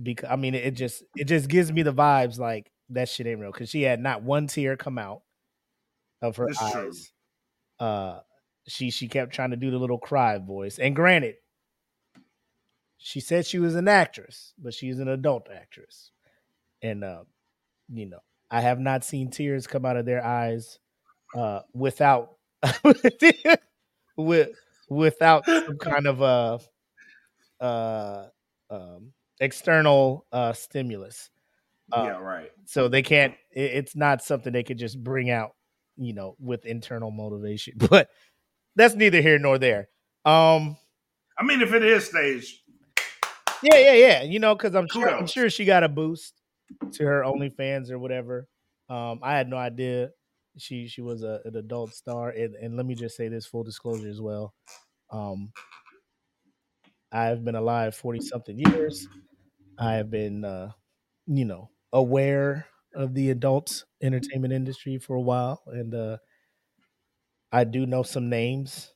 Because 0.00 0.28
I 0.30 0.36
mean 0.36 0.54
it, 0.54 0.72
just 0.72 1.04
it 1.16 1.24
just 1.24 1.48
gives 1.48 1.72
me 1.72 1.82
the 1.82 1.92
vibes 1.92 2.38
like 2.38 2.70
that 2.90 3.08
shit 3.08 3.26
ain't 3.26 3.40
real. 3.40 3.52
Cause 3.52 3.70
she 3.70 3.82
had 3.82 4.00
not 4.00 4.22
one 4.22 4.46
tear 4.46 4.76
come 4.76 4.98
out 4.98 5.22
of 6.22 6.36
her 6.36 6.48
eyes. 6.60 7.12
True. 7.80 7.86
Uh 7.86 8.20
she 8.66 8.90
she 8.90 9.08
kept 9.08 9.32
trying 9.32 9.50
to 9.50 9.56
do 9.56 9.70
the 9.70 9.78
little 9.78 9.98
cry 9.98 10.38
voice. 10.38 10.78
And 10.78 10.94
granted, 10.94 11.36
she 12.98 13.20
said 13.20 13.46
she 13.46 13.58
was 13.58 13.74
an 13.74 13.88
actress, 13.88 14.52
but 14.58 14.74
she's 14.74 14.98
an 14.98 15.08
adult 15.08 15.48
actress. 15.54 16.10
And 16.82 17.04
uh, 17.04 17.24
you 17.92 18.06
know, 18.06 18.20
I 18.50 18.60
have 18.60 18.78
not 18.78 19.04
seen 19.04 19.30
tears 19.30 19.66
come 19.66 19.84
out 19.84 19.96
of 19.96 20.06
their 20.06 20.24
eyes 20.24 20.78
uh 21.36 21.60
without 21.74 22.36
with 24.16 24.50
without 24.88 25.44
some 25.46 25.78
kind 25.78 26.06
of 26.06 26.20
a 26.20 26.58
uh, 27.60 28.26
um, 28.70 29.12
external 29.40 30.26
uh, 30.32 30.52
stimulus. 30.52 31.30
Uh, 31.92 32.02
yeah, 32.04 32.18
right. 32.18 32.50
So 32.66 32.88
they 32.88 33.02
can't. 33.02 33.34
It, 33.52 33.72
it's 33.72 33.96
not 33.96 34.22
something 34.22 34.52
they 34.52 34.62
could 34.62 34.78
just 34.78 35.02
bring 35.02 35.30
out, 35.30 35.52
you 35.96 36.12
know, 36.12 36.36
with 36.38 36.64
internal 36.66 37.10
motivation. 37.10 37.74
But 37.90 38.08
that's 38.76 38.94
neither 38.94 39.20
here 39.20 39.38
nor 39.38 39.58
there. 39.58 39.88
Um, 40.24 40.76
I 41.38 41.44
mean, 41.44 41.62
if 41.62 41.72
it 41.72 41.82
is 41.82 42.06
staged, 42.06 42.60
yeah, 43.62 43.76
yeah, 43.76 43.94
yeah. 43.94 44.22
You 44.22 44.38
know, 44.38 44.54
because 44.54 44.74
I'm 44.74 44.88
sure 44.88 45.08
I'm 45.08 45.26
sure 45.26 45.50
she 45.50 45.64
got 45.64 45.84
a 45.84 45.88
boost 45.88 46.34
to 46.92 47.04
her 47.04 47.22
OnlyFans 47.22 47.90
or 47.90 47.98
whatever. 47.98 48.48
Um, 48.88 49.20
I 49.22 49.36
had 49.36 49.48
no 49.48 49.56
idea 49.56 50.10
she 50.58 50.88
she 50.88 51.00
was 51.00 51.22
a, 51.22 51.40
an 51.44 51.56
adult 51.56 51.94
star, 51.94 52.30
and, 52.30 52.54
and 52.56 52.76
let 52.76 52.86
me 52.86 52.94
just 52.94 53.16
say 53.16 53.28
this 53.28 53.46
full 53.46 53.64
disclosure 53.64 54.08
as 54.08 54.20
well. 54.20 54.54
Um, 55.10 55.52
I've 57.12 57.44
been 57.44 57.54
alive 57.54 57.94
forty 57.94 58.20
something 58.20 58.58
years. 58.58 59.08
I 59.78 59.94
have 59.94 60.10
been, 60.10 60.44
uh, 60.44 60.72
you 61.26 61.44
know, 61.44 61.70
aware 61.92 62.66
of 62.94 63.14
the 63.14 63.30
adult 63.30 63.84
entertainment 64.02 64.52
industry 64.52 64.98
for 64.98 65.16
a 65.16 65.20
while, 65.20 65.62
and 65.66 65.94
uh, 65.94 66.16
I 67.52 67.64
do 67.64 67.86
know 67.86 68.02
some 68.02 68.28
names. 68.28 68.92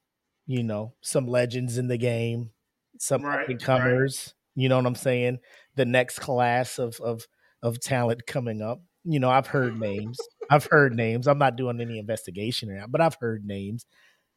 You 0.46 0.62
know, 0.64 0.94
some 1.00 1.28
legends 1.28 1.78
in 1.78 1.87
the 1.87 1.96
game, 1.96 2.50
some 2.98 3.22
right, 3.22 3.59
comers. 3.61 4.35
Right. 4.57 4.62
You 4.62 4.68
know 4.68 4.76
what 4.76 4.87
I'm 4.87 4.94
saying? 4.96 5.38
The 5.76 5.85
next 5.85 6.18
class 6.18 6.78
of 6.78 7.00
of 7.00 7.26
of 7.62 7.81
talent 7.81 8.26
coming 8.26 8.61
up. 8.61 8.83
You 9.05 9.20
know, 9.20 9.31
I've 9.31 9.46
heard 9.46 9.78
names. 9.78 10.18
I've 10.50 10.66
heard 10.66 10.94
names. 10.94 11.26
I'm 11.26 11.38
not 11.38 11.57
doing 11.57 11.81
any 11.81 11.98
investigation 11.98 12.70
around, 12.70 12.92
but 12.92 13.00
I've 13.00 13.16
heard 13.20 13.44
names. 13.44 13.87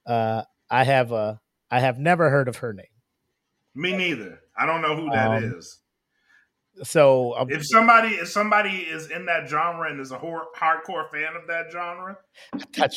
Uh, 0.05 0.43
I 0.69 0.83
have 0.83 1.11
a 1.11 1.39
I 1.71 1.79
have 1.79 1.97
never 1.97 2.29
heard 2.29 2.47
of 2.47 2.57
her 2.57 2.73
name. 2.73 2.85
Me 3.73 3.95
neither. 3.95 4.39
I 4.57 4.65
don't 4.65 4.81
know 4.81 4.95
who 4.95 5.09
that 5.09 5.27
um, 5.27 5.43
is. 5.43 5.81
So 6.83 7.35
um, 7.37 7.49
if 7.49 7.65
somebody 7.65 8.15
if 8.15 8.27
somebody 8.27 8.77
is 8.77 9.09
in 9.09 9.25
that 9.27 9.47
genre 9.47 9.89
and 9.89 9.99
is 10.01 10.11
a 10.11 10.17
hor- 10.17 10.47
hardcore 10.57 11.09
fan 11.09 11.35
of 11.35 11.47
that 11.47 11.71
genre, 11.71 12.17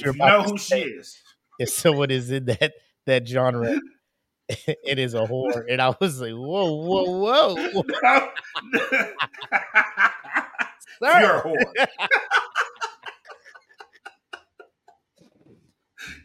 you 0.01 0.13
know 0.15 0.43
who 0.43 0.59
she 0.59 0.81
is. 0.81 1.17
If 1.59 1.71
someone 1.71 2.11
is 2.11 2.31
in 2.31 2.47
that 2.47 2.73
that 3.07 3.27
genre, 3.29 3.81
it 4.49 4.99
is 4.99 5.15
a 5.15 5.19
whore, 5.19 5.65
and 5.69 5.81
I 5.81 5.95
was 6.01 6.21
like, 6.21 6.33
whoa, 6.33 6.75
whoa, 6.75 7.55
whoa. 7.55 7.85
You're 11.01 11.37
a 11.37 11.43
whore. 11.43 11.73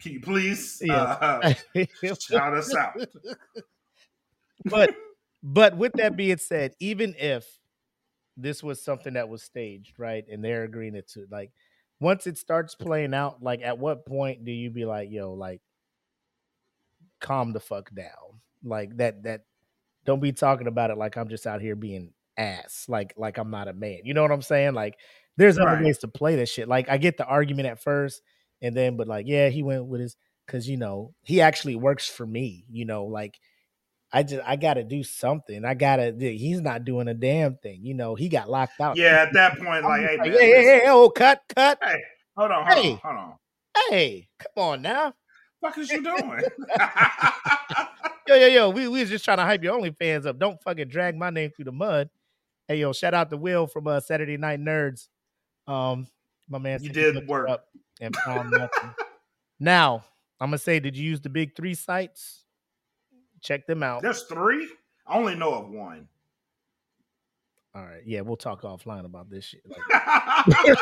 Can 0.02 0.12
you 0.12 0.20
please 0.20 0.80
uh, 0.88 1.54
shout 2.20 2.54
us 2.54 2.74
out? 2.76 2.94
But 4.64 4.94
but 5.44 5.76
with 5.76 5.92
that 5.92 6.16
being 6.16 6.38
said, 6.38 6.74
even 6.80 7.14
if 7.18 7.46
this 8.34 8.62
was 8.62 8.82
something 8.82 9.12
that 9.12 9.28
was 9.28 9.42
staged, 9.42 9.98
right, 9.98 10.24
and 10.28 10.42
they're 10.42 10.64
agreeing 10.64 10.96
it 10.96 11.06
to 11.10 11.26
like 11.30 11.52
once 12.00 12.26
it 12.26 12.38
starts 12.38 12.74
playing 12.74 13.12
out, 13.12 13.42
like 13.42 13.60
at 13.62 13.78
what 13.78 14.06
point 14.06 14.44
do 14.44 14.50
you 14.50 14.70
be 14.70 14.86
like, 14.86 15.10
yo, 15.10 15.34
like 15.34 15.60
calm 17.20 17.52
the 17.52 17.60
fuck 17.60 17.94
down? 17.94 18.40
Like 18.64 18.96
that 18.96 19.22
that 19.24 19.42
don't 20.06 20.20
be 20.20 20.32
talking 20.32 20.66
about 20.66 20.90
it 20.90 20.96
like 20.98 21.16
I'm 21.16 21.28
just 21.28 21.46
out 21.46 21.60
here 21.60 21.76
being 21.76 22.14
ass, 22.38 22.86
like 22.88 23.12
like 23.16 23.36
I'm 23.36 23.50
not 23.50 23.68
a 23.68 23.74
man. 23.74 24.00
You 24.04 24.14
know 24.14 24.22
what 24.22 24.32
I'm 24.32 24.42
saying? 24.42 24.72
Like 24.72 24.98
there's 25.36 25.58
other 25.58 25.74
right. 25.74 25.84
ways 25.84 25.98
to 25.98 26.08
play 26.08 26.36
this 26.36 26.50
shit. 26.50 26.68
Like 26.68 26.88
I 26.88 26.96
get 26.96 27.18
the 27.18 27.26
argument 27.26 27.68
at 27.68 27.82
first 27.82 28.22
and 28.62 28.74
then 28.74 28.96
but 28.96 29.06
like 29.06 29.26
yeah 29.28 29.48
he 29.50 29.62
went 29.62 29.84
with 29.84 30.00
his 30.00 30.16
because 30.46 30.68
you 30.68 30.76
know 30.76 31.14
he 31.22 31.40
actually 31.40 31.76
works 31.76 32.08
for 32.08 32.26
me 32.26 32.64
you 32.70 32.84
know 32.84 33.04
like 33.04 33.38
i 34.14 34.22
just 34.22 34.42
i 34.46 34.56
gotta 34.56 34.82
do 34.82 35.02
something 35.02 35.64
i 35.64 35.74
gotta 35.74 36.14
he's 36.18 36.60
not 36.60 36.84
doing 36.84 37.08
a 37.08 37.14
damn 37.14 37.56
thing 37.56 37.80
you 37.82 37.94
know 37.94 38.14
he 38.14 38.28
got 38.28 38.48
locked 38.48 38.80
out 38.80 38.96
yeah 38.96 39.22
at 39.26 39.32
that 39.34 39.58
point 39.58 39.84
like 39.84 40.00
hey, 40.00 40.16
man, 40.16 40.32
hey, 40.32 40.50
hey, 40.50 40.64
hey 40.64 40.82
oh 40.86 41.10
cut 41.10 41.42
cut 41.54 41.78
hey 41.82 42.02
hold 42.36 42.50
on 42.50 42.66
hold 42.66 42.78
hey, 42.78 42.92
on 42.92 43.00
hold 43.02 43.16
on 43.16 43.34
hey 43.90 44.28
come 44.38 44.64
on 44.64 44.82
now 44.82 45.12
fuck 45.64 45.78
is 45.78 45.90
you 45.90 46.02
doing? 46.02 46.16
yo, 48.28 48.34
yo, 48.34 48.46
yo, 48.46 48.70
we, 48.70 48.88
we 48.88 49.00
was 49.00 49.08
just 49.08 49.24
trying 49.24 49.38
to 49.38 49.44
hype 49.44 49.62
your 49.62 49.78
OnlyFans 49.78 50.26
up. 50.26 50.38
Don't 50.38 50.62
fucking 50.62 50.88
drag 50.88 51.16
my 51.16 51.30
name 51.30 51.50
through 51.50 51.66
the 51.66 51.72
mud. 51.72 52.10
Hey, 52.68 52.76
yo, 52.76 52.92
shout 52.92 53.14
out 53.14 53.30
to 53.30 53.36
Will 53.36 53.66
from 53.66 53.86
uh, 53.86 54.00
Saturday 54.00 54.36
Night 54.36 54.60
Nerds. 54.60 55.08
Um, 55.66 56.06
my 56.48 56.58
man, 56.58 56.82
You 56.82 56.90
did 56.90 57.26
work. 57.26 57.48
up 57.48 57.68
and 58.00 58.14
found 58.16 58.50
nothing. 58.50 58.90
now, 59.58 60.04
I'm 60.40 60.48
gonna 60.48 60.58
say, 60.58 60.80
did 60.80 60.96
you 60.96 61.04
use 61.04 61.20
the 61.20 61.30
big 61.30 61.56
three 61.56 61.74
sites? 61.74 62.43
Check 63.44 63.66
them 63.66 63.82
out. 63.82 64.00
There's 64.00 64.22
three. 64.22 64.66
I 65.06 65.18
only 65.18 65.34
know 65.34 65.52
of 65.52 65.68
one. 65.68 66.08
All 67.74 67.82
right, 67.82 68.02
yeah, 68.06 68.22
we'll 68.22 68.36
talk 68.36 68.62
offline 68.62 69.04
about 69.04 69.28
this 69.28 69.44
shit. 69.44 69.62
Like, 69.68 69.80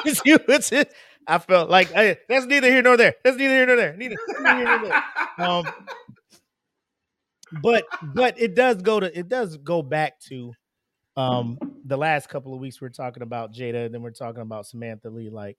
it's 0.04 0.72
it. 0.72 0.94
I 1.26 1.38
felt 1.38 1.70
like 1.70 1.90
hey, 1.90 2.18
that's 2.28 2.46
neither 2.46 2.68
here 2.68 2.82
nor 2.82 2.96
there. 2.96 3.14
That's 3.24 3.36
neither 3.36 3.54
here 3.54 3.66
nor 3.66 3.76
there. 3.76 3.96
Neither, 3.96 4.14
neither 4.40 4.56
here 4.56 4.78
nor 4.78 4.88
there. 4.88 5.02
Um, 5.38 5.64
but 7.62 7.84
but 8.14 8.38
it 8.38 8.54
does 8.54 8.82
go 8.82 9.00
to 9.00 9.18
it 9.18 9.28
does 9.28 9.56
go 9.56 9.82
back 9.82 10.20
to 10.20 10.52
um 11.16 11.58
the 11.86 11.96
last 11.96 12.28
couple 12.28 12.52
of 12.52 12.60
weeks 12.60 12.80
we 12.80 12.86
are 12.86 12.90
talking 12.90 13.22
about 13.22 13.52
Jada, 13.52 13.86
and 13.86 13.94
then 13.94 14.02
we're 14.02 14.10
talking 14.10 14.42
about 14.42 14.66
Samantha 14.66 15.08
Lee. 15.08 15.30
Like, 15.30 15.56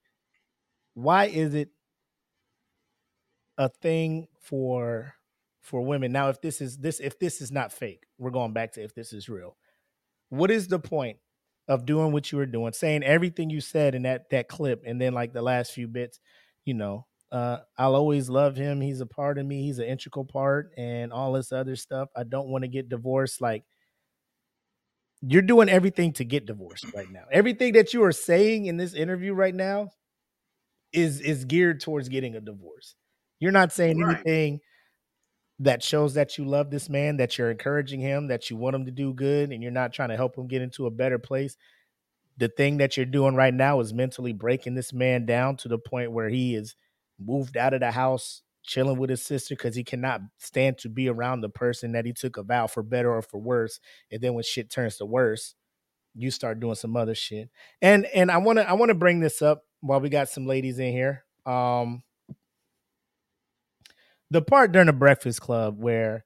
why 0.93 1.25
is 1.25 1.55
it 1.55 1.69
a 3.57 3.67
thing 3.67 4.27
for 4.39 5.15
for 5.63 5.81
women? 5.81 6.11
Now, 6.11 6.29
if 6.29 6.41
this 6.41 6.61
is 6.61 6.77
this 6.77 6.99
if 6.99 7.17
this 7.19 7.41
is 7.41 7.51
not 7.51 7.73
fake, 7.73 8.05
we're 8.17 8.31
going 8.31 8.53
back 8.53 8.73
to 8.73 8.83
if 8.83 8.93
this 8.93 9.13
is 9.13 9.27
real. 9.29 9.57
What 10.29 10.51
is 10.51 10.67
the 10.67 10.79
point 10.79 11.17
of 11.67 11.85
doing 11.85 12.11
what 12.11 12.31
you 12.31 12.37
were 12.37 12.45
doing, 12.45 12.73
saying 12.73 13.03
everything 13.03 13.49
you 13.49 13.61
said 13.61 13.95
in 13.95 14.03
that 14.03 14.29
that 14.29 14.47
clip, 14.49 14.83
and 14.85 15.01
then 15.01 15.13
like 15.13 15.33
the 15.33 15.41
last 15.41 15.71
few 15.71 15.87
bits, 15.87 16.19
you 16.65 16.73
know, 16.73 17.07
uh, 17.31 17.59
I'll 17.77 17.95
always 17.95 18.29
love 18.29 18.55
him. 18.55 18.81
He's 18.81 19.01
a 19.01 19.05
part 19.05 19.37
of 19.37 19.45
me. 19.45 19.63
He's 19.63 19.79
an 19.79 19.85
integral 19.85 20.25
part, 20.25 20.71
and 20.77 21.11
all 21.11 21.33
this 21.33 21.51
other 21.51 21.75
stuff. 21.75 22.09
I 22.15 22.23
don't 22.23 22.49
want 22.49 22.63
to 22.63 22.67
get 22.67 22.89
divorced. 22.89 23.41
Like 23.41 23.63
you're 25.21 25.41
doing 25.41 25.69
everything 25.69 26.11
to 26.13 26.25
get 26.25 26.45
divorced 26.45 26.85
right 26.93 27.09
now. 27.09 27.23
Everything 27.31 27.73
that 27.73 27.93
you 27.93 28.03
are 28.03 28.11
saying 28.11 28.65
in 28.65 28.75
this 28.77 28.93
interview 28.93 29.33
right 29.33 29.55
now 29.55 29.89
is 30.91 31.21
is 31.21 31.45
geared 31.45 31.79
towards 31.79 32.09
getting 32.09 32.35
a 32.35 32.41
divorce. 32.41 32.95
You're 33.39 33.51
not 33.51 33.71
saying 33.71 33.99
Right. 33.99 34.17
anything 34.17 34.59
that 35.59 35.83
shows 35.83 36.15
that 36.15 36.37
you 36.37 36.45
love 36.45 36.71
this 36.71 36.89
man, 36.89 37.17
that 37.17 37.37
you're 37.37 37.51
encouraging 37.51 37.99
him, 37.99 38.27
that 38.27 38.49
you 38.49 38.57
want 38.57 38.75
him 38.75 38.85
to 38.85 38.91
do 38.91 39.13
good, 39.13 39.51
and 39.51 39.61
you're 39.61 39.71
not 39.71 39.93
trying 39.93 40.09
to 40.09 40.17
help 40.17 40.37
him 40.37 40.47
get 40.47 40.61
into 40.61 40.85
a 40.85 40.91
better 40.91 41.19
place. 41.19 41.55
The 42.37 42.49
thing 42.49 42.77
that 42.77 42.97
you're 42.97 43.05
doing 43.05 43.35
right 43.35 43.53
now 43.53 43.79
is 43.79 43.93
mentally 43.93 44.33
breaking 44.33 44.73
this 44.73 44.91
man 44.91 45.25
down 45.25 45.57
to 45.57 45.67
the 45.67 45.77
point 45.77 46.11
where 46.11 46.29
he 46.29 46.55
is 46.55 46.75
moved 47.19 47.55
out 47.55 47.73
of 47.73 47.81
the 47.81 47.91
house, 47.91 48.41
chilling 48.63 48.97
with 48.97 49.09
his 49.09 49.21
sister 49.21 49.55
because 49.55 49.75
he 49.75 49.83
cannot 49.83 50.21
stand 50.39 50.79
to 50.79 50.89
be 50.89 51.07
around 51.07 51.41
the 51.41 51.49
person 51.49 51.91
that 51.91 52.05
he 52.05 52.13
took 52.13 52.37
a 52.37 52.43
vow 52.43 52.65
for 52.65 52.81
better 52.81 53.13
or 53.13 53.21
for 53.21 53.39
worse. 53.39 53.79
And 54.11 54.21
then 54.21 54.33
when 54.33 54.43
shit 54.43 54.71
turns 54.71 54.97
to 54.97 55.05
worse, 55.05 55.53
you 56.15 56.31
start 56.31 56.59
doing 56.59 56.75
some 56.75 56.95
other 56.95 57.15
shit. 57.15 57.49
And 57.81 58.05
and 58.07 58.31
I 58.31 58.37
want 58.37 58.59
to 58.59 58.69
I 58.69 58.73
want 58.73 58.89
to 58.89 58.95
bring 58.95 59.19
this 59.19 59.41
up 59.41 59.63
while 59.81 59.99
we 59.99 60.09
got 60.09 60.29
some 60.29 60.45
ladies 60.45 60.79
in 60.79 60.91
here. 60.91 61.25
Um 61.45 62.03
the 64.33 64.41
part 64.41 64.71
during 64.71 64.87
the 64.87 64.93
Breakfast 64.93 65.39
Club 65.39 65.79
where 65.79 66.25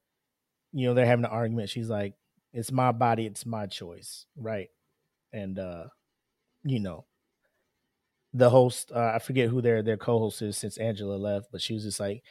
you 0.72 0.86
know 0.86 0.94
they're 0.94 1.06
having 1.06 1.26
an 1.26 1.30
argument. 1.30 1.68
She's 1.68 1.90
like, 1.90 2.14
"It's 2.54 2.72
my 2.72 2.90
body, 2.90 3.26
it's 3.26 3.44
my 3.44 3.66
choice," 3.66 4.24
right? 4.34 4.68
And 5.32 5.58
uh, 5.58 5.84
you 6.64 6.80
know, 6.80 7.04
the 8.32 8.48
host, 8.48 8.90
uh, 8.94 9.12
I 9.14 9.18
forget 9.18 9.50
who 9.50 9.60
their 9.60 9.82
their 9.82 9.98
co-host 9.98 10.40
is 10.40 10.56
since 10.56 10.78
Angela 10.78 11.16
left, 11.16 11.48
but 11.52 11.60
she 11.60 11.74
was 11.74 11.84
just 11.84 12.00
like, 12.00 12.22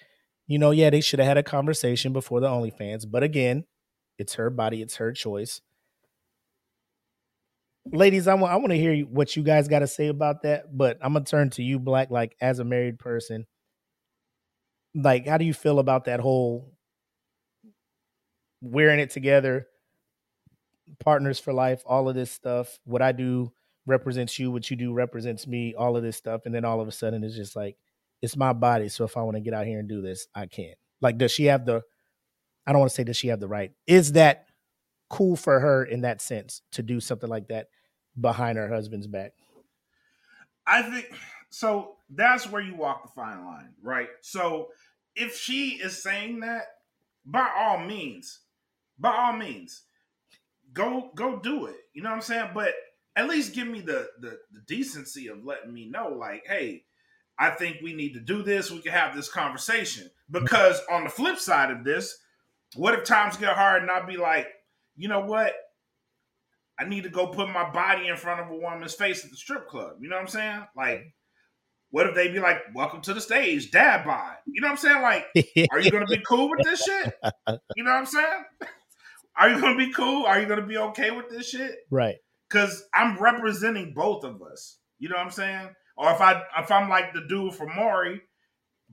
you 0.47 0.57
know, 0.57 0.71
yeah, 0.71 0.89
they 0.89 0.99
should 1.01 1.19
have 1.19 1.27
had 1.27 1.37
a 1.37 1.43
conversation 1.43 2.11
before 2.11 2.39
the 2.39 2.47
OnlyFans, 2.47 3.05
but 3.09 3.21
again, 3.21 3.65
it's 4.17 4.33
her 4.33 4.49
body, 4.49 4.81
it's 4.81 4.95
her 4.95 5.13
choice. 5.13 5.61
Ladies, 7.91 8.27
I 8.27 8.33
want 8.33 8.51
I 8.51 8.55
want 8.57 8.71
to 8.71 8.77
hear 8.77 9.05
what 9.05 9.35
you 9.35 9.43
guys 9.43 9.67
got 9.67 9.79
to 9.79 9.87
say 9.87 10.07
about 10.07 10.41
that, 10.41 10.75
but 10.75 10.97
I'm 11.03 11.13
gonna 11.13 11.23
turn 11.23 11.51
to 11.51 11.63
you, 11.63 11.77
Blak, 11.77 12.09
like 12.09 12.35
as 12.41 12.57
a 12.57 12.65
married 12.65 12.97
person. 12.97 13.45
Like, 14.97 15.27
how 15.27 15.37
do 15.37 15.45
you 15.45 15.53
feel 15.53 15.77
about 15.77 16.05
that 16.05 16.19
whole 16.19 16.73
wearing 18.61 18.99
it 18.99 19.11
together, 19.11 19.67
partners 20.99 21.39
for 21.39 21.53
life, 21.53 21.83
all 21.85 22.09
of 22.09 22.15
this 22.15 22.31
stuff? 22.31 22.79
What 22.83 23.03
I 23.03 23.11
do 23.11 23.51
represents 23.85 24.39
you, 24.39 24.51
what 24.51 24.69
you 24.71 24.75
do 24.75 24.93
represents 24.93 25.45
me, 25.45 25.75
all 25.77 25.95
of 25.95 26.03
this 26.03 26.17
stuff, 26.17 26.41
and 26.45 26.53
then 26.53 26.65
all 26.65 26.81
of 26.81 26.87
a 26.87 26.91
sudden 26.91 27.23
it's 27.23 27.35
just 27.35 27.55
like 27.55 27.77
it's 28.21 28.35
my 28.35 28.53
body. 28.53 28.89
So 28.89 29.03
if 29.03 29.15
I 29.15 29.21
want 29.21 29.37
to 29.37 29.41
get 29.41 29.53
out 29.53 29.67
here 29.67 29.79
and 29.79 29.87
do 29.87 30.01
this, 30.01 30.27
I 30.33 30.47
can. 30.47 30.73
Like, 30.99 31.19
does 31.19 31.31
she 31.31 31.45
have 31.45 31.65
the? 31.65 31.83
I 32.65 32.71
don't 32.71 32.79
want 32.79 32.89
to 32.91 32.95
say 32.95 33.03
does 33.03 33.17
she 33.17 33.27
have 33.27 33.39
the 33.39 33.47
right. 33.47 33.71
Is 33.85 34.13
that 34.13 34.47
cool 35.09 35.35
for 35.35 35.59
her 35.59 35.83
in 35.85 36.01
that 36.01 36.21
sense 36.21 36.61
to 36.71 36.81
do 36.81 36.99
something 36.99 37.29
like 37.29 37.49
that 37.49 37.67
behind 38.19 38.57
her 38.57 38.67
husband's 38.67 39.07
back? 39.07 39.33
I 40.65 40.81
think 40.81 41.13
so. 41.49 41.95
That's 42.09 42.49
where 42.49 42.61
you 42.61 42.75
walk 42.75 43.03
the 43.03 43.09
fine 43.09 43.45
line, 43.45 43.73
right? 43.81 44.09
So 44.21 44.69
if 45.17 45.35
she 45.35 45.71
is 45.71 46.01
saying 46.01 46.41
that, 46.41 46.65
by 47.25 47.49
all 47.57 47.79
means, 47.79 48.39
by 48.97 49.15
all 49.15 49.33
means, 49.33 49.83
go 50.73 51.11
go 51.15 51.39
do 51.39 51.65
it. 51.65 51.75
You 51.93 52.03
know 52.03 52.09
what 52.09 52.17
I'm 52.17 52.21
saying? 52.21 52.51
But 52.53 52.73
at 53.15 53.27
least 53.27 53.53
give 53.53 53.67
me 53.67 53.81
the 53.81 54.07
the, 54.19 54.37
the 54.51 54.61
decency 54.67 55.27
of 55.27 55.43
letting 55.43 55.73
me 55.73 55.89
know, 55.89 56.09
like, 56.09 56.43
hey, 56.47 56.83
I 57.37 57.49
think 57.49 57.77
we 57.81 57.93
need 57.93 58.13
to 58.13 58.19
do 58.19 58.43
this. 58.43 58.71
We 58.71 58.81
can 58.81 58.93
have 58.93 59.15
this 59.15 59.29
conversation. 59.29 60.09
Because 60.29 60.81
on 60.91 61.03
the 61.03 61.09
flip 61.09 61.37
side 61.37 61.71
of 61.71 61.83
this, 61.83 62.17
what 62.75 62.93
if 62.93 63.03
times 63.05 63.37
get 63.37 63.55
hard 63.55 63.81
and 63.81 63.91
I'll 63.91 64.05
be 64.05 64.17
like, 64.17 64.47
you 64.95 65.07
know 65.07 65.21
what? 65.21 65.53
I 66.79 66.85
need 66.85 67.03
to 67.03 67.09
go 67.09 67.27
put 67.27 67.49
my 67.49 67.69
body 67.71 68.07
in 68.07 68.17
front 68.17 68.41
of 68.41 68.49
a 68.49 68.55
woman's 68.55 68.93
face 68.93 69.23
at 69.23 69.31
the 69.31 69.37
strip 69.37 69.67
club. 69.67 69.97
You 69.99 70.09
know 70.09 70.15
what 70.15 70.23
I'm 70.23 70.27
saying? 70.27 70.61
Like, 70.75 71.13
what 71.97 72.05
if 72.05 72.13
they 72.13 72.27
be 72.27 72.39
like, 72.39 72.61
"Welcome 72.75 73.01
to 73.01 73.13
the 73.15 73.19
stage, 73.19 73.71
dad 73.71 74.05
bod"? 74.05 74.35
You 74.45 74.61
know 74.61 74.67
what 74.67 74.73
I'm 74.73 74.77
saying? 74.77 75.01
Like, 75.01 75.25
are 75.71 75.79
you 75.79 75.89
gonna 75.89 76.05
be 76.05 76.21
cool 76.27 76.47
with 76.47 76.63
this 76.63 76.83
shit? 76.83 77.15
You 77.75 77.83
know 77.83 77.89
what 77.89 77.97
I'm 77.97 78.05
saying? 78.05 78.45
Are 79.35 79.49
you 79.49 79.59
gonna 79.59 79.77
be 79.77 79.91
cool? 79.91 80.25
Are 80.25 80.39
you 80.39 80.45
gonna 80.45 80.65
be 80.65 80.77
okay 80.77 81.09
with 81.09 81.27
this 81.29 81.49
shit? 81.49 81.75
right. 81.89 82.17
Because 82.47 82.83
I'm 82.93 83.17
representing 83.17 83.93
both 83.95 84.23
of 84.23 84.43
us. 84.43 84.77
You 84.99 85.09
know 85.09 85.15
what 85.15 85.25
I'm 85.25 85.31
saying? 85.31 85.69
Or 85.97 86.11
if 86.11 86.21
I 86.21 86.43
if 86.59 86.71
I'm 86.71 86.87
like 86.87 87.13
the 87.13 87.25
dude 87.27 87.55
from 87.55 87.75
Maury, 87.75 88.21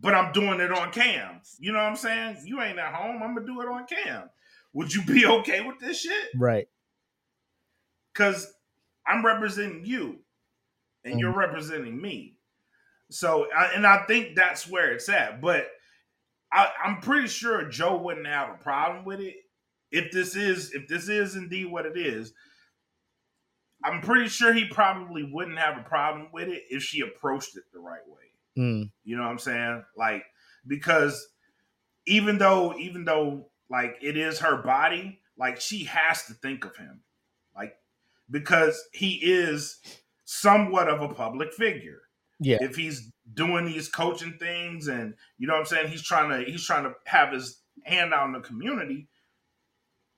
but 0.00 0.14
I'm 0.14 0.32
doing 0.32 0.60
it 0.60 0.72
on 0.72 0.90
cam. 0.90 1.42
You 1.58 1.72
know 1.72 1.78
what 1.78 1.88
I'm 1.88 1.96
saying? 1.96 2.38
You 2.46 2.62
ain't 2.62 2.78
at 2.78 2.94
home. 2.94 3.22
I'm 3.22 3.34
gonna 3.34 3.46
do 3.46 3.60
it 3.60 3.68
on 3.68 3.86
cam. 3.86 4.30
Would 4.72 4.94
you 4.94 5.02
be 5.04 5.26
okay 5.26 5.60
with 5.60 5.78
this 5.78 6.00
shit? 6.00 6.28
Right. 6.34 6.68
because 8.14 8.50
I'm 9.06 9.24
representing 9.24 9.84
you 9.84 10.20
and 11.04 11.20
you're 11.20 11.32
mm. 11.34 11.36
representing 11.36 12.00
me. 12.00 12.38
So, 13.10 13.46
I, 13.56 13.72
and 13.74 13.86
I 13.86 14.04
think 14.06 14.34
that's 14.34 14.68
where 14.68 14.92
it's 14.92 15.08
at. 15.08 15.40
But 15.40 15.68
I, 16.52 16.70
I'm 16.84 17.00
pretty 17.00 17.28
sure 17.28 17.68
Joe 17.68 17.96
wouldn't 17.96 18.26
have 18.26 18.50
a 18.50 18.62
problem 18.62 19.04
with 19.04 19.20
it 19.20 19.34
if 19.90 20.10
this 20.10 20.36
is 20.36 20.72
if 20.72 20.88
this 20.88 21.08
is 21.08 21.36
indeed 21.36 21.66
what 21.66 21.86
it 21.86 21.96
is. 21.96 22.32
I'm 23.84 24.00
pretty 24.00 24.28
sure 24.28 24.52
he 24.52 24.66
probably 24.66 25.28
wouldn't 25.30 25.58
have 25.58 25.76
a 25.76 25.82
problem 25.82 26.28
with 26.32 26.48
it 26.48 26.62
if 26.70 26.82
she 26.82 27.00
approached 27.00 27.56
it 27.56 27.64
the 27.72 27.80
right 27.80 28.00
way. 28.06 28.62
Mm. 28.62 28.90
You 29.04 29.16
know 29.16 29.22
what 29.22 29.30
I'm 29.30 29.38
saying? 29.38 29.84
Like 29.96 30.24
because 30.66 31.26
even 32.06 32.38
though 32.38 32.74
even 32.78 33.04
though 33.04 33.50
like 33.68 33.96
it 34.00 34.16
is 34.16 34.38
her 34.40 34.56
body, 34.58 35.20
like 35.38 35.60
she 35.60 35.84
has 35.84 36.24
to 36.26 36.34
think 36.34 36.64
of 36.64 36.76
him. 36.76 37.00
Like 37.54 37.76
because 38.30 38.82
he 38.92 39.14
is 39.22 39.78
somewhat 40.24 40.88
of 40.88 41.02
a 41.02 41.12
public 41.12 41.52
figure. 41.52 42.02
Yeah. 42.40 42.58
If 42.60 42.76
he's 42.76 43.10
doing 43.32 43.64
these 43.64 43.88
coaching 43.88 44.36
things 44.38 44.88
and 44.88 45.14
you 45.38 45.46
know 45.46 45.54
what 45.54 45.60
I'm 45.60 45.66
saying, 45.66 45.88
he's 45.88 46.02
trying 46.02 46.30
to 46.30 46.50
he's 46.50 46.64
trying 46.64 46.84
to 46.84 46.94
have 47.06 47.32
his 47.32 47.60
hand 47.84 48.12
out 48.12 48.26
in 48.26 48.32
the 48.32 48.40
community. 48.40 49.08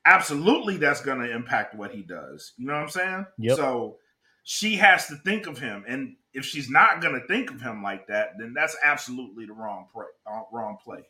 Absolutely 0.05 0.77
that's 0.77 1.01
going 1.01 1.21
to 1.21 1.31
impact 1.31 1.75
what 1.75 1.93
he 1.93 2.03
does. 2.03 2.53
You 2.57 2.67
know 2.67 2.75
what 2.75 2.83
I'm 2.83 2.89
saying? 2.89 3.27
Yep. 3.39 3.57
So 3.57 3.97
she 4.45 4.77
has 4.77 5.09
to 5.09 5.17
think 5.17 5.47
of 5.47 5.59
him 5.59 5.85
and 5.87 6.17
if 6.37 6.45
she's 6.45 6.69
not 6.69 7.01
going 7.01 7.19
to 7.19 7.27
think 7.27 7.51
of 7.51 7.63
him 7.63 7.83
like 7.83 8.07
that, 8.09 8.33
then 8.39 8.53
that's 8.55 8.77
absolutely 8.85 9.47
the 9.47 9.55
wrong 9.55 9.87
play. 9.91 10.05
Uh, 10.27 10.43
wrong 10.53 10.77
play. 10.85 11.01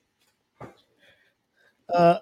Uh, 1.92 2.18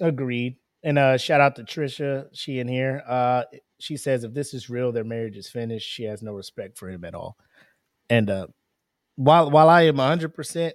agreed. 0.00 0.56
And 0.84 0.98
uh, 0.98 1.16
shout 1.16 1.40
out 1.40 1.56
to 1.56 1.64
Trisha. 1.64 2.28
She 2.32 2.60
in 2.60 2.68
here. 2.68 3.02
Uh, 3.06 3.44
she 3.82 3.96
says 3.96 4.22
if 4.22 4.32
this 4.32 4.54
is 4.54 4.70
real, 4.70 4.92
their 4.92 5.02
marriage 5.02 5.36
is 5.36 5.50
finished. 5.50 5.88
She 5.88 6.04
has 6.04 6.22
no 6.22 6.34
respect 6.34 6.78
for 6.78 6.88
him 6.88 7.04
at 7.04 7.16
all. 7.16 7.36
And 8.08 8.30
uh, 8.30 8.46
while 9.16 9.50
while 9.50 9.68
I 9.68 9.82
am 9.82 9.96
hundred 9.96 10.34
percent 10.34 10.74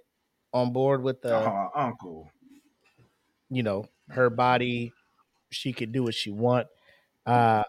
on 0.53 0.73
board 0.73 1.01
with 1.01 1.21
the 1.21 1.33
uh, 1.33 1.69
uncle, 1.73 2.29
you 3.49 3.63
know 3.63 3.85
her 4.09 4.29
body, 4.29 4.91
she 5.51 5.71
could 5.71 5.93
do 5.93 6.03
what 6.03 6.15
she 6.15 6.31
want. 6.31 6.67
Uh, 7.25 7.63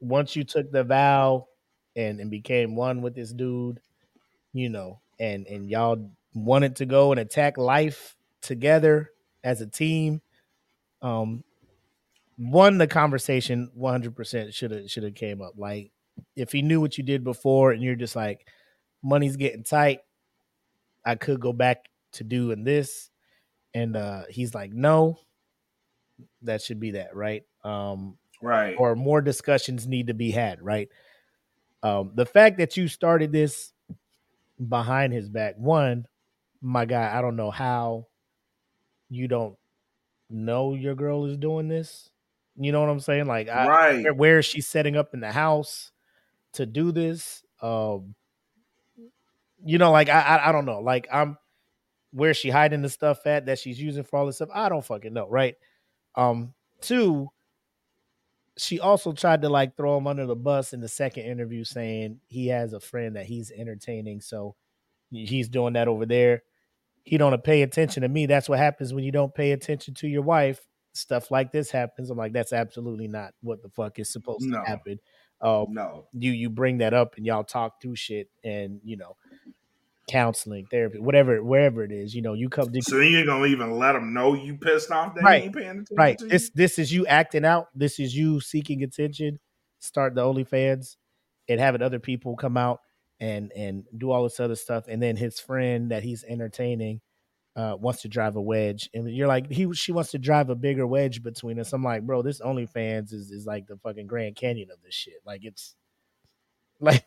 once 0.00 0.36
you 0.36 0.44
took 0.44 0.70
the 0.70 0.84
vow 0.84 1.46
and 1.96 2.20
and 2.20 2.30
became 2.30 2.76
one 2.76 3.00
with 3.00 3.14
this 3.14 3.32
dude, 3.32 3.80
you 4.52 4.68
know, 4.68 5.00
and 5.18 5.46
and 5.46 5.70
y'all 5.70 6.10
wanted 6.34 6.76
to 6.76 6.84
go 6.84 7.12
and 7.12 7.20
attack 7.20 7.56
life 7.56 8.14
together 8.42 9.10
as 9.42 9.62
a 9.62 9.66
team. 9.66 10.20
Um, 11.00 11.44
one, 12.40 12.78
the 12.78 12.86
conversation 12.86 13.70
100% 13.78 14.54
should 14.54 14.70
have 14.70 14.90
should 14.90 15.02
have 15.02 15.14
came 15.14 15.42
up. 15.42 15.52
Like, 15.58 15.92
if 16.34 16.52
he 16.52 16.62
knew 16.62 16.80
what 16.80 16.96
you 16.96 17.04
did 17.04 17.22
before, 17.22 17.72
and 17.72 17.82
you're 17.82 17.94
just 17.94 18.16
like, 18.16 18.46
money's 19.02 19.36
getting 19.36 19.62
tight, 19.62 19.98
I 21.04 21.16
could 21.16 21.38
go 21.38 21.52
back 21.52 21.84
to 22.12 22.24
doing 22.24 22.64
this, 22.64 23.10
and 23.74 23.94
uh, 23.94 24.22
he's 24.30 24.54
like, 24.54 24.72
no, 24.72 25.18
that 26.40 26.62
should 26.62 26.80
be 26.80 26.92
that, 26.92 27.14
right? 27.14 27.42
Um, 27.62 28.16
right. 28.40 28.74
Or 28.78 28.96
more 28.96 29.20
discussions 29.20 29.86
need 29.86 30.06
to 30.06 30.14
be 30.14 30.30
had, 30.30 30.62
right? 30.62 30.88
Um, 31.82 32.12
the 32.14 32.26
fact 32.26 32.56
that 32.56 32.74
you 32.74 32.88
started 32.88 33.32
this 33.32 33.74
behind 34.66 35.12
his 35.12 35.28
back, 35.28 35.56
one, 35.58 36.06
my 36.62 36.86
guy, 36.86 37.14
I 37.14 37.20
don't 37.20 37.36
know 37.36 37.50
how 37.50 38.06
you 39.10 39.28
don't 39.28 39.56
know 40.30 40.72
your 40.72 40.94
girl 40.94 41.26
is 41.26 41.36
doing 41.36 41.68
this. 41.68 42.08
You 42.56 42.72
know 42.72 42.80
what 42.80 42.90
I'm 42.90 43.00
saying? 43.00 43.26
Like, 43.26 43.48
I, 43.48 43.66
right. 43.66 44.04
where, 44.04 44.14
where 44.14 44.38
is 44.38 44.46
she 44.46 44.60
setting 44.60 44.96
up 44.96 45.14
in 45.14 45.20
the 45.20 45.32
house 45.32 45.92
to 46.54 46.66
do 46.66 46.92
this? 46.92 47.42
Um, 47.62 48.14
you 49.64 49.78
know, 49.78 49.90
like 49.90 50.08
I, 50.08 50.20
I, 50.20 50.48
I 50.48 50.52
don't 50.52 50.64
know. 50.64 50.80
Like, 50.80 51.08
I'm 51.12 51.36
where's 52.12 52.36
she 52.36 52.50
hiding 52.50 52.82
the 52.82 52.88
stuff 52.88 53.26
at 53.26 53.46
that 53.46 53.58
she's 53.58 53.80
using 53.80 54.02
for 54.02 54.18
all 54.18 54.26
this 54.26 54.36
stuff? 54.36 54.48
I 54.52 54.68
don't 54.68 54.84
fucking 54.84 55.12
know, 55.12 55.28
right? 55.28 55.54
Um, 56.16 56.54
two, 56.80 57.28
she 58.58 58.80
also 58.80 59.12
tried 59.12 59.42
to 59.42 59.48
like 59.48 59.76
throw 59.76 59.96
him 59.96 60.06
under 60.06 60.26
the 60.26 60.36
bus 60.36 60.72
in 60.72 60.80
the 60.80 60.88
second 60.88 61.24
interview, 61.24 61.64
saying 61.64 62.20
he 62.26 62.48
has 62.48 62.72
a 62.72 62.80
friend 62.80 63.16
that 63.16 63.26
he's 63.26 63.50
entertaining, 63.50 64.20
so 64.20 64.56
he's 65.10 65.48
doing 65.48 65.74
that 65.74 65.88
over 65.88 66.06
there. 66.06 66.42
He 67.04 67.16
don't 67.16 67.42
pay 67.42 67.62
attention 67.62 68.02
to 68.02 68.08
me. 68.08 68.26
That's 68.26 68.48
what 68.48 68.58
happens 68.58 68.92
when 68.92 69.04
you 69.04 69.12
don't 69.12 69.34
pay 69.34 69.52
attention 69.52 69.94
to 69.94 70.08
your 70.08 70.22
wife. 70.22 70.66
Stuff 70.92 71.30
like 71.30 71.52
this 71.52 71.70
happens. 71.70 72.10
I'm 72.10 72.18
like, 72.18 72.32
that's 72.32 72.52
absolutely 72.52 73.08
not 73.08 73.32
what 73.42 73.62
the 73.62 73.68
fuck 73.68 73.98
is 73.98 74.12
supposed 74.12 74.48
No. 74.48 74.62
to 74.62 74.66
happen. 74.66 74.98
Um, 75.40 75.66
No. 75.70 76.06
you 76.12 76.32
you 76.32 76.50
bring 76.50 76.78
that 76.78 76.92
up 76.94 77.14
and 77.16 77.24
y'all 77.24 77.44
talk 77.44 77.80
through 77.80 77.96
shit 77.96 78.28
and 78.44 78.80
you 78.84 78.96
know 78.96 79.16
counseling 80.08 80.66
therapy 80.70 80.98
whatever 80.98 81.40
wherever 81.42 81.84
it 81.84 81.92
is 81.92 82.14
you 82.14 82.20
know 82.20 82.32
you 82.34 82.48
come 82.48 82.72
to 82.72 82.82
So 82.82 82.98
you 82.98 83.18
ain't 83.18 83.28
gonna 83.28 83.46
even 83.46 83.78
let 83.78 83.92
them 83.92 84.12
know 84.12 84.34
you 84.34 84.56
pissed 84.56 84.90
off 84.90 85.14
that 85.14 85.24
Right, 85.24 85.44
ain't 85.44 85.54
paying 85.54 85.68
attention 85.70 85.96
right 85.96 86.18
this 86.28 86.50
this 86.50 86.78
is 86.80 86.92
you 86.92 87.06
acting 87.06 87.44
out 87.44 87.68
this 87.76 88.00
is 88.00 88.14
you 88.16 88.40
seeking 88.40 88.82
attention 88.82 89.38
start 89.78 90.14
the 90.16 90.22
onlyfans 90.22 90.96
and 91.48 91.60
having 91.60 91.80
other 91.80 92.00
people 92.00 92.34
come 92.36 92.56
out 92.56 92.80
and 93.20 93.52
and 93.52 93.84
do 93.96 94.10
all 94.10 94.24
this 94.24 94.40
other 94.40 94.56
stuff 94.56 94.86
and 94.88 95.00
then 95.00 95.16
his 95.16 95.38
friend 95.38 95.92
that 95.92 96.02
he's 96.02 96.24
entertaining 96.24 97.00
uh 97.56 97.76
wants 97.78 98.02
to 98.02 98.08
drive 98.08 98.36
a 98.36 98.40
wedge. 98.40 98.88
And 98.94 99.08
you're 99.14 99.28
like 99.28 99.50
he 99.50 99.72
she 99.74 99.92
wants 99.92 100.10
to 100.12 100.18
drive 100.18 100.50
a 100.50 100.54
bigger 100.54 100.86
wedge 100.86 101.22
between 101.22 101.58
us. 101.58 101.72
I'm 101.72 101.82
like 101.84 102.02
bro 102.06 102.22
this 102.22 102.40
onlyfans 102.40 103.12
is 103.12 103.30
is 103.30 103.46
like 103.46 103.66
the 103.66 103.76
fucking 103.76 104.06
grand 104.06 104.36
canyon 104.36 104.70
of 104.70 104.80
this 104.82 104.94
shit. 104.94 105.20
Like 105.26 105.40
it's 105.44 105.74
like 106.80 107.04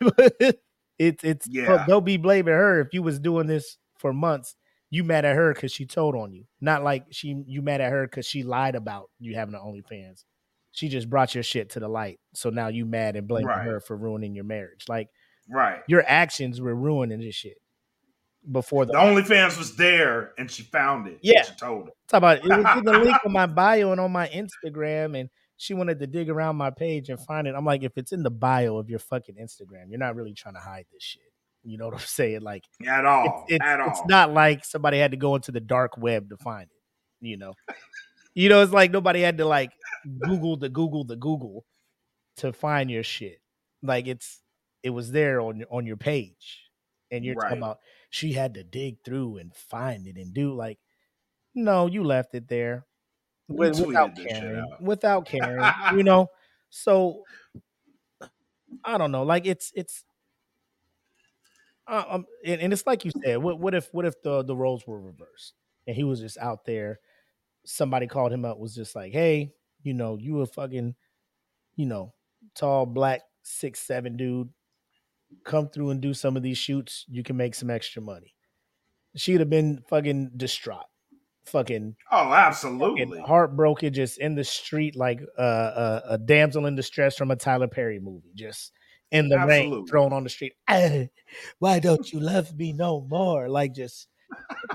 it's 1.00 1.24
it's 1.24 1.48
Yeah. 1.50 1.86
they'll 1.88 2.02
be 2.02 2.18
blaming 2.18 2.54
her. 2.54 2.80
If 2.82 2.94
you 2.94 3.02
was 3.04 3.20
doing 3.20 3.48
this 3.48 3.78
for 3.98 4.14
months 4.14 4.56
you 4.90 5.04
mad 5.04 5.26
at 5.26 5.36
her 5.36 5.52
because 5.56 5.72
she 5.72 5.88
told 5.88 6.14
on 6.16 6.32
you. 6.34 6.44
Not 6.62 6.84
like 6.84 7.06
she 7.10 7.44
you 7.48 7.64
mad 7.64 7.82
at 7.82 7.92
her 7.92 8.06
because 8.06 8.28
she 8.28 8.44
lied 8.44 8.76
about 8.76 9.10
you 9.20 9.34
having 9.34 9.56
an 9.56 9.62
onlyfans. 9.62 10.24
She 10.72 10.88
just 10.88 11.10
brought 11.10 11.34
your 11.34 11.44
shit 11.44 11.72
to 11.72 11.80
the 11.80 11.88
light. 11.88 12.20
So 12.36 12.52
now 12.52 12.68
you 12.68 12.86
mad 12.86 13.16
and 13.16 13.28
blaming 13.28 13.48
Right. 13.48 13.66
her 13.66 13.80
for 13.80 13.98
ruining 13.98 14.36
your 14.36 14.44
marriage. 14.44 14.86
Like 14.88 15.08
right. 15.50 15.82
your 15.88 16.04
actions 16.08 16.62
were 16.62 16.76
ruining 16.76 17.20
this 17.22 17.34
shit 17.34 17.58
before 18.52 18.86
the, 18.86 18.94
The 18.94 18.98
OnlyFans 19.00 19.58
was 19.58 19.76
there 19.76 20.34
and 20.38 20.50
she 20.52 20.64
found 20.64 21.08
it. 21.08 21.20
Yeah. 21.22 21.44
She 21.44 21.54
told 21.56 21.84
him. 21.88 21.92
Talk 22.08 22.18
about 22.18 22.38
it 22.40 22.46
It 22.46 22.50
was 22.50 22.78
in 22.78 22.84
the 22.84 23.00
link 23.00 23.18
on 23.26 23.32
my 23.32 23.46
bio 23.48 23.92
and 23.92 24.02
on 24.02 24.12
my 24.12 24.28
Instagram, 24.30 25.20
and 25.20 25.30
she 25.58 25.74
wanted 25.74 26.00
to 26.00 26.08
dig 26.08 26.30
around 26.30 26.58
my 26.58 26.70
page 26.72 27.10
and 27.10 27.20
find 27.20 27.48
it. 27.48 27.56
I'm 27.56 27.64
like, 27.66 27.84
if 27.84 27.98
it's 27.98 28.12
in 28.12 28.22
the 28.24 28.32
bio 28.32 28.78
of 28.78 28.90
your 28.90 29.00
fucking 29.00 29.36
Instagram, 29.36 29.90
you're 29.90 30.00
not 30.00 30.16
really 30.16 30.34
trying 30.34 30.56
to 30.56 30.60
hide 30.60 30.86
this 30.92 31.04
shit. 31.04 31.22
You 31.64 31.78
know 31.78 31.86
what 31.86 31.94
I'm 31.94 32.00
saying? 32.06 32.42
Like, 32.42 32.66
At 32.86 33.06
all. 33.06 33.46
it's, 33.48 33.56
it's, 33.56 33.66
at 33.66 33.80
all. 33.80 33.90
it's 33.90 34.02
not 34.08 34.34
like 34.34 34.66
somebody 34.66 34.98
had 35.00 35.12
to 35.12 35.18
go 35.18 35.36
into 35.36 35.52
the 35.52 35.62
dark 35.62 35.98
web 35.98 36.30
to 36.30 36.38
find 36.38 36.64
it. 36.64 37.26
You 37.26 37.38
know, 37.38 37.54
you 38.34 38.50
know, 38.50 38.62
it's 38.62 38.74
like 38.74 38.92
nobody 38.92 39.22
had 39.22 39.38
to 39.38 39.46
like 39.46 39.72
Google 40.20 40.58
the 40.58 40.68
Google 40.68 41.06
the 41.06 41.16
Google 41.16 41.64
to 42.38 42.52
find 42.52 42.92
your 42.92 43.04
shit. 43.04 43.40
Like 43.82 44.08
it's 44.08 44.42
it 44.82 44.90
was 44.90 45.12
there 45.14 45.40
on 45.40 45.56
your 45.60 45.68
on 45.72 45.86
your 45.86 45.96
page, 45.96 46.68
and 47.12 47.24
you're 47.24 47.36
Right. 47.36 47.44
talking 47.48 47.60
about 47.64 47.80
she 48.14 48.32
had 48.32 48.54
to 48.54 48.64
dig 48.64 48.98
through 49.04 49.38
and 49.38 49.56
find 49.56 50.06
it 50.06 50.18
and 50.18 50.36
do 50.36 50.54
like, 50.54 50.78
no, 51.56 51.88
you 51.88 52.04
left 52.04 52.36
it 52.36 52.48
there 52.48 52.86
with- 53.48 53.80
without 53.80 54.12
tweeted 54.12 54.16
this 54.16 54.24
shit 54.26 54.42
caring, 54.42 54.78
without 54.80 55.26
caring, 55.26 55.98
you 55.98 56.04
know. 56.10 56.28
So 56.70 57.24
I 58.84 59.00
don't 59.00 59.12
know, 59.12 59.24
like 59.24 59.48
it's 59.48 59.72
it's. 59.76 60.04
Uh, 61.88 62.04
um, 62.08 62.26
and, 62.46 62.62
and 62.62 62.74
it's 62.74 62.86
like 62.86 63.04
you 63.04 63.12
said. 63.24 63.38
What 63.40 63.60
what 63.60 63.74
if 63.74 63.92
what 63.94 64.06
if 64.06 64.22
the 64.22 64.44
the 64.44 64.56
roles 64.56 64.86
were 64.86 65.02
reversed 65.02 65.54
and 65.88 65.96
he 65.96 66.04
was 66.04 66.20
just 66.20 66.38
out 66.38 66.66
there? 66.66 67.00
Somebody 67.66 68.06
called 68.08 68.32
him 68.32 68.46
up, 68.46 68.60
was 68.60 68.76
just 68.76 68.96
like, 68.96 69.12
"Hey, 69.12 69.54
you 69.82 69.94
know, 69.96 70.18
you 70.18 70.42
a 70.42 70.46
fucking, 70.46 70.96
you 71.76 71.86
know, 71.88 72.14
tall 72.56 72.86
black 72.86 73.22
six 73.42 73.80
seven 73.80 74.18
dude. 74.18 74.50
Come 75.46 75.70
through 75.70 75.90
and 75.92 76.02
do 76.02 76.14
some 76.14 76.38
of 76.38 76.44
these 76.44 76.58
shoots. 76.58 77.06
You 77.10 77.24
can 77.24 77.38
make 77.38 77.56
some 77.56 77.70
extra 77.70 78.02
money." 78.02 78.34
She'd 79.16 79.40
have 79.42 79.50
been 79.50 79.84
fucking 79.90 80.32
distraught, 80.38 80.86
fucking 81.46 81.96
Oh, 82.12 82.30
fucking 82.30 82.34
absolutely. 82.34 83.22
heartbroken, 83.22 83.94
just 83.94 84.18
in 84.20 84.36
the 84.36 84.44
street 84.44 84.96
like 84.96 85.22
uh, 85.38 86.02
a, 86.06 86.14
a 86.14 86.18
damsel 86.18 86.66
in 86.66 86.76
distress 86.76 87.16
from 87.16 87.30
a 87.32 87.36
Tyler 87.36 87.68
Perry 87.68 88.00
movie, 88.00 88.32
just 88.34 88.72
in 89.12 89.30
the 89.30 89.38
rain, 89.46 89.86
thrown 89.88 90.14
on 90.14 90.24
the 90.24 90.30
street. 90.30 90.54
"Ah, 90.68 91.04
why 91.60 91.80
don't 91.80 92.12
you 92.12 92.20
love 92.20 92.56
me 92.58 92.74
no 92.74 93.02
more? 93.02 93.48
Like 93.50 93.74
just 93.76 94.08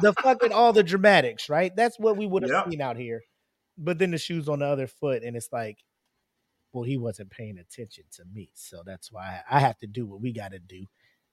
the 0.01 0.13
fucking 0.13 0.53
all 0.53 0.73
the 0.73 0.85
dramatics, 0.85 1.49
right? 1.49 1.75
That's 1.75 1.99
what 1.99 2.17
we 2.17 2.27
would 2.27 2.45
have 2.45 2.53
Yep. 2.53 2.71
seen 2.71 2.81
out 2.81 2.97
here. 2.97 3.23
But 3.77 3.99
then 3.99 4.13
the 4.13 4.19
shoes 4.19 4.49
on 4.49 4.61
the 4.61 4.67
other 4.67 4.87
foot, 4.87 5.23
and 5.25 5.37
it's 5.37 5.49
like, 5.53 5.79
well, 6.73 6.85
he 6.85 6.97
wasn't 6.97 7.31
paying 7.31 7.59
attention 7.59 8.05
to 8.13 8.25
me, 8.33 8.51
so 8.55 8.83
that's 8.85 9.11
why 9.13 9.41
I 9.51 9.61
have 9.61 9.79
to 9.79 9.87
do 9.87 10.07
what 10.07 10.21
we 10.21 10.33
got 10.33 10.53
to 10.53 10.59
do 10.59 10.87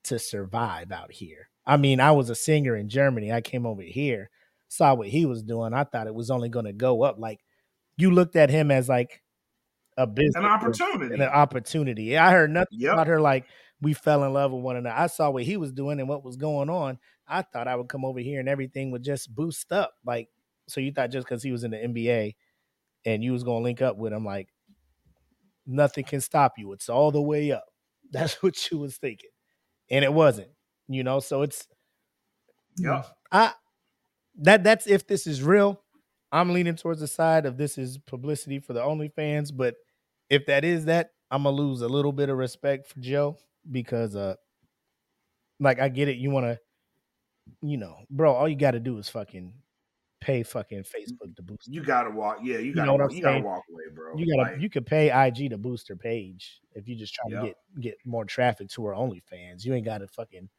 to 0.06 0.20
survive 0.20 0.92
out 0.92 1.12
here. 1.12 1.50
I 1.66 1.78
mean, 1.78 2.00
I 2.00 2.12
was 2.12 2.30
a 2.30 2.36
singer 2.36 2.76
in 2.76 2.90
Germany. 2.90 3.32
I 3.32 3.42
came 3.42 3.66
over 3.66 3.82
here, 3.82 4.30
saw 4.68 4.94
what 4.94 5.08
he 5.08 5.26
was 5.26 5.44
doing. 5.44 5.74
I 5.74 5.84
thought 5.84 6.08
it 6.08 6.14
was 6.16 6.30
only 6.30 6.50
going 6.50 6.66
to 6.66 6.74
go 6.74 7.04
up. 7.04 7.18
Like 7.20 7.40
you 7.98 8.12
looked 8.12 8.36
at 8.36 8.50
him 8.50 8.72
as 8.72 8.88
like 8.88 9.24
a 9.98 10.06
business 10.08 10.36
An 10.36 10.46
opportunity. 10.46 11.16
an 11.16 11.22
opportunity. 11.22 12.18
I 12.18 12.32
heard 12.32 12.52
nothing 12.52 12.80
Yep. 12.80 12.94
about 12.94 13.08
her 13.08 13.22
like 13.22 13.46
we 13.82 13.94
fell 13.94 14.24
in 14.24 14.34
love 14.34 14.52
with 14.52 14.62
one 14.64 14.76
another. 14.78 14.96
I 14.96 15.08
saw 15.08 15.30
what 15.30 15.44
he 15.44 15.58
was 15.58 15.72
doing 15.72 16.00
and 16.00 16.08
what 16.10 16.24
was 16.24 16.36
going 16.38 16.70
on. 16.70 17.00
I 17.28 17.42
thought 17.42 17.68
I 17.68 17.76
would 17.76 17.90
come 17.90 18.06
over 18.06 18.20
here 18.20 18.40
and 18.40 18.50
everything 18.50 18.92
would 18.92 19.04
just 19.04 19.34
boost 19.34 19.72
up. 19.72 19.94
Like, 20.06 20.30
so 20.68 20.82
you 20.82 20.92
thought 20.92 21.12
just 21.12 21.28
because 21.28 21.44
he 21.44 21.52
was 21.52 21.64
in 21.64 21.72
the 21.72 21.78
NBA 21.78 22.36
and 23.06 23.24
you 23.24 23.32
was 23.32 23.44
gonna 23.44 23.64
link 23.64 23.82
up 23.82 23.98
with 23.98 24.14
him, 24.14 24.26
like 24.26 24.50
nothing 25.68 26.04
can 26.06 26.22
stop 26.22 26.54
you. 26.58 26.74
It's 26.74 26.90
all 26.90 27.12
the 27.12 27.22
way 27.22 27.52
up. 27.52 27.66
That's 28.12 28.42
what 28.44 28.72
you 28.72 28.78
was 28.80 28.98
thinking, 28.98 29.32
and 29.90 30.06
it 30.06 30.14
wasn't. 30.14 30.50
You 30.88 31.04
know, 31.04 31.20
so 31.20 31.42
it's 31.42 31.68
Yep. 32.78 33.08
I 33.32 33.54
that 34.38 34.64
that's 34.64 34.88
if 34.88 35.08
this 35.08 35.28
is 35.28 35.42
real. 35.42 35.82
I'm 36.32 36.52
leaning 36.54 36.76
towards 36.76 37.00
the 37.00 37.08
side 37.08 37.46
of 37.46 37.58
this 37.58 37.78
is 37.78 37.98
publicity 37.98 38.60
for 38.60 38.74
the 38.74 38.82
OnlyFans, 38.82 39.56
but 39.56 39.76
if 40.30 40.46
that 40.48 40.66
is 40.66 40.86
that, 40.86 41.12
I'm 41.32 41.44
gonna 41.44 41.56
lose 41.56 41.82
a 41.82 41.88
little 41.88 42.12
bit 42.12 42.30
of 42.30 42.38
respect 42.38 42.88
for 42.88 43.00
Joe 43.00 43.38
because 43.72 44.16
uh 44.16 44.36
like 45.60 45.80
I 45.80 45.90
get 45.90 46.10
it, 46.10 46.18
you 46.18 46.32
wanna 46.32 46.60
you 47.62 47.78
know, 47.78 47.98
bro, 48.10 48.34
all 48.34 48.50
you 48.50 48.56
gotta 48.56 48.80
do 48.80 48.98
is 48.98 49.10
fucking 49.10 49.54
pay 50.22 50.44
fucking 50.44 50.84
Facebook 50.84 51.36
to 51.36 51.42
boost. 51.44 51.68
You 51.68 51.84
gotta 51.84 52.10
walk. 52.10 52.40
Yeah, 52.42 52.58
you 52.58 52.66
You 52.66 52.74
gotta. 52.76 52.88
know 52.88 52.94
what 52.94 53.02
walk, 53.02 53.12
I'm 53.12 53.18
you 53.18 53.24
gotta 53.24 53.42
walk 53.44 53.64
away, 53.72 53.84
bro. 53.94 54.18
You 54.18 54.26
gotta 54.36 54.52
Like, 54.54 54.62
you 54.62 54.70
could 54.70 54.86
pay 54.86 55.10
IG 55.28 55.50
to 55.52 55.58
boost 55.58 55.88
their 55.88 55.98
page 55.98 56.62
if 56.74 56.88
you 56.88 56.96
just 56.96 57.14
try 57.14 57.30
Yep. 57.32 57.42
to 57.42 57.48
get 57.48 57.58
get 57.82 57.98
more 58.06 58.26
traffic 58.26 58.70
to 58.70 58.86
her 58.86 58.94
OnlyFans. 58.94 59.64
You 59.66 59.74
ain't 59.74 59.86
gotta 59.86 60.08
fucking 60.08 60.50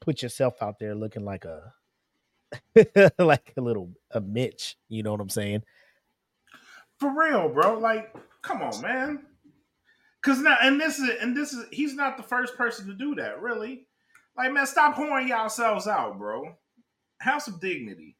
put 0.00 0.22
yourself 0.22 0.60
out 0.62 0.78
there 0.78 0.94
looking 0.94 1.24
like 1.24 1.44
a 1.46 1.72
like 3.18 3.52
a 3.56 3.60
little 3.60 3.92
a 4.10 4.20
Mitch. 4.20 4.76
You 4.88 5.02
know 5.02 5.12
what 5.12 5.20
I'm 5.20 5.28
saying? 5.30 5.62
for 7.00 7.10
real, 7.18 7.48
bro. 7.48 7.78
Like, 7.78 8.14
come 8.42 8.62
on, 8.62 8.80
man. 8.80 9.26
Cause 10.22 10.38
now, 10.40 10.56
and 10.62 10.80
this 10.80 10.98
is, 10.98 11.10
and 11.20 11.36
this 11.36 11.52
is, 11.52 11.66
he's 11.72 11.94
not 11.94 12.16
the 12.16 12.22
first 12.22 12.56
person 12.56 12.86
to 12.86 12.94
do 12.94 13.14
that, 13.16 13.42
really. 13.42 13.86
Like, 14.38 14.52
man, 14.52 14.64
stop 14.66 14.94
pouring 14.94 15.28
yourselves 15.28 15.86
out, 15.88 16.18
bro. 16.18 16.54
Have 17.20 17.42
some 17.42 17.58
dignity. 17.60 18.16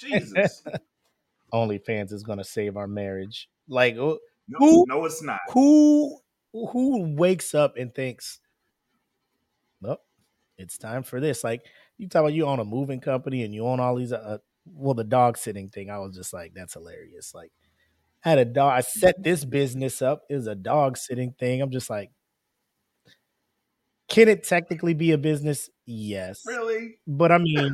Jesus. 0.00 0.62
OnlyFans 1.52 2.12
is 2.12 2.22
gonna 2.22 2.44
save 2.44 2.76
our 2.76 2.86
marriage. 2.88 3.48
Like 3.68 3.94
who 3.96 4.18
No, 4.48 4.58
Who- 4.58 4.84
no, 4.88 5.04
it's 5.04 5.22
not. 5.22 5.40
who 5.50 6.18
who 6.52 7.14
wakes 7.16 7.54
up 7.54 7.76
and 7.76 7.94
thinks, 7.94 8.40
"Well, 9.80 10.00
it's 10.58 10.78
time 10.78 11.02
for 11.02 11.20
this." 11.20 11.44
Like 11.44 11.62
you 11.98 12.08
talk 12.08 12.20
about 12.20 12.32
you 12.34 12.46
own 12.46 12.58
a 12.58 12.64
moving 12.64 13.00
company 13.00 13.42
and 13.44 13.54
you 13.54 13.66
own 13.66 13.80
all 13.80 13.96
these 13.96 14.12
uh 14.12 14.38
well 14.66 14.94
the 14.94 15.04
dog 15.04 15.36
sitting 15.38 15.68
thing. 15.68 15.90
I 15.90 15.98
was 15.98 16.16
just 16.16 16.32
like, 16.32 16.52
that's 16.54 16.74
hilarious. 16.74 17.34
Like 17.34 17.52
I 18.24 18.30
had 18.30 18.38
a 18.38 18.44
dog. 18.44 18.72
I 18.72 18.80
set 18.80 19.22
this 19.22 19.44
business 19.44 20.00
up. 20.02 20.22
It 20.30 20.34
was 20.36 20.46
a 20.46 20.54
dog 20.54 20.96
sitting 20.96 21.32
thing. 21.38 21.60
I'm 21.60 21.70
just 21.70 21.90
like, 21.90 22.10
can 24.08 24.28
it 24.28 24.44
technically 24.44 24.94
be 24.94 25.12
a 25.12 25.18
business? 25.18 25.70
Yes. 25.86 26.42
Really? 26.46 26.98
But 27.06 27.32
I 27.32 27.38
mean, 27.38 27.72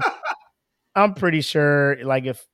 I'm 0.99 1.15
pretty 1.15 1.41
sure, 1.41 1.97
like, 2.05 2.27
if 2.27 2.47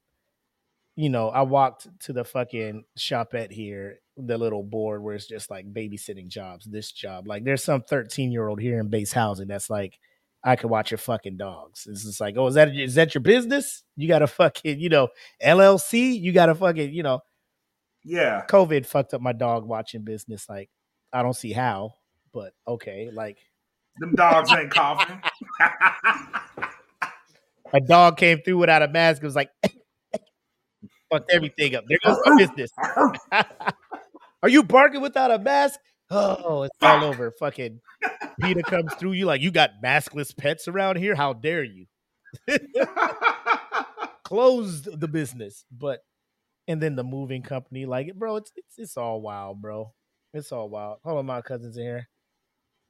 you 0.96 1.08
know, 1.08 1.28
I 1.28 1.42
walked 1.42 1.88
to 2.02 2.12
the 2.12 2.24
fucking 2.24 2.84
shop 2.96 3.34
at 3.34 3.50
here, 3.50 3.98
the 4.16 4.38
little 4.38 4.62
board 4.62 5.02
where 5.02 5.14
it's 5.16 5.26
just 5.26 5.50
like 5.50 5.72
babysitting 5.72 6.28
jobs, 6.28 6.66
this 6.66 6.92
job. 6.92 7.26
Like, 7.26 7.42
there's 7.44 7.64
some 7.64 7.82
13 7.82 8.30
year 8.30 8.46
old 8.46 8.60
here 8.60 8.78
in 8.78 8.88
base 8.88 9.12
housing 9.12 9.48
that's 9.48 9.68
like, 9.70 9.98
I 10.44 10.56
could 10.56 10.70
watch 10.70 10.90
your 10.90 10.98
fucking 10.98 11.36
dogs. 11.38 11.86
It's 11.90 12.04
just 12.04 12.20
like, 12.20 12.36
oh, 12.36 12.46
is 12.48 12.54
that 12.54 12.68
is 12.76 12.94
that 12.96 13.14
your 13.14 13.22
business? 13.22 13.82
You 13.96 14.06
got 14.08 14.22
a 14.22 14.26
fucking, 14.26 14.78
you 14.78 14.90
know, 14.90 15.08
LLC. 15.42 16.20
You 16.20 16.32
got 16.32 16.50
a 16.50 16.54
fucking, 16.54 16.92
you 16.92 17.02
know, 17.02 17.20
Yeah. 18.04 18.44
COVID 18.48 18.84
fucked 18.86 19.14
up 19.14 19.22
my 19.22 19.32
dog 19.32 19.66
watching 19.66 20.02
business. 20.02 20.46
Like, 20.48 20.68
I 21.12 21.22
don't 21.22 21.32
see 21.34 21.52
how, 21.52 21.94
but 22.32 22.52
okay. 22.68 23.10
Like, 23.12 23.38
Them 23.98 24.14
dogs 24.14 24.52
ain't 24.52 24.70
coughing. 24.70 25.20
a 27.74 27.80
dog 27.80 28.16
came 28.16 28.38
through 28.40 28.58
without 28.58 28.82
a 28.82 28.88
mask. 28.88 29.22
It 29.22 29.26
was 29.26 29.36
like, 29.36 29.50
fucked 31.12 31.30
everything 31.30 31.74
up. 31.74 31.84
There 31.88 31.98
goes 32.04 32.18
my 32.24 32.36
business. 32.38 32.70
Are 34.42 34.48
you 34.48 34.62
barking 34.62 35.00
without 35.00 35.30
a 35.30 35.38
mask? 35.38 35.80
Oh, 36.10 36.62
it's 36.62 36.76
all 36.82 37.02
over. 37.04 37.32
Fucking 37.38 37.80
Peter 38.40 38.62
comes 38.62 38.94
through. 38.94 39.12
You 39.12 39.26
like, 39.26 39.40
you 39.40 39.50
got 39.50 39.70
maskless 39.82 40.36
pets 40.36 40.68
around 40.68 40.96
here? 40.96 41.14
How 41.14 41.32
dare 41.32 41.64
you? 41.64 41.86
Closed 44.22 45.00
the 45.00 45.08
business, 45.08 45.64
but 45.72 46.00
and 46.68 46.80
then 46.80 46.94
the 46.94 47.04
moving 47.04 47.42
company, 47.42 47.86
like, 47.86 48.14
bro, 48.14 48.36
it's 48.36 48.52
it's 48.54 48.78
it's 48.78 48.96
all 48.96 49.20
wild, 49.20 49.62
bro. 49.62 49.92
It's 50.34 50.52
all 50.52 50.68
wild. 50.68 50.98
Hold 51.04 51.18
on, 51.18 51.26
my 51.26 51.40
cousins 51.40 51.76
in 51.76 51.84
here. 51.84 52.08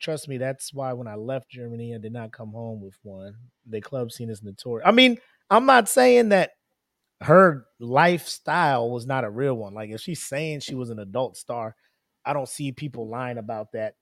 Trust 0.05 0.29
me, 0.29 0.37
that's 0.37 0.75
why 0.75 0.93
when 0.93 1.09
I 1.09 1.15
left 1.15 1.49
Germany, 1.51 1.95
I 1.95 1.99
did 1.99 2.13
not 2.13 2.31
come 2.31 2.51
home 2.51 2.83
with 2.83 2.99
one. 3.03 3.35
The 3.67 3.81
club 3.81 4.13
scene 4.13 4.29
is 4.29 4.43
notorious. 4.43 4.87
I 4.87 4.93
mean, 4.93 5.17
I'm 5.49 5.65
not 5.65 5.89
saying 5.89 6.29
that 6.29 6.51
her 7.23 7.65
lifestyle 7.81 8.91
was 8.91 9.07
not 9.07 9.25
a 9.25 9.31
real 9.31 9.55
one. 9.55 9.73
Like 9.73 9.89
if 9.89 10.03
she's 10.03 10.23
saying 10.23 10.61
she 10.61 10.75
was 10.75 10.91
an 10.91 10.99
adult 10.99 11.39
star, 11.39 11.75
I 12.23 12.35
don't 12.35 12.49
see 12.49 12.71
people 12.71 13.09
lying 13.09 13.39
about 13.39 13.73
that 13.73 13.95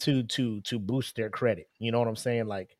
to 0.00 0.22
to 0.24 0.60
to 0.60 0.78
boost 0.78 1.16
their 1.16 1.30
credit. 1.30 1.68
You 1.78 1.90
know 1.90 1.98
what 1.98 2.08
I'm 2.08 2.16
saying? 2.16 2.44
Like 2.44 2.76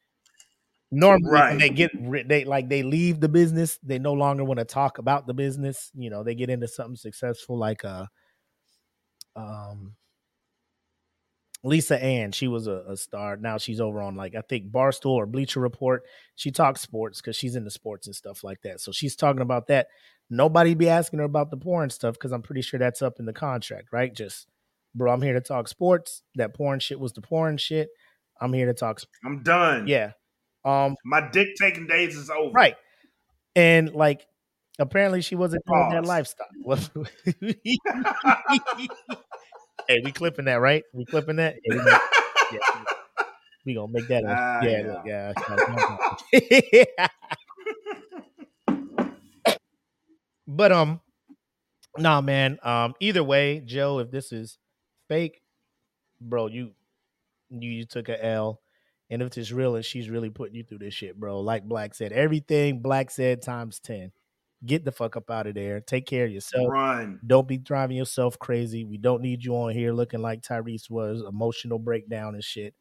normally 0.90 1.40
when 1.40 1.42
Right. 1.42 1.58
they 1.58 1.70
get 1.70 2.28
they 2.28 2.44
like 2.44 2.68
they 2.68 2.82
leave 2.82 3.18
the 3.20 3.30
business, 3.30 3.78
they 3.82 3.98
no 3.98 4.12
longer 4.12 4.44
want 4.44 4.58
to 4.58 4.66
talk 4.66 4.98
about 4.98 5.26
the 5.26 5.32
business. 5.32 5.90
You 5.94 6.10
know, 6.10 6.22
they 6.22 6.34
get 6.34 6.50
into 6.50 6.68
something 6.68 6.96
successful 6.96 7.56
like 7.56 7.82
uh 7.82 8.04
um 9.36 9.94
Lisa 11.64 12.02
Ann, 12.02 12.32
she 12.32 12.46
was 12.46 12.66
a, 12.66 12.84
a 12.88 12.96
star. 12.96 13.36
Now 13.36 13.58
she's 13.58 13.80
over 13.80 14.00
on 14.00 14.14
like 14.14 14.34
I 14.34 14.42
think 14.42 14.70
Barstool 14.70 15.12
or 15.12 15.26
Bleacher 15.26 15.60
Report. 15.60 16.04
She 16.36 16.50
talks 16.50 16.80
sports 16.80 17.20
because 17.20 17.36
she's 17.36 17.56
into 17.56 17.70
sports 17.70 18.06
and 18.06 18.14
stuff 18.14 18.44
like 18.44 18.62
that. 18.62 18.80
So 18.80 18.92
she's 18.92 19.16
talking 19.16 19.42
about 19.42 19.66
that. 19.68 19.88
Nobody 20.30 20.74
be 20.74 20.88
asking 20.88 21.18
her 21.18 21.24
about 21.24 21.50
the 21.50 21.56
porn 21.56 21.90
stuff 21.90 22.14
because 22.14 22.32
I'm 22.32 22.42
pretty 22.42 22.62
sure 22.62 22.78
that's 22.78 23.02
up 23.02 23.18
in 23.18 23.24
the 23.24 23.32
contract, 23.32 23.88
right? 23.92 24.14
Just 24.14 24.46
bro, 24.94 25.12
I'm 25.12 25.22
here 25.22 25.32
to 25.32 25.40
talk 25.40 25.68
sports. 25.68 26.22
That 26.36 26.54
porn 26.54 26.80
shit 26.80 27.00
was 27.00 27.12
the 27.12 27.22
porn 27.22 27.56
shit. 27.56 27.88
I'm 28.40 28.52
here 28.52 28.66
to 28.66 28.74
talk. 28.74 29.00
I'm 29.24 29.42
done. 29.42 29.88
Yeah. 29.88 30.12
Um. 30.64 30.94
My 31.04 31.28
dick 31.28 31.48
taking 31.60 31.86
days 31.86 32.16
is 32.16 32.30
over. 32.30 32.52
Right. 32.52 32.76
And 33.56 33.92
like, 33.92 34.26
apparently 34.78 35.22
she 35.22 35.34
wasn't 35.34 35.64
doing 35.66 35.88
that 35.90 36.04
lifestyle. 36.04 36.46
hey, 39.88 40.00
we 40.04 40.12
clipping 40.12 40.44
that, 40.46 40.60
right? 40.60 40.84
We 40.92 41.04
clipping 41.04 41.36
that. 41.36 41.56
Yeah, 41.64 41.74
we, 41.74 41.78
gonna- 41.78 42.00
yeah, 42.52 42.58
we 43.66 43.74
gonna 43.74 43.92
make 43.92 44.08
that. 44.08 44.24
Ah, 44.26 44.60
yeah, 44.62 44.80
yeah. 45.04 45.32
look, 46.32 46.84
yeah. 46.96 47.06
but 50.46 50.72
um, 50.72 51.00
nah, 51.96 52.20
man. 52.20 52.58
Um, 52.62 52.94
either 53.00 53.24
way, 53.24 53.60
Joe, 53.64 53.98
if 53.98 54.10
this 54.10 54.32
is 54.32 54.58
fake, 55.08 55.42
bro, 56.20 56.46
you 56.48 56.72
you, 57.50 57.70
you 57.70 57.84
took 57.84 58.08
a 58.08 58.24
L. 58.24 58.60
And 59.10 59.22
if 59.22 59.38
it's 59.38 59.52
real 59.52 59.74
and 59.76 59.84
she's 59.84 60.10
really 60.10 60.28
putting 60.28 60.54
you 60.54 60.64
through 60.64 60.78
this 60.78 60.92
shit, 60.92 61.18
bro, 61.18 61.40
like 61.40 61.64
Blak 61.64 61.94
said, 61.94 62.12
everything 62.12 62.80
Blak 62.80 63.10
said 63.10 63.40
times 63.40 63.80
10. 63.80 64.12
Get 64.66 64.84
the 64.84 64.90
fuck 64.92 65.16
up 65.16 65.30
out 65.30 65.46
of 65.46 65.54
there. 65.54 65.80
Take 65.80 66.06
care 66.06 66.24
of 66.24 66.32
yourself. 66.32 66.68
Run. 66.68 67.20
Don't 67.24 67.46
be 67.46 67.58
driving 67.58 67.96
yourself 67.96 68.38
crazy. 68.38 68.84
We 68.84 68.98
don't 68.98 69.22
need 69.22 69.44
you 69.44 69.54
on 69.54 69.72
here 69.72 69.92
looking 69.92 70.20
like 70.20 70.42
Tyrese 70.42 70.90
was, 70.90 71.22
emotional 71.22 71.78
breakdown 71.78 72.34
and 72.34 72.42
shit. 72.42 72.74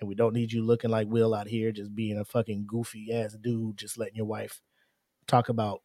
And 0.00 0.08
we 0.08 0.16
don't 0.16 0.34
need 0.34 0.52
you 0.52 0.64
looking 0.64 0.90
like 0.90 1.06
Will 1.08 1.32
out 1.34 1.46
here 1.46 1.70
just 1.70 1.94
being 1.94 2.18
a 2.18 2.24
fucking 2.24 2.64
goofy 2.66 3.12
ass 3.12 3.36
dude, 3.40 3.76
just 3.76 3.96
letting 3.96 4.16
your 4.16 4.26
wife 4.26 4.60
talk 5.28 5.48
about 5.48 5.82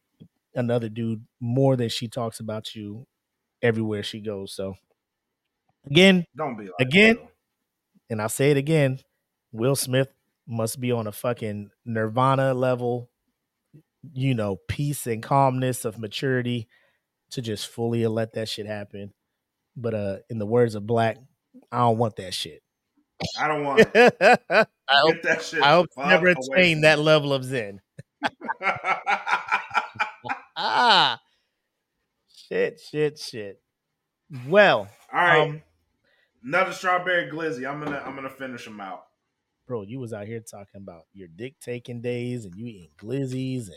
another 0.54 0.88
dude 0.88 1.24
more 1.38 1.76
than 1.76 1.88
she 1.88 2.08
talks 2.08 2.40
about 2.40 2.74
you 2.74 3.06
everywhere 3.62 4.02
she 4.02 4.20
goes. 4.20 4.52
So 4.52 4.74
again, 5.86 6.26
Don't 6.36 6.56
be 6.58 6.64
like 6.64 6.72
Again? 6.80 7.18
and 8.10 8.20
I'll 8.20 8.28
say 8.28 8.50
it 8.50 8.56
again, 8.56 8.98
Will 9.52 9.76
Smith 9.76 10.08
must 10.46 10.80
be 10.80 10.90
on 10.90 11.06
a 11.06 11.12
fucking 11.12 11.70
nirvana 11.84 12.52
level, 12.52 13.10
you 14.12 14.34
know, 14.34 14.56
peace 14.68 15.06
and 15.06 15.22
calmness 15.22 15.84
of 15.84 15.98
maturity 15.98 16.68
to 17.30 17.42
just 17.42 17.68
fully 17.68 18.06
let 18.06 18.32
that 18.34 18.48
shit 18.48 18.66
happen. 18.66 19.12
But 19.76 19.94
uh 19.94 20.16
in 20.28 20.38
the 20.38 20.46
words 20.46 20.74
of 20.74 20.86
Blak, 20.86 21.18
I 21.70 21.78
don't 21.78 21.98
want 21.98 22.16
that 22.16 22.34
shit. 22.34 22.62
I 23.38 23.48
don't 23.48 23.64
want 23.64 23.80
it. 23.94 24.14
I 24.50 24.66
hope, 24.88 25.14
Get 25.14 25.22
that 25.24 25.42
shit. 25.42 25.62
I 25.62 25.70
hope 25.72 25.88
never 25.96 26.28
away 26.28 26.36
attain 26.50 26.80
that 26.82 26.98
level 26.98 27.32
of 27.32 27.44
zen. 27.44 27.80
Ah 30.56 31.20
shit, 32.48 32.80
shit, 32.80 33.18
shit. 33.18 33.60
Well, 34.48 34.88
All 35.12 35.20
right. 35.24 35.40
um, 35.48 35.62
Another 36.42 36.72
strawberry 36.72 37.30
glizzy. 37.30 37.68
I'm 37.70 37.82
gonna 37.82 38.02
I'm 38.04 38.14
gonna 38.14 38.30
finish 38.30 38.64
them 38.64 38.80
out. 38.80 39.04
bro, 39.66 39.82
you 39.82 39.98
was 40.00 40.12
out 40.12 40.26
here 40.26 40.40
talking 40.40 40.80
about 40.82 41.04
your 41.12 41.28
dick 41.28 41.54
taking 41.60 42.00
days 42.00 42.44
and 42.44 42.54
you 42.56 42.66
eating 42.66 42.90
glizzies 42.98 43.66
and 43.66 43.76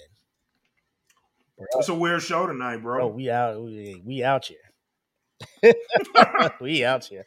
It's 1.76 1.90
a 1.90 1.94
weird 1.94 2.22
show 2.22 2.48
tonight, 2.48 2.78
bro. 2.78 3.00
bro, 3.00 3.08
we 3.08 3.30
out 3.30 3.62
we, 3.62 4.02
we 4.06 4.24
out 4.24 4.46
here. 4.46 5.74
we 6.62 6.86
out 6.86 7.06
here. 7.06 7.26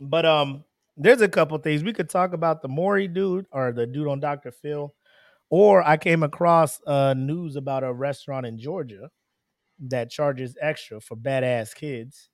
But 0.00 0.26
um 0.26 0.64
there's 0.96 1.20
a 1.20 1.28
couple 1.28 1.56
things 1.58 1.84
we 1.84 1.92
could 1.92 2.10
talk 2.10 2.32
about 2.32 2.62
the 2.62 2.68
Maury 2.68 3.06
dude 3.06 3.46
or 3.52 3.72
the 3.72 3.86
dude 3.86 4.08
on 4.08 4.20
Dr. 4.20 4.50
Phil. 4.50 4.94
Or 5.50 5.86
I 5.86 5.96
came 5.96 6.22
across 6.22 6.80
uh 6.86 7.14
news 7.14 7.56
about 7.56 7.84
a 7.84 7.92
restaurant 7.92 8.46
in 8.46 8.58
Georgia 8.58 9.10
that 9.80 10.10
charges 10.10 10.56
extra 10.60 11.00
for 11.00 11.16
badass 11.16 11.74
kids. 11.74 12.30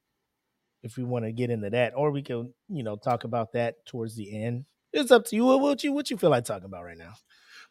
If 0.83 0.97
we 0.99 1.05
want 1.05 1.25
to 1.25 1.33
get 1.33 1.49
into 1.49 1.71
that, 1.71 1.95
or 1.97 2.11
we 2.11 2.23
can, 2.23 2.53
you 2.69 2.83
know, 2.83 2.97
talk 2.97 3.25
about 3.25 3.53
that 3.53 3.87
towards 3.87 4.17
the 4.17 4.45
end. 4.45 4.67
It's 4.93 5.11
up 5.11 5.25
to 5.27 5.37
you. 5.37 5.47
What, 5.47 5.61
what 5.61 5.83
you 5.83 5.93
what 5.93 6.11
you 6.11 6.19
feel 6.19 6.31
like 6.31 6.45
talking 6.45 6.67
about 6.67 6.85
right 6.85 6.99
now? 6.99 7.15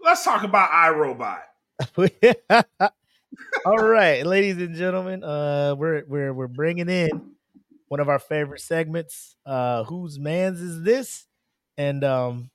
Let's 0.01 0.23
talk 0.23 0.43
about 0.43 0.71
iRobot. 0.71 1.41
All 3.65 3.77
right, 3.77 4.25
ladies 4.25 4.57
and 4.57 4.75
gentlemen, 4.75 5.23
uh, 5.23 5.75
we're 5.77 6.03
we're 6.07 6.33
we're 6.33 6.47
bringing 6.47 6.89
in 6.89 7.09
one 7.87 7.99
of 7.99 8.09
our 8.09 8.19
favorite 8.19 8.61
segments. 8.61 9.35
Uh, 9.45 9.83
whose 9.85 10.19
man's 10.19 10.61
is 10.61 10.83
this? 10.83 11.25
And 11.77 12.03
um, 12.03 12.51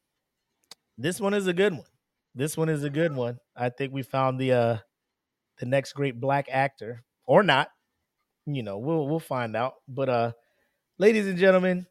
this 0.96 1.20
one 1.20 1.34
is 1.34 1.46
a 1.46 1.52
good 1.52 1.72
one. 1.72 1.86
This 2.34 2.56
one 2.56 2.68
is 2.68 2.84
a 2.84 2.90
good 2.90 3.14
one. 3.14 3.38
I 3.56 3.70
think 3.70 3.92
we 3.92 4.02
found 4.02 4.38
the 4.38 4.52
uh 4.52 4.76
the 5.58 5.66
next 5.66 5.94
great 5.94 6.20
black 6.20 6.46
actor, 6.50 7.02
or 7.26 7.42
not. 7.42 7.70
You 8.46 8.62
know, 8.62 8.78
we'll 8.78 9.08
we'll 9.08 9.18
find 9.18 9.56
out. 9.56 9.74
But 9.88 10.08
uh, 10.08 10.32
ladies 10.98 11.26
and 11.26 11.38
gentlemen, 11.38 11.86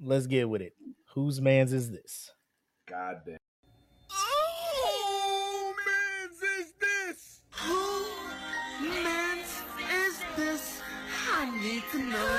let's 0.00 0.26
get 0.26 0.48
with 0.48 0.62
it. 0.62 0.74
Whose 1.14 1.40
man's 1.40 1.72
is 1.72 1.90
this? 1.90 2.30
God 2.88 3.16
damn. 3.26 3.41
Who 7.66 8.06
man's 9.02 9.62
is 9.90 10.20
this? 10.36 10.82
I 11.30 11.50
need 11.60 11.82
to 11.92 11.98
know. 11.98 12.38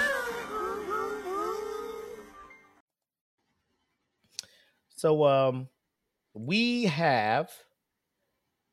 So 4.96 5.26
um 5.26 5.68
we 6.34 6.86
have 6.86 7.52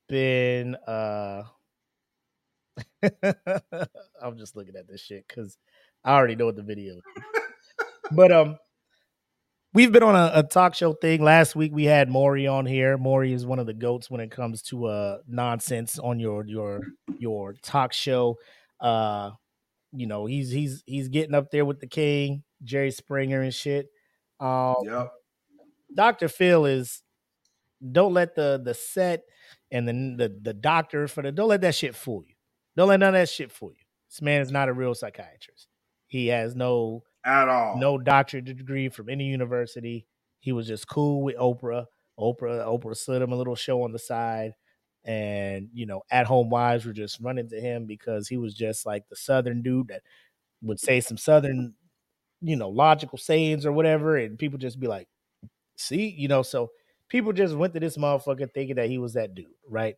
been 0.09 0.77
uh 0.87 1.45
I'm 4.23 4.39
just 4.39 4.57
looking 4.57 4.77
at 4.77 4.89
this 4.89 5.01
shit 5.01 5.27
because 5.29 5.59
I 6.05 6.15
already 6.15 6.37
know 6.37 6.47
what 6.47 6.57
the 6.57 6.63
video 6.63 6.95
is. 6.97 7.03
but 8.13 8.33
um 8.33 8.59
we've 9.73 9.93
been 9.93 10.03
on 10.03 10.15
a, 10.15 10.39
a, 10.39 10.43
talk 10.43 10.75
show 10.75 10.93
thing. 10.93 11.23
Last 11.23 11.55
week 11.55 11.73
we 11.73 11.85
had 11.85 12.09
Maury 12.09 12.47
on 12.47 12.67
here. 12.67 12.99
Maury 12.99 13.33
is 13.33 13.47
one 13.47 13.59
of 13.59 13.67
the 13.67 13.75
goats 13.75 14.11
when 14.11 14.21
it 14.21 14.31
comes 14.31 14.63
to 14.63 14.87
uh 14.87 15.19
nonsense 15.27 15.99
on 15.99 16.19
your 16.21 16.45
your 16.47 16.81
your 17.19 17.55
talk 17.63 17.93
show. 17.93 18.39
Uh 18.81 19.31
you 19.93 20.07
know, 20.07 20.27
he's 20.27 20.51
he's 20.51 20.83
he's 20.87 21.09
getting 21.09 21.35
up 21.35 21.51
there 21.51 21.65
with 21.65 21.81
the 21.81 21.87
king, 21.87 22.43
Jerry 22.63 22.91
Springer 22.91 23.43
and 23.43 23.55
shit. 23.55 23.89
Um 24.39 24.77
yep. 24.85 25.13
Dr. 25.95 26.29
Phil 26.29 26.67
is 26.67 27.03
don't 27.93 28.15
let 28.15 28.35
the 28.35 28.61
the 28.63 28.75
set 28.75 29.23
and 29.71 29.89
the 29.89 29.93
the, 30.29 30.39
the 30.43 30.55
doctor 30.55 31.09
for 31.09 31.23
the 31.23 31.33
don't 31.33 31.49
let 31.49 31.63
that 31.63 31.75
shit 31.75 31.95
fool 31.95 32.23
you. 32.27 32.35
Don't 32.77 32.89
let 32.89 33.01
none 33.01 33.11
of 33.11 33.15
that 33.15 33.29
shit 33.29 33.51
fool 33.51 33.71
you. 33.71 33.85
This 34.09 34.23
man 34.23 34.41
is 34.41 34.51
not 34.51 34.69
a 34.69 34.73
real 34.73 34.95
psychiatrist. 34.95 35.69
He 36.07 36.29
has 36.29 36.57
no 36.57 37.05
at 37.25 37.49
all. 37.49 37.79
No 37.79 37.99
doctorate 37.99 38.45
degree 38.45 38.89
from 38.89 39.09
any 39.09 39.25
university. 39.25 40.07
He 40.41 40.53
was 40.53 40.67
just 40.67 40.89
cool 40.89 41.23
with 41.23 41.37
Oprah. 41.37 41.87
Oprah, 42.19 42.67
Oprah 42.67 42.97
slid 42.97 43.23
him 43.23 43.33
a 43.33 43.37
little 43.37 43.55
show 43.55 43.83
on 43.83 43.93
the 43.93 43.99
side. 43.99 44.55
And, 45.05 45.69
you 45.73 45.87
know, 45.87 46.03
at 46.11 46.27
home 46.27 46.51
wives 46.51 46.85
were 46.85 46.93
just 46.93 47.21
running 47.21 47.49
to 47.49 47.61
him 47.61 47.87
because 47.87 48.29
he 48.29 48.37
was 48.37 48.55
just 48.55 48.85
like 48.85 49.09
the 49.09 49.17
Southern 49.17 49.63
dude 49.63 49.89
that 49.89 50.03
would 50.63 50.79
say 50.79 51.01
some 51.01 51.17
Southern, 51.17 51.75
you 52.43 52.57
know, 52.57 52.69
logical 52.69 53.19
sayings 53.19 53.65
or 53.65 53.73
whatever. 53.73 54.17
And 54.17 54.39
people 54.39 54.59
just 54.59 54.79
be 54.79 54.87
like, 54.87 55.09
see, 55.77 56.09
you 56.09 56.29
know, 56.29 56.43
so 56.43 56.71
people 57.09 57.33
just 57.33 57.55
went 57.55 57.73
to 57.75 57.81
this 57.81 57.97
motherfucker 57.97 58.53
thinking 58.53 58.77
that 58.77 58.89
he 58.89 58.99
was 58.99 59.15
that 59.15 59.35
dude, 59.35 59.47
right? 59.69 59.97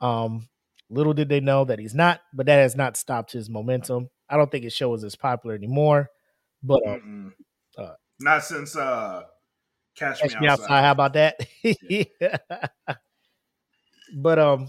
Um, 0.00 0.48
little 0.88 1.14
did 1.14 1.28
they 1.28 1.40
know 1.40 1.64
that 1.64 1.78
he's 1.80 1.94
not, 1.94 2.20
but 2.32 2.46
that 2.46 2.58
has 2.58 2.76
not 2.76 2.96
stopped 2.96 3.32
his 3.32 3.50
momentum. 3.50 4.08
I 4.28 4.36
don't 4.36 4.50
think 4.50 4.64
his 4.64 4.72
show 4.72 4.94
is 4.94 5.02
as 5.04 5.16
popular 5.16 5.54
anymore. 5.56 6.10
But 6.64 6.80
um, 6.88 7.34
uh, 7.76 7.92
not 8.18 8.42
since 8.42 8.74
uh, 8.74 9.24
Catch, 9.96 10.20
Catch 10.20 10.40
Me, 10.40 10.48
outside. 10.48 10.64
outside. 10.64 10.80
How 10.80 10.92
about 10.92 11.12
that? 11.12 11.46
yeah. 11.90 12.36
but 14.16 14.38
um, 14.38 14.68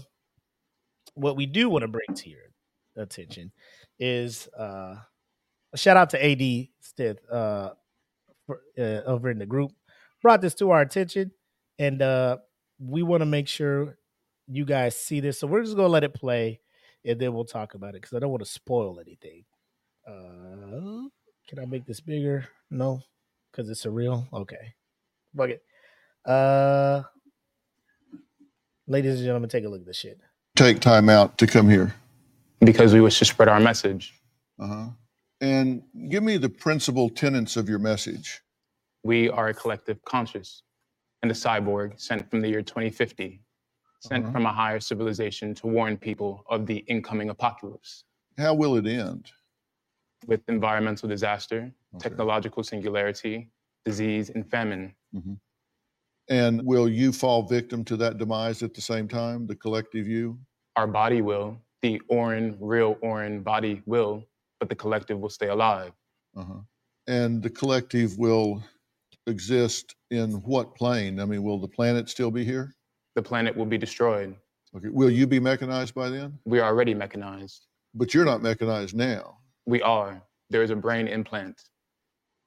what 1.14 1.36
we 1.36 1.46
do 1.46 1.70
want 1.70 1.82
to 1.82 1.88
bring 1.88 2.14
to 2.14 2.28
your 2.28 2.40
attention 2.96 3.50
is 3.98 4.48
uh, 4.58 4.96
a 5.72 5.78
shout 5.78 5.96
out 5.96 6.10
to 6.10 6.24
AD 6.24 6.68
Stith 6.80 7.18
uh, 7.30 7.70
for, 8.46 8.60
uh, 8.78 9.00
over 9.06 9.30
in 9.30 9.38
the 9.38 9.46
group. 9.46 9.72
Brought 10.22 10.42
this 10.42 10.54
to 10.56 10.70
our 10.70 10.82
attention, 10.82 11.32
and 11.78 12.02
uh, 12.02 12.38
we 12.78 13.02
want 13.02 13.22
to 13.22 13.26
make 13.26 13.48
sure 13.48 13.96
you 14.46 14.64
guys 14.64 14.96
see 14.96 15.20
this. 15.20 15.40
So 15.40 15.46
we're 15.46 15.62
just 15.62 15.76
gonna 15.76 15.88
let 15.88 16.04
it 16.04 16.14
play, 16.14 16.60
and 17.04 17.18
then 17.18 17.32
we'll 17.32 17.44
talk 17.44 17.74
about 17.74 17.90
it 17.90 18.02
because 18.02 18.14
I 18.14 18.20
don't 18.20 18.30
want 18.30 18.44
to 18.44 18.50
spoil 18.50 19.00
anything. 19.00 19.44
Uh, 20.06 21.08
can 21.48 21.58
I 21.58 21.64
make 21.64 21.86
this 21.86 22.00
bigger? 22.00 22.48
No, 22.70 23.02
because 23.50 23.70
it's 23.70 23.84
a 23.84 23.90
real. 23.90 24.26
Okay, 24.32 24.74
fuck 25.36 25.50
it. 25.50 25.62
Uh, 26.24 27.02
ladies 28.86 29.16
and 29.16 29.24
gentlemen, 29.24 29.48
take 29.48 29.64
a 29.64 29.68
look 29.68 29.80
at 29.80 29.86
this 29.86 29.96
shit. 29.96 30.20
Take 30.56 30.80
time 30.80 31.08
out 31.08 31.38
to 31.38 31.46
come 31.46 31.68
here 31.68 31.94
because 32.60 32.92
we 32.92 33.00
wish 33.00 33.18
to 33.18 33.24
spread 33.24 33.48
our 33.48 33.60
message. 33.60 34.14
Uh 34.58 34.66
huh. 34.66 34.86
And 35.40 35.82
give 36.08 36.22
me 36.22 36.38
the 36.38 36.48
principal 36.48 37.10
tenets 37.10 37.56
of 37.56 37.68
your 37.68 37.78
message. 37.78 38.40
We 39.04 39.28
are 39.30 39.48
a 39.48 39.54
collective 39.54 40.02
conscious 40.04 40.62
and 41.22 41.30
a 41.30 41.34
cyborg 41.34 42.00
sent 42.00 42.28
from 42.30 42.40
the 42.40 42.48
year 42.48 42.62
2050, 42.62 43.42
sent 44.00 44.24
uh-huh. 44.24 44.32
from 44.32 44.46
a 44.46 44.52
higher 44.52 44.80
civilization 44.80 45.54
to 45.56 45.66
warn 45.66 45.96
people 45.96 46.42
of 46.48 46.66
the 46.66 46.78
incoming 46.88 47.30
apocalypse. 47.30 48.04
How 48.38 48.54
will 48.54 48.76
it 48.76 48.86
end? 48.86 49.30
With 50.26 50.40
environmental 50.48 51.08
disaster, 51.08 51.72
okay. 51.94 52.08
technological 52.08 52.62
singularity, 52.62 53.50
disease, 53.84 54.30
and 54.30 54.48
famine. 54.50 54.94
Mm-hmm. 55.14 55.34
And 56.28 56.62
will 56.64 56.88
you 56.88 57.12
fall 57.12 57.42
victim 57.44 57.84
to 57.84 57.96
that 57.98 58.18
demise 58.18 58.62
at 58.62 58.74
the 58.74 58.80
same 58.80 59.06
time, 59.06 59.46
the 59.46 59.54
collective 59.54 60.08
you? 60.08 60.38
Our 60.74 60.86
body 60.86 61.22
will. 61.22 61.58
The 61.82 62.00
Orin, 62.08 62.56
real 62.60 62.96
Orin 63.00 63.42
body 63.42 63.82
will, 63.86 64.24
but 64.58 64.68
the 64.68 64.74
collective 64.74 65.20
will 65.20 65.30
stay 65.30 65.48
alive. 65.48 65.92
Uh-huh. 66.36 66.60
And 67.06 67.42
the 67.42 67.50
collective 67.50 68.18
will 68.18 68.62
exist 69.28 69.94
in 70.10 70.32
what 70.42 70.74
plane? 70.74 71.20
I 71.20 71.24
mean, 71.24 71.42
will 71.42 71.60
the 71.60 71.68
planet 71.68 72.08
still 72.08 72.30
be 72.30 72.44
here? 72.44 72.74
The 73.14 73.22
planet 73.22 73.56
will 73.56 73.66
be 73.66 73.78
destroyed. 73.78 74.34
Okay. 74.76 74.88
Will 74.88 75.10
you 75.10 75.26
be 75.26 75.38
mechanized 75.38 75.94
by 75.94 76.08
then? 76.08 76.38
We 76.44 76.58
are 76.58 76.68
already 76.68 76.94
mechanized. 76.94 77.66
But 77.94 78.12
you're 78.12 78.24
not 78.24 78.42
mechanized 78.42 78.94
now. 78.94 79.38
We 79.66 79.82
are. 79.82 80.22
There 80.48 80.62
is 80.62 80.70
a 80.70 80.76
brain 80.76 81.08
implant, 81.08 81.60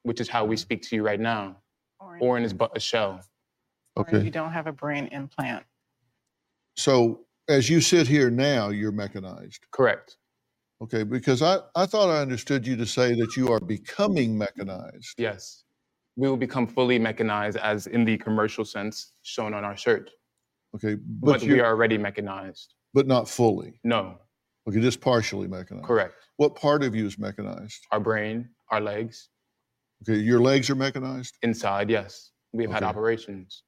which 0.03 0.21
is 0.21 0.29
how 0.29 0.45
we 0.45 0.55
mm. 0.55 0.59
speak 0.59 0.81
to 0.83 0.95
you 0.95 1.03
right 1.03 1.19
now. 1.19 1.57
Orin, 1.99 2.21
Orin 2.21 2.43
is 2.43 2.53
but 2.53 2.75
a 2.75 2.79
shell. 2.79 3.21
Okay. 3.97 4.21
You 4.23 4.31
don't 4.31 4.51
have 4.51 4.67
a 4.67 4.71
brain 4.71 5.07
implant. 5.11 5.63
So 6.77 7.25
as 7.49 7.69
you 7.69 7.81
sit 7.81 8.07
here 8.07 8.29
now, 8.29 8.69
you're 8.69 8.93
mechanized. 8.93 9.65
Correct. 9.71 10.17
Okay, 10.81 11.03
because 11.03 11.41
I, 11.41 11.57
I 11.75 11.85
thought 11.85 12.09
I 12.09 12.21
understood 12.21 12.65
you 12.65 12.77
to 12.77 12.85
say 12.85 13.13
that 13.15 13.35
you 13.35 13.51
are 13.51 13.59
becoming 13.59 14.37
mechanized. 14.37 15.15
Yes. 15.17 15.65
We 16.15 16.29
will 16.29 16.37
become 16.37 16.67
fully 16.67 16.97
mechanized 16.97 17.57
as 17.57 17.87
in 17.87 18.05
the 18.05 18.17
commercial 18.17 18.63
sense 18.63 19.11
shown 19.23 19.53
on 19.53 19.65
our 19.65 19.75
shirt. 19.75 20.09
Okay, 20.75 20.95
but, 20.95 21.41
but 21.41 21.43
we 21.43 21.59
are 21.59 21.65
already 21.65 21.97
mechanized. 21.97 22.75
But 22.93 23.07
not 23.07 23.27
fully. 23.27 23.81
No. 23.83 24.19
Okay, 24.67 24.79
just 24.79 25.01
partially 25.01 25.47
mechanized. 25.47 25.85
Correct. 25.85 26.28
What 26.39 26.55
part 26.55 26.83
of 26.83 26.95
you 26.95 27.05
is 27.05 27.19
mechanized? 27.19 27.85
Our 27.91 27.99
brain, 27.99 28.47
our 28.71 28.79
legs. 28.79 29.27
Okay, 30.01 30.21
your 30.21 30.39
legs 30.39 30.69
are 30.69 30.75
mechanized? 30.75 31.37
Inside, 31.41 31.89
yes. 31.89 32.31
We've 32.53 32.69
okay. 32.69 32.75
had 32.75 32.83
operations. 32.83 33.63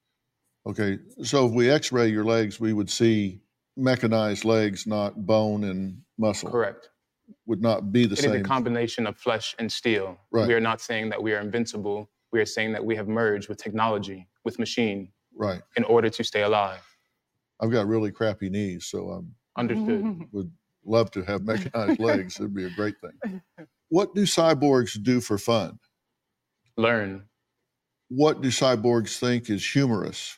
Okay, 0.66 1.00
so 1.22 1.48
if 1.48 1.52
we 1.52 1.70
x 1.70 1.92
ray 1.92 2.08
your 2.08 2.24
legs, 2.24 2.62
we 2.62 2.72
would 2.72 2.90
see 2.90 3.42
mechanized 3.76 4.46
legs, 4.46 4.88
not 4.88 5.26
bone 5.26 5.66
and 5.66 5.98
muscle. 6.18 6.50
Correct. 6.50 6.88
Would 7.46 7.62
not 7.62 7.92
be 7.92 8.06
the 8.06 8.14
it 8.14 8.20
same. 8.20 8.32
It 8.32 8.36
is 8.36 8.42
a 8.44 8.46
combination 8.46 9.06
of 9.06 9.18
flesh 9.18 9.54
and 9.60 9.70
steel. 9.70 10.18
Right. 10.32 10.48
We 10.48 10.54
are 10.54 10.62
not 10.62 10.80
saying 10.80 11.10
that 11.10 11.22
we 11.22 11.34
are 11.34 11.42
invincible. 11.42 12.10
We 12.32 12.40
are 12.40 12.46
saying 12.46 12.72
that 12.72 12.86
we 12.86 12.96
have 12.96 13.10
merged 13.10 13.50
with 13.50 13.58
technology, 13.58 14.30
with 14.46 14.60
machine. 14.60 15.12
Right. 15.36 15.62
In 15.76 15.84
order 15.84 16.10
to 16.10 16.24
stay 16.24 16.44
alive. 16.44 16.88
I've 17.60 17.72
got 17.72 17.86
really 17.86 18.14
crappy 18.14 18.50
knees, 18.50 18.86
so 18.86 19.10
I'm 19.10 19.36
understood. 19.58 20.22
Would 20.32 20.52
love 20.86 21.12
to 21.12 21.24
have 21.24 21.44
mechanized 21.44 22.00
legs. 22.00 22.40
It'd 22.40 22.54
be 22.54 22.66
a 22.66 22.70
great 22.72 22.96
thing. 23.02 23.42
What 23.90 24.16
do 24.16 24.24
cyborgs 24.24 25.02
do 25.02 25.22
for 25.22 25.38
fun? 25.38 25.80
Learn. 26.78 27.26
What 28.10 28.42
do 28.42 28.50
cyborgs 28.50 29.18
think 29.18 29.50
is 29.50 29.66
humorous? 29.66 30.38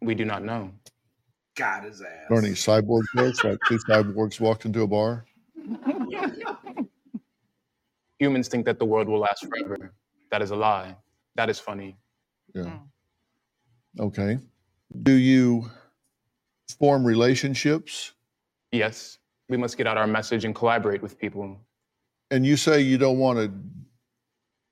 We 0.00 0.14
do 0.14 0.24
not 0.24 0.44
know. 0.44 0.70
Got 1.56 1.84
his 1.84 2.02
ass. 2.02 2.30
Learning 2.30 2.52
cyborg 2.52 3.02
jokes 3.16 3.42
like 3.42 3.58
two 3.66 3.78
cyborgs 3.88 4.40
walked 4.40 4.66
into 4.66 4.82
a 4.82 4.86
bar. 4.86 5.24
Humans 8.18 8.48
think 8.48 8.66
that 8.66 8.78
the 8.78 8.84
world 8.84 9.08
will 9.08 9.20
last 9.20 9.46
forever. 9.46 9.92
That 10.30 10.42
is 10.42 10.50
a 10.50 10.56
lie. 10.56 10.96
That 11.34 11.50
is 11.50 11.58
funny. 11.58 11.96
Yeah. 12.54 12.78
Okay. 13.98 14.38
Do 15.02 15.12
you 15.12 15.70
form 16.78 17.04
relationships? 17.04 18.12
Yes. 18.72 19.18
We 19.48 19.56
must 19.56 19.76
get 19.76 19.86
out 19.86 19.96
our 19.96 20.06
message 20.06 20.44
and 20.44 20.54
collaborate 20.54 21.02
with 21.02 21.18
people. 21.18 21.58
And 22.30 22.44
you 22.44 22.56
say 22.56 22.80
you 22.80 22.98
don't 22.98 23.18
want 23.18 23.38
to 23.38 23.52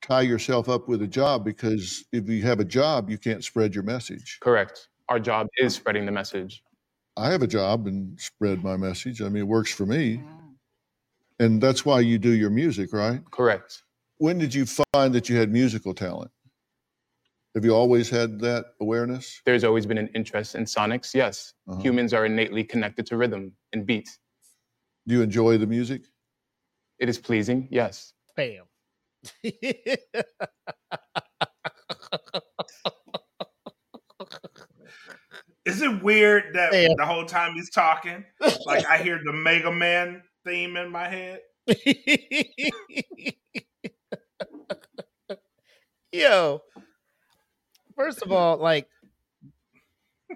tie 0.03 0.23
yourself 0.23 0.69
up 0.69 0.89
with 0.89 1.03
a 1.03 1.07
job 1.07 1.45
because 1.45 2.05
if 2.13 2.29
you 2.29 2.43
have 2.43 2.61
a 2.61 2.65
job, 2.65 3.09
you 3.09 3.17
can't 3.17 3.45
spread 3.45 3.75
your 3.75 3.85
message. 3.85 4.39
Correct. 4.41 4.89
Our 5.09 5.21
job 5.21 5.47
is 5.59 5.75
spreading 5.75 6.07
the 6.07 6.13
message. 6.13 6.63
I 7.17 7.31
have 7.31 7.43
a 7.43 7.47
job 7.47 7.87
and 7.87 8.19
spread 8.21 8.65
my 8.65 8.77
message. 8.77 9.23
I 9.23 9.29
mean, 9.29 9.43
it 9.43 9.47
works 9.47 9.73
for 9.73 9.87
me. 9.87 10.21
And 11.39 11.61
that's 11.61 11.85
why 11.85 12.01
you 12.01 12.19
do 12.19 12.31
your 12.31 12.51
music, 12.51 12.93
right? 12.93 13.21
Correct. 13.31 13.83
When 14.19 14.39
did 14.39 14.55
you 14.55 14.67
find 14.67 15.15
that 15.15 15.29
you 15.29 15.37
had 15.37 15.51
musical 15.53 15.95
talent? 15.95 16.31
Have 17.55 17.65
you 17.65 17.73
always 17.73 18.11
had 18.11 18.41
that 18.41 18.67
awareness? 18.81 19.41
There's 19.47 19.63
always 19.63 19.87
been 19.87 19.99
an 19.99 20.09
interest 20.15 20.57
in 20.57 20.65
sonics, 20.65 21.15
yes. 21.15 21.55
Uh-huh. 21.69 21.81
Humans 21.81 22.13
are 22.13 22.27
innately 22.27 22.65
connected 22.65 23.07
to 23.07 23.17
rhythm 23.17 23.53
and 23.73 23.87
beat. 23.87 24.09
Do 25.07 25.15
you 25.15 25.23
enjoy 25.23 25.59
the 25.59 25.67
music? 25.67 26.03
It 26.99 27.09
is 27.09 27.19
pleasing, 27.19 27.69
yes. 27.71 28.13
Bam. 28.37 28.65
Is 35.65 35.81
it 35.81 36.03
weird 36.03 36.55
that 36.55 36.73
Bam. 36.73 36.97
the 36.97 37.07
whole 37.07 37.25
time 37.25 37.55
he's 37.55 37.71
talking, 37.71 38.25
like 38.67 38.85
I 38.87 38.99
hear 38.99 39.21
the 39.25 39.33
Mega 39.33 39.71
Man 39.71 40.25
theme 40.45 40.77
in 40.77 40.91
my 40.91 41.09
head? 41.09 41.41
Yo, 46.13 46.61
First 47.97 48.23
of 48.23 48.33
all, 48.33 48.57
like, 48.59 48.89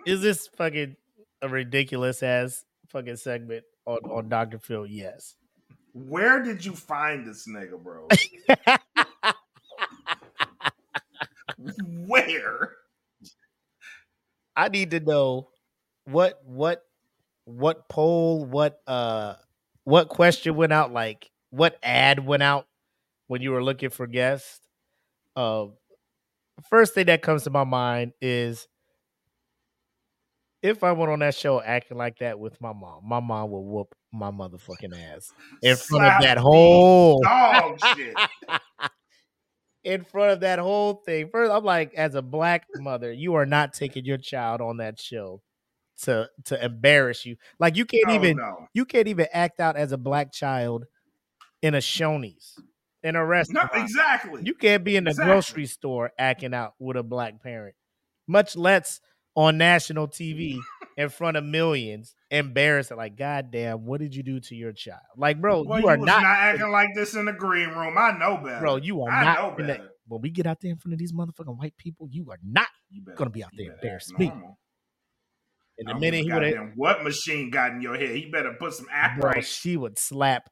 is 0.06 0.20
this 0.22 0.48
fucking 0.56 0.96
a 1.42 1.48
ridiculous 1.48 2.22
ass 2.22 2.64
fucking 2.88 3.16
segment 3.16 3.64
on, 3.86 3.98
on 4.11 4.28
Dr. 4.28 4.59
Phil? 4.59 4.86
Yes. 4.86 5.34
Where 5.92 6.42
did 6.42 6.64
you 6.64 6.72
find 6.72 7.26
this 7.26 7.48
nigga, 7.48 7.82
bro? 7.82 8.09
Where? 12.06 12.76
I 14.56 14.68
need 14.68 14.92
to 14.92 15.00
know 15.00 15.48
what 16.04 16.40
what 16.44 16.84
what 17.44 17.88
poll, 17.88 18.44
what 18.44 18.80
uh 18.86 19.34
what 19.84 20.09
question 20.09 20.54
went 20.54 20.72
out, 20.72 20.92
like 20.92 21.30
what 21.50 21.78
ad 21.82 22.24
went 22.24 22.42
out 22.42 22.66
when 23.26 23.42
you 23.42 23.52
were 23.52 23.62
looking 23.62 23.90
for 23.90 24.06
guests. 24.06 24.61
Uh, 25.36 25.66
first 26.68 26.94
thing 26.94 27.06
that 27.06 27.22
comes 27.22 27.44
to 27.44 27.50
my 27.50 27.64
mind 27.64 28.12
is 28.20 28.66
if 30.62 30.82
I 30.82 30.92
went 30.92 31.12
on 31.12 31.20
that 31.20 31.34
show 31.34 31.62
acting 31.62 31.96
like 31.98 32.18
that 32.18 32.38
with 32.38 32.61
my 32.61 32.72
mom, 32.72 33.02
my 33.09 33.20
mom 33.20 33.50
will 33.50 33.64
whoop 33.64 33.94
my 34.12 34.30
motherfucking 34.30 34.92
ass 35.14 35.32
in 35.62 35.76
front 35.76 36.04
Slap 36.04 36.20
of 36.20 36.24
that 36.24 36.38
whole 36.38 37.20
dog 37.22 37.78
shit. 37.96 38.14
in 39.84 40.02
front 40.04 40.32
of 40.32 40.40
that 40.40 40.59
whole 40.59 40.94
thing. 40.94 41.28
First, 41.30 41.52
I'm 41.52 41.64
like, 41.64 41.94
as 41.94 42.14
a 42.16 42.22
black 42.22 42.66
mother, 42.76 43.12
you 43.12 43.34
are 43.34 43.46
not 43.46 43.72
taking 43.72 44.04
your 44.04 44.18
child 44.18 44.61
on 44.61 44.78
that 44.78 45.00
show 45.00 45.40
to 46.02 46.28
to 46.46 46.64
embarrass 46.64 47.24
you. 47.24 47.36
Like 47.61 47.76
you 47.76 47.84
can't 47.84 48.09
Oh, 48.09 48.14
even 48.14 48.36
no. 48.36 48.66
you 48.74 48.84
can't 48.84 49.09
even 49.09 49.26
act 49.32 49.61
out 49.61 49.76
as 49.76 49.92
a 49.92 49.98
black 49.98 50.32
child 50.32 50.86
in 51.62 51.74
a 51.74 51.78
Shoney's 51.78 52.59
in 53.09 53.16
a 53.16 53.20
No, 53.20 53.24
restaurant. 53.24 53.70
exactly. 53.74 54.42
You 54.44 54.54
can't 54.54 54.84
be 54.84 54.96
in 54.96 55.04
the 55.04 55.11
Exactly. 55.11 55.32
grocery 55.32 55.66
store 55.66 56.12
acting 56.18 56.54
out 56.54 56.74
with 56.78 56.96
a 56.96 57.02
black 57.02 57.42
parent, 57.42 57.74
much 58.26 58.54
less 58.56 59.00
on 59.34 59.56
national 59.59 60.09
TV 60.09 60.59
in 60.96 61.09
front 61.09 61.36
of 61.36 61.44
millions, 61.44 62.14
embarrassing. 62.30 62.96
Like, 62.96 63.16
goddamn, 63.16 63.84
what 63.86 64.00
did 64.00 64.14
you 64.14 64.22
do 64.22 64.40
to 64.40 64.54
your 64.54 64.72
child? 64.72 65.00
Like, 65.16 65.40
bro, 65.40 65.62
Well, 65.62 65.80
you 65.80 65.88
are 65.88 65.96
was 65.98 66.06
not, 66.06 66.22
acting 66.22 66.70
like 66.70 66.88
this 66.94 67.14
in 67.14 67.24
the 67.24 67.32
green 67.32 67.70
room. 67.70 67.96
I 67.98 68.12
know 68.18 68.36
better. 68.36 68.61
bro. 68.61 68.76
You 68.76 69.02
are 69.02 69.11
I 69.11 69.24
not. 69.24 69.38
know 69.38 69.56
in 69.59 69.66
the- 69.68 69.90
when 70.06 70.22
we 70.22 70.30
get 70.30 70.46
out 70.46 70.61
there 70.61 70.70
in 70.70 70.78
front 70.78 70.94
of 70.94 70.98
these 70.98 71.12
motherfucking 71.12 71.59
white 71.59 71.76
people, 71.76 72.09
you 72.11 72.30
are 72.30 72.38
not 72.42 72.68
You 72.90 73.02
better, 73.02 73.16
gonna 73.16 73.30
be 73.30 73.44
out 73.44 73.50
there 73.56 73.76
act 73.94 74.18
me. 74.18 74.32
And 75.78 75.86
the 75.88 75.94
minute 75.94 76.24
he 76.24 76.32
would 76.32 76.42
have, 76.42 76.72
what 76.74 77.04
machine 77.04 77.50
got 77.50 77.70
in 77.72 77.80
your 77.82 77.96
head, 77.96 78.16
he 78.16 78.28
better 78.30 78.52
put 78.59 78.72
some 78.72 78.86
act 78.90 79.20
bro, 79.20 79.30
right. 79.30 79.44
she 79.44 79.76
would 79.76 79.96
slap 79.98 80.48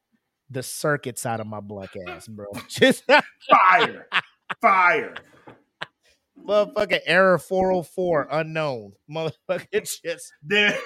the 0.49 0.63
circuits 0.63 1.25
out 1.25 1.39
of 1.39 1.47
my 1.47 1.59
black 1.59 1.91
ass, 2.07 2.27
bro. 2.27 2.45
Just 2.69 3.03
Fire, 3.49 4.07
fire. 4.61 5.15
motherfucking 6.45 7.01
error 7.05 7.37
404 7.37 8.27
unknown. 8.31 8.93
Motherfucking 9.09 9.99
just 10.05 10.31
There, 10.43 10.77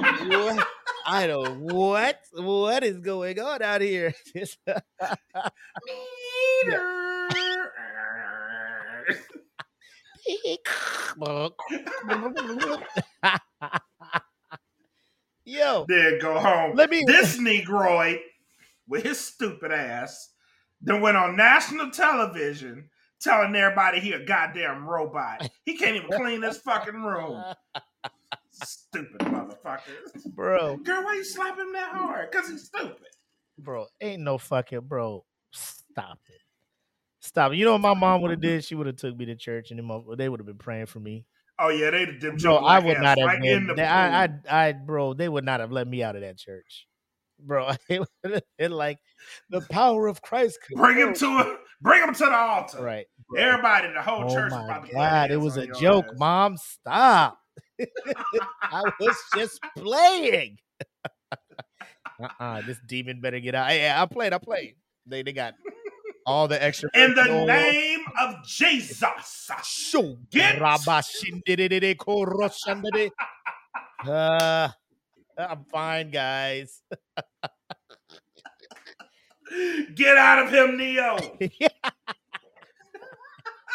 what? 0.00 0.66
I 1.06 1.26
don't 1.28 1.60
what 1.60 2.18
what 2.32 2.82
is 2.82 2.98
going 2.98 3.38
on 3.38 3.62
out 3.62 3.80
here. 3.80 4.12
Just- 4.34 4.58
Yo, 15.44 15.84
then 15.88 16.18
go 16.20 16.38
home. 16.38 16.74
Let 16.74 16.90
me- 16.90 17.04
This 17.06 17.38
Negroid 17.38 18.18
with 18.88 19.02
his 19.04 19.18
stupid 19.20 19.72
ass 19.72 20.30
then 20.80 21.00
went 21.00 21.16
on 21.16 21.36
national 21.36 21.90
television 21.90 22.88
telling 23.20 23.54
everybody 23.56 23.98
he 24.00 24.12
a 24.12 24.24
goddamn 24.24 24.86
robot. 24.86 25.48
He 25.64 25.76
can't 25.76 25.96
even 25.96 26.10
clean 26.10 26.42
his 26.42 26.58
fucking 26.58 26.94
room. 27.02 27.42
Stupid 28.50 29.18
motherfucker. 29.20 29.80
bro, 30.34 30.76
Girl, 30.78 31.04
why 31.04 31.14
you 31.14 31.24
slap 31.24 31.58
him 31.58 31.72
that 31.72 31.90
hard? 31.92 32.30
Because 32.30 32.48
he's 32.48 32.64
stupid. 32.66 33.06
bro, 33.58 33.86
ain't 34.00 34.22
no 34.22 34.38
fucking 34.38 34.80
bro. 34.80 35.24
Stop 35.52 36.18
it. 36.28 36.40
Stop 37.20 37.52
it. 37.52 37.56
You 37.56 37.64
know 37.64 37.72
what 37.72 37.80
my 37.80 37.94
mom 37.94 38.20
would 38.22 38.30
have 38.30 38.40
did? 38.40 38.64
She 38.64 38.74
would 38.74 38.86
have 38.86 38.96
took 38.96 39.16
me 39.16 39.26
to 39.26 39.36
church 39.36 39.70
and 39.70 39.78
they 40.16 40.28
would 40.28 40.40
have 40.40 40.46
been 40.46 40.58
praying 40.58 40.86
for 40.86 41.00
me. 41.00 41.26
Oh 41.58 41.68
yeah, 41.70 41.90
they 41.90 42.04
did 42.06 42.38
Bro, 42.38 42.56
I 42.56 42.78
would 42.78 43.00
not 43.00 43.18
have 43.18 43.26
right 43.26 43.36
in 43.42 43.42
been. 43.42 43.66
the 43.68 43.74
they- 43.74 43.82
I, 43.84 44.24
I. 44.24 44.28
I, 44.50 44.72
bro, 44.72 45.14
they 45.14 45.28
would 45.28 45.44
not 45.44 45.60
have 45.60 45.72
let 45.72 45.88
me 45.88 46.02
out 46.02 46.14
of 46.14 46.20
that 46.22 46.36
church, 46.38 46.86
bro. 47.38 47.70
It 47.88 48.00
would 48.00 48.32
have 48.34 48.42
been 48.58 48.72
like 48.72 48.98
the 49.50 49.60
power 49.70 50.06
of 50.06 50.22
Christ. 50.22 50.58
Bring 50.74 50.96
him 50.96 51.14
to 51.14 51.26
a 51.26 51.56
bring 51.80 52.02
him 52.02 52.14
to 52.14 52.24
the 52.24 52.34
altar. 52.34 52.82
Right. 52.82 53.06
bro. 53.28 53.40
Everybody, 53.40 53.92
the 53.92 54.02
whole 54.02 54.24
Oh 54.24 54.34
church 54.34 54.50
my 54.50 54.64
about 54.64 54.74
to 54.82 54.88
put 54.88 54.92
god, 54.94 55.30
it 55.30 55.36
was 55.36 55.56
a 55.56 55.66
joke, 55.66 56.06
ass. 56.10 56.18
mom. 56.18 56.56
Stop. 56.56 57.38
I 58.62 58.82
was 59.00 59.16
just 59.34 59.60
playing. 59.76 60.58
uh-uh, 62.22 62.62
this 62.66 62.78
demon 62.86 63.20
better 63.20 63.40
get 63.40 63.54
out. 63.54 63.68
Hey, 63.68 63.90
I 63.90 64.06
played, 64.06 64.32
I 64.32 64.38
played. 64.38 64.76
They 65.06 65.22
they 65.22 65.32
got 65.32 65.54
all 66.26 66.48
the 66.48 66.60
extra 66.62 66.90
In 66.94 67.14
the 67.14 67.44
name 67.46 68.00
of 68.20 68.44
Jesus. 68.44 69.50
Shoo. 69.62 70.18
Get 70.30 70.60
Uh, 74.04 74.68
I'm 75.38 75.64
fine, 75.70 76.10
guys. 76.10 76.82
Get 79.94 80.16
out 80.16 80.44
of 80.44 80.50
him, 80.52 80.76
Neo. 80.76 81.18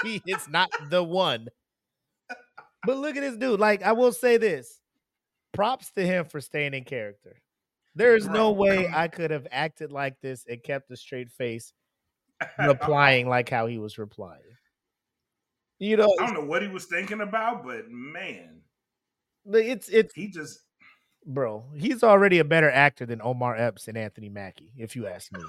he 0.04 0.22
is 0.26 0.48
not 0.50 0.70
the 0.90 1.04
one. 1.04 1.48
But 2.86 2.98
look 2.98 3.16
at 3.16 3.22
this 3.22 3.38
dude. 3.38 3.60
Like, 3.60 3.84
I 3.84 3.94
will 3.94 4.12
say 4.12 4.38
this. 4.38 4.80
Props 5.54 5.92
to 5.94 6.06
him 6.06 6.26
for 6.26 6.42
staying 6.42 6.74
in 6.74 6.84
character. 6.84 7.36
There's 7.94 8.28
no 8.28 8.52
way 8.52 8.90
I 8.94 9.08
could 9.08 9.32
have 9.32 9.48
acted 9.52 9.92
like 9.92 10.16
this 10.22 10.46
and 10.50 10.64
kept 10.64 10.90
a 10.92 10.96
straight 10.96 11.30
face, 11.30 11.74
replying 12.66 13.28
like 13.28 13.50
how 13.50 13.68
he 13.68 13.78
was 13.78 13.98
replying. 13.98 14.42
You 15.78 15.98
know, 15.98 16.16
I 16.20 16.26
don't 16.26 16.36
know 16.36 16.46
what 16.46 16.62
he 16.62 16.70
was 16.70 16.86
thinking 16.86 17.22
about, 17.22 17.66
but 17.66 17.90
man, 17.90 18.62
it's 19.52 19.90
it's 19.90 20.14
he 20.14 20.28
just 20.28 20.62
bro. 21.26 21.66
He's 21.76 22.04
already 22.04 22.40
a 22.40 22.44
better 22.44 22.70
actor 22.70 23.06
than 23.06 23.22
Omar 23.22 23.56
Epps 23.56 23.88
and 23.88 23.98
Anthony 23.98 24.30
Mackie, 24.30 24.72
if 24.78 24.96
you 24.96 25.08
ask 25.08 25.32
me. 25.32 25.42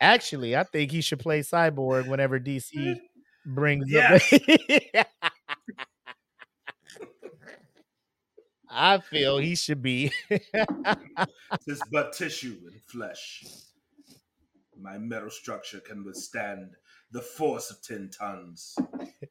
Actually, 0.00 0.56
I 0.56 0.64
think 0.64 0.90
he 0.90 1.00
should 1.00 1.20
play 1.20 1.40
Cyborg 1.40 2.08
whenever 2.08 2.38
DC 2.38 2.98
brings 3.46 3.94
up. 3.94 4.20
I 8.76 8.98
feel 8.98 9.38
he 9.38 9.54
should 9.54 9.82
be. 9.82 10.12
It's 11.66 11.80
but 11.90 12.12
tissue 12.12 12.58
and 12.66 12.82
flesh. 12.82 13.44
My 14.78 14.98
metal 14.98 15.30
structure 15.30 15.80
can 15.80 16.04
withstand 16.04 16.74
the 17.12 17.22
force 17.22 17.70
of 17.70 17.80
10 17.82 18.10
tons. 18.18 18.74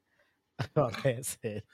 oh, 0.76 0.90
that's 1.04 1.38
it. 1.44 1.66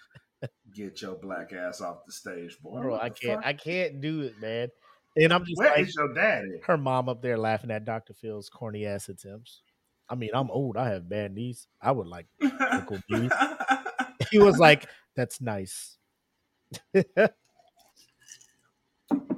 Get 0.74 1.02
your 1.02 1.16
black 1.16 1.52
ass 1.54 1.82
off 1.82 2.06
the 2.06 2.12
stage, 2.12 2.58
boy. 2.62 2.82
Bro, 2.82 2.96
I 3.00 3.10
can't 3.10 3.40
fuck? 3.42 3.46
I 3.46 3.54
can't 3.54 4.02
do 4.02 4.22
it, 4.22 4.40
man. 4.40 4.70
And 5.18 5.34
I'm 5.34 5.44
just 5.44 5.58
Where 5.58 5.72
like 5.72 5.88
is 5.88 5.96
your 5.96 6.14
daddy? 6.14 6.62
her 6.66 6.78
mom 6.78 7.10
up 7.10 7.22
there 7.22 7.38
laughing 7.38 7.72
at 7.72 7.84
Dr. 7.86 8.14
Phil's 8.14 8.50
corny 8.50 8.86
ass 8.86 9.10
attempts. 9.10 9.64
I 10.08 10.16
mean, 10.16 10.30
I'm 10.34 10.50
old. 10.52 10.78
I 10.78 10.90
have 10.90 11.10
bad 11.10 11.34
knees. 11.34 11.68
I 11.82 11.92
would 11.92 12.08
like 12.08 12.28
Uncle 12.72 13.00
B. 13.10 13.30
He 14.32 14.40
was 14.40 14.58
like, 14.58 14.88
"That's 15.16 15.42
nice." 15.42 15.98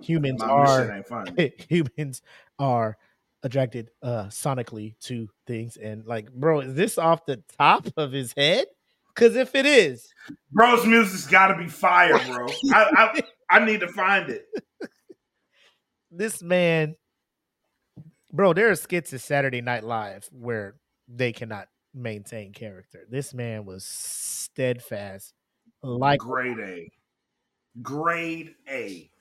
humans 0.01 0.41
shit 0.41 0.49
are 0.49 1.03
humans 1.69 2.21
are 2.59 2.97
attracted 3.43 3.89
uh 4.03 4.25
sonically 4.25 4.97
to 4.99 5.29
things, 5.47 5.77
and 5.77 6.05
like, 6.05 6.31
bro, 6.31 6.59
is 6.61 6.73
this 6.75 6.97
off 6.97 7.25
the 7.25 7.41
top 7.57 7.87
of 7.97 8.11
his 8.11 8.33
head? 8.35 8.67
Because 9.21 9.35
if 9.35 9.53
it 9.53 9.67
is, 9.67 10.11
Bro's 10.51 10.83
music's 10.83 11.27
gotta 11.27 11.55
be 11.55 11.67
fire, 11.67 12.17
bro. 12.25 12.47
I, 12.73 13.11
I 13.51 13.57
I 13.59 13.65
need 13.65 13.81
to 13.81 13.87
find 13.87 14.31
it. 14.31 14.45
this 16.09 16.41
man, 16.41 16.95
bro, 18.33 18.53
there 18.53 18.71
are 18.71 18.75
skits 18.75 19.13
at 19.13 19.21
Saturday 19.21 19.61
Night 19.61 19.83
Live 19.83 20.27
where 20.31 20.73
they 21.07 21.33
cannot 21.33 21.67
maintain 21.93 22.51
character. 22.51 23.05
This 23.11 23.31
man 23.31 23.65
was 23.65 23.85
steadfast, 23.85 25.35
like 25.83 26.17
Grade 26.19 26.57
A. 26.59 26.91
Grade 27.79 28.55
A. 28.67 29.11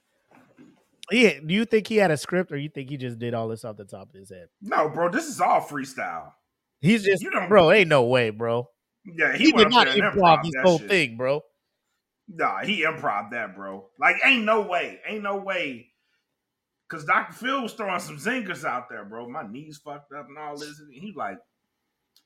Yeah, 1.11 1.41
do 1.45 1.53
you 1.53 1.67
think 1.67 1.89
he 1.89 1.97
had 1.97 2.11
a 2.11 2.17
script, 2.17 2.51
or 2.53 2.57
you 2.57 2.71
think 2.71 2.89
he 2.89 2.97
just 2.97 3.19
did 3.19 3.35
all 3.35 3.49
this 3.49 3.67
off 3.67 3.77
the 3.77 3.85
top 3.85 4.09
of 4.09 4.15
his 4.15 4.31
head? 4.31 4.47
No, 4.63 4.89
bro, 4.89 5.11
this 5.11 5.27
is 5.27 5.43
all 5.43 5.61
freestyle. 5.61 6.33
He's 6.81 7.05
just, 7.05 7.23
You 7.23 7.31
don't- 7.31 7.51
bro. 7.51 7.71
Ain't 7.71 7.89
no 7.91 8.05
way, 8.05 8.31
bro. 8.31 8.71
Yeah, 9.05 9.33
he, 9.37 9.45
He, 9.47 9.53
did 9.53 9.71
not 9.71 9.87
there 9.87 10.13
improv 10.13 10.43
this 10.43 10.53
whole 10.63 10.79
shit. 10.79 10.89
thing, 10.89 11.17
bro. 11.17 11.41
Nah, 12.29 12.63
he 12.63 12.83
improv 12.85 13.31
that, 13.33 13.57
bro. 13.57 13.89
Like, 13.99 14.17
ain't 14.25 14.45
no 14.45 14.61
way. 14.63 15.01
Ain't 15.07 15.23
no 15.23 15.37
way. 15.39 15.89
Cause 16.89 17.05
Dr. 17.05 17.33
Phil 17.35 17.63
was 17.63 17.73
throwing 17.75 18.01
some 18.01 18.17
zingers 18.19 18.65
out 18.65 18.89
there, 18.91 19.05
bro. 19.05 19.29
My 19.29 19.47
knees 19.49 19.81
fucked 19.85 20.13
up 20.13 20.27
and 20.29 20.37
all 20.37 20.57
this. 20.57 20.81
And 20.81 20.93
he 20.93 21.13
like, 21.17 21.39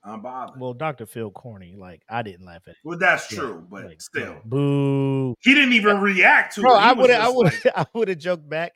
I'm 0.03 0.23
bothered. 0.23 0.59
Well, 0.59 0.73
Doctor 0.73 1.05
Phil 1.07 1.31
corny. 1.31 1.75
Like 1.77 2.01
I 2.09 2.23
didn't 2.23 2.47
laugh 2.47 2.63
at 2.67 2.71
it. 2.73 2.77
Well, 2.83 2.99
that's 2.99 3.31
Yeah, 3.31 3.39
true, 3.41 3.67
but 3.71 3.85
like, 3.85 4.01
still. 4.01 4.37
Boo, 4.45 5.35
He 5.43 5.55
didn't 5.55 5.75
even 5.75 6.01
react 6.01 6.55
to 6.55 6.63
bro. 6.63 6.77
it. 6.77 6.81
He 6.81 6.85
I 6.87 6.93
would 6.93 7.11
have, 7.11 7.25
I 7.25 7.29
would, 7.29 7.45
like- 7.45 7.67
I 7.77 7.87
would 7.95 8.09
have 8.09 8.19
joked 8.19 8.49
back. 8.49 8.73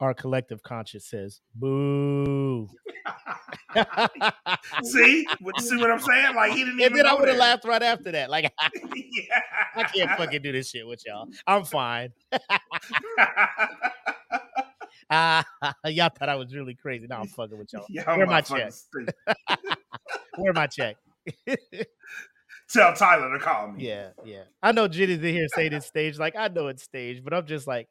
Our 0.00 0.14
collective 0.14 0.62
conscience 0.62 1.06
says, 1.06 1.40
"Boo." 1.54 2.68
see, 4.82 5.26
see 5.58 5.76
what 5.76 5.90
I'm 5.90 6.00
saying? 6.00 6.34
Like 6.34 6.52
he 6.52 6.64
didn't 6.64 6.80
even. 6.80 6.92
and 6.92 6.96
then 6.96 7.06
I 7.06 7.14
would 7.14 7.28
have 7.28 7.36
laughed 7.36 7.64
right 7.64 7.82
after 7.82 8.10
that. 8.12 8.30
Like 8.30 8.44
yeah. 8.94 9.40
I 9.76 9.82
can't 9.84 10.10
fucking 10.12 10.42
do 10.42 10.52
this 10.52 10.70
shit 10.70 10.86
with 10.86 11.04
y'all. 11.06 11.28
I'm 11.46 11.64
fine. 11.64 12.12
Ah, 15.12 15.44
y'all 15.86 16.08
thought 16.08 16.28
I 16.28 16.36
was 16.36 16.54
really 16.54 16.74
crazy. 16.74 17.06
Now 17.08 17.20
I'm 17.20 17.26
fucking 17.26 17.58
with 17.58 17.72
y'all. 17.72 17.84
Y'all 17.88 18.16
Where 18.16 18.26
my 18.26 18.40
check? 18.40 18.72
Where 20.36 20.52
my 20.52 20.68
check? 20.68 20.96
Tell 22.72 22.94
Tyler 22.94 23.36
to 23.36 23.44
call 23.44 23.72
me. 23.72 23.88
Yeah, 23.88 24.10
yeah. 24.24 24.44
I 24.62 24.70
know 24.70 24.86
Jenny's 24.86 25.18
in 25.18 25.34
here 25.34 25.48
saying 25.54 25.72
it's 25.72 25.86
staged. 25.86 26.20
Like 26.20 26.36
I 26.36 26.46
know 26.46 26.68
it's 26.68 26.84
staged, 26.84 27.24
but 27.24 27.34
I'm 27.34 27.44
just 27.44 27.66
like, 27.66 27.88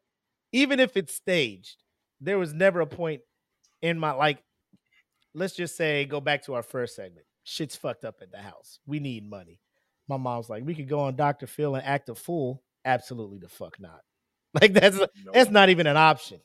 even 0.53 0.79
if 0.79 0.95
it's 0.95 1.13
staged, 1.13 1.83
there 2.21 2.37
was 2.37 2.53
never 2.53 2.81
a 2.81 2.87
point 2.87 3.21
in 3.81 3.99
my 3.99 4.11
like. 4.11 4.43
Let's 5.35 5.55
just 5.55 5.77
say 5.77 6.05
go 6.05 6.19
back 6.19 6.45
to 6.45 6.55
our 6.55 6.63
first 6.63 6.95
segment. 6.95 7.25
Shit's 7.43 7.75
fucked 7.75 8.03
up 8.03 8.15
at 8.21 8.31
the 8.31 8.39
house. 8.39 8.79
We 8.85 8.99
need 8.99 9.29
money. 9.29 9.59
My 10.07 10.17
mom's 10.17 10.49
like, 10.49 10.63
we 10.65 10.73
could 10.73 10.89
go 10.89 11.01
on 11.01 11.15
Dr. 11.15 11.45
Phil 11.45 11.75
and 11.75 11.85
act 11.85 12.09
a 12.09 12.15
fool. 12.15 12.63
Absolutely 12.83 13.37
the 13.37 13.49
fuck 13.49 13.79
not. 13.79 14.01
Like 14.59 14.73
that's 14.73 14.99
that's 15.31 15.51
not 15.51 15.69
even 15.69 15.85
an 15.85 15.95
option. 15.95 16.39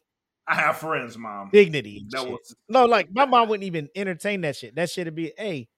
I 0.46 0.56
have 0.56 0.76
friends, 0.76 1.16
mom. 1.16 1.48
Dignity. 1.50 2.04
That 2.10 2.20
shit. 2.20 2.30
was 2.30 2.54
No, 2.68 2.84
like 2.84 3.08
my 3.10 3.24
mom 3.24 3.48
wouldn't 3.48 3.64
even 3.64 3.88
entertain 3.96 4.42
that 4.42 4.56
shit. 4.56 4.74
That 4.74 4.90
shit'd 4.90 5.14
be, 5.14 5.32
hey, 5.38 5.68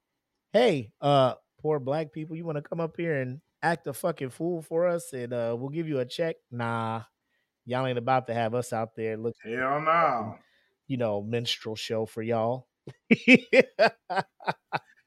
hey, 0.53 0.91
uh, 1.01 1.35
poor 1.61 1.79
black 1.79 2.13
people, 2.13 2.37
you 2.37 2.45
want 2.45 2.57
to 2.57 2.63
come 2.63 2.81
up 2.81 2.97
here 2.97 3.21
and 3.21 3.41
act 3.63 3.87
a 3.87 3.93
fucking 3.93 4.31
fool 4.31 4.63
for 4.63 4.87
us, 4.87 5.13
and 5.13 5.33
uh, 5.33 5.57
we'll 5.59 5.71
give 5.71 5.89
you 5.89 6.01
a 6.01 6.05
check. 6.05 6.37
Nah, 6.51 7.03
y'all 7.67 7.87
ain't 7.87 7.99
about 7.99 8.27
to 8.29 8.35
have 8.35 8.55
us 8.55 8.73
out 8.73 8.97
there 8.97 9.17
look, 9.19 9.35
hell 9.45 9.81
no. 9.81 10.37
you 10.87 10.97
know, 10.97 11.23
minstrel 11.23 11.77
show 11.77 12.07
for 12.07 12.23
y'all. 12.23 12.69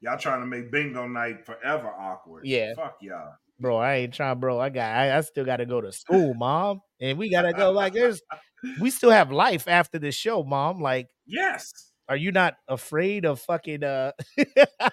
Y'all 0.02 0.18
trying 0.18 0.42
to 0.42 0.46
make 0.46 0.72
bingo 0.72 1.08
night 1.08 1.46
forever 1.46 1.88
awkward. 1.88 2.46
Yeah. 2.46 2.74
Fuck 2.76 2.98
y'all. 3.02 3.34
bro, 3.60 3.78
I 3.78 3.96
ain't 3.96 4.14
trying, 4.14 4.40
bro. 4.40 4.60
I 4.60 4.70
got, 4.70 4.96
I, 4.96 5.18
I 5.18 5.22
still 5.22 5.44
got 5.46 5.58
to 5.58 5.66
go 5.66 5.82
to 5.82 5.92
school, 5.92 6.34
mom, 6.38 6.82
and 7.02 7.18
we 7.18 7.30
gotta 7.30 7.52
go. 7.54 7.72
Like, 7.72 7.94
there's, 7.94 8.22
we 8.80 8.92
still 8.92 9.12
have 9.12 9.32
life 9.32 9.68
after 9.68 10.00
this 10.00 10.16
show, 10.16 10.44
mom. 10.44 10.82
Like, 10.82 11.08
Yes. 11.26 11.72
Are 12.10 12.18
you 12.18 12.32
not 12.32 12.56
afraid 12.68 13.24
of 13.24 13.40
fucking 13.40 13.84
uh 13.84 14.14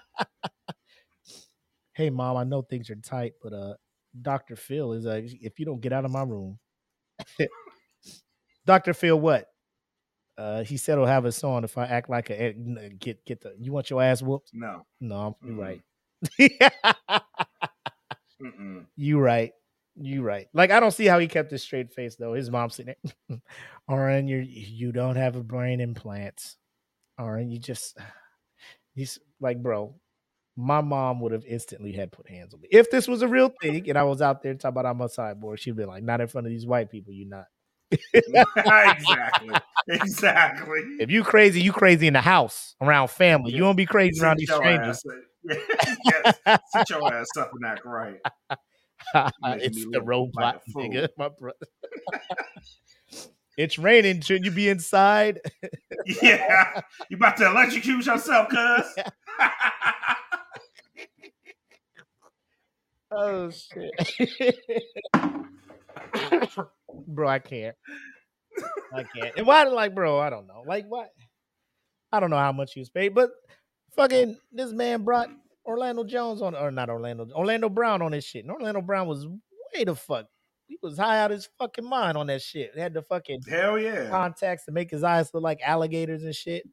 Hey 1.94 2.10
mom, 2.10 2.36
I 2.36 2.44
know 2.44 2.60
things 2.60 2.90
are 2.90 2.96
tight, 2.96 3.32
but 3.42 3.54
uh 3.54 3.74
Dr. 4.20 4.54
Phil 4.54 4.92
is 4.92 5.06
uh 5.06 5.22
if 5.24 5.58
you 5.58 5.64
don't 5.64 5.80
get 5.80 5.94
out 5.94 6.04
of 6.04 6.10
my 6.10 6.22
room. 6.22 6.58
Dr. 8.66 8.94
Phil 8.94 9.18
what? 9.18 9.46
Uh 10.38 10.62
he 10.64 10.76
said 10.76 10.98
he'll 10.98 11.06
have 11.06 11.24
us 11.24 11.42
on 11.44 11.64
if 11.64 11.78
I 11.78 11.86
act 11.86 12.10
like 12.10 12.30
a 12.30 12.40
eh, 12.40 12.52
get 12.98 13.24
get 13.24 13.40
the 13.40 13.54
you 13.58 13.72
want 13.72 13.90
your 13.90 14.02
ass 14.02 14.22
whooped? 14.22 14.50
No. 14.52 14.84
No, 15.00 15.36
you're 15.42 15.54
Mm-mm. 15.54 15.58
right. 15.58 15.80
You 18.96 19.18
right. 19.20 19.52
You 19.96 20.22
right. 20.22 20.46
Like 20.52 20.70
I 20.70 20.80
don't 20.80 20.90
see 20.90 21.06
how 21.06 21.18
he 21.18 21.26
kept 21.26 21.52
a 21.52 21.58
straight 21.58 21.92
face 21.92 22.16
though. 22.16 22.34
His 22.34 22.50
mom's 22.50 22.74
sitting 22.74 22.94
there. 23.28 23.38
Oren, 23.88 24.28
you 24.28 24.38
you 24.38 24.92
don't 24.92 25.16
have 25.16 25.36
a 25.36 25.42
brain 25.42 25.80
implant. 25.80 26.56
Oren, 27.18 27.50
you 27.50 27.58
just 27.58 27.96
he's 28.94 29.18
like, 29.40 29.62
bro. 29.62 29.94
My 30.56 30.80
mom 30.80 31.20
would 31.20 31.32
have 31.32 31.44
instantly 31.44 31.92
had 31.92 32.12
put 32.12 32.28
hands 32.28 32.54
on 32.54 32.60
me. 32.60 32.68
If 32.70 32.90
this 32.90 33.06
was 33.06 33.22
a 33.22 33.28
real 33.28 33.52
thing 33.60 33.88
and 33.88 33.98
I 33.98 34.04
was 34.04 34.22
out 34.22 34.42
there 34.42 34.54
talking 34.54 34.68
about 34.68 34.86
I'm 34.86 35.00
a 35.02 35.08
cyborg, 35.08 35.58
she'd 35.58 35.76
be 35.76 35.84
like, 35.84 36.02
not 36.02 36.20
in 36.20 36.28
front 36.28 36.46
of 36.46 36.50
these 36.50 36.66
white 36.66 36.90
people, 36.90 37.12
you're 37.12 37.28
not. 37.28 37.46
exactly. 38.14 39.54
Exactly. 39.88 40.80
If 40.98 41.12
you 41.12 41.22
crazy, 41.22 41.62
you 41.62 41.72
crazy 41.72 42.08
in 42.08 42.14
the 42.14 42.20
house 42.20 42.74
around 42.80 43.08
family. 43.08 43.52
You 43.52 43.60
don't 43.60 43.76
be 43.76 43.86
crazy 43.86 44.20
around 44.20 44.38
these 44.40 44.52
strangers. 44.52 45.00
yes. 45.44 46.38
Sit 46.74 46.90
your 46.90 47.14
ass 47.14 47.28
up 47.38 47.52
and 47.54 47.64
act 47.64 47.84
right. 47.84 48.18
It's 49.62 49.76
the 49.76 49.84
look 49.84 49.94
like 49.94 50.06
robot, 50.08 50.62
nigga. 50.74 51.08
My 51.16 51.28
brother. 51.28 51.56
it's 53.56 53.78
raining. 53.78 54.22
Shouldn't 54.22 54.44
you 54.44 54.50
be 54.50 54.68
inside? 54.68 55.38
Yeah. 56.20 56.80
You 57.08 57.16
about 57.16 57.36
to 57.36 57.46
electrocute 57.46 58.04
yourself, 58.04 58.48
cuz. 58.48 59.04
Oh 63.16 63.50
shit. 63.50 63.90
bro, 67.06 67.28
I 67.28 67.38
can't. 67.38 67.76
I 68.92 69.04
can't. 69.04 69.36
And 69.36 69.46
why 69.46 69.64
like, 69.64 69.94
bro, 69.94 70.18
I 70.18 70.30
don't 70.30 70.46
know. 70.46 70.62
Like 70.66 70.86
what? 70.86 71.10
I 72.12 72.20
don't 72.20 72.30
know 72.30 72.36
how 72.36 72.52
much 72.52 72.72
he 72.74 72.80
was 72.80 72.90
paid, 72.90 73.14
but 73.14 73.30
fucking 73.94 74.38
this 74.52 74.72
man 74.72 75.02
brought 75.02 75.28
Orlando 75.64 76.04
Jones 76.04 76.42
on 76.42 76.54
or 76.54 76.70
not 76.70 76.88
Orlando, 76.88 77.28
Orlando 77.34 77.68
Brown 77.68 78.02
on 78.02 78.12
this 78.12 78.24
shit. 78.24 78.44
And 78.44 78.52
Orlando 78.52 78.80
Brown 78.80 79.08
was 79.08 79.26
way 79.26 79.84
the 79.84 79.94
fuck. 79.94 80.26
He 80.66 80.78
was 80.82 80.98
high 80.98 81.20
out 81.20 81.30
his 81.30 81.48
fucking 81.58 81.84
mind 81.84 82.16
on 82.16 82.26
that 82.26 82.42
shit. 82.42 82.72
He 82.74 82.80
had 82.80 82.94
the 82.94 83.02
fucking 83.02 83.42
Hell 83.48 83.78
yeah. 83.78 84.08
contacts 84.08 84.64
to 84.64 84.72
make 84.72 84.90
his 84.90 85.04
eyes 85.04 85.32
look 85.32 85.42
like 85.42 85.60
alligators 85.62 86.24
and 86.24 86.34
shit. 86.34 86.64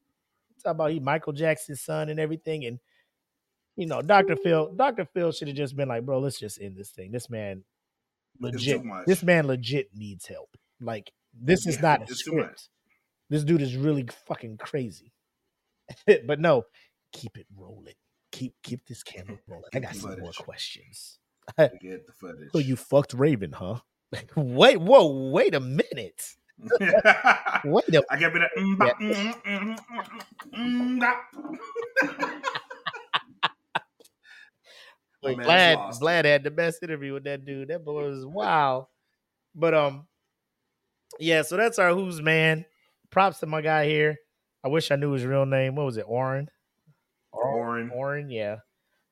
Talk 0.63 0.71
about 0.71 0.91
he 0.91 0.99
Michael 0.99 1.33
Jackson's 1.33 1.81
son 1.81 2.09
and 2.09 2.19
everything. 2.19 2.65
And 2.65 2.79
you 3.75 3.87
know, 3.87 4.01
Dr. 4.01 4.35
Phil, 4.35 4.73
Dr. 4.75 5.05
Phil 5.05 5.31
should 5.31 5.47
have 5.47 5.57
just 5.57 5.75
been 5.75 5.89
like, 5.89 6.05
bro, 6.05 6.19
let's 6.19 6.39
just 6.39 6.61
end 6.61 6.75
this 6.77 6.91
thing. 6.91 7.11
This 7.11 7.29
man 7.29 7.63
legit. 8.39 8.81
This 9.05 9.23
man 9.23 9.47
legit 9.47 9.89
needs 9.95 10.25
help. 10.27 10.55
Like, 10.79 11.11
this 11.33 11.65
is 11.65 11.81
not 11.81 12.09
a 12.09 12.15
script. 12.15 12.69
This 13.29 13.43
dude 13.43 13.61
is 13.61 13.75
really 13.75 14.07
fucking 14.27 14.57
crazy. 14.57 15.11
but 16.25 16.39
no, 16.39 16.65
keep 17.11 17.37
it 17.37 17.47
rolling. 17.55 17.95
Keep 18.31 18.55
keep 18.63 18.85
this 18.87 19.03
camera 19.03 19.37
rolling. 19.47 19.69
I 19.73 19.79
got 19.79 19.95
some 19.95 20.19
more 20.19 20.31
questions. 20.31 21.19
Get 21.57 22.05
the 22.07 22.13
footage. 22.13 22.51
So 22.51 22.59
you 22.59 22.75
fucked 22.75 23.13
Raven, 23.13 23.51
huh? 23.51 23.79
wait, 24.35 24.79
whoa, 24.79 25.29
wait 25.31 25.55
a 25.55 25.59
minute. 25.59 26.35
Wait 27.65 27.95
a 27.95 28.03
I 28.09 28.17
give 28.17 28.33
me 28.33 28.39
that. 28.39 28.51
Mm, 28.57 28.77
bop, 28.77 28.99
mm, 28.99 29.13
mm, 29.13 29.35
mm, 29.45 29.77
mm, 30.53 30.99
mm, 30.99 30.99
bop. 30.99 31.19
Wait, 35.23 35.37
man's 35.37 35.99
Vlad, 35.99 36.01
Vlad 36.01 36.25
had 36.25 36.43
the 36.43 36.51
best 36.51 36.83
interview 36.83 37.13
with 37.13 37.23
that 37.23 37.45
dude. 37.45 37.69
That 37.69 37.85
boy 37.85 38.09
was 38.09 38.25
wow. 38.25 38.89
But 39.55 39.73
um, 39.73 40.07
yeah. 41.19 41.43
So 41.43 41.57
that's 41.57 41.79
our 41.79 41.93
who's 41.93 42.21
man. 42.21 42.65
Props 43.09 43.39
to 43.39 43.45
my 43.45 43.61
guy 43.61 43.85
here. 43.85 44.17
I 44.63 44.69
wish 44.69 44.91
I 44.91 44.95
knew 44.95 45.11
his 45.11 45.25
real 45.25 45.45
name. 45.45 45.75
What 45.75 45.85
was 45.85 45.97
it? 45.97 46.05
Oren. 46.07 46.49
Oren. 47.31 47.89
Oren. 47.91 48.29
Yeah. 48.29 48.57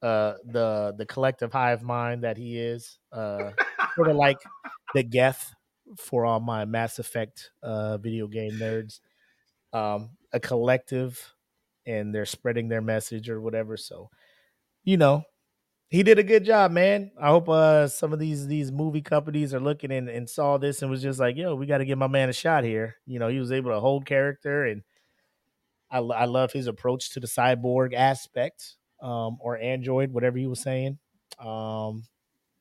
Uh, 0.02 0.36
the 0.46 0.96
the 0.98 1.06
collective 1.06 1.52
hive 1.52 1.84
mind 1.84 2.24
that 2.24 2.38
he 2.38 2.58
is. 2.58 2.98
Uh, 3.12 3.52
sort 3.96 4.10
of 4.10 4.16
like 4.16 4.38
the 4.96 5.04
Geth 5.04 5.54
for 5.98 6.26
all 6.26 6.40
my 6.40 6.66
Mass 6.66 7.00
Effect 7.00 7.52
uh 7.62 7.98
video 7.98 8.28
game 8.28 8.54
nerds. 8.54 9.00
Um, 9.74 10.12
a 10.34 10.40
collective, 10.40 11.34
and 11.86 12.14
they're 12.14 12.26
spreading 12.26 12.68
their 12.68 12.82
message 12.82 13.30
or 13.30 13.40
whatever. 13.40 13.78
So, 13.78 14.10
you 14.84 14.98
know, 14.98 15.24
he 15.92 16.04
did 16.04 16.18
a 16.18 16.24
good 16.24 16.46
job, 16.46 16.72
man. 16.72 17.12
I 17.22 17.28
hope 17.28 17.50
uh 17.50 17.90
some 17.90 18.14
of 18.14 18.20
these 18.20 18.48
these 18.48 18.72
movie 18.72 19.02
companies 19.02 19.54
are 19.54 19.60
looking 19.60 19.92
and, 19.92 20.08
and 20.08 20.28
saw 20.28 20.58
this 20.58 20.82
and 20.82 20.90
was 20.90 21.02
just 21.02 21.20
like, 21.20 21.36
yo, 21.36 21.54
we 21.54 21.66
got 21.66 21.80
to 21.80 21.86
give 21.86 21.98
my 21.98 22.08
man 22.08 22.30
a 22.30 22.34
shot 22.34 22.64
here. 22.64 22.96
You 23.06 23.20
know, 23.20 23.28
he 23.28 23.40
was 23.40 23.52
able 23.52 23.72
to 23.72 23.80
hold 23.82 24.06
character, 24.06 24.66
and 24.66 24.84
I 25.92 25.98
I 25.98 26.26
love 26.26 26.54
his 26.54 26.68
approach 26.68 27.10
to 27.12 27.20
the 27.20 27.28
cyborg 27.28 27.94
aspect, 27.94 28.78
um, 29.02 29.38
or 29.42 29.58
android, 29.58 30.14
whatever 30.14 30.38
he 30.38 30.48
was 30.48 30.62
saying. 30.62 30.98
Um, 31.38 32.04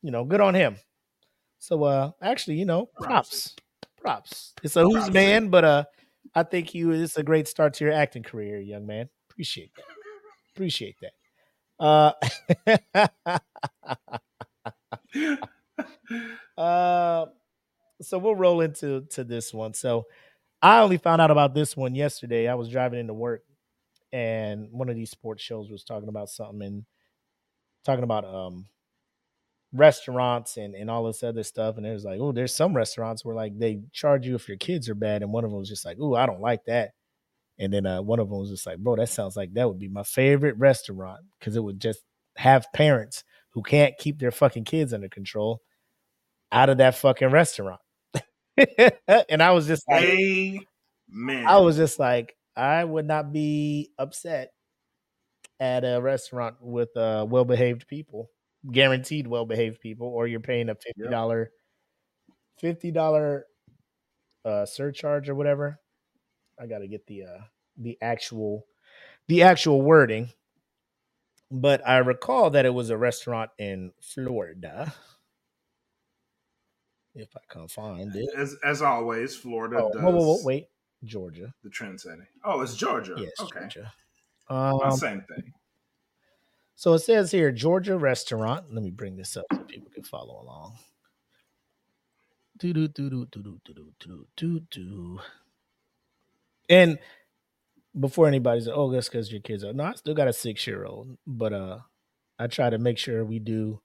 you 0.02 0.10
know, 0.10 0.24
good 0.24 0.40
on 0.40 0.54
him. 0.54 0.76
So 1.60 1.84
uh, 1.84 2.10
actually, 2.20 2.56
you 2.56 2.64
know, 2.64 2.88
props, 3.00 3.54
props. 4.00 4.54
It's 4.64 4.74
a 4.74 4.82
who's 4.82 5.08
man, 5.08 5.50
but 5.50 5.64
uh, 5.64 5.84
I 6.34 6.42
think 6.42 6.74
you 6.74 6.90
it's 6.90 7.16
a 7.16 7.22
great 7.22 7.46
start 7.46 7.74
to 7.74 7.84
your 7.84 7.92
acting 7.92 8.24
career, 8.24 8.58
young 8.58 8.86
man. 8.86 9.08
Appreciate 9.30 9.70
that. 9.76 9.84
Appreciate 10.52 10.96
that. 11.00 11.12
Uh, 11.80 12.12
uh, 16.58 17.26
so 18.02 18.18
we'll 18.18 18.34
roll 18.36 18.60
into 18.60 19.02
to 19.10 19.24
this 19.24 19.52
one. 19.54 19.72
So 19.74 20.04
I 20.62 20.80
only 20.80 20.98
found 20.98 21.20
out 21.22 21.30
about 21.30 21.54
this 21.54 21.76
one 21.76 21.94
yesterday. 21.94 22.48
I 22.48 22.54
was 22.54 22.68
driving 22.68 23.00
into 23.00 23.14
work, 23.14 23.42
and 24.12 24.68
one 24.72 24.88
of 24.90 24.96
these 24.96 25.10
sports 25.10 25.42
shows 25.42 25.70
was 25.70 25.84
talking 25.84 26.08
about 26.08 26.28
something 26.30 26.62
and 26.62 26.84
talking 27.84 28.04
about 28.04 28.24
um 28.24 28.66
restaurants 29.72 30.56
and, 30.56 30.74
and 30.74 30.90
all 30.90 31.04
this 31.04 31.22
other 31.22 31.42
stuff. 31.44 31.76
And 31.76 31.86
it 31.86 31.92
was 31.92 32.04
like, 32.04 32.18
oh, 32.20 32.32
there's 32.32 32.54
some 32.54 32.74
restaurants 32.74 33.24
where 33.24 33.36
like 33.36 33.56
they 33.58 33.80
charge 33.92 34.26
you 34.26 34.34
if 34.34 34.48
your 34.48 34.56
kids 34.58 34.88
are 34.88 34.94
bad, 34.94 35.22
and 35.22 35.32
one 35.32 35.44
of 35.44 35.50
them 35.50 35.58
was 35.58 35.68
just 35.68 35.84
like, 35.84 35.98
oh, 36.00 36.14
I 36.14 36.26
don't 36.26 36.40
like 36.40 36.64
that. 36.66 36.92
And 37.60 37.72
then 37.72 37.86
uh, 37.86 38.00
one 38.00 38.18
of 38.18 38.30
them 38.30 38.38
was 38.38 38.50
just 38.50 38.66
like, 38.66 38.78
bro, 38.78 38.96
that 38.96 39.10
sounds 39.10 39.36
like 39.36 39.52
that 39.54 39.68
would 39.68 39.78
be 39.78 39.88
my 39.88 40.02
favorite 40.02 40.56
restaurant 40.56 41.20
because 41.38 41.54
it 41.56 41.62
would 41.62 41.78
just 41.78 42.00
have 42.36 42.66
parents 42.74 43.22
who 43.50 43.62
can't 43.62 43.96
keep 43.98 44.18
their 44.18 44.30
fucking 44.30 44.64
kids 44.64 44.94
under 44.94 45.08
control 45.08 45.60
out 46.50 46.70
of 46.70 46.78
that 46.78 46.94
fucking 46.94 47.30
restaurant. 47.30 47.80
and 48.56 49.42
I 49.42 49.50
was 49.50 49.66
just 49.66 49.84
like, 49.88 50.66
Man, 51.12 51.46
I 51.46 51.58
was 51.58 51.76
just 51.76 51.98
like, 51.98 52.34
I 52.56 52.84
would 52.84 53.06
not 53.06 53.32
be 53.32 53.90
upset 53.98 54.52
at 55.58 55.84
a 55.84 56.00
restaurant 56.00 56.56
with 56.60 56.96
uh, 56.96 57.26
well 57.28 57.44
behaved 57.44 57.86
people, 57.88 58.30
guaranteed 58.70 59.26
well 59.26 59.44
behaved 59.44 59.80
people, 59.80 60.06
or 60.06 60.26
you're 60.26 60.40
paying 60.40 60.68
a 60.68 60.74
fifty 60.74 61.10
dollar 61.10 61.50
fifty 62.58 62.90
dollar 62.90 63.44
uh, 64.44 64.66
surcharge 64.66 65.28
or 65.28 65.34
whatever. 65.34 65.80
I 66.60 66.66
got 66.66 66.78
to 66.78 66.88
get 66.88 67.06
the 67.06 67.24
uh, 67.24 67.38
the 67.76 67.96
actual 68.02 68.66
the 69.28 69.42
actual 69.42 69.80
wording, 69.80 70.30
but 71.50 71.86
I 71.86 71.98
recall 71.98 72.50
that 72.50 72.66
it 72.66 72.74
was 72.74 72.90
a 72.90 72.98
restaurant 72.98 73.50
in 73.58 73.92
Florida. 74.00 74.92
If 77.14 77.28
I 77.36 77.40
can 77.48 77.66
find 77.68 78.14
it, 78.14 78.28
as 78.36 78.56
as 78.64 78.82
always, 78.82 79.34
Florida 79.34 79.78
oh, 79.82 79.90
does. 79.92 80.02
whoa, 80.02 80.10
whoa, 80.10 80.24
whoa, 80.24 80.38
wait, 80.44 80.68
Georgia. 81.04 81.52
The 81.64 81.70
trend 81.70 82.00
setting. 82.00 82.26
Oh, 82.44 82.60
it's 82.60 82.76
Georgia. 82.76 83.14
Yes, 83.16 83.32
okay. 83.40 83.60
Georgia. 83.60 83.92
Um, 84.48 84.90
same 84.92 85.22
thing. 85.22 85.52
So 86.74 86.94
it 86.94 87.00
says 87.00 87.30
here 87.30 87.52
Georgia 87.52 87.96
restaurant. 87.96 88.72
Let 88.72 88.82
me 88.82 88.90
bring 88.90 89.16
this 89.16 89.36
up 89.36 89.46
so 89.52 89.58
people 89.64 89.90
can 89.90 90.02
follow 90.02 90.40
along. 90.40 90.78
Do 92.58 92.72
do 92.72 92.88
do 92.88 93.10
do 93.10 93.26
do 93.26 93.60
do 93.64 93.74
do 93.74 93.92
do 93.98 94.26
do 94.36 94.60
do. 94.70 95.20
And 96.70 96.98
before 97.98 98.28
anybody 98.28 98.60
says, 98.60 98.70
"Oh, 98.72 98.90
that's 98.90 99.08
because 99.08 99.30
your 99.30 99.40
kids 99.40 99.64
are," 99.64 99.72
no, 99.72 99.84
I 99.84 99.94
still 99.94 100.14
got 100.14 100.28
a 100.28 100.32
six 100.32 100.66
year 100.66 100.84
old, 100.86 101.18
but 101.26 101.52
uh, 101.52 101.78
I 102.38 102.46
try 102.46 102.70
to 102.70 102.78
make 102.78 102.96
sure 102.96 103.24
we 103.24 103.40
do 103.40 103.82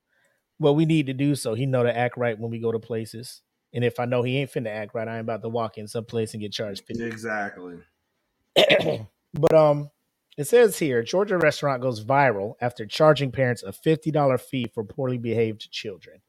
what 0.60 0.76
we 0.76 0.86
need 0.86 1.08
to 1.08 1.14
do 1.14 1.36
so 1.36 1.54
he 1.54 1.66
know 1.66 1.84
to 1.84 1.98
act 1.98 2.16
right 2.16 2.40
when 2.40 2.52
we 2.52 2.60
go 2.60 2.72
to 2.72 2.80
places. 2.80 3.42
And 3.74 3.84
if 3.84 4.00
I 4.00 4.06
know 4.06 4.24
he 4.24 4.38
ain't 4.38 4.52
finna 4.52 4.70
act 4.70 4.94
right, 4.94 5.08
I 5.08 5.16
ain't 5.16 5.22
about 5.22 5.42
to 5.42 5.50
walk 5.50 5.78
in 5.78 5.88
some 5.88 6.06
place 6.06 6.34
and 6.34 6.42
get 6.42 6.54
charged 6.54 6.86
fifty 6.86 7.04
Exactly. 7.04 7.80
but 9.34 9.54
um, 9.54 9.90
it 10.38 10.46
says 10.46 10.78
here 10.78 11.02
Georgia 11.02 11.38
restaurant 11.38 11.82
goes 11.82 12.06
viral 12.06 12.54
after 12.62 12.86
charging 12.86 13.32
parents 13.32 13.64
a 13.64 13.74
fifty 13.74 14.12
dollar 14.12 14.38
fee 14.38 14.68
for 14.74 14.84
poorly 14.84 15.18
behaved 15.18 15.72
children. 15.72 16.22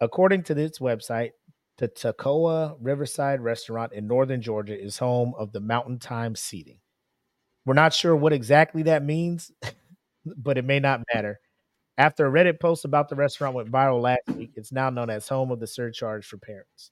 According 0.00 0.42
to 0.44 0.54
this 0.54 0.78
website, 0.78 1.30
the 1.78 1.88
Toccoa 1.88 2.76
Riverside 2.80 3.40
restaurant 3.40 3.92
in 3.92 4.06
northern 4.06 4.42
Georgia 4.42 4.78
is 4.78 4.98
home 4.98 5.34
of 5.38 5.52
the 5.52 5.60
Mountain 5.60 5.98
Time 5.98 6.36
seating. 6.36 6.78
We're 7.64 7.74
not 7.74 7.94
sure 7.94 8.14
what 8.14 8.32
exactly 8.32 8.82
that 8.84 9.04
means, 9.04 9.50
but 10.26 10.58
it 10.58 10.64
may 10.64 10.80
not 10.80 11.02
matter. 11.14 11.40
After 11.98 12.26
a 12.26 12.30
Reddit 12.30 12.60
post 12.60 12.84
about 12.84 13.08
the 13.08 13.16
restaurant 13.16 13.54
went 13.54 13.70
viral 13.70 14.00
last 14.00 14.28
week, 14.36 14.52
it's 14.56 14.72
now 14.72 14.90
known 14.90 15.10
as 15.10 15.28
home 15.28 15.50
of 15.50 15.60
the 15.60 15.66
surcharge 15.66 16.26
for 16.26 16.38
parents. 16.38 16.90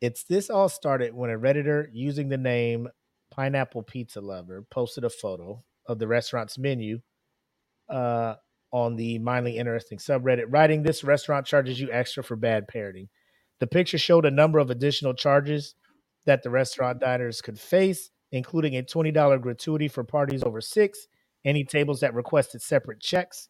It's 0.00 0.24
this 0.24 0.50
all 0.50 0.68
started 0.68 1.14
when 1.14 1.30
a 1.30 1.38
Redditor 1.38 1.88
using 1.92 2.28
the 2.28 2.38
name 2.38 2.88
Pineapple 3.30 3.82
Pizza 3.82 4.20
Lover 4.20 4.64
posted 4.70 5.04
a 5.04 5.10
photo 5.10 5.62
of 5.86 5.98
the 5.98 6.06
restaurant's 6.06 6.58
menu 6.58 7.00
uh, 7.88 8.34
on 8.72 8.96
the 8.96 9.18
Mildly 9.18 9.56
Interesting 9.56 9.98
subreddit, 9.98 10.46
writing, 10.48 10.82
This 10.82 11.04
restaurant 11.04 11.46
charges 11.46 11.80
you 11.80 11.90
extra 11.90 12.22
for 12.22 12.36
bad 12.36 12.66
parenting. 12.72 13.08
The 13.60 13.66
picture 13.66 13.98
showed 13.98 14.26
a 14.26 14.30
number 14.30 14.58
of 14.58 14.70
additional 14.70 15.14
charges 15.14 15.74
that 16.26 16.42
the 16.42 16.50
restaurant 16.50 17.00
diners 17.00 17.40
could 17.40 17.58
face, 17.58 18.10
including 18.32 18.76
a 18.76 18.82
$20 18.82 19.40
gratuity 19.40 19.88
for 19.88 20.04
parties 20.04 20.42
over 20.42 20.60
six, 20.60 21.06
any 21.44 21.64
tables 21.64 22.00
that 22.00 22.14
requested 22.14 22.60
separate 22.60 23.00
checks, 23.00 23.48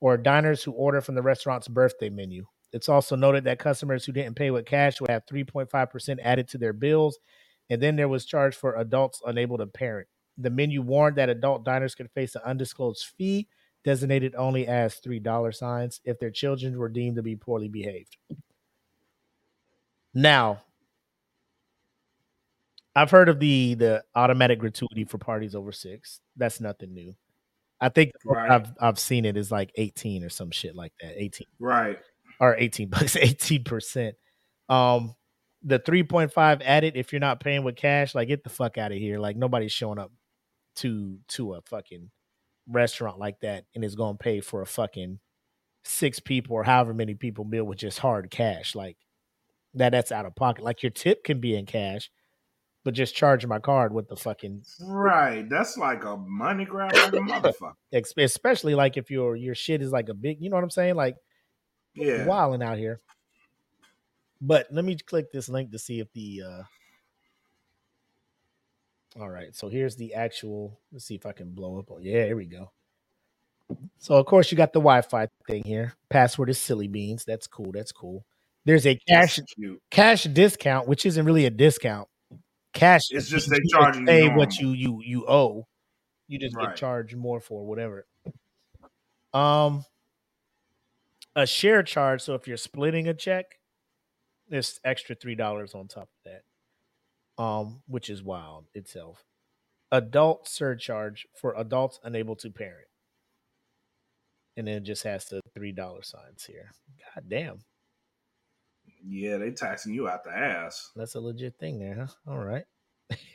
or 0.00 0.16
diners 0.16 0.64
who 0.64 0.72
order 0.72 1.00
from 1.00 1.14
the 1.14 1.22
restaurant's 1.22 1.68
birthday 1.68 2.08
menu. 2.08 2.46
It's 2.72 2.88
also 2.88 3.14
noted 3.14 3.44
that 3.44 3.60
customers 3.60 4.04
who 4.04 4.12
didn't 4.12 4.34
pay 4.34 4.50
with 4.50 4.66
cash 4.66 5.00
would 5.00 5.10
have 5.10 5.26
3.5% 5.26 6.18
added 6.22 6.48
to 6.48 6.58
their 6.58 6.72
bills, 6.72 7.18
and 7.70 7.80
then 7.80 7.96
there 7.96 8.08
was 8.08 8.24
charge 8.24 8.56
for 8.56 8.74
adults 8.74 9.22
unable 9.24 9.58
to 9.58 9.66
parent. 9.66 10.08
The 10.36 10.50
menu 10.50 10.82
warned 10.82 11.16
that 11.16 11.28
adult 11.28 11.64
diners 11.64 11.94
could 11.94 12.10
face 12.10 12.34
an 12.34 12.42
undisclosed 12.44 13.06
fee 13.16 13.46
designated 13.84 14.34
only 14.34 14.66
as 14.66 15.00
$3 15.00 15.54
signs 15.54 16.00
if 16.04 16.18
their 16.18 16.30
children 16.30 16.76
were 16.76 16.88
deemed 16.88 17.16
to 17.16 17.22
be 17.22 17.36
poorly 17.36 17.68
behaved. 17.68 18.16
Now, 20.14 20.62
I've 22.96 23.10
heard 23.10 23.28
of 23.28 23.40
the 23.40 23.74
the 23.74 24.04
automatic 24.14 24.58
gratuity 24.58 25.04
for 25.04 25.18
parties 25.18 25.54
over 25.54 25.72
six. 25.72 26.20
That's 26.36 26.60
nothing 26.60 26.94
new. 26.94 27.14
I 27.80 27.88
think 27.88 28.12
Right. 28.24 28.50
I've 28.50 28.72
I've 28.80 28.98
seen 28.98 29.24
it 29.24 29.36
is 29.36 29.50
like 29.50 29.72
18 29.76 30.24
or 30.24 30.28
some 30.28 30.50
shit 30.50 30.76
like 30.76 30.92
that. 31.00 31.14
18 31.20 31.46
Right. 31.58 31.98
or 32.40 32.56
18 32.56 32.88
bucks, 32.88 33.16
18%. 33.20 34.12
Um 34.68 35.14
the 35.62 35.78
3.5 35.80 36.60
added 36.64 36.96
if 36.96 37.12
you're 37.12 37.20
not 37.20 37.40
paying 37.40 37.64
with 37.64 37.76
cash, 37.76 38.14
like 38.14 38.28
get 38.28 38.44
the 38.44 38.50
fuck 38.50 38.78
out 38.78 38.92
of 38.92 38.98
here. 38.98 39.18
Like 39.18 39.36
nobody's 39.36 39.72
showing 39.72 39.98
up 39.98 40.12
to 40.76 41.18
to 41.28 41.54
a 41.54 41.62
fucking 41.62 42.10
restaurant 42.68 43.18
like 43.18 43.40
that 43.40 43.64
and 43.74 43.84
is 43.84 43.96
going 43.96 44.16
to 44.16 44.22
pay 44.22 44.40
for 44.40 44.62
a 44.62 44.66
fucking 44.66 45.18
six 45.84 46.20
people 46.20 46.56
or 46.56 46.64
however 46.64 46.94
many 46.94 47.14
people 47.14 47.44
meal 47.44 47.64
with 47.64 47.78
just 47.78 47.98
hard 47.98 48.30
cash. 48.30 48.74
Like 48.74 48.96
that 49.74 49.90
that's 49.90 50.12
out 50.12 50.26
of 50.26 50.34
pocket. 50.36 50.64
Like 50.64 50.82
your 50.82 50.90
tip 50.90 51.24
can 51.24 51.40
be 51.40 51.56
in 51.56 51.66
cash, 51.66 52.10
but 52.84 52.94
just 52.94 53.14
charge 53.14 53.46
my 53.46 53.58
card 53.58 53.92
with 53.92 54.08
the 54.08 54.16
fucking 54.16 54.62
Right. 54.80 55.48
That's 55.48 55.76
like 55.76 56.04
a 56.04 56.16
money 56.16 56.64
grab 56.64 56.92
like 56.94 57.12
a 57.12 57.16
motherfucker. 57.18 57.74
especially 58.18 58.74
like 58.74 58.96
if 58.96 59.10
your 59.10 59.36
your 59.36 59.54
shit 59.54 59.82
is 59.82 59.92
like 59.92 60.08
a 60.08 60.14
big, 60.14 60.40
you 60.40 60.50
know 60.50 60.56
what 60.56 60.64
I'm 60.64 60.70
saying? 60.70 60.94
Like 60.94 61.16
Yeah. 61.94 62.24
wilding 62.26 62.62
out 62.62 62.78
here. 62.78 63.00
But 64.40 64.66
let 64.70 64.84
me 64.84 64.96
click 64.96 65.32
this 65.32 65.48
link 65.48 65.70
to 65.72 65.78
see 65.78 66.00
if 66.00 66.12
the 66.12 66.42
uh 66.46 66.62
all 69.20 69.30
right, 69.30 69.54
so 69.54 69.68
here's 69.68 69.94
the 69.96 70.14
actual 70.14 70.80
let's 70.92 71.04
see 71.04 71.14
if 71.14 71.24
I 71.24 71.32
can 71.32 71.50
blow 71.50 71.78
up. 71.78 71.86
Oh, 71.90 71.98
Yeah, 72.00 72.24
here 72.24 72.36
we 72.36 72.46
go. 72.46 72.72
So 73.98 74.16
of 74.16 74.26
course 74.26 74.50
you 74.50 74.56
got 74.56 74.72
the 74.72 74.80
Wi-Fi 74.80 75.28
thing 75.46 75.62
here. 75.64 75.94
Password 76.10 76.50
is 76.50 76.60
silly 76.60 76.88
beans. 76.88 77.24
That's 77.24 77.46
cool. 77.46 77.72
That's 77.72 77.92
cool. 77.92 78.24
There's 78.64 78.86
a 78.86 78.98
cash 79.08 79.38
cash 79.90 80.24
discount, 80.24 80.88
which 80.88 81.04
isn't 81.06 81.24
really 81.24 81.44
a 81.46 81.50
discount. 81.50 82.08
Cash 82.72 83.02
It's 83.10 83.26
is 83.26 83.30
just 83.30 83.50
they 83.50 83.58
charge 83.70 83.96
you 83.96 84.06
pay 84.06 84.28
what 84.34 84.56
you 84.58 84.70
you 84.70 85.00
you 85.04 85.26
owe. 85.28 85.66
You 86.26 86.38
just 86.38 86.56
Right. 86.56 86.68
get 86.68 86.76
charged 86.76 87.16
more 87.16 87.40
for 87.40 87.64
whatever. 87.66 88.06
Um 89.32 89.84
a 91.36 91.46
share 91.46 91.82
charge. 91.82 92.22
So 92.22 92.34
if 92.34 92.46
you're 92.48 92.56
splitting 92.56 93.06
a 93.08 93.14
check, 93.14 93.46
there's 94.48 94.80
extra 94.84 95.14
three 95.14 95.34
dollars 95.34 95.74
on 95.74 95.88
top 95.88 96.04
of 96.04 96.32
that. 96.32 96.42
Um, 97.42 97.82
which 97.88 98.08
is 98.08 98.22
wild 98.22 98.66
itself. 98.74 99.24
Adult 99.90 100.48
surcharge 100.48 101.26
for 101.34 101.52
adults 101.56 101.98
unable 102.04 102.36
to 102.36 102.50
parent. 102.50 102.86
And 104.56 104.68
then 104.68 104.76
it 104.76 104.82
just 104.84 105.02
has 105.02 105.24
the 105.26 105.40
three 105.52 105.72
dollar 105.72 106.02
signs 106.02 106.44
here. 106.44 106.70
God 107.14 107.24
damn. 107.28 107.58
Yeah, 109.06 109.38
they 109.38 109.52
taxing 109.52 109.94
you 109.94 110.08
out 110.08 110.24
the 110.24 110.32
ass. 110.32 110.90
That's 110.96 111.14
a 111.16 111.20
legit 111.20 111.58
thing 111.58 111.78
there, 111.78 111.94
huh? 112.26 112.32
All 112.32 112.38
right. 112.38 112.64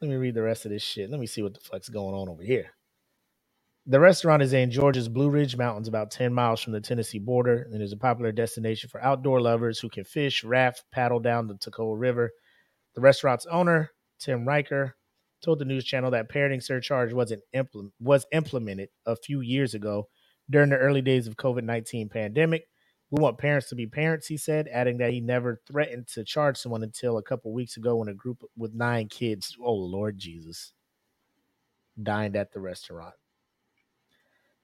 Let 0.00 0.10
me 0.10 0.16
read 0.16 0.34
the 0.34 0.42
rest 0.42 0.66
of 0.66 0.72
this 0.72 0.82
shit. 0.82 1.10
Let 1.10 1.20
me 1.20 1.26
see 1.26 1.42
what 1.42 1.54
the 1.54 1.60
fuck's 1.60 1.88
going 1.90 2.14
on 2.14 2.28
over 2.28 2.42
here. 2.42 2.68
The 3.86 4.00
restaurant 4.00 4.42
is 4.42 4.52
in 4.52 4.70
Georgia's 4.70 5.08
Blue 5.08 5.30
Ridge 5.30 5.56
Mountains, 5.56 5.88
about 5.88 6.10
10 6.12 6.32
miles 6.32 6.60
from 6.62 6.72
the 6.72 6.80
Tennessee 6.80 7.18
border, 7.18 7.68
and 7.72 7.82
is 7.82 7.92
a 7.92 7.96
popular 7.96 8.32
destination 8.32 8.90
for 8.90 9.02
outdoor 9.02 9.40
lovers 9.40 9.80
who 9.80 9.88
can 9.88 10.04
fish, 10.04 10.44
raft, 10.44 10.84
paddle 10.92 11.20
down 11.20 11.48
the 11.48 11.54
Toccoa 11.54 11.98
River. 11.98 12.30
The 12.94 13.00
restaurant's 13.02 13.46
owner, 13.46 13.92
Tim 14.20 14.46
Riker, 14.46 14.96
told 15.44 15.58
the 15.60 15.64
news 15.66 15.84
channel 15.84 16.10
that 16.12 16.30
parenting 16.30 16.62
surcharge 16.62 17.12
wasn't 17.12 17.42
implement, 17.52 17.94
was 18.00 18.26
implemented 18.32 18.90
a 19.06 19.16
few 19.16 19.40
years 19.40 19.74
ago 19.74 20.08
during 20.50 20.70
the 20.70 20.78
early 20.78 21.02
days 21.02 21.26
of 21.26 21.36
COVID-19 21.36 22.10
pandemic. 22.10 22.66
We 23.10 23.20
want 23.20 23.38
parents 23.38 23.68
to 23.70 23.74
be 23.74 23.86
parents, 23.86 24.28
he 24.28 24.36
said, 24.36 24.68
adding 24.68 24.98
that 24.98 25.12
he 25.12 25.20
never 25.20 25.60
threatened 25.66 26.06
to 26.08 26.22
charge 26.22 26.56
someone 26.56 26.84
until 26.84 27.18
a 27.18 27.22
couple 27.22 27.52
weeks 27.52 27.76
ago 27.76 27.96
when 27.96 28.08
a 28.08 28.14
group 28.14 28.44
with 28.56 28.72
nine 28.72 29.08
kids, 29.08 29.56
oh 29.60 29.74
Lord 29.74 30.16
Jesus, 30.16 30.72
dined 32.00 32.36
at 32.36 32.52
the 32.52 32.60
restaurant. 32.60 33.14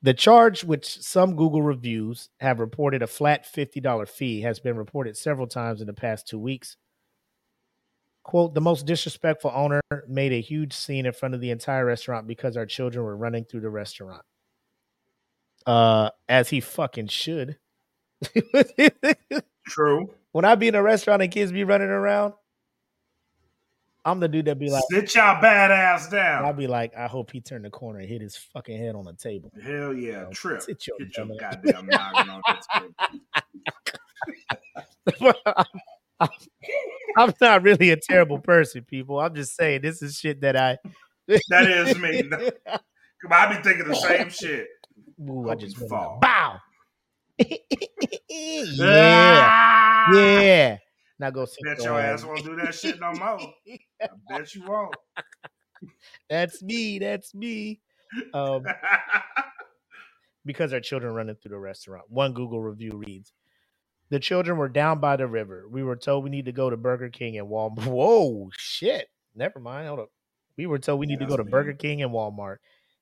The 0.03 0.15
charge, 0.15 0.63
which 0.63 1.01
some 1.03 1.35
Google 1.35 1.63
reviews 1.63 2.29
have 2.39 2.61
reported 2.61 3.03
a 3.03 3.09
flat 3.09 3.45
$50 3.45 4.09
fee, 4.09 4.43
has 4.43 4.61
been 4.61 4.77
reported 4.77 5.17
several 5.17 5.49
times 5.49 5.81
in 5.81 5.89
the 5.89 5.93
past 5.93 6.29
two 6.29 6.39
weeks. 6.39 6.77
Quote, 8.23 8.55
the 8.55 8.61
most 8.61 8.87
disrespectful 8.87 9.51
owner 9.55 9.81
made 10.07 10.33
a 10.33 10.41
huge 10.41 10.73
scene 10.73 11.07
in 11.07 11.13
front 11.13 11.35
of 11.35 11.41
the 11.41 11.51
entire 11.51 11.85
restaurant 11.85 12.27
because 12.27 12.57
our 12.57 12.67
children 12.67 13.05
were 13.05 13.17
running 13.17 13.45
through 13.45 13.61
the 13.61 13.71
restaurant. 13.71 14.23
Uh, 15.65 16.11
as 16.29 16.51
he 16.51 16.61
fucking 16.61 17.09
should. 17.09 17.57
True. 19.67 20.15
When 20.33 20.45
I 20.45 20.55
be 20.55 20.69
in 20.69 20.75
a 20.75 20.83
restaurant 20.83 21.23
and 21.23 21.33
kids 21.33 21.53
be 21.53 21.65
running 21.65 21.89
around, 21.89 22.35
I'm 24.05 24.21
the 24.21 24.29
dude 24.29 24.45
that 24.45 24.59
be 24.59 24.71
like, 24.71 24.85
Sit 24.89 25.15
y'all 25.17 25.41
bad 25.41 25.73
ass 25.73 26.09
down. 26.09 26.45
I'll 26.45 26.53
be 26.53 26.69
like, 26.69 26.97
I 26.97 27.09
hope 27.09 27.33
he 27.33 27.41
turned 27.41 27.65
the 27.65 27.71
corner 27.71 27.99
and 27.99 28.09
hit 28.09 28.21
his 28.21 28.37
fucking 28.37 28.79
head 28.79 28.95
on 28.95 29.05
the 29.05 29.15
table. 29.15 29.51
Hell 29.61 29.93
yeah, 29.95 30.23
know, 30.23 30.31
trip. 30.31 30.63
sit 30.63 30.87
your 30.87 30.97
Get 30.99 31.17
your 31.17 31.27
goddamn 31.41 31.89
noggin 31.89 32.31
on 32.31 32.43
this 32.49 32.67
table. 32.73 32.95
I'm 37.17 37.33
not 37.41 37.63
really 37.63 37.91
a 37.91 37.97
terrible 37.97 38.39
person, 38.39 38.85
people. 38.85 39.19
I'm 39.19 39.35
just 39.35 39.57
saying 39.57 39.83
this 39.83 40.03
is 40.03 40.17
shit 40.17 40.41
that 40.43 40.57
I. 40.57 40.79
that 41.27 41.67
is 41.67 41.99
me. 41.99 42.23
Come 43.23 43.33
on, 43.33 43.33
I 43.33 43.57
be 43.57 43.63
thinking 43.63 43.89
the 43.89 43.97
same 43.97 44.31
shit. 44.31 44.69
Ooh, 45.21 45.51
I 45.51 45.57
just 45.57 45.81
went 45.81 45.91
on 45.91 45.99
a 45.99 46.01
fall. 46.01 46.19
bow. 46.21 46.61
yeah, 48.29 50.13
yeah. 50.13 50.79
Now 51.19 51.31
go 51.31 51.45
sit 51.45 51.59
Bet 51.65 51.83
your 51.83 51.99
ass. 51.99 52.25
won't 52.25 52.45
do 52.45 52.57
that 52.57 52.75
shit 52.75 53.01
no 53.01 53.13
more. 53.13 53.39
I 54.03 54.09
bet 54.29 54.55
you 54.55 54.65
won't. 54.67 54.95
That's 56.31 56.63
me. 56.63 56.99
That's 56.99 57.35
me. 57.35 57.81
Um, 58.35 58.65
because 60.45 60.73
our 60.73 60.81
children 60.81 61.15
running 61.15 61.37
through 61.37 61.51
the 61.51 61.59
restaurant. 61.59 62.05
One 62.09 62.33
Google 62.33 62.63
review 62.63 63.03
reads, 63.07 63.33
"The 64.11 64.21
children 64.21 64.59
were 64.59 64.69
down 64.69 65.01
by 65.01 65.17
the 65.17 65.27
river. 65.27 65.67
We 65.71 65.83
were 65.83 65.97
told 65.97 66.25
we 66.25 66.31
need 66.31 66.47
to 66.47 66.53
go 66.53 66.71
to 66.71 66.77
Burger 66.77 67.09
King 67.11 67.39
and 67.39 67.49
Walmart. 67.49 67.87
Whoa, 67.87 68.51
shit! 68.57 69.09
Never 69.35 69.59
mind. 69.59 69.89
Hold 69.89 70.01
up. 70.01 70.11
We 70.57 70.67
were 70.67 70.79
told 70.79 71.01
we 71.01 71.07
need 71.07 71.21
to 71.21 71.27
go 71.27 71.37
to 71.37 71.45
Burger 71.45 71.75
King 71.75 72.03
and 72.03 72.13
Walmart, 72.13 72.57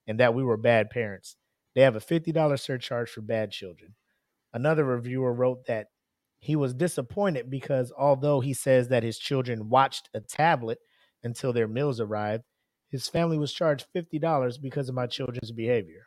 and 0.07 0.19
that 0.19 0.35
we 0.35 0.43
were 0.43 0.57
bad 0.57 0.91
parents. 0.91 1.37
They 1.75 1.83
have 1.83 1.97
a 1.97 2.01
fifty 2.01 2.33
dollars 2.33 2.63
surcharge 2.63 3.11
for 3.11 3.21
bad 3.21 3.51
children." 3.51 3.95
Another 4.55 4.85
reviewer 4.85 5.35
wrote 5.35 5.67
that 5.67 5.89
he 6.39 6.55
was 6.55 6.73
disappointed 6.73 7.51
because 7.51 7.93
although 7.99 8.41
he 8.41 8.55
says 8.55 8.89
that 8.89 9.03
his 9.03 9.19
children 9.19 9.69
watched 9.69 10.09
a 10.15 10.21
tablet 10.21 10.79
until 11.25 11.53
their 11.53 11.67
meals 11.67 12.01
arrived, 12.01 12.45
his 12.89 13.09
family 13.09 13.37
was 13.37 13.53
charged 13.53 13.87
fifty 13.93 14.21
dollars 14.21 14.57
because 14.57 14.89
of 14.89 14.95
my 14.95 15.09
children's 15.09 15.51
behavior. 15.51 16.07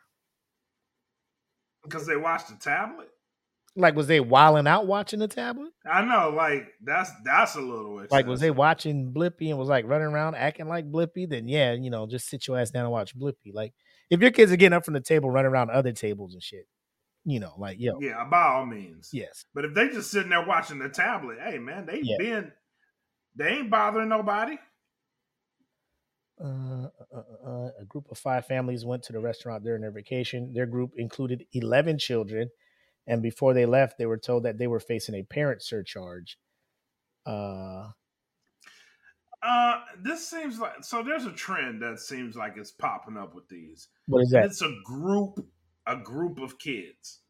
Because 1.84 2.06
they 2.06 2.16
watched 2.16 2.48
the 2.48 2.56
tablet. 2.56 3.08
Like, 3.76 3.94
was 3.94 4.06
they 4.06 4.20
wilding 4.20 4.66
out 4.66 4.86
watching 4.86 5.18
the 5.18 5.28
tablet? 5.28 5.70
I 5.84 6.02
know, 6.02 6.30
like 6.30 6.68
that's 6.82 7.10
that's 7.24 7.54
a 7.54 7.60
little 7.60 8.02
Like, 8.10 8.26
was 8.26 8.40
they 8.40 8.50
watching 8.50 9.12
Blippi 9.12 9.50
and 9.50 9.58
was 9.58 9.68
like 9.68 9.86
running 9.86 10.08
around 10.08 10.36
acting 10.36 10.68
like 10.68 10.90
Blippi? 10.90 11.28
Then 11.28 11.48
yeah, 11.48 11.74
you 11.74 11.90
know, 11.90 12.06
just 12.06 12.28
sit 12.28 12.46
your 12.46 12.58
ass 12.58 12.70
down 12.70 12.84
and 12.84 12.92
watch 12.92 13.14
Blippi. 13.16 13.52
Like, 13.52 13.74
if 14.08 14.20
your 14.20 14.30
kids 14.30 14.50
are 14.50 14.56
getting 14.56 14.74
up 14.76 14.86
from 14.86 14.94
the 14.94 15.00
table, 15.00 15.30
running 15.30 15.50
around 15.50 15.70
other 15.70 15.92
tables 15.92 16.32
and 16.32 16.42
shit, 16.42 16.66
you 17.28 17.40
know, 17.40 17.54
like 17.58 17.78
yo, 17.80 17.92
Yeah, 17.98 18.24
by 18.24 18.42
all 18.42 18.66
means. 18.66 19.12
yes, 19.12 19.44
But 19.54 19.64
if 19.64 19.74
they 19.74 19.88
just 19.88 20.10
sitting 20.10 20.30
there 20.30 20.44
watching 20.46 20.78
the 20.78 20.88
tablet, 20.88 21.38
hey 21.40 21.58
man, 21.58 21.86
they 21.86 22.02
Yeah. 22.02 22.18
been 22.18 22.52
they 23.36 23.50
ain't 23.58 23.70
bothering 23.70 24.08
nobody. 24.10 24.58
Uh, 26.40 26.88
uh, 27.12 27.16
uh, 27.16 27.46
uh, 27.48 27.70
a 27.80 27.84
group 27.84 28.08
of 28.10 28.18
five 28.18 28.46
families 28.46 28.84
went 28.84 29.02
to 29.02 29.12
the 29.12 29.18
restaurant 29.18 29.64
during 29.64 29.80
their 29.82 29.90
vacation. 29.90 30.52
Their 30.52 30.66
group 30.66 30.92
included 30.96 31.46
11 31.52 31.98
children. 31.98 32.50
And 33.06 33.22
before 33.22 33.54
they 33.54 33.66
left, 33.66 33.98
they 33.98 34.06
were 34.06 34.18
told 34.18 34.44
that 34.44 34.58
they 34.58 34.66
were 34.68 34.80
facing 34.80 35.16
a 35.16 35.24
parent 35.24 35.62
surcharge. 35.62 36.38
Uh, 37.26 37.90
Uh 39.42 39.84
this 39.98 40.26
seems 40.28 40.58
like 40.58 40.82
so 40.84 41.02
there's 41.02 41.24
a 41.24 41.32
trend 41.32 41.80
that 41.82 42.00
seems 42.00 42.34
like 42.34 42.56
it's 42.56 42.72
popping 42.72 43.16
up 43.16 43.34
with 43.34 43.48
these. 43.48 43.88
What 44.06 44.22
is 44.22 44.30
that? 44.30 44.48
It's 44.48 44.62
a 44.62 44.80
group 44.84 45.38
a 45.88 45.96
group 45.96 46.38
of 46.38 46.58
kids. 46.58 47.20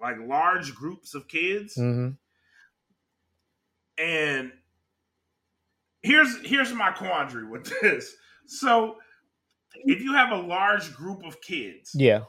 Like 0.00 0.16
large 0.20 0.74
groups 0.74 1.14
of 1.14 1.28
kids. 1.28 1.76
mhm. 1.76 2.16
And 3.98 4.52
here's 6.02 6.40
here's 6.46 6.72
my 6.72 6.90
quandary 6.92 7.46
with 7.46 7.72
this. 7.82 8.14
So 8.46 8.96
if 9.74 10.00
you 10.02 10.14
have 10.14 10.30
a 10.32 10.36
large 10.40 10.94
group 10.94 11.24
of 11.24 11.40
kids 11.40 11.90
Yeah. 11.94 12.22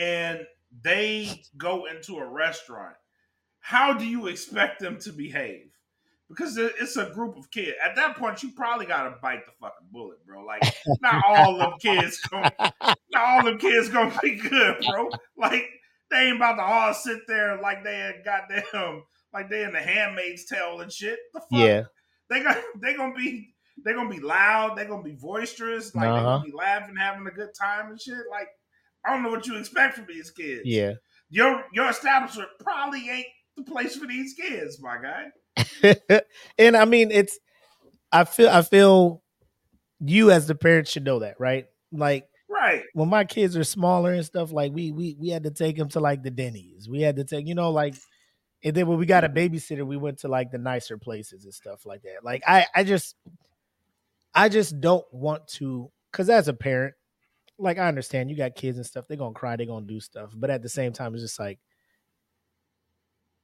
and 0.00 0.40
they 0.82 1.42
go 1.58 1.86
into 1.86 2.16
a 2.18 2.24
restaurant, 2.26 2.96
how 3.60 3.92
do 3.92 4.06
you 4.06 4.28
expect 4.28 4.80
them 4.80 4.98
to 5.00 5.12
behave? 5.12 5.71
Because 6.36 6.56
it's 6.56 6.96
a 6.96 7.10
group 7.10 7.36
of 7.36 7.50
kids. 7.50 7.76
At 7.84 7.94
that 7.96 8.16
point, 8.16 8.42
you 8.42 8.50
probably 8.52 8.86
gotta 8.86 9.16
bite 9.20 9.44
the 9.46 9.52
fucking 9.60 9.88
bullet, 9.90 10.24
bro. 10.26 10.44
Like, 10.44 10.62
not 11.02 11.22
all 11.26 11.58
them 11.58 11.74
kids 11.80 12.18
gonna, 12.30 12.50
not 12.80 12.96
all 13.16 13.42
them 13.44 13.58
kids 13.58 13.88
gonna 13.88 14.16
be 14.22 14.36
good, 14.36 14.82
bro. 14.88 15.10
Like, 15.36 15.68
they 16.10 16.28
ain't 16.28 16.36
about 16.36 16.56
to 16.56 16.62
all 16.62 16.94
sit 16.94 17.20
there 17.28 17.60
like 17.60 17.84
they 17.84 17.96
had 17.98 18.24
goddamn, 18.24 19.02
like 19.34 19.50
they 19.50 19.64
in 19.64 19.72
the 19.72 19.80
Handmaid's 19.80 20.44
Tale 20.46 20.80
and 20.80 20.92
shit. 20.92 21.18
The 21.34 21.40
fuck? 21.40 21.48
Yeah. 21.52 21.82
they 22.30 22.42
got 22.42 22.56
they 22.80 22.94
gonna 22.94 23.14
be 23.14 23.54
they 23.84 23.92
gonna 23.94 24.10
be 24.10 24.20
loud, 24.20 24.76
they 24.76 24.84
gonna 24.84 25.02
be 25.02 25.16
boisterous, 25.20 25.94
like 25.94 26.04
they 26.04 26.08
Uh-huh. 26.10 26.22
gonna 26.38 26.44
be 26.44 26.52
laughing, 26.52 26.96
having 26.96 27.26
a 27.26 27.30
good 27.30 27.54
time 27.58 27.90
and 27.90 28.00
shit. 28.00 28.14
Like 28.30 28.48
I 29.04 29.12
don't 29.12 29.22
know 29.22 29.30
what 29.30 29.46
you 29.46 29.56
expect 29.58 29.96
from 29.96 30.06
these 30.06 30.30
kids. 30.30 30.62
Yeah. 30.64 30.92
Your 31.30 31.64
your 31.72 31.88
establishment 31.90 32.48
probably 32.60 33.08
ain't 33.10 33.26
the 33.56 33.62
place 33.64 33.96
for 33.96 34.06
these 34.06 34.34
kids, 34.34 34.80
my 34.80 34.96
guy. 35.02 35.26
and 36.58 36.76
I 36.76 36.84
mean, 36.84 37.10
it's, 37.10 37.38
I 38.12 38.24
feel, 38.24 38.48
I 38.48 38.62
feel 38.62 39.22
you 40.00 40.30
as 40.30 40.46
the 40.46 40.54
parent 40.54 40.88
should 40.88 41.04
know 41.04 41.20
that, 41.20 41.40
right? 41.40 41.66
Like, 41.92 42.28
Right. 42.48 42.84
when 42.92 43.08
my 43.08 43.24
kids 43.24 43.56
are 43.56 43.64
smaller 43.64 44.12
and 44.12 44.24
stuff, 44.24 44.52
like 44.52 44.72
we 44.72 44.92
we 44.92 45.16
we 45.18 45.30
had 45.30 45.44
to 45.44 45.50
take 45.50 45.76
them 45.76 45.88
to 45.90 46.00
like 46.00 46.22
the 46.22 46.30
Denny's. 46.30 46.88
We 46.88 47.00
had 47.00 47.16
to 47.16 47.24
take, 47.24 47.46
you 47.48 47.54
know, 47.54 47.70
like 47.70 47.94
and 48.64 48.74
then 48.74 48.86
when 48.86 48.98
we 48.98 49.06
got 49.06 49.24
a 49.24 49.28
babysitter, 49.28 49.86
we 49.86 49.96
went 49.96 50.18
to 50.20 50.28
like 50.28 50.50
the 50.50 50.58
nicer 50.58 50.98
places 50.98 51.44
and 51.44 51.54
stuff 51.54 51.86
like 51.86 52.02
that. 52.02 52.24
Like 52.24 52.42
I 52.46 52.66
I 52.74 52.84
just 52.84 53.16
I 54.34 54.48
just 54.48 54.80
don't 54.80 55.04
want 55.12 55.46
to 55.58 55.90
cuz 56.12 56.28
as 56.28 56.48
a 56.48 56.54
parent, 56.54 56.94
like 57.58 57.78
I 57.78 57.88
understand 57.88 58.30
you 58.30 58.36
got 58.36 58.54
kids 58.54 58.78
and 58.78 58.86
stuff, 58.86 59.06
they're 59.08 59.16
to 59.18 59.30
cry, 59.32 59.56
they're 59.56 59.66
to 59.66 59.80
do 59.82 60.00
stuff, 60.00 60.32
but 60.34 60.50
at 60.50 60.62
the 60.62 60.68
same 60.68 60.92
time 60.92 61.14
it's 61.14 61.22
just 61.22 61.38
like 61.40 61.58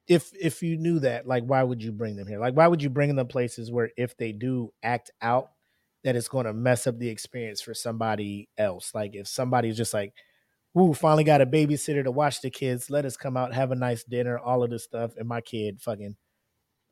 if 0.08 0.32
if 0.40 0.62
you 0.62 0.76
knew 0.76 0.98
that, 1.00 1.26
like 1.26 1.44
why 1.44 1.62
would 1.62 1.82
you 1.82 1.92
bring 1.92 2.16
them 2.16 2.26
here? 2.26 2.40
Like 2.40 2.54
why 2.54 2.66
would 2.66 2.82
you 2.82 2.90
bring 2.90 3.14
them 3.16 3.28
places 3.28 3.70
where 3.70 3.90
if 3.96 4.16
they 4.16 4.32
do 4.32 4.72
act 4.82 5.10
out 5.22 5.50
that 6.04 6.16
it's 6.16 6.28
going 6.28 6.46
to 6.46 6.52
mess 6.52 6.86
up 6.86 6.98
the 6.98 7.08
experience 7.08 7.60
for 7.60 7.74
somebody 7.74 8.48
else. 8.56 8.94
Like 8.94 9.16
if 9.16 9.26
somebody's 9.28 9.76
just 9.76 9.92
like, 9.94 10.14
"Ooh, 10.78 10.94
finally 10.94 11.24
got 11.24 11.40
a 11.42 11.46
babysitter 11.46 12.04
to 12.04 12.10
watch 12.12 12.40
the 12.42 12.50
kids. 12.50 12.90
Let 12.90 13.04
us 13.06 13.16
come 13.16 13.36
out, 13.36 13.54
have 13.54 13.72
a 13.72 13.76
nice 13.76 14.04
dinner, 14.04 14.38
all 14.38 14.62
of 14.64 14.70
this 14.70 14.84
stuff," 14.84 15.12
and 15.16 15.28
my 15.28 15.40
kid 15.42 15.80
fucking 15.82 16.16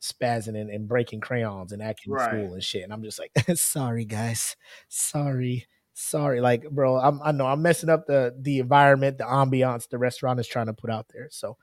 spazzing 0.02 0.60
and, 0.60 0.70
and 0.70 0.88
breaking 0.88 1.20
crayons 1.20 1.72
and 1.72 1.82
acting 1.82 2.16
Right. 2.16 2.18
fool 2.18 2.54
and 2.54 2.62
shit. 2.64 2.82
And 2.84 2.92
I'm 2.92 3.02
just 3.02 3.18
like, 3.18 3.32
"Sorry, 3.56 4.04
guys, 4.04 4.56
sorry." 4.88 5.66
Sorry, 5.98 6.42
like, 6.42 6.68
bro, 6.70 6.98
I'm, 6.98 7.22
I 7.22 7.32
know 7.32 7.46
I'm 7.46 7.62
messing 7.62 7.88
up 7.88 8.06
the 8.06 8.36
the 8.38 8.58
environment, 8.58 9.16
the 9.16 9.24
ambiance 9.24 9.88
the 9.88 9.96
restaurant 9.96 10.38
is 10.38 10.46
trying 10.46 10.66
to 10.66 10.74
put 10.74 10.90
out 10.90 11.06
there. 11.14 11.28
So, 11.30 11.56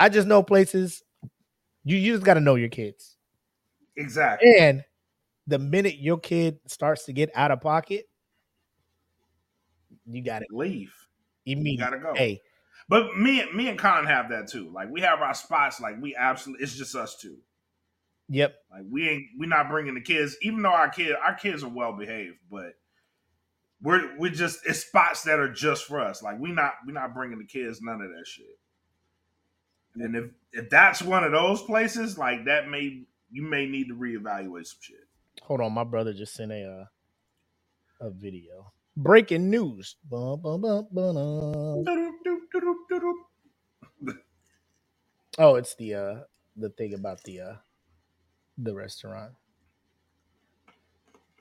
I 0.00 0.08
just 0.08 0.26
know 0.26 0.42
places. 0.42 1.04
You 1.84 1.96
you 1.96 2.14
just 2.14 2.24
got 2.24 2.34
to 2.34 2.40
know 2.40 2.56
your 2.56 2.68
kids. 2.70 3.16
Exactly. 3.96 4.52
And 4.58 4.84
the 5.46 5.58
minute 5.58 5.98
your 5.98 6.18
kid 6.18 6.58
starts 6.66 7.04
to 7.04 7.12
get 7.12 7.30
out 7.34 7.50
of 7.50 7.60
pocket, 7.60 8.08
you 10.06 10.22
got 10.24 10.40
to 10.40 10.46
leave. 10.50 10.92
Immediately. 11.46 11.72
You 11.72 11.78
gotta 11.78 11.98
go. 11.98 12.14
Hey, 12.14 12.40
But 12.88 13.16
me 13.16 13.40
and 13.40 13.52
me 13.54 13.68
and 13.68 13.78
Con 13.78 14.06
have 14.06 14.28
that 14.30 14.48
too. 14.48 14.70
Like 14.72 14.90
we 14.90 15.00
have 15.00 15.20
our 15.20 15.34
spots. 15.34 15.80
Like 15.80 16.00
we 16.00 16.14
absolutely, 16.16 16.62
it's 16.64 16.76
just 16.76 16.94
us 16.94 17.16
two. 17.16 17.38
yep. 18.28 18.56
Like 18.70 18.84
we 18.90 19.08
ain't, 19.08 19.24
we 19.38 19.46
not 19.46 19.68
bringing 19.68 19.94
the 19.94 20.00
kids. 20.00 20.36
Even 20.42 20.62
though 20.62 20.72
our 20.72 20.88
kid, 20.90 21.14
our 21.24 21.34
kids 21.34 21.62
are 21.64 21.68
well 21.68 21.92
behaved, 21.96 22.36
but 22.50 22.74
we're 23.82 24.16
we 24.18 24.30
just 24.30 24.60
it's 24.66 24.80
spots 24.80 25.22
that 25.24 25.38
are 25.40 25.52
just 25.52 25.84
for 25.84 26.00
us. 26.00 26.22
Like 26.22 26.38
we 26.38 26.52
not 26.52 26.74
we 26.86 26.92
not 26.92 27.14
bringing 27.14 27.38
the 27.38 27.46
kids 27.46 27.80
none 27.82 28.00
of 28.02 28.10
that 28.10 28.26
shit. 28.26 28.46
And 30.00 30.16
if 30.16 30.24
if 30.52 30.70
that's 30.70 31.02
one 31.02 31.24
of 31.24 31.32
those 31.32 31.62
places, 31.62 32.18
like 32.18 32.44
that 32.46 32.68
may 32.68 33.02
you 33.30 33.42
may 33.42 33.66
need 33.66 33.88
to 33.88 33.94
reevaluate 33.94 34.66
some 34.66 34.78
shit. 34.80 34.96
Hold 35.42 35.60
on, 35.60 35.72
my 35.72 35.84
brother 35.84 36.12
just 36.12 36.34
sent 36.34 36.52
a 36.52 36.88
uh, 38.02 38.06
a 38.06 38.10
video. 38.10 38.72
Breaking 38.96 39.50
news. 39.50 39.96
Bum, 40.08 40.40
bum, 40.42 40.60
bum. 40.62 41.84
Oh, 45.38 45.56
it's 45.56 45.74
the 45.76 45.94
uh 45.94 46.14
the 46.56 46.70
thing 46.70 46.94
about 46.94 47.22
the 47.24 47.40
uh 47.40 47.54
the 48.58 48.74
restaurant. 48.74 49.32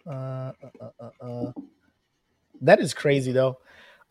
Uh, 0.07 0.53
uh, 0.63 0.69
uh, 0.81 1.09
uh, 1.21 1.25
uh. 1.47 1.51
That 2.61 2.79
is 2.79 2.93
crazy 2.93 3.31
though. 3.31 3.57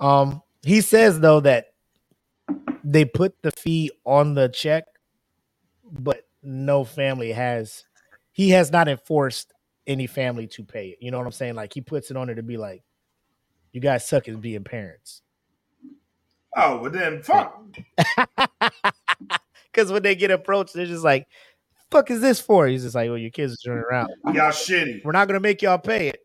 Um, 0.00 0.42
he 0.62 0.80
says 0.80 1.20
though 1.20 1.40
that 1.40 1.66
they 2.84 3.04
put 3.04 3.40
the 3.42 3.50
fee 3.50 3.90
on 4.04 4.34
the 4.34 4.48
check, 4.48 4.84
but 5.84 6.22
no 6.42 6.84
family 6.84 7.32
has. 7.32 7.84
He 8.32 8.50
has 8.50 8.70
not 8.70 8.88
enforced 8.88 9.52
any 9.86 10.06
family 10.06 10.46
to 10.48 10.64
pay 10.64 10.88
it. 10.88 10.98
You 11.00 11.10
know 11.10 11.18
what 11.18 11.26
I'm 11.26 11.32
saying? 11.32 11.54
Like 11.54 11.72
he 11.74 11.80
puts 11.80 12.10
it 12.10 12.16
on 12.16 12.26
there 12.26 12.36
to 12.36 12.42
be 12.42 12.56
like, 12.56 12.82
you 13.72 13.80
guys 13.80 14.06
suck 14.06 14.28
at 14.28 14.40
being 14.40 14.64
parents. 14.64 15.22
Oh, 16.56 16.78
but 16.78 16.92
then 16.92 17.22
fuck. 17.22 17.62
Because 19.78 19.92
when 19.92 20.02
they 20.02 20.16
get 20.16 20.32
approached, 20.32 20.74
they're 20.74 20.86
just 20.86 21.04
like, 21.04 21.28
"Fuck 21.90 22.10
is 22.10 22.20
this 22.20 22.40
for?" 22.40 22.66
He's 22.66 22.82
just 22.82 22.96
like, 22.96 23.08
"Well, 23.08 23.18
your 23.18 23.30
kids 23.30 23.52
are 23.52 23.68
turning 23.68 23.84
around. 23.84 24.10
Y'all 24.26 24.50
shitty. 24.50 25.04
We're 25.04 25.12
not 25.12 25.28
gonna 25.28 25.38
make 25.38 25.62
y'all 25.62 25.78
pay 25.78 26.08
it, 26.08 26.20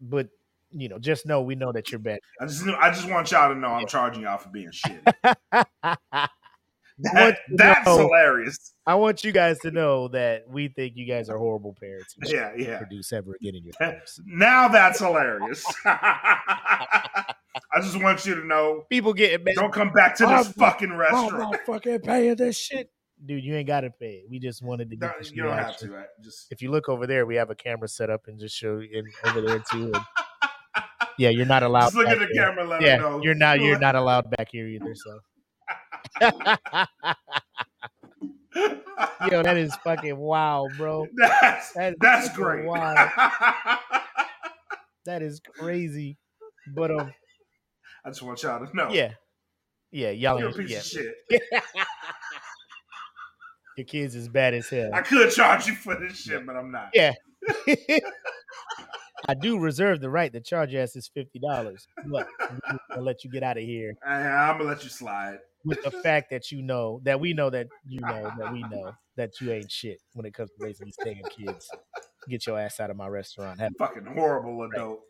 but 0.00 0.28
you 0.72 0.88
know, 0.88 0.98
just 0.98 1.26
know 1.26 1.42
we 1.42 1.54
know 1.54 1.72
that 1.72 1.90
you're 1.90 1.98
bad." 1.98 2.20
I 2.40 2.46
just 2.46 2.66
I 2.66 2.90
just 2.90 3.08
want 3.08 3.30
y'all 3.30 3.52
to 3.52 3.58
know 3.58 3.68
I'm 3.68 3.86
charging 3.86 4.22
y'all 4.22 4.38
for 4.38 4.48
being 4.50 4.70
shit. 4.72 5.02
That, 7.02 7.38
that's 7.54 7.86
know- 7.86 7.96
hilarious. 7.98 8.74
I 8.86 8.94
want 8.96 9.24
you 9.24 9.32
guys 9.32 9.58
to 9.60 9.70
know 9.70 10.08
that 10.08 10.48
we 10.48 10.68
think 10.68 10.94
you 10.96 11.06
guys 11.06 11.28
are 11.30 11.38
horrible 11.38 11.74
parents. 11.80 12.14
Yeah, 12.26 12.50
yeah. 12.56 12.78
Produce 12.78 13.12
ever 13.12 13.34
again 13.40 13.54
in 13.54 13.64
your 13.64 13.72
lives. 13.80 14.20
Now 14.26 14.68
that's 14.68 14.98
hilarious. 14.98 15.64
I 15.86 17.34
just 17.80 18.02
want 18.02 18.26
you 18.26 18.34
to 18.36 18.46
know. 18.46 18.84
People 18.90 19.12
getting 19.14 19.44
mad. 19.44 19.54
Don't 19.56 19.72
come 19.72 19.92
back 19.92 20.14
to 20.16 20.24
this 20.26 20.30
I'm- 20.46 20.52
fucking 20.54 20.90
I'm 20.92 20.96
restaurant. 20.98 21.52
not 21.52 21.60
fucking 21.66 22.00
paying 22.00 22.36
this 22.36 22.58
shit. 22.58 22.90
Dude, 23.24 23.44
you 23.44 23.54
ain't 23.54 23.66
got 23.66 23.82
to 23.82 23.90
pay 23.90 24.22
it. 24.22 24.24
We 24.30 24.38
just 24.38 24.62
wanted 24.62 24.88
to 24.90 24.96
get 24.96 25.06
No, 25.06 25.28
you 25.30 25.42
don't 25.42 25.56
have 25.56 25.76
to. 25.78 25.94
I 25.94 26.04
Just 26.22 26.50
If 26.50 26.62
you 26.62 26.70
look 26.70 26.88
over 26.88 27.06
there, 27.06 27.26
we 27.26 27.36
have 27.36 27.50
a 27.50 27.54
camera 27.54 27.86
set 27.86 28.08
up 28.08 28.28
and 28.28 28.40
just 28.40 28.56
show 28.56 28.78
you 28.78 28.98
and 28.98 29.08
over 29.36 29.46
there 29.46 29.62
too. 29.70 29.92
And 29.94 30.04
yeah, 31.18 31.30
you're 31.30 31.46
not 31.46 31.62
allowed. 31.62 31.82
Just 31.82 31.96
look 31.96 32.08
at 32.08 32.18
the 32.18 32.28
there. 32.32 32.48
camera, 32.48 32.66
let 32.66 32.82
yeah, 32.82 32.96
know. 32.96 33.20
you're 33.22 33.34
not. 33.34 33.60
You're 33.60 33.78
not 33.86 33.94
allowed 33.94 34.30
back 34.30 34.48
here 34.50 34.66
either. 34.66 34.94
So. 34.94 35.20
Yo, 39.30 39.42
that 39.42 39.56
is 39.56 39.74
fucking 39.76 40.16
wow, 40.16 40.68
bro. 40.76 41.06
That's 41.16 41.72
That 41.72 41.94
that's 42.00 42.34
great. 42.36 42.66
Wow. 42.66 43.10
That 45.06 45.22
is 45.22 45.40
crazy. 45.40 46.18
But 46.74 46.90
um, 46.90 47.10
I 48.04 48.10
just 48.10 48.20
want 48.22 48.42
y'all 48.42 48.64
to 48.64 48.76
know. 48.76 48.90
yeah, 48.90 49.14
yeah, 49.90 50.10
y'all 50.10 50.38
You're 50.38 50.50
a 50.50 50.52
piece 50.52 50.70
yeah. 50.70 50.78
of 50.78 50.84
shit. 50.84 51.14
Your 53.78 53.86
kids 53.86 54.14
is 54.14 54.28
bad 54.28 54.52
as 54.52 54.68
hell. 54.68 54.90
I 54.92 55.00
could 55.00 55.30
charge 55.30 55.66
you 55.66 55.74
for 55.74 55.96
this 55.98 56.18
shit, 56.18 56.44
but 56.44 56.54
I'm 56.54 56.70
not. 56.70 56.90
Yeah. 56.92 57.14
I 59.28 59.34
do 59.34 59.58
reserve 59.58 60.00
the 60.00 60.10
right 60.10 60.32
to 60.32 60.40
charge 60.40 60.72
your 60.72 60.82
ass 60.82 60.96
is 60.96 61.10
fifty 61.14 61.38
dollars, 61.38 61.86
but 62.06 62.26
I'll 62.90 63.02
let 63.02 63.22
you 63.24 63.30
get 63.30 63.42
out 63.42 63.56
of 63.58 63.64
here 63.64 63.94
I, 64.06 64.14
I'm 64.22 64.58
gonna 64.58 64.70
let 64.70 64.82
you 64.84 64.90
slide. 64.90 65.38
with 65.64 65.82
the 65.82 65.90
fact 66.02 66.30
that 66.30 66.50
you 66.50 66.62
know 66.62 67.00
that 67.04 67.20
we 67.20 67.32
know 67.34 67.50
that 67.50 67.66
you 67.86 68.00
know 68.00 68.30
that 68.38 68.52
we 68.52 68.60
know 68.62 68.92
that 69.16 69.30
you 69.40 69.52
ain't 69.52 69.70
shit 69.70 69.98
when 70.14 70.24
it 70.26 70.32
comes 70.34 70.50
to 70.50 70.56
raising 70.64 70.86
these 70.86 70.96
damn 71.04 71.22
kids. 71.30 71.68
Get 72.28 72.46
your 72.46 72.58
ass 72.58 72.80
out 72.80 72.90
of 72.90 72.96
my 72.96 73.08
restaurant. 73.08 73.60
Have- 73.60 73.72
Fucking 73.78 74.06
horrible 74.06 74.62
adult. 74.72 75.00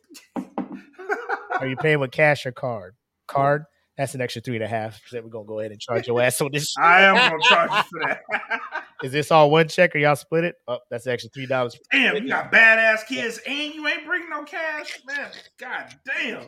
Are 1.61 1.66
you 1.66 1.77
paying 1.77 2.01
with 2.01 2.11
cash 2.11 2.47
or 2.47 2.53
card? 2.53 2.95
Card. 3.28 3.65
That's 3.99 4.15
an 4.15 4.23
extra 4.23 4.41
three 4.41 4.55
and 4.57 4.65
a 4.65 4.69
half. 4.69 4.99
We're 5.12 5.20
gonna 5.28 5.45
go 5.45 5.61
ahead 5.61 5.73
and 5.73 5.81
charge 5.81 6.07
your 6.07 6.23
ass 6.23 6.41
on 6.41 6.51
this. 6.53 6.70
shit. 6.70 6.82
I 6.82 7.03
am 7.03 7.16
gonna 7.16 7.43
charge 7.43 7.70
you 7.70 7.82
for 7.82 8.09
that. 8.09 8.61
Is 9.02 9.12
this 9.12 9.31
all 9.31 9.51
one 9.51 9.68
check 9.68 9.94
or 9.94 9.98
y'all 9.98 10.16
split 10.16 10.44
it? 10.44 10.56
Oh, 10.68 10.78
that's 10.90 11.06
actually 11.06 11.31
three 11.31 11.47
dollars. 11.47 11.78
Damn, 11.90 12.16
you 12.16 12.28
got 12.28 12.52
badass 12.52 13.06
kids 13.06 13.40
and 13.47 13.74
you 13.74 13.86
ain't 13.86 14.05
bringing 14.05 14.28
no 14.28 14.44
cash, 14.44 15.01
man. 15.06 15.31
God 15.59 15.94
damn. 16.06 16.47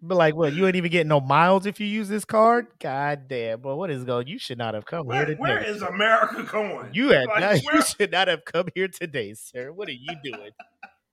But 0.00 0.16
like, 0.16 0.36
what? 0.36 0.52
You 0.52 0.66
ain't 0.66 0.76
even 0.76 0.92
getting 0.92 1.08
no 1.08 1.20
miles 1.20 1.66
if 1.66 1.80
you 1.80 1.86
use 1.86 2.08
this 2.08 2.24
card. 2.24 2.68
God 2.78 3.26
damn, 3.28 3.60
bro. 3.60 3.74
What 3.76 3.90
is 3.90 4.04
going? 4.04 4.28
You 4.28 4.38
should 4.38 4.58
not 4.58 4.74
have 4.74 4.86
come 4.86 5.10
here 5.10 5.24
today. 5.24 5.40
where 5.40 5.58
is 5.62 5.82
America 5.82 6.44
going? 6.44 6.90
You 6.92 7.08
had 7.08 7.26
Like, 7.26 7.40
not, 7.40 7.62
you 7.74 7.82
should 7.82 8.12
not 8.12 8.28
have 8.28 8.44
come 8.44 8.68
here 8.74 8.88
today, 8.88 9.34
sir. 9.34 9.72
What 9.72 9.88
are 9.88 9.92
you 9.92 10.14
doing? 10.22 10.50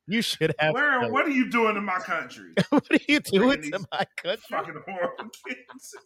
You 0.07 0.21
should 0.21 0.53
have. 0.59 0.73
Where? 0.73 1.09
What 1.09 1.25
are 1.25 1.31
you 1.31 1.49
doing 1.49 1.77
in 1.77 1.83
my 1.83 1.97
country? 1.97 2.51
what 2.69 2.85
are 2.91 2.99
you 3.07 3.19
doing 3.19 3.63
in 3.63 3.71
to 3.71 3.87
my 3.91 4.05
country? 4.17 4.43
Fucking 4.49 4.81
horrible 4.87 5.29
kids. 5.47 5.95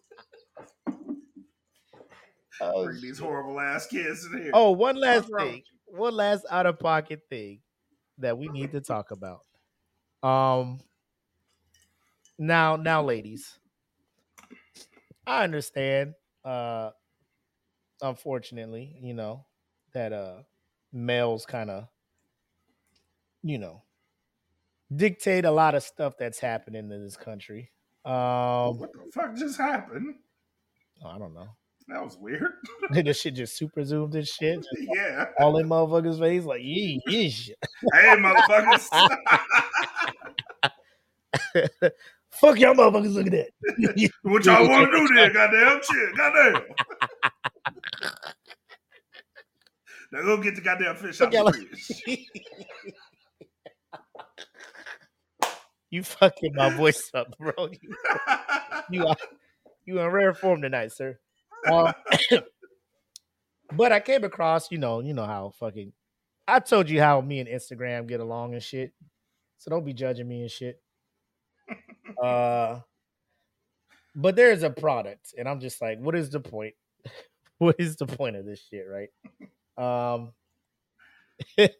Oh, 2.61 2.83
Bring 2.83 3.01
these 3.01 3.17
horrible 3.17 3.57
ass 3.59 3.87
kids 3.87 4.25
in 4.25 4.41
here. 4.41 4.51
Oh, 4.53 4.71
one 4.71 4.97
last 4.97 5.29
What's 5.29 5.43
thing. 5.45 5.63
One 5.85 6.13
last 6.13 6.45
out 6.51 6.65
of 6.65 6.77
pocket 6.77 7.21
thing 7.29 7.61
that 8.17 8.37
we 8.37 8.49
need 8.49 8.73
to 8.73 8.81
talk 8.81 9.11
about. 9.11 9.39
Um 10.21 10.79
now 12.37 12.75
now 12.75 13.01
ladies. 13.01 13.57
I 15.25 15.45
understand 15.45 16.15
uh 16.43 16.89
unfortunately, 18.01 18.97
you 19.01 19.13
know, 19.13 19.45
that 19.93 20.11
uh 20.11 20.39
males 20.91 21.45
kind 21.45 21.69
of 21.69 21.87
you 23.41 23.57
know 23.57 23.83
dictate 24.95 25.45
a 25.45 25.51
lot 25.51 25.75
of 25.75 25.83
stuff 25.83 26.13
that's 26.17 26.39
happening 26.39 26.91
in 26.91 27.03
this 27.03 27.17
country. 27.17 27.71
Um 28.05 28.79
What 28.79 28.91
the 28.93 29.11
fuck 29.13 29.35
just 29.35 29.57
happened? 29.59 30.15
I 31.05 31.17
don't 31.17 31.33
know. 31.33 31.47
That 31.89 32.03
was 32.03 32.17
weird. 32.19 32.51
this 32.91 33.19
shit 33.21 33.33
just 33.33 33.57
super 33.57 33.83
zoomed 33.83 34.15
and 34.15 34.27
shit. 34.27 34.65
Yeah. 34.95 35.25
all 35.39 35.57
in 35.57 35.67
motherfuckers' 35.67 36.19
face, 36.19 36.43
like 36.45 36.61
yee 36.61 37.01
yeesh. 37.07 37.49
Hey, 37.93 38.15
motherfuckers. 38.17 38.87
Fuck 42.31 42.59
y'all 42.59 42.75
motherfuckers, 42.75 43.13
look 43.13 43.25
at 43.27 43.31
that. 43.31 44.11
what 44.21 44.45
y'all 44.45 44.67
want 44.69 44.91
to 44.91 44.97
do 44.97 45.07
then? 45.15 45.33
Goddamn 45.33 45.81
shit. 45.83 46.15
Goddamn. 46.15 46.61
now 50.11 50.21
go 50.21 50.37
get 50.37 50.55
the 50.55 50.61
goddamn 50.61 50.95
fish 50.95 51.19
out 51.21 51.33
y'all. 51.33 51.45
the 51.45 51.53
fridge. 52.05 52.27
You 55.89 56.03
fucking 56.03 56.53
my 56.55 56.69
voice 56.75 57.09
up, 57.13 57.35
bro. 57.39 57.53
You, 57.57 57.95
you 58.91 59.07
are 59.07 59.17
you 59.85 59.99
in 59.99 60.07
rare 60.07 60.33
form 60.33 60.61
tonight, 60.61 60.91
sir. 60.91 61.19
Uh, 61.65 61.93
but 63.73 63.91
I 63.91 63.99
came 63.99 64.23
across, 64.23 64.71
you 64.71 64.77
know, 64.77 64.99
you 64.99 65.13
know 65.13 65.25
how 65.25 65.51
fucking 65.59 65.93
I 66.47 66.59
told 66.59 66.89
you 66.89 66.99
how 66.99 67.21
me 67.21 67.39
and 67.39 67.49
Instagram 67.49 68.07
get 68.07 68.19
along 68.19 68.53
and 68.53 68.63
shit. 68.63 68.93
So 69.57 69.69
don't 69.69 69.85
be 69.85 69.93
judging 69.93 70.27
me 70.27 70.41
and 70.41 70.51
shit. 70.51 70.81
Uh 72.21 72.79
but 74.15 74.35
there's 74.35 74.63
a 74.63 74.69
product, 74.69 75.33
and 75.37 75.47
I'm 75.47 75.59
just 75.59 75.79
like, 75.79 75.99
what 75.99 76.15
is 76.15 76.31
the 76.31 76.39
point? 76.39 76.73
what 77.59 77.75
is 77.77 77.95
the 77.95 78.07
point 78.07 78.35
of 78.35 78.45
this 78.45 78.59
shit, 78.69 78.85
right? 78.89 79.09
Um 79.77 80.33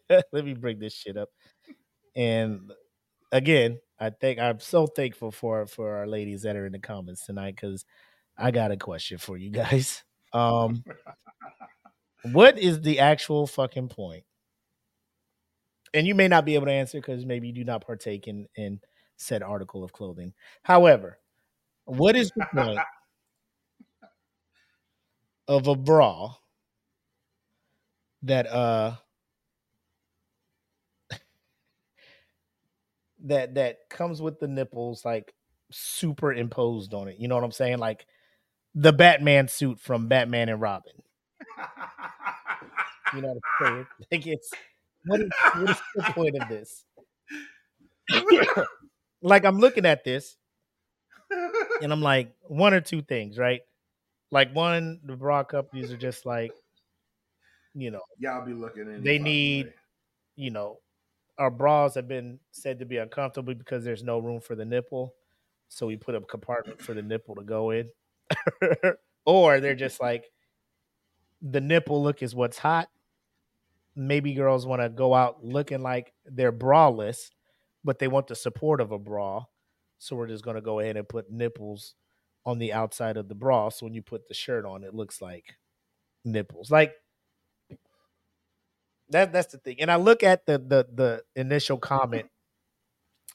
let 0.08 0.44
me 0.44 0.54
bring 0.54 0.78
this 0.78 0.94
shit 0.94 1.16
up. 1.16 1.28
And 2.14 2.72
again, 3.32 3.80
I 4.00 4.10
think 4.10 4.38
I'm 4.38 4.60
so 4.60 4.86
thankful 4.86 5.30
for 5.30 5.66
for 5.66 5.96
our 5.96 6.06
ladies 6.06 6.42
that 6.42 6.56
are 6.56 6.64
in 6.64 6.72
the 6.72 6.78
comments 6.78 7.26
tonight 7.26 7.54
because 7.54 7.84
I 8.36 8.50
got 8.50 8.70
a 8.70 8.76
question 8.76 9.18
for 9.18 9.36
you 9.36 9.50
guys. 9.50 10.02
Um, 10.32 10.84
what 12.30 12.56
is 12.56 12.82
the 12.82 13.00
actual 13.00 13.48
fucking 13.48 13.88
point? 13.88 14.22
And 15.92 16.06
you 16.06 16.14
may 16.14 16.28
not 16.28 16.44
be 16.44 16.54
able 16.54 16.66
to 16.66 16.72
answer 16.72 16.98
because 16.98 17.26
maybe 17.26 17.48
you 17.48 17.52
do 17.52 17.64
not 17.64 17.84
partake 17.84 18.28
in 18.28 18.46
in 18.54 18.78
said 19.16 19.42
article 19.42 19.82
of 19.82 19.92
clothing. 19.92 20.32
However, 20.62 21.18
what 21.84 22.14
is 22.14 22.30
the 22.36 22.46
point 22.54 22.78
of 25.48 25.66
a 25.66 25.74
bra 25.74 26.32
that 28.22 28.46
uh 28.46 28.94
that 33.24 33.54
that 33.54 33.88
comes 33.88 34.20
with 34.22 34.40
the 34.40 34.48
nipples 34.48 35.04
like 35.04 35.34
superimposed 35.70 36.94
on 36.94 37.08
it. 37.08 37.16
You 37.18 37.28
know 37.28 37.34
what 37.34 37.44
I'm 37.44 37.52
saying? 37.52 37.78
Like 37.78 38.06
the 38.74 38.92
Batman 38.92 39.48
suit 39.48 39.80
from 39.80 40.08
Batman 40.08 40.48
and 40.48 40.60
Robin. 40.60 40.92
You 43.14 43.22
know 43.22 43.28
what 43.28 43.68
I'm 43.68 43.74
saying? 43.74 43.86
Like 44.12 44.26
it's 44.26 44.50
what 45.06 45.20
is 45.20 45.30
what 45.54 45.70
is 45.70 45.76
the 45.94 46.02
point 46.12 46.36
of 46.36 46.48
this? 46.48 46.84
like 49.22 49.44
I'm 49.44 49.58
looking 49.58 49.86
at 49.86 50.04
this 50.04 50.36
and 51.82 51.92
I'm 51.92 52.02
like 52.02 52.34
one 52.42 52.74
or 52.74 52.80
two 52.80 53.02
things, 53.02 53.38
right? 53.38 53.60
Like 54.30 54.54
one, 54.54 55.00
the 55.04 55.16
bra 55.16 55.42
companies 55.44 55.90
are 55.92 55.96
just 55.96 56.26
like, 56.26 56.52
you 57.74 57.90
know, 57.90 58.02
Y'all 58.18 58.44
be 58.44 58.52
looking 58.52 58.82
in. 58.82 59.02
they 59.02 59.18
need, 59.18 59.72
you 60.36 60.50
know, 60.50 60.78
our 61.40 61.50
bras 61.50 61.94
have 61.94 62.06
been 62.06 62.38
said 62.52 62.78
to 62.78 62.84
be 62.84 62.98
uncomfortable 62.98 63.54
because 63.54 63.82
there's 63.82 64.04
no 64.04 64.18
room 64.18 64.40
for 64.40 64.54
the 64.54 64.64
nipple. 64.64 65.14
So 65.68 65.86
we 65.86 65.96
put 65.96 66.14
a 66.14 66.20
compartment 66.20 66.82
for 66.82 66.92
the 66.92 67.02
nipple 67.02 67.34
to 67.36 67.42
go 67.42 67.70
in. 67.70 67.88
or 69.26 69.58
they're 69.58 69.74
just 69.74 70.00
like 70.00 70.30
the 71.40 71.60
nipple 71.60 72.02
look 72.02 72.22
is 72.22 72.34
what's 72.34 72.58
hot. 72.58 72.88
Maybe 73.96 74.34
girls 74.34 74.66
want 74.66 74.82
to 74.82 74.90
go 74.90 75.14
out 75.14 75.42
looking 75.42 75.82
like 75.82 76.12
they're 76.26 76.52
braless, 76.52 77.30
but 77.82 77.98
they 77.98 78.06
want 78.06 78.26
the 78.26 78.36
support 78.36 78.82
of 78.82 78.92
a 78.92 78.98
bra. 78.98 79.44
So 79.98 80.16
we're 80.16 80.28
just 80.28 80.44
gonna 80.44 80.60
go 80.60 80.80
ahead 80.80 80.98
and 80.98 81.08
put 81.08 81.30
nipples 81.30 81.94
on 82.44 82.58
the 82.58 82.74
outside 82.74 83.16
of 83.16 83.28
the 83.28 83.34
bra. 83.34 83.70
So 83.70 83.86
when 83.86 83.94
you 83.94 84.02
put 84.02 84.28
the 84.28 84.34
shirt 84.34 84.66
on, 84.66 84.84
it 84.84 84.94
looks 84.94 85.22
like 85.22 85.56
nipples. 86.24 86.70
Like 86.70 86.92
that 89.10 89.32
that's 89.32 89.52
the 89.52 89.58
thing. 89.58 89.80
And 89.80 89.90
I 89.90 89.96
look 89.96 90.22
at 90.22 90.46
the 90.46 90.58
the 90.58 90.86
the 90.92 91.22
initial 91.36 91.78
comment 91.78 92.28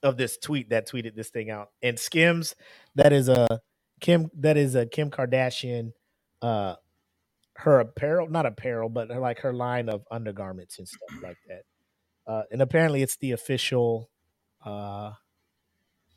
of 0.04 0.18
this 0.18 0.38
tweet 0.38 0.70
that 0.70 0.88
tweeted 0.88 1.16
this 1.16 1.30
thing 1.30 1.50
out. 1.50 1.70
And 1.82 2.00
Skims, 2.00 2.56
that 2.96 3.14
is 3.14 3.30
a 3.30 3.62
Kim 4.00 4.30
that 4.40 4.58
is 4.58 4.76
a 4.76 4.86
Kim 4.86 5.10
Kardashian 5.10 5.94
uh 6.42 6.76
her 7.58 7.80
apparel, 7.80 8.30
not 8.30 8.46
apparel, 8.46 8.90
but 8.90 9.10
her, 9.10 9.20
like 9.20 9.40
her 9.40 9.54
line 9.54 9.88
of 9.88 10.04
undergarments 10.12 10.78
and 10.78 10.88
stuff 10.88 11.24
like 11.24 11.38
that. 11.48 11.64
Uh 12.28 12.44
and 12.52 12.62
apparently 12.62 13.02
it's 13.02 13.18
the 13.18 13.32
official 13.32 14.10
uh 14.64 15.12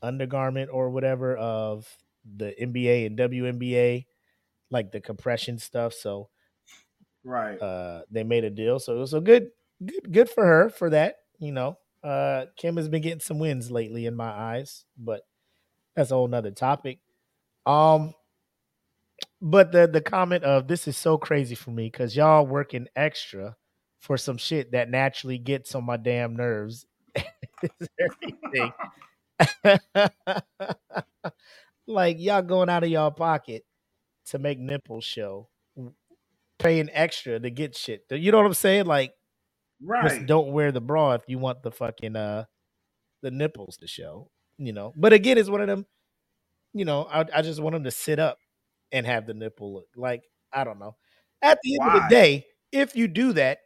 undergarment 0.03 0.71
or 0.73 0.91
whatever 0.91 1.37
of 1.37 1.97
the 2.25 2.55
NBA 2.61 3.07
and 3.07 3.19
WNBA, 3.19 4.07
like 4.71 4.93
the 4.93 5.01
compression 5.01 5.59
stuff. 5.59 5.93
So 5.95 6.29
Right. 7.29 7.61
uh 7.61 8.03
they 8.11 8.25
made 8.25 8.45
a 8.45 8.51
deal. 8.51 8.79
So 8.79 8.97
it 8.97 9.01
was 9.01 9.15
a 9.15 9.21
good 9.21 9.51
good 9.85 10.13
good 10.13 10.31
for 10.31 10.45
her 10.45 10.71
for 10.71 10.91
that, 10.91 11.17
you 11.39 11.53
know. 11.53 11.79
Uh 12.03 12.47
Kim 12.57 12.77
has 12.77 12.89
been 12.89 13.03
getting 13.03 13.21
some 13.21 13.39
wins 13.39 13.71
lately 13.71 14.07
in 14.07 14.15
my 14.17 14.31
eyes, 14.31 14.85
but 14.97 15.23
that's 15.95 16.11
a 16.11 16.15
whole 16.15 16.29
nother 16.29 16.51
topic. 16.53 17.01
Um 17.67 18.15
but 19.43 19.73
the 19.73 19.87
the 19.87 20.01
comment 20.01 20.45
of 20.45 20.69
this 20.69 20.89
is 20.89 20.97
so 20.97 21.19
crazy 21.19 21.55
for 21.55 21.71
me 21.71 21.87
because 21.87 22.17
y'all 22.17 22.47
working 22.47 22.89
extra 22.97 23.57
for 24.01 24.17
some 24.17 24.39
shit 24.39 24.73
that 24.73 24.91
naturally 24.91 25.39
gets 25.39 25.75
on 25.75 25.85
my 25.85 25.97
damn 25.97 26.37
nerves. 26.37 26.87
Like 31.87 32.17
y'all 32.21 32.43
going 32.43 32.69
out 32.69 32.85
of 32.85 32.91
y'all 32.91 33.11
pocket 33.11 33.65
to 34.27 34.39
make 34.39 34.59
nipples 34.59 35.05
show, 35.05 35.49
paying 36.59 36.91
extra 36.93 37.39
to 37.39 37.51
get 37.51 37.77
shit. 37.77 38.05
You 38.11 38.33
know 38.33 38.39
what 38.39 38.47
I'm 38.47 38.55
saying? 38.55 38.87
Like, 38.87 39.13
just 40.03 40.17
Right. 40.19 40.27
don't 40.27 40.53
wear 40.53 40.73
the 40.73 40.81
bra 40.81 41.13
if 41.13 41.23
you 41.29 41.39
want 41.39 41.63
the 41.63 41.71
fucking 41.71 42.17
uh 42.17 42.45
the 43.23 43.31
nipples 43.31 43.77
to 43.79 43.87
show. 43.87 44.31
You 44.59 44.73
know, 44.73 44.93
but 44.97 45.13
again, 45.13 45.39
it's 45.39 45.49
one 45.49 45.61
of 45.61 45.69
them. 45.69 45.87
You 46.75 46.85
know, 46.85 47.07
I 47.11 47.25
I 47.33 47.43
just 47.43 47.61
want 47.61 47.75
them 47.75 47.85
to 47.85 47.91
sit 47.91 48.19
up 48.19 48.39
and 48.93 49.07
have 49.07 49.27
the 49.27 49.35
nipple 49.35 49.75
look 49.75 49.87
like 49.97 50.25
I 50.53 50.65
don't 50.65 50.79
know. 50.81 50.97
At 51.43 51.59
the 51.63 51.75
end 51.81 51.91
of 51.91 52.03
the 52.03 52.09
day, 52.09 52.47
if 52.73 52.97
you 52.97 53.07
do 53.07 53.33
that 53.35 53.59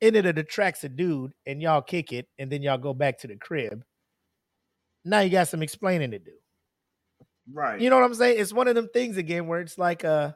and 0.00 0.16
it 0.16 0.26
attracts 0.38 0.82
a 0.82 0.88
dude 0.88 1.32
and 1.46 1.62
y'all 1.62 1.82
kick 1.82 2.12
it 2.12 2.26
and 2.38 2.50
then 2.50 2.62
y'all 2.62 2.78
go 2.78 2.92
back 2.92 3.18
to 3.20 3.28
the 3.28 3.36
crib, 3.36 3.84
now 5.04 5.20
you 5.20 5.30
got 5.30 5.46
some 5.48 5.62
explaining 5.62 6.10
to 6.10 6.18
do. 6.18 6.32
Right. 7.52 7.80
You 7.80 7.90
know 7.90 7.96
what 7.96 8.04
I'm 8.04 8.14
saying? 8.14 8.40
It's 8.40 8.52
one 8.52 8.66
of 8.68 8.74
them 8.74 8.88
things 8.92 9.16
again 9.16 9.46
where 9.46 9.60
it's 9.60 9.78
like 9.78 10.04
uh 10.04 10.32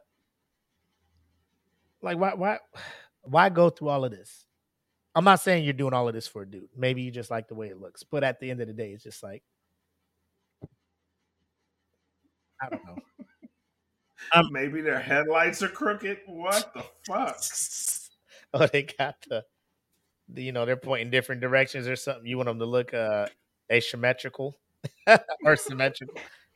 like 2.07 2.19
why 2.19 2.35
why 2.35 2.59
why 3.23 3.49
go 3.51 3.69
through 3.69 3.89
all 3.89 4.05
of 4.05 4.13
this? 4.13 4.47
I'm 5.15 5.25
not 5.25 5.41
saying 5.41 5.65
you're 5.65 5.73
doing 5.73 5.95
all 5.95 6.09
of 6.09 6.15
this 6.15 6.29
for 6.29 6.43
a 6.43 6.51
dude. 6.51 6.69
Maybe 6.77 7.03
you 7.03 7.11
just 7.11 7.31
like 7.31 7.49
the 7.49 7.55
way 7.55 7.69
it 7.69 7.81
looks. 7.81 8.03
But 8.03 8.23
at 8.23 8.39
the 8.39 8.51
end 8.51 8.61
of 8.61 8.69
the 8.69 8.75
day, 8.75 8.93
it's 8.93 9.03
just 9.03 9.23
like 9.23 9.43
I 12.63 12.69
don't 12.71 12.85
know. 12.85 12.97
Um, 14.33 14.49
Maybe 14.53 14.81
their 14.81 15.01
headlights 15.01 15.63
are 15.63 15.69
crooked. 15.69 16.19
What 16.27 16.73
the 16.75 16.85
fuck? 17.07 17.39
oh, 18.55 18.67
they 18.67 18.83
got 18.83 19.17
the, 19.29 19.45
the 20.29 20.43
you 20.43 20.53
know, 20.53 20.65
they're 20.65 20.77
pointing 20.77 21.11
different 21.11 21.41
directions 21.41 21.89
or 21.89 21.97
something. 21.97 22.27
You 22.27 22.37
want 22.37 22.49
them 22.49 22.59
to 22.59 22.67
look 22.67 22.95
uh 22.95 23.27
asymmetrical 23.73 24.57
or 25.45 25.57
symmetrical. 25.57 26.15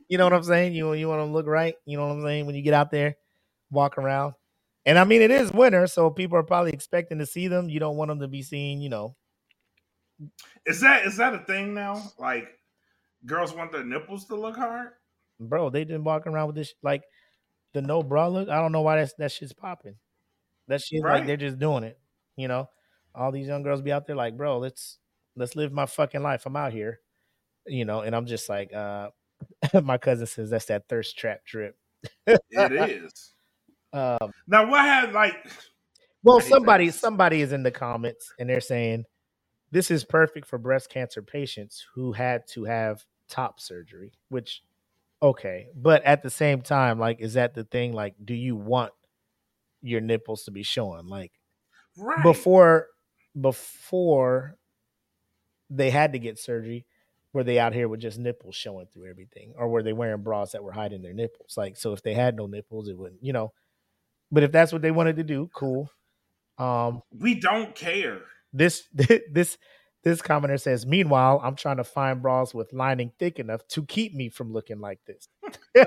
You 0.09 0.19
know 0.19 0.25
what 0.25 0.33
I'm 0.33 0.43
saying? 0.43 0.75
You 0.75 0.93
you 0.93 1.09
want 1.09 1.21
them 1.21 1.31
to 1.31 1.33
look 1.33 1.47
right. 1.47 1.75
You 1.87 1.97
know 1.97 2.07
what 2.07 2.15
I'm 2.15 2.23
saying? 2.23 2.47
When 2.47 2.55
you 2.55 2.63
get 2.63 2.75
out 2.75 2.91
there, 2.91 3.17
walk 3.71 3.99
around. 3.99 4.35
And 4.87 4.99
I 4.99 5.05
mean, 5.05 5.23
it 5.23 5.31
is 5.31 5.53
winter, 5.53 5.87
so 5.87 6.11
people 6.11 6.39
are 6.39 6.43
probably 6.43 6.73
expecting 6.73 7.19
to 7.19 7.27
see 7.27 7.49
them. 7.49 7.69
You 7.69 7.81
don't 7.81 7.97
want 7.97 8.09
them 8.09 8.21
to 8.21 8.29
be 8.29 8.43
seen, 8.43 8.81
you 8.81 8.89
know. 8.89 9.15
Is 10.67 10.81
that 10.81 11.07
is 11.07 11.17
that 11.17 11.35
a 11.35 11.39
thing 11.39 11.75
now? 11.75 12.03
Like 12.19 12.49
girls 13.27 13.55
want 13.55 13.73
their 13.73 13.85
nipples 13.85 14.27
to 14.27 14.37
look 14.37 14.57
hard? 14.57 14.91
Bro, 15.39 15.71
they 15.71 15.85
been 15.85 16.05
walking 16.05 16.33
around 16.33 16.49
with 16.49 16.57
this 16.57 16.75
like 16.83 17.03
the 17.73 17.83
no 17.83 18.03
bra 18.03 18.29
look. 18.29 18.49
I 18.49 18.61
don't 18.61 18.73
know 18.73 18.83
why 18.83 18.97
that's 18.97 19.15
that 19.15 19.33
shit's 19.33 19.53
popping. 19.53 19.97
That 20.69 20.81
shit 20.81 21.03
like 21.03 21.27
they're 21.27 21.37
just 21.37 21.59
doing 21.59 21.85
it. 21.85 21.99
You 22.37 22.49
know, 22.49 22.69
all 23.15 23.33
these 23.33 23.49
young 23.49 23.63
girls 23.63 23.83
be 23.83 23.93
out 23.93 24.07
there 24.07 24.17
like, 24.17 24.37
bro, 24.37 24.59
let's 24.59 24.99
let's 25.37 25.57
live 25.57 25.73
my 25.73 25.87
fucking 25.87 26.23
life. 26.23 26.45
I'm 26.47 26.57
out 26.57 26.73
here, 26.73 27.01
you 27.67 27.85
know, 27.85 28.01
and 28.01 28.15
I'm 28.15 28.27
just 28.27 28.49
like, 28.49 28.73
uh, 28.73 29.11
my 29.83 29.99
cousin 29.99 30.27
says 30.27 30.51
that's 30.51 30.67
that 30.67 30.89
thirst 30.89 31.19
trap 31.19 31.45
trip. 31.45 31.77
It 32.27 32.41
is. 32.53 33.33
Um, 33.93 34.33
Now 34.47 34.71
what 34.71 34.85
had 34.85 35.13
like 35.13 35.35
well, 36.23 36.41
somebody 36.41 36.91
somebody 36.91 37.41
is 37.41 37.53
in 37.53 37.63
the 37.63 37.71
comments 37.71 38.33
and 38.39 38.49
they're 38.49 38.61
saying 38.61 39.05
this 39.71 39.91
is 39.91 40.05
perfect 40.05 40.47
for 40.47 40.59
breast 40.59 40.91
cancer 40.91 41.23
patients 41.23 41.87
who 41.95 42.13
had 42.13 42.47
to 42.49 42.65
have 42.65 43.05
top 43.29 43.61
surgery, 43.61 44.13
which 44.29 44.63
okay, 45.23 45.69
but 45.75 46.05
at 46.05 46.23
the 46.23 46.31
same 46.31 46.61
time, 46.61 46.99
like, 46.99 47.21
is 47.21 47.35
that 47.35 47.55
the 47.55 47.65
thing? 47.65 47.93
Like, 47.93 48.15
do 48.23 48.35
you 48.35 48.57
want 48.57 48.93
your 49.83 50.01
nipples 50.01 50.45
to 50.45 50.51
be 50.51 50.63
showing? 50.63 51.07
Like, 51.07 51.33
right. 51.97 52.23
before 52.23 52.89
before 53.41 54.57
they 55.71 55.91
had 55.91 56.13
to 56.13 56.19
get 56.19 56.39
surgery, 56.39 56.85
were 57.33 57.45
they 57.45 57.59
out 57.59 57.73
here 57.73 57.89
with 57.89 58.01
just 58.01 58.19
nipples 58.19 58.57
showing 58.57 58.87
through 58.93 59.09
everything, 59.09 59.55
or 59.57 59.69
were 59.69 59.83
they 59.83 59.93
wearing 59.93 60.23
bras 60.23 60.53
that 60.53 60.65
were 60.65 60.73
hiding 60.73 61.01
their 61.03 61.15
nipples? 61.15 61.55
Like, 61.57 61.77
so 61.77 61.93
if 61.93 62.03
they 62.03 62.15
had 62.15 62.37
no 62.37 62.47
nipples, 62.47 62.89
it 62.89 62.99
wouldn't, 62.99 63.23
you 63.23 63.33
know. 63.33 63.53
But 64.33 64.43
if 64.45 64.53
that's 64.53 64.73
what 64.73 64.83
they 64.83 64.91
wanted 64.91 65.17
to 65.17 65.25
do, 65.25 65.51
cool. 65.55 65.91
Um, 66.59 67.03
we 67.19 67.35
don't 67.35 67.75
care. 67.75 68.21
this 68.53 68.85
this 68.93 69.59
this 70.03 70.23
commenter 70.23 70.61
says, 70.61 70.87
meanwhile, 70.87 71.41
I'm 71.43 71.57
trying 71.57 71.77
to 71.77 71.85
find 71.85 72.23
bras 72.23 72.55
with 72.55 72.73
lining 72.73 73.13
thick 73.19 73.39
enough 73.39 73.67
to 73.69 73.85
keep 73.85 74.15
me 74.15 74.31
from 74.31 74.53
looking 74.53 74.81
like 74.81 74.99
this. 75.07 75.29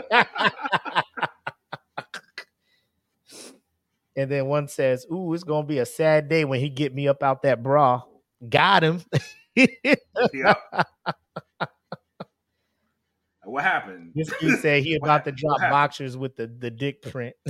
and 4.16 4.30
then 4.30 4.46
one 4.48 4.68
says, 4.68 5.06
Ooh, 5.12 5.34
it's 5.34 5.44
gonna 5.44 5.66
be 5.66 5.80
a 5.80 5.86
sad 5.86 6.30
day 6.30 6.46
when 6.46 6.60
he 6.60 6.70
get 6.70 6.94
me 6.94 7.08
up 7.08 7.24
out 7.24 7.42
that 7.44 7.64
bra. 7.64 8.04
Got 8.48 8.84
him. 8.84 9.04
Yep. 10.34 10.58
What 13.46 13.64
happened? 13.64 14.12
This 14.16 14.32
dude 14.40 14.60
said 14.60 14.84
he 14.84 14.96
about 14.96 15.26
to 15.26 15.32
drop 15.32 15.60
boxers 15.60 16.16
with 16.18 16.36
the, 16.36 16.48
the 16.48 16.72
dick 16.72 17.02
print. 17.02 17.36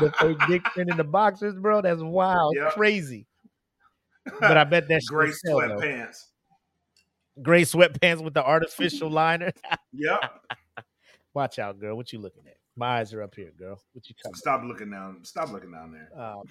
the 0.00 0.12
fake 0.18 0.38
dick 0.48 0.64
print 0.64 0.90
in 0.90 0.96
the 0.96 1.04
boxers, 1.04 1.54
bro. 1.56 1.80
That's 1.82 2.00
wild, 2.02 2.54
Yep. 2.56 2.72
crazy. 2.72 3.26
But 4.40 4.56
I 4.56 4.64
bet 4.64 4.88
that 4.88 5.02
shit 5.02 5.08
Gray 5.08 5.32
though. 5.44 5.58
sweatpants. 5.58 6.16
Gray 7.42 7.62
sweatpants 7.62 8.22
with 8.22 8.34
the 8.34 8.44
artificial 8.44 9.10
liner. 9.10 9.52
Yep. 9.92 10.20
Watch 11.34 11.58
out, 11.58 11.78
girl. 11.80 11.96
What 11.96 12.12
you 12.12 12.18
looking 12.20 12.44
at? 12.46 12.56
My 12.76 12.98
eyes 12.98 13.12
are 13.12 13.22
up 13.22 13.34
here, 13.34 13.52
girl. 13.58 13.80
What 13.92 14.08
you 14.08 14.14
talking 14.22 14.34
Stop 14.34 14.62
looking 14.64 14.90
down. 14.90 15.24
Stop 15.24 15.50
looking 15.50 15.72
down 15.72 15.92
there. 15.92 16.08
Um, 16.18 16.42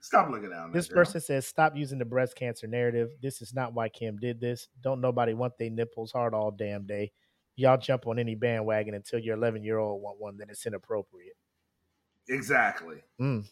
Stop 0.00 0.30
looking 0.30 0.50
down. 0.50 0.72
This 0.72 0.88
girl. 0.88 0.96
person 0.96 1.20
says, 1.20 1.46
"Stop 1.46 1.76
using 1.76 1.98
the 1.98 2.04
breast 2.04 2.36
cancer 2.36 2.66
narrative. 2.66 3.10
This 3.20 3.42
is 3.42 3.52
not 3.52 3.74
why 3.74 3.88
Kim 3.88 4.16
did 4.16 4.40
this. 4.40 4.68
Don't 4.80 5.00
nobody 5.00 5.34
want 5.34 5.58
their 5.58 5.70
nipples 5.70 6.12
hard 6.12 6.34
all 6.34 6.50
damn 6.50 6.86
day. 6.86 7.12
Y'all 7.56 7.76
jump 7.76 8.06
on 8.06 8.18
any 8.18 8.34
bandwagon 8.36 8.94
until 8.94 9.18
your 9.18 9.36
11 9.36 9.64
year 9.64 9.78
old 9.78 10.00
want 10.00 10.20
one. 10.20 10.36
Then 10.36 10.50
it's 10.50 10.66
inappropriate." 10.66 11.36
Exactly. 12.28 13.02
Mm. 13.20 13.48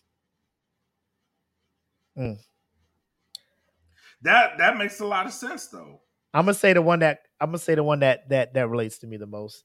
Mm. 2.16 2.38
That 4.22 4.58
that 4.58 4.76
makes 4.76 5.00
a 5.00 5.06
lot 5.06 5.26
of 5.26 5.32
sense 5.32 5.66
though. 5.66 6.00
I'm 6.32 6.44
gonna 6.44 6.54
say 6.54 6.72
the 6.72 6.82
one 6.82 7.00
that 7.00 7.22
I'm 7.40 7.48
gonna 7.48 7.58
say 7.58 7.74
the 7.74 7.82
one 7.82 8.00
that 8.00 8.28
that 8.28 8.54
that 8.54 8.68
relates 8.68 8.98
to 8.98 9.06
me 9.06 9.16
the 9.16 9.26
most. 9.26 9.64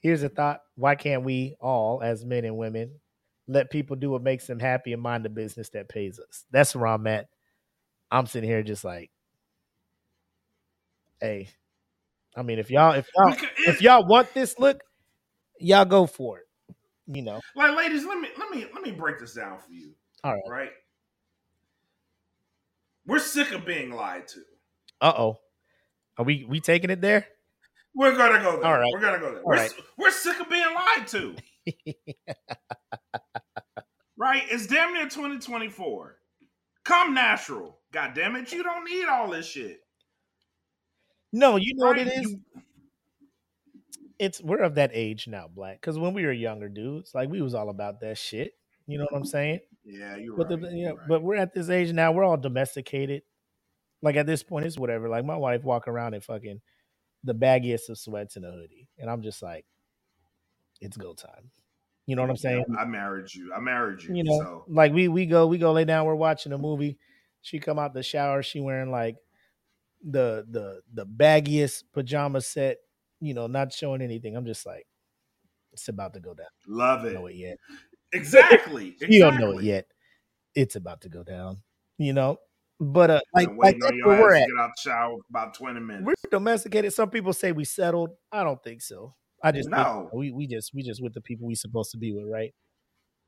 Here's 0.00 0.22
a 0.22 0.28
thought: 0.28 0.62
Why 0.76 0.94
can't 0.94 1.24
we 1.24 1.56
all, 1.60 2.02
as 2.02 2.24
men 2.24 2.44
and 2.44 2.56
women, 2.56 3.00
let 3.48 3.70
people 3.70 3.96
do 3.96 4.10
what 4.10 4.22
makes 4.22 4.46
them 4.46 4.60
happy 4.60 4.92
and 4.92 5.02
mind 5.02 5.24
the 5.24 5.30
business 5.30 5.70
that 5.70 5.88
pays 5.88 6.20
us? 6.20 6.44
That's 6.50 6.76
where 6.76 6.86
I'm 6.86 7.06
at. 7.06 7.26
I'm 8.10 8.26
sitting 8.26 8.48
here 8.48 8.62
just 8.62 8.84
like, 8.84 9.10
hey, 11.20 11.48
I 12.36 12.42
mean, 12.42 12.58
if 12.58 12.70
y'all 12.70 12.92
if 12.92 13.08
y'all 13.16 13.36
if 13.66 13.82
y'all 13.82 14.06
want 14.06 14.32
this 14.34 14.58
look, 14.58 14.82
y'all 15.58 15.84
go 15.84 16.06
for 16.06 16.38
it. 16.38 16.44
You 17.10 17.22
know, 17.22 17.40
Like 17.56 17.74
ladies, 17.74 18.04
let 18.04 18.18
me 18.20 18.28
let 18.38 18.50
me 18.50 18.66
let 18.74 18.82
me 18.82 18.92
break 18.92 19.18
this 19.18 19.32
down 19.34 19.58
for 19.58 19.72
you. 19.72 19.94
all 20.22 20.34
right. 20.34 20.42
Right? 20.48 20.70
We're 23.06 23.18
sick 23.18 23.52
of 23.52 23.64
being 23.64 23.90
lied 23.92 24.28
to. 24.28 24.40
Uh 25.00 25.14
oh, 25.16 25.38
are 26.18 26.24
we 26.24 26.44
we 26.46 26.60
taking 26.60 26.90
it 26.90 27.00
there? 27.00 27.26
We're 27.94 28.14
gonna 28.16 28.42
go 28.42 28.60
there. 28.60 28.66
All 28.66 28.78
right. 28.78 28.90
We're 28.92 29.00
gonna 29.00 29.18
go 29.18 29.30
there. 29.32 29.40
All 29.40 29.46
We're, 29.46 29.56
right. 29.56 29.72
we're 29.96 30.10
sick 30.10 30.38
of 30.38 30.50
being 30.50 30.66
lied 30.74 31.06
to. 31.08 31.34
Right? 34.16 34.42
It's 34.50 34.66
damn 34.66 34.94
near 34.94 35.04
2024. 35.08 36.16
Come 36.84 37.14
natural. 37.14 37.78
God 37.92 38.12
damn 38.14 38.36
it. 38.36 38.52
You 38.52 38.62
don't 38.62 38.84
need 38.84 39.06
all 39.06 39.30
this 39.30 39.46
shit. 39.46 39.80
No, 41.32 41.56
you 41.56 41.74
know 41.76 41.86
what 41.86 41.98
it 41.98 42.06
Right? 42.06 42.24
is. 42.24 42.36
It's 44.18 44.42
we're 44.42 44.62
of 44.62 44.74
that 44.76 44.90
age 44.94 45.28
now, 45.28 45.46
black. 45.48 45.80
Because 45.80 45.98
when 45.98 46.12
we 46.14 46.24
were 46.24 46.32
younger 46.32 46.68
dudes, 46.68 47.12
like 47.14 47.28
we 47.28 47.40
was 47.40 47.54
all 47.54 47.68
about 47.70 48.00
that 48.00 48.18
shit. 48.18 48.52
You 48.86 48.98
know 48.98 49.06
what 49.10 49.18
I'm 49.18 49.24
saying? 49.26 49.60
yeah, 49.84 50.16
you're 50.16 50.36
But 50.36 50.48
right. 50.50 50.60
the, 50.60 50.66
you're 50.68 50.76
yeah, 50.76 50.88
right. 50.90 51.08
but 51.08 51.22
we're 51.22 51.36
at 51.36 51.52
this 51.54 51.68
age 51.70 51.92
now. 51.92 52.12
We're 52.12 52.24
all 52.24 52.36
domesticated. 52.38 53.22
Like 54.02 54.16
at 54.16 54.26
this 54.26 54.42
point, 54.42 54.66
it's 54.66 54.78
whatever. 54.78 55.08
Like 55.08 55.24
my 55.24 55.36
wife 55.36 55.62
walk 55.64 55.86
around 55.88 56.14
in 56.14 56.20
fucking 56.20 56.60
the 57.24 57.34
baggiest 57.34 57.88
of 57.90 57.98
sweats 57.98 58.36
and 58.36 58.44
a 58.44 58.50
hoodie, 58.50 58.88
and 58.98 59.10
I'm 59.10 59.22
just 59.22 59.42
like, 59.42 59.66
it's 60.80 60.96
go 60.96 61.14
time. 61.14 61.50
You 62.06 62.16
know 62.16 62.22
what 62.22 62.30
I'm 62.30 62.36
saying? 62.36 62.64
I 62.78 62.86
married 62.86 63.34
you. 63.34 63.52
I 63.54 63.60
married 63.60 64.02
you. 64.02 64.14
You 64.14 64.24
know, 64.24 64.40
so 64.40 64.64
like 64.66 64.92
we 64.92 65.08
we 65.08 65.26
go 65.26 65.46
we 65.46 65.58
go 65.58 65.72
lay 65.72 65.84
down. 65.84 66.06
We're 66.06 66.14
watching 66.14 66.52
a 66.52 66.58
movie. 66.58 66.98
She 67.42 67.58
come 67.58 67.78
out 67.78 67.94
the 67.94 68.02
shower, 68.02 68.42
she 68.42 68.60
wearing 68.60 68.90
like 68.90 69.16
the 70.02 70.46
the 70.50 70.80
the 70.94 71.04
baggiest 71.04 71.84
pajama 71.92 72.40
set, 72.40 72.78
you 73.20 73.34
know, 73.34 73.46
not 73.46 73.72
showing 73.72 74.00
anything. 74.00 74.36
I'm 74.36 74.46
just 74.46 74.64
like, 74.64 74.86
it's 75.72 75.88
about 75.88 76.14
to 76.14 76.20
go 76.20 76.34
down. 76.34 76.46
Love 76.66 77.04
it. 77.04 77.14
know 77.14 77.26
it 77.26 77.36
yet. 77.36 77.58
Exactly. 78.12 78.96
You 79.08 79.20
don't 79.20 79.38
know 79.38 79.58
it 79.58 79.64
yet. 79.64 79.86
It's 80.54 80.76
about 80.76 81.02
to 81.02 81.08
go 81.08 81.22
down. 81.22 81.58
You 81.98 82.12
know, 82.12 82.38
but 82.80 83.10
uh, 83.10 83.20
like 83.34 83.50
like 83.56 83.76
that's 83.80 83.96
where 84.04 84.20
we're 84.20 84.34
at. 84.34 84.46
get 84.46 84.58
out 84.58 84.70
the 84.76 84.90
shower 84.90 85.16
about 85.28 85.54
20 85.54 85.80
minutes. 85.80 86.04
We're 86.06 86.30
domesticated. 86.30 86.92
Some 86.92 87.10
people 87.10 87.32
say 87.32 87.52
we 87.52 87.64
settled. 87.64 88.10
I 88.32 88.44
don't 88.44 88.62
think 88.62 88.82
so. 88.82 89.14
I 89.42 89.52
just 89.52 89.68
No. 89.68 90.10
we 90.12 90.32
we 90.32 90.46
just 90.46 90.74
we 90.74 90.82
just 90.82 91.02
with 91.02 91.14
the 91.14 91.20
people 91.20 91.46
we 91.46 91.54
supposed 91.54 91.90
to 91.92 91.98
be 91.98 92.12
with, 92.12 92.26
right? 92.26 92.54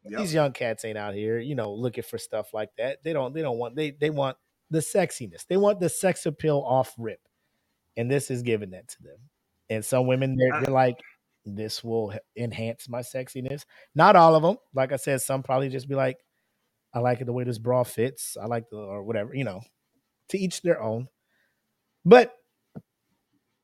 Yep. 0.05 0.21
These 0.21 0.35
young 0.35 0.53
cats 0.53 0.85
ain't 0.85 0.99
out 0.99 1.15
here, 1.15 1.39
you 1.39 1.55
know, 1.55 1.73
looking 1.73 2.05
for 2.05 2.19
stuff 2.19 2.55
like 2.55 2.71
that. 2.79 3.03
They 3.05 3.13
don't 3.13 3.35
they 3.35 3.43
don't 3.43 3.59
want 3.59 3.77
they 3.77 3.91
they 3.93 4.11
want 4.11 4.37
the 4.71 4.79
sexiness. 4.79 5.47
They 5.47 5.57
want 5.57 5.81
the 5.81 5.89
sex 5.89 6.27
appeal 6.27 6.65
off 6.67 6.95
rip. 6.99 7.21
And 7.97 8.11
this 8.11 8.31
is 8.31 8.43
giving 8.43 8.71
that 8.71 8.89
to 8.89 9.03
them. 9.03 9.19
And 9.69 9.85
some 9.85 10.07
women 10.07 10.37
they're, 10.37 10.63
they're 10.63 10.75
like 10.75 11.01
this 11.45 11.85
will 11.85 12.13
enhance 12.37 12.89
my 12.89 13.01
sexiness. 13.01 13.65
Not 13.95 14.17
all 14.17 14.35
of 14.35 14.43
them. 14.43 14.57
Like 14.75 14.93
I 14.93 14.97
said, 14.97 15.21
some 15.21 15.43
probably 15.43 15.69
just 15.69 15.89
be 15.89 15.95
like 15.95 16.19
I 16.93 16.99
like 16.99 17.21
it 17.21 17.27
the 17.27 17.33
way 17.33 17.45
this 17.45 17.59
bra 17.59 17.85
fits. 17.85 18.37
I 18.41 18.47
like 18.47 18.69
the 18.71 18.79
or 18.79 19.03
whatever, 19.03 19.35
you 19.35 19.45
know. 19.45 19.61
To 20.31 20.39
each 20.39 20.63
their 20.63 20.81
own. 20.81 21.09
But 22.05 22.35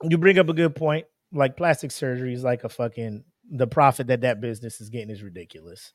you 0.02 0.18
bring 0.18 0.38
up 0.38 0.48
a 0.48 0.54
good 0.54 0.74
point. 0.74 1.06
Like 1.36 1.56
plastic 1.56 1.90
surgery 1.90 2.32
is 2.32 2.42
like 2.42 2.64
a 2.64 2.68
fucking 2.68 3.24
the 3.50 3.66
profit 3.66 4.08
that 4.08 4.22
that 4.22 4.40
business 4.40 4.80
is 4.80 4.90
getting 4.90 5.10
is 5.10 5.22
ridiculous. 5.22 5.92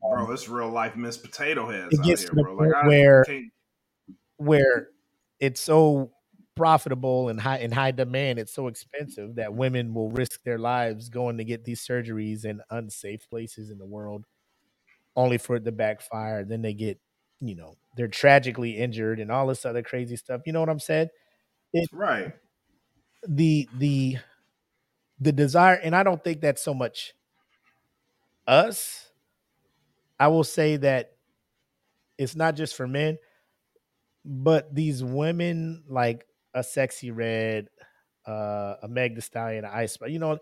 Bro, 0.00 0.30
it's 0.32 0.48
real 0.48 0.70
life 0.70 0.96
Miss 0.96 1.18
Potato 1.18 1.68
Heads 1.70 1.92
It 1.92 2.00
out 2.00 2.06
gets 2.06 2.22
here, 2.22 2.30
to 2.30 2.36
the 2.36 2.42
bro. 2.42 2.54
Like, 2.54 2.72
point 2.72 2.84
I 2.84 2.86
where 2.86 3.24
where 4.38 4.88
it's 5.38 5.60
so 5.60 6.12
profitable 6.54 7.28
and 7.28 7.40
high 7.40 7.58
in 7.58 7.72
high 7.72 7.90
demand, 7.90 8.38
it's 8.38 8.52
so 8.52 8.68
expensive 8.68 9.34
that 9.34 9.52
women 9.52 9.92
will 9.92 10.10
risk 10.10 10.42
their 10.44 10.58
lives 10.58 11.08
going 11.08 11.38
to 11.38 11.44
get 11.44 11.64
these 11.64 11.86
surgeries 11.86 12.44
in 12.44 12.62
unsafe 12.70 13.28
places 13.28 13.70
in 13.70 13.78
the 13.78 13.86
world, 13.86 14.26
only 15.16 15.38
for 15.38 15.56
it 15.56 15.64
to 15.64 15.72
backfire. 15.72 16.44
Then 16.44 16.62
they 16.62 16.74
get, 16.74 16.98
you 17.40 17.54
know, 17.54 17.76
they're 17.96 18.08
tragically 18.08 18.76
injured 18.76 19.20
and 19.20 19.30
all 19.30 19.46
this 19.46 19.66
other 19.66 19.82
crazy 19.82 20.16
stuff. 20.16 20.42
You 20.46 20.52
know 20.52 20.60
what 20.60 20.68
I'm 20.70 20.78
saying? 20.80 21.08
It, 21.72 21.88
Right. 21.92 22.32
the 23.28 23.68
the 23.78 24.16
the 25.20 25.32
desire 25.32 25.74
and 25.74 25.94
i 25.94 26.02
don't 26.02 26.22
think 26.24 26.40
that's 26.40 26.62
so 26.62 26.72
much 26.74 27.12
us 28.46 29.10
i 30.18 30.28
will 30.28 30.44
say 30.44 30.76
that 30.76 31.12
it's 32.18 32.34
not 32.36 32.56
just 32.56 32.74
for 32.74 32.86
men 32.86 33.18
but 34.24 34.74
these 34.74 35.02
women 35.02 35.82
like 35.88 36.26
a 36.54 36.60
Sexyy 36.60 37.14
Red 37.14 37.68
uh 38.26 38.74
a 38.82 38.88
meg 38.88 39.14
the 39.14 39.22
stallion 39.22 39.64
an 39.64 39.70
ice 39.72 39.92
Spice, 39.94 40.10
you 40.10 40.18
know 40.18 40.38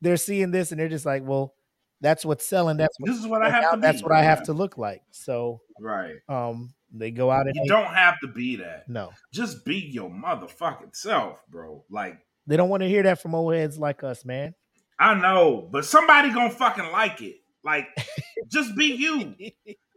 they're 0.00 0.16
seeing 0.16 0.50
this 0.50 0.70
and 0.70 0.80
they're 0.80 0.88
just 0.88 1.04
like 1.06 1.22
well 1.24 1.54
that's 2.00 2.24
what's 2.24 2.46
selling 2.46 2.76
that's 2.76 2.94
what, 2.98 3.10
This 3.10 3.18
is 3.18 3.26
what 3.26 3.42
I 3.42 3.50
have 3.50 3.62
now 3.62 3.70
to 3.72 3.80
that's 3.80 3.98
be. 3.98 4.04
what 4.04 4.12
i 4.12 4.22
have 4.22 4.44
to 4.44 4.52
look 4.52 4.78
like 4.78 5.02
so 5.10 5.60
Right. 5.80 6.14
um 6.28 6.72
they 6.92 7.10
go 7.10 7.30
out 7.30 7.46
and 7.46 7.54
You 7.56 7.62
they- 7.62 7.68
don't 7.68 7.92
have 7.92 8.18
to 8.20 8.28
be 8.28 8.56
that. 8.56 8.88
no 8.88 9.10
Just 9.32 9.64
be 9.66 9.76
your 9.76 10.08
motherfucking 10.08 10.96
self, 10.96 11.42
bro. 11.50 11.84
Like, 11.90 12.18
they 12.48 12.56
don't 12.56 12.68
want 12.68 12.82
to 12.82 12.88
hear 12.88 13.04
that 13.04 13.20
from 13.20 13.34
old 13.34 13.54
heads 13.54 13.78
like 13.78 14.02
us 14.02 14.24
man 14.24 14.54
I 14.98 15.14
know, 15.14 15.68
but 15.70 15.84
somebody 15.84 16.32
gonna 16.32 16.50
fucking 16.50 16.90
like 16.90 17.22
it. 17.22 17.36
Like, 17.62 17.86
just 18.48 18.74
be 18.76 18.86
you. 18.86 19.34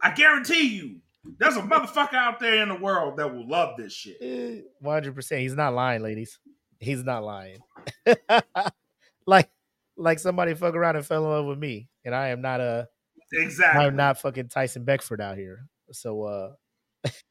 I 0.00 0.12
guarantee 0.12 0.68
you. 0.68 1.00
There's 1.38 1.56
a 1.56 1.62
motherfucker 1.62 2.14
out 2.14 2.40
there 2.40 2.62
in 2.62 2.68
the 2.68 2.74
world 2.74 3.16
that 3.16 3.32
will 3.32 3.48
love 3.48 3.76
this 3.76 3.92
shit. 3.92 4.64
One 4.80 4.94
hundred 4.94 5.14
percent. 5.14 5.42
He's 5.42 5.54
not 5.54 5.74
lying, 5.74 6.02
ladies. 6.02 6.38
He's 6.78 7.04
not 7.04 7.22
lying. 7.22 7.58
like, 9.26 9.48
like 9.96 10.18
somebody 10.18 10.54
fuck 10.54 10.74
around 10.74 10.96
and 10.96 11.06
fell 11.06 11.24
in 11.24 11.30
love 11.30 11.46
with 11.46 11.58
me, 11.58 11.88
and 12.04 12.14
I 12.14 12.28
am 12.28 12.40
not 12.40 12.60
a. 12.60 12.88
Exactly. 13.32 13.84
I'm 13.84 13.96
not 13.96 14.20
fucking 14.20 14.48
Tyson 14.48 14.84
Beckford 14.84 15.20
out 15.20 15.38
here. 15.38 15.66
So, 15.90 16.24
uh, 16.24 16.50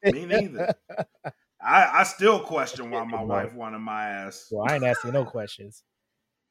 Me 0.04 0.26
neither. 0.26 0.74
I, 1.64 2.00
I 2.00 2.04
still 2.04 2.40
question 2.40 2.90
why 2.90 3.04
my 3.04 3.22
wife 3.22 3.54
wanted 3.54 3.80
my 3.80 4.08
ass. 4.08 4.48
well, 4.52 4.66
I 4.68 4.76
ain't 4.76 4.84
asking 4.84 5.14
no 5.14 5.26
questions. 5.26 5.84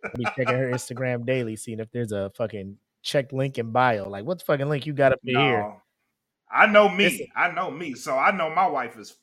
I 0.04 0.10
be 0.16 0.24
checking 0.36 0.48
her 0.48 0.70
Instagram 0.70 1.26
daily, 1.26 1.56
seeing 1.56 1.80
if 1.80 1.90
there's 1.90 2.12
a 2.12 2.30
fucking 2.36 2.76
checked 3.02 3.32
link 3.32 3.58
in 3.58 3.70
bio. 3.70 4.08
Like, 4.08 4.24
what 4.24 4.38
the 4.38 4.44
fucking 4.44 4.68
link 4.68 4.86
you 4.86 4.92
got 4.92 5.12
up 5.12 5.18
in 5.24 5.36
here? 5.36 5.74
I 6.50 6.66
know 6.66 6.88
me. 6.88 7.04
Listen. 7.04 7.26
I 7.36 7.50
know 7.50 7.70
me. 7.70 7.94
So 7.94 8.16
I 8.16 8.30
know 8.30 8.54
my 8.54 8.66
wife 8.66 8.98
is 8.98 9.14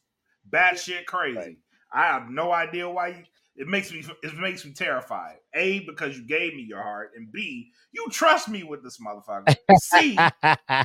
batshit 0.50 1.06
crazy. 1.06 1.60
I 1.92 2.06
have 2.06 2.30
no 2.30 2.52
idea 2.52 2.90
why 2.90 3.08
you 3.10 3.24
it 3.58 3.68
makes 3.68 3.92
me 3.92 4.04
it 4.24 4.38
makes 4.38 4.64
me 4.64 4.72
terrified. 4.72 5.38
A, 5.56 5.80
because 5.80 6.16
you 6.16 6.26
gave 6.26 6.54
me 6.54 6.62
your 6.62 6.82
heart, 6.82 7.12
and 7.16 7.32
B, 7.32 7.72
you 7.92 8.08
trust 8.12 8.48
me 8.48 8.64
with 8.64 8.84
this 8.84 9.00
motherfucker. 9.00 9.56
C, 9.80 10.16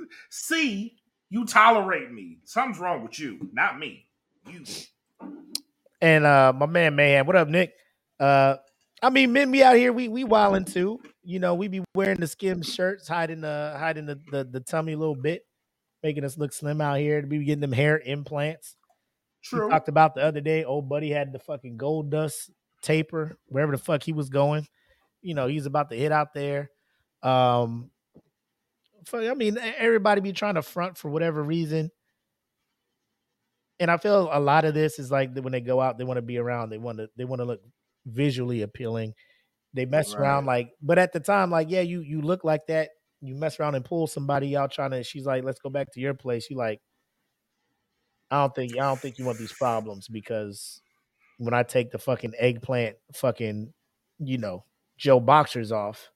C, 0.30 0.96
you 1.30 1.44
tolerate 1.44 2.10
me. 2.10 2.38
Something's 2.44 2.78
wrong 2.78 3.02
with 3.02 3.18
you, 3.18 3.48
not 3.52 3.78
me. 3.78 4.06
You 4.50 4.64
and 6.00 6.24
uh 6.24 6.52
my 6.54 6.66
man 6.66 6.94
Mayhem. 6.94 7.26
What 7.26 7.36
up, 7.36 7.48
Nick? 7.48 7.72
Uh 8.20 8.56
I 9.02 9.10
mean 9.10 9.32
men 9.32 9.50
be 9.50 9.62
out 9.62 9.76
here, 9.76 9.92
we 9.92 10.08
we 10.08 10.24
wilding 10.24 10.64
too. 10.64 11.00
You 11.22 11.38
know, 11.38 11.54
we 11.54 11.68
be 11.68 11.82
wearing 11.94 12.20
the 12.20 12.26
skim 12.26 12.62
shirts, 12.62 13.08
hiding 13.08 13.40
the 13.40 13.74
hiding 13.78 14.06
the, 14.06 14.20
the, 14.30 14.44
the 14.44 14.60
tummy 14.60 14.92
a 14.92 14.98
little 14.98 15.16
bit, 15.16 15.46
making 16.02 16.24
us 16.24 16.36
look 16.36 16.52
slim 16.52 16.80
out 16.80 16.98
here. 16.98 17.22
We 17.22 17.38
be 17.38 17.44
getting 17.44 17.60
them 17.60 17.72
hair 17.72 17.98
implants. 17.98 18.76
We 19.50 19.58
true. 19.58 19.70
talked 19.70 19.88
about 19.88 20.14
the 20.14 20.22
other 20.22 20.40
day, 20.40 20.64
old 20.64 20.88
buddy 20.88 21.10
had 21.10 21.32
the 21.32 21.38
fucking 21.38 21.76
gold 21.76 22.10
dust 22.10 22.50
taper, 22.82 23.38
wherever 23.46 23.72
the 23.72 23.82
fuck 23.82 24.02
he 24.02 24.12
was 24.12 24.28
going. 24.28 24.66
You 25.22 25.34
know, 25.34 25.46
he's 25.46 25.66
about 25.66 25.90
to 25.90 25.96
hit 25.96 26.12
out 26.12 26.34
there. 26.34 26.70
Um 27.22 27.90
fu- 29.06 29.28
I 29.28 29.34
mean, 29.34 29.58
everybody 29.58 30.20
be 30.20 30.32
trying 30.32 30.54
to 30.54 30.62
front 30.62 30.96
for 30.98 31.10
whatever 31.10 31.42
reason 31.42 31.90
and 33.80 33.90
I 33.90 33.96
feel 33.96 34.28
a 34.32 34.40
lot 34.40 34.64
of 34.64 34.74
this 34.74 34.98
is 34.98 35.10
like 35.10 35.36
when 35.36 35.52
they 35.52 35.60
go 35.60 35.80
out, 35.80 35.98
they 35.98 36.04
want 36.04 36.18
to 36.18 36.22
be 36.22 36.38
around, 36.38 36.70
they 36.70 36.78
want 36.78 36.98
to 36.98 37.08
they 37.16 37.24
want 37.24 37.40
to 37.40 37.44
look 37.44 37.60
visually 38.06 38.62
appealing. 38.62 39.14
They 39.72 39.86
mess 39.86 40.14
around 40.14 40.46
like, 40.46 40.70
but 40.80 40.98
at 40.98 41.12
the 41.12 41.20
time, 41.20 41.50
like, 41.50 41.68
yeah, 41.70 41.80
you 41.80 42.00
you 42.00 42.22
look 42.22 42.44
like 42.44 42.66
that. 42.68 42.90
You 43.20 43.34
mess 43.34 43.58
around 43.58 43.74
and 43.74 43.84
pull 43.84 44.06
somebody 44.06 44.56
out 44.56 44.70
trying 44.70 44.92
to. 44.92 45.02
She's 45.02 45.26
like, 45.26 45.44
let's 45.44 45.58
go 45.60 45.70
back 45.70 45.92
to 45.92 46.00
your 46.00 46.14
place. 46.14 46.48
You 46.50 46.56
like, 46.56 46.80
I 48.30 48.40
don't 48.42 48.54
think 48.54 48.74
I 48.74 48.82
don't 48.82 49.00
think 49.00 49.18
you 49.18 49.24
want 49.24 49.38
these 49.38 49.52
problems 49.52 50.06
because 50.08 50.80
when 51.38 51.54
I 51.54 51.64
take 51.64 51.90
the 51.90 51.98
fucking 51.98 52.34
eggplant, 52.38 52.96
fucking, 53.12 53.72
you 54.18 54.38
know, 54.38 54.64
Joe 54.96 55.18
boxers 55.18 55.72
off, 55.72 56.10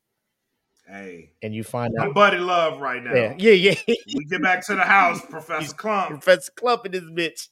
Hey, 0.91 1.33
and 1.43 1.55
you 1.55 1.65
find 1.65 1.93
I'm 2.01 2.09
out, 2.09 2.15
buddy 2.15 2.39
love 2.39 2.81
right 2.81 3.03
now. 3.03 3.13
yeah, 3.15 3.35
yeah, 3.39 3.53
yeah, 3.53 3.75
We 4.17 4.25
get 4.25 4.41
back 4.43 4.65
to 4.67 4.75
the 4.75 4.83
house, 4.83 5.21
Professor 5.27 5.75
Klump. 5.75 6.09
Professor 6.09 6.51
Klump 6.59 6.87
in 6.87 6.93
this 6.93 7.05
bitch. 7.05 7.49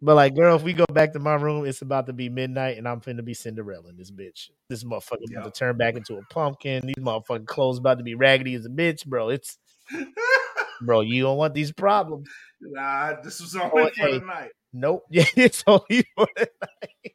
but 0.00 0.14
like, 0.16 0.34
girl, 0.34 0.56
if 0.56 0.62
we 0.62 0.72
go 0.72 0.86
back 0.90 1.12
to 1.12 1.18
my 1.18 1.34
room, 1.34 1.66
it's 1.66 1.82
about 1.82 2.06
to 2.06 2.12
be 2.14 2.28
midnight, 2.30 2.78
and 2.78 2.88
I'm 2.88 3.00
finna 3.02 3.22
be 3.24 3.34
Cinderella 3.34 3.90
in 3.90 3.96
this 3.98 4.10
bitch. 4.10 4.48
This 4.70 4.84
motherfucker 4.84 5.30
about 5.30 5.52
to 5.52 5.58
turn 5.58 5.76
back 5.76 5.96
into 5.96 6.14
a 6.16 6.22
pumpkin. 6.32 6.86
These 6.86 7.04
motherfucking 7.04 7.46
clothes 7.46 7.78
about 7.78 7.98
to 7.98 8.04
be 8.04 8.14
raggedy 8.14 8.54
as 8.54 8.64
a 8.64 8.70
bitch, 8.70 9.04
bro. 9.06 9.28
It's 9.28 9.58
bro, 10.82 11.02
you 11.02 11.22
don't 11.22 11.36
want 11.36 11.52
these 11.52 11.72
problems. 11.72 12.26
Nah, 12.60 13.20
this 13.22 13.40
was 13.40 13.54
Oh, 13.54 13.68
for 13.68 13.90
hey. 13.96 14.18
the 14.18 14.24
night. 14.24 14.50
Nope. 14.72 15.04
Yeah, 15.10 15.24
it's 15.36 15.62
only 15.66 16.04
for 16.16 16.26
the 16.36 16.48
night. 16.62 17.14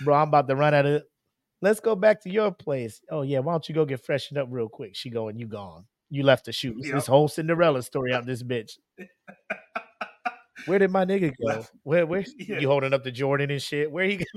Bro, 0.00 0.14
I'm 0.16 0.28
about 0.28 0.48
to 0.48 0.56
run 0.56 0.74
out 0.74 0.86
of 0.86 1.02
let's 1.60 1.80
go 1.80 1.94
back 1.94 2.22
to 2.22 2.30
your 2.30 2.50
place. 2.50 3.00
Oh 3.10 3.22
yeah, 3.22 3.38
why 3.40 3.52
don't 3.52 3.68
you 3.68 3.74
go 3.74 3.84
get 3.84 4.04
freshened 4.04 4.38
up 4.38 4.48
real 4.50 4.68
quick? 4.68 4.94
She 4.94 5.10
going, 5.10 5.38
you 5.38 5.46
gone. 5.46 5.84
You 6.10 6.24
left 6.24 6.44
the 6.44 6.52
shoes. 6.52 6.82
Yep. 6.84 6.94
This 6.94 7.06
whole 7.06 7.28
Cinderella 7.28 7.82
story 7.82 8.12
out 8.12 8.26
this 8.26 8.42
bitch. 8.42 8.72
Where 10.66 10.78
did 10.78 10.90
my 10.90 11.04
nigga 11.04 11.32
go? 11.44 11.64
Where 11.82 12.06
where 12.06 12.24
Yeah. 12.38 12.58
you 12.58 12.68
holding 12.68 12.92
up 12.92 13.02
the 13.02 13.10
Jordan 13.10 13.50
and 13.50 13.60
shit? 13.62 13.90
Where 13.90 14.04
he 14.04 14.24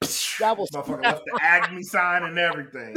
that 0.00 0.56
was 0.56 0.70
Motherfucker 0.70 1.02
left 1.02 1.22
the 1.24 1.38
Acme 1.42 1.82
sign 1.82 2.22
and 2.22 2.38
everything. 2.38 2.94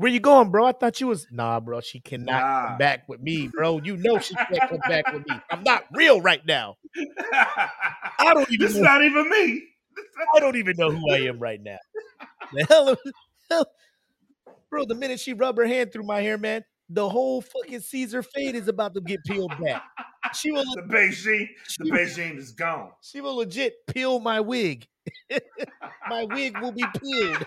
Where 0.00 0.10
you 0.10 0.18
going, 0.18 0.50
bro? 0.50 0.64
I 0.64 0.72
thought 0.72 0.98
you 0.98 1.08
was 1.08 1.26
nah, 1.30 1.60
bro. 1.60 1.82
She 1.82 2.00
cannot 2.00 2.40
Nah. 2.40 2.68
come 2.68 2.78
back 2.78 3.06
with 3.06 3.20
me, 3.20 3.48
bro. 3.48 3.80
You 3.84 3.98
know 3.98 4.18
she 4.18 4.34
can't 4.34 4.58
come 4.70 4.78
back 4.88 5.12
with 5.12 5.26
me. 5.28 5.38
I'm 5.50 5.62
not 5.62 5.84
real 5.94 6.22
right 6.22 6.40
now. 6.46 6.78
I 6.96 8.32
don't 8.32 8.50
even 8.50 8.66
This 8.66 8.76
know. 8.76 8.82
not 8.82 9.04
even 9.04 9.28
me. 9.28 9.62
I 10.34 10.40
don't 10.40 10.56
even 10.56 10.74
know 10.78 10.90
who 10.90 11.10
I 11.12 11.18
am 11.28 11.38
right 11.38 11.60
now. 11.62 11.76
The 12.54 12.64
hell, 12.64 12.96
hell- 13.50 13.70
bro. 14.70 14.86
The 14.86 14.94
minute 14.94 15.20
she 15.20 15.34
rubbed 15.34 15.58
her 15.58 15.66
hand 15.66 15.92
through 15.92 16.04
my 16.06 16.22
hair, 16.22 16.38
man, 16.38 16.64
the 16.88 17.06
whole 17.06 17.42
fucking 17.42 17.80
Caesar 17.80 18.22
fade 18.22 18.54
is 18.54 18.68
about 18.68 18.94
to 18.94 19.02
get 19.02 19.20
peeled 19.26 19.52
back. 19.62 19.82
She 20.34 20.50
will 20.50 20.64
the 20.74 20.82
Beijing, 20.82 21.46
the 21.78 21.90
Beijing 21.90 22.38
is 22.38 22.52
gone. 22.52 22.92
She 23.02 23.20
will 23.20 23.36
legit 23.36 23.74
peel 23.86 24.18
my 24.18 24.40
wig. 24.40 24.86
my 26.08 26.24
wig 26.24 26.58
will 26.62 26.72
be 26.72 26.84
peeled. 26.98 27.46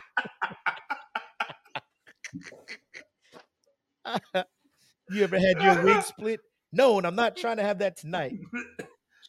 You 5.09 5.23
ever 5.23 5.39
had 5.39 5.61
your 5.61 5.83
wig 5.83 6.01
split? 6.03 6.39
No, 6.71 6.97
and 6.97 7.05
I'm 7.07 7.15
not 7.15 7.37
trying 7.37 7.57
to 7.57 7.63
have 7.63 7.79
that 7.79 7.97
tonight. 7.97 8.33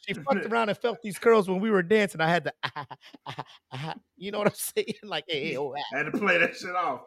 She 0.07 0.13
fucked 0.13 0.45
around 0.45 0.69
and 0.69 0.77
felt 0.77 0.97
these 1.03 1.17
curls 1.17 1.47
when 1.49 1.59
we 1.59 1.69
were 1.71 1.83
dancing. 1.83 2.21
I 2.21 2.29
had 2.29 2.43
to, 2.45 2.53
ah, 2.63 2.85
ah, 3.25 3.43
ah, 3.73 3.95
you 4.17 4.31
know 4.31 4.39
what 4.39 4.47
I'm 4.47 4.53
saying? 4.75 4.93
Like, 5.03 5.25
hey, 5.27 5.49
hey, 5.49 5.57
oh, 5.57 5.73
ah. 5.77 5.81
I 5.93 5.97
had 6.03 6.11
to 6.11 6.17
play 6.17 6.37
that 6.37 6.55
shit 6.55 6.75
off. 6.75 7.01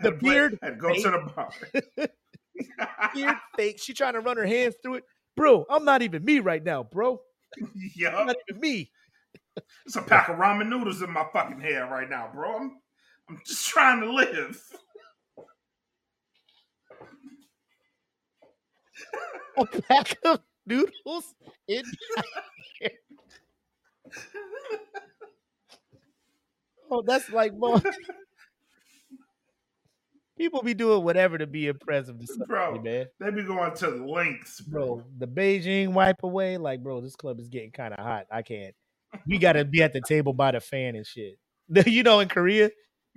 Had 0.00 0.06
The 0.06 0.10
to 0.12 0.16
play- 0.18 0.30
beard 0.34 0.58
had 0.62 0.70
to 0.70 0.76
go 0.76 0.94
to 0.94 1.00
the 1.02 1.32
bar. 1.34 1.50
beard 3.14 3.36
fake. 3.56 3.80
She 3.80 3.92
trying 3.94 4.14
to 4.14 4.20
run 4.20 4.36
her 4.36 4.46
hands 4.46 4.74
through 4.82 4.96
it. 4.96 5.04
Bro, 5.36 5.66
I'm 5.70 5.84
not 5.84 6.02
even 6.02 6.24
me 6.24 6.40
right 6.40 6.62
now, 6.62 6.82
bro. 6.82 7.20
I'm 7.62 8.26
not 8.26 8.36
even 8.48 8.60
me. 8.60 8.90
It's 9.86 9.96
a 9.96 10.02
pack 10.02 10.28
of 10.28 10.36
ramen 10.36 10.68
noodles 10.68 11.02
in 11.02 11.10
my 11.12 11.26
fucking 11.32 11.60
hair 11.60 11.86
right 11.86 12.08
now, 12.08 12.30
bro. 12.34 12.56
I'm, 12.56 12.76
I'm 13.28 13.40
just 13.46 13.66
trying 13.68 14.00
to 14.00 14.12
live. 14.12 14.60
A 19.58 19.66
pack 19.66 20.16
of 20.24 20.40
noodles 20.66 21.34
in 21.68 21.82
Oh, 26.90 27.02
that's 27.06 27.30
like 27.30 27.54
more. 27.54 27.80
People 30.38 30.62
be 30.62 30.74
doing 30.74 31.04
whatever 31.04 31.38
to 31.38 31.46
be 31.46 31.68
impressive 31.68 32.18
to 32.18 32.26
somebody, 32.26 32.48
Bro, 32.48 32.82
man. 32.82 33.06
they 33.20 33.30
be 33.30 33.42
going 33.44 33.74
to 33.74 33.90
the 33.90 34.04
lengths, 34.04 34.60
bro. 34.62 34.96
Bro, 34.96 35.04
the 35.18 35.26
Beijing 35.26 35.92
wipe 35.92 36.22
away, 36.22 36.56
like, 36.56 36.82
bro, 36.82 37.00
this 37.00 37.14
club 37.16 37.38
is 37.38 37.48
getting 37.48 37.70
kind 37.70 37.94
of 37.94 38.00
hot. 38.04 38.26
I 38.30 38.42
can't. 38.42 38.74
We 39.26 39.38
gotta 39.38 39.64
be 39.64 39.82
at 39.82 39.92
the 39.92 40.00
table 40.00 40.32
by 40.32 40.52
the 40.52 40.60
fan 40.60 40.96
and 40.96 41.06
shit. 41.06 41.38
You 41.86 42.02
know, 42.02 42.20
in 42.20 42.28
Korea, 42.28 42.70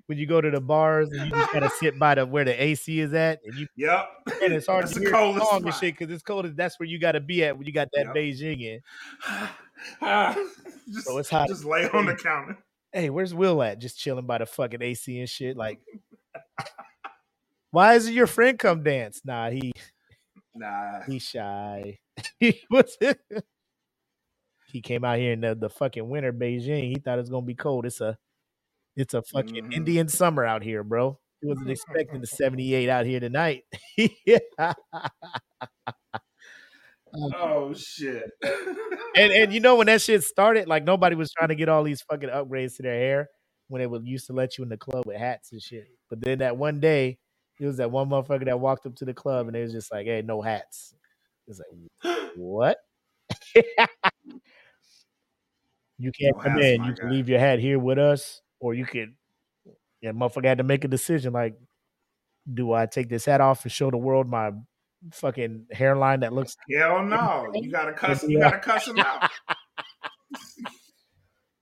when 0.08 0.18
you 0.18 0.26
go 0.28 0.40
to 0.42 0.52
the 0.52 0.62
bars 0.62 1.10
and 1.12 1.26
you 1.26 1.32
just 1.32 1.52
gotta 1.54 1.70
sit 1.80 1.98
by 2.00 2.16
the 2.16 2.26
where 2.26 2.46
the 2.46 2.62
AC 2.64 3.00
is 3.00 3.14
at, 3.14 3.40
and 3.46 3.56
you 3.56 3.68
Yep. 3.76 4.08
and 4.44 4.54
it's 4.54 4.68
hard 4.68 4.84
That's 4.84 4.94
to 4.96 5.00
hear 5.00 5.12
the 5.12 5.40
song 5.40 5.66
and 5.66 5.74
shit 5.74 5.98
because 5.98 6.14
it's 6.14 6.24
cold. 6.24 6.46
That's 6.56 6.80
where 6.80 6.88
you 6.88 7.00
gotta 7.00 7.20
be 7.20 7.44
at 7.44 7.58
when 7.58 7.68
you 7.68 7.74
got 7.74 7.90
that 7.94 8.08
Yep. 8.08 8.16
Beijing 8.16 8.62
in. 8.62 8.82
just, 10.94 11.06
So 11.08 11.18
it's 11.18 11.30
hot. 11.30 11.48
just 11.48 11.66
lay 11.66 11.90
on 11.90 12.06
the 12.06 12.16
counter. 12.16 12.58
Hey, 12.92 13.10
where's 13.10 13.34
Will 13.34 13.62
at? 13.62 13.80
Just 13.80 14.00
chilling 14.00 14.26
by 14.26 14.38
the 14.38 14.46
fucking 14.46 14.82
AC 14.82 15.20
and 15.20 15.30
shit. 15.30 15.58
Like, 15.58 15.80
why 17.72 17.96
isn't 17.96 18.14
your 18.14 18.28
friend 18.28 18.58
come 18.58 18.84
dance? 18.84 19.22
Nah, 19.26 19.50
he 19.50 19.74
Nah. 20.54 21.02
He's 21.06 21.24
shy. 21.24 22.00
he 22.40 22.62
was. 22.70 22.98
he 24.68 24.80
came 24.82 25.04
out 25.04 25.18
here 25.20 25.34
in 25.34 25.42
the, 25.42 25.56
the 25.56 25.70
fucking 25.70 26.08
winter 26.08 26.32
Beijing. 26.32 26.84
He 26.90 26.96
thought 26.96 27.20
it's 27.20 27.30
gonna 27.30 27.46
be 27.46 27.56
cold. 27.56 27.86
It's 27.86 28.00
a 28.00 28.18
it's 28.96 29.14
a 29.14 29.22
fucking 29.24 29.66
Mhm. 29.66 29.74
Indian 29.74 30.08
summer 30.08 30.46
out 30.46 30.64
here, 30.64 30.84
bro. 30.84 31.20
He 31.42 31.48
wasn't 31.48 31.70
expecting 31.70 32.22
the 32.22 32.28
78 32.28 32.90
out 32.90 33.06
here 33.06 33.20
tonight. 33.20 33.64
yeah. 34.26 34.40
Oh 37.38 37.74
shit. 37.74 38.30
And 39.16 39.32
and 39.32 39.54
you 39.54 39.62
know 39.62 39.78
when 39.78 39.88
that 39.88 40.02
shit 40.02 40.22
started, 40.24 40.68
like 40.68 40.84
nobody 40.84 41.16
was 41.16 41.32
trying 41.32 41.48
to 41.48 41.56
get 41.56 41.70
all 41.70 41.82
these 41.84 42.02
fucking 42.02 42.28
upgrades 42.28 42.76
to 42.76 42.84
their 42.84 43.00
hair 43.00 43.30
when 43.70 43.82
it 43.82 43.90
would 43.90 44.06
used 44.06 44.28
to 44.28 44.34
let 44.34 44.58
you 44.58 44.64
in 44.66 44.70
the 44.70 44.76
club 44.78 45.06
with 45.06 45.16
hats 45.16 45.54
and 45.54 45.62
shit. 45.62 45.88
But 46.10 46.20
then 46.22 46.40
that 46.40 46.58
one 46.58 46.82
day, 46.82 47.20
it 47.60 47.66
was 47.66 47.78
that 47.78 47.90
one 47.90 48.10
motherfucker 48.10 48.44
that 48.46 48.60
walked 48.60 48.86
up 48.86 48.96
to 48.98 49.06
the 49.06 49.14
club 49.14 49.48
and 49.48 49.56
it 49.56 49.62
was 49.62 49.72
just 49.72 49.94
like, 49.94 50.08
"Hey, 50.08 50.24
no 50.24 50.42
hats." 50.42 50.94
It's 51.48 51.62
like, 52.04 52.32
what? 52.36 52.80
you 55.98 56.12
can't 56.12 56.36
No 56.36 56.44
come 56.44 56.52
hats, 56.54 56.66
in. 56.66 56.84
You 56.84 56.94
can 56.96 57.12
leave 57.12 57.30
your 57.30 57.40
hat 57.40 57.60
here 57.60 57.80
with 57.80 57.98
us, 57.98 58.42
or 58.60 58.74
you 58.74 58.86
could. 58.86 59.14
Yeah, 60.02 60.12
motherfucker 60.12 60.46
had 60.46 60.58
to 60.60 60.64
make 60.64 60.84
a 60.84 60.88
decision. 60.88 61.34
Like, 61.34 61.56
do 62.52 62.74
I 62.74 62.86
take 62.86 63.10
this 63.10 63.26
hat 63.26 63.42
off 63.42 63.64
and 63.64 63.72
show 63.72 63.90
the 63.90 63.98
world 63.98 64.30
my 64.30 64.52
fucking 65.14 65.68
hairline 65.72 66.22
that 66.22 66.34
looks 66.34 66.56
Hell 66.72 67.04
no. 67.04 67.52
You 67.56 67.72
gotta 67.72 67.94
cuss 67.94 68.24
you 68.24 68.40
gotta 68.40 68.60
cuss 68.60 68.88
him 68.88 69.00
out. 69.00 69.30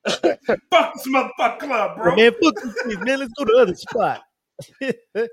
Fuck 0.06 0.94
this 0.96 1.08
motherfucker 1.08 1.60
club, 1.60 1.96
bro. 1.96 2.16
Man, 2.16 2.34
fuck 2.44 2.56
this 2.56 2.98
man. 3.00 3.20
Let's 3.20 3.32
go 3.38 3.46
to 3.46 3.54
the 3.54 3.62
other 3.62 3.76
spot. 3.76 4.22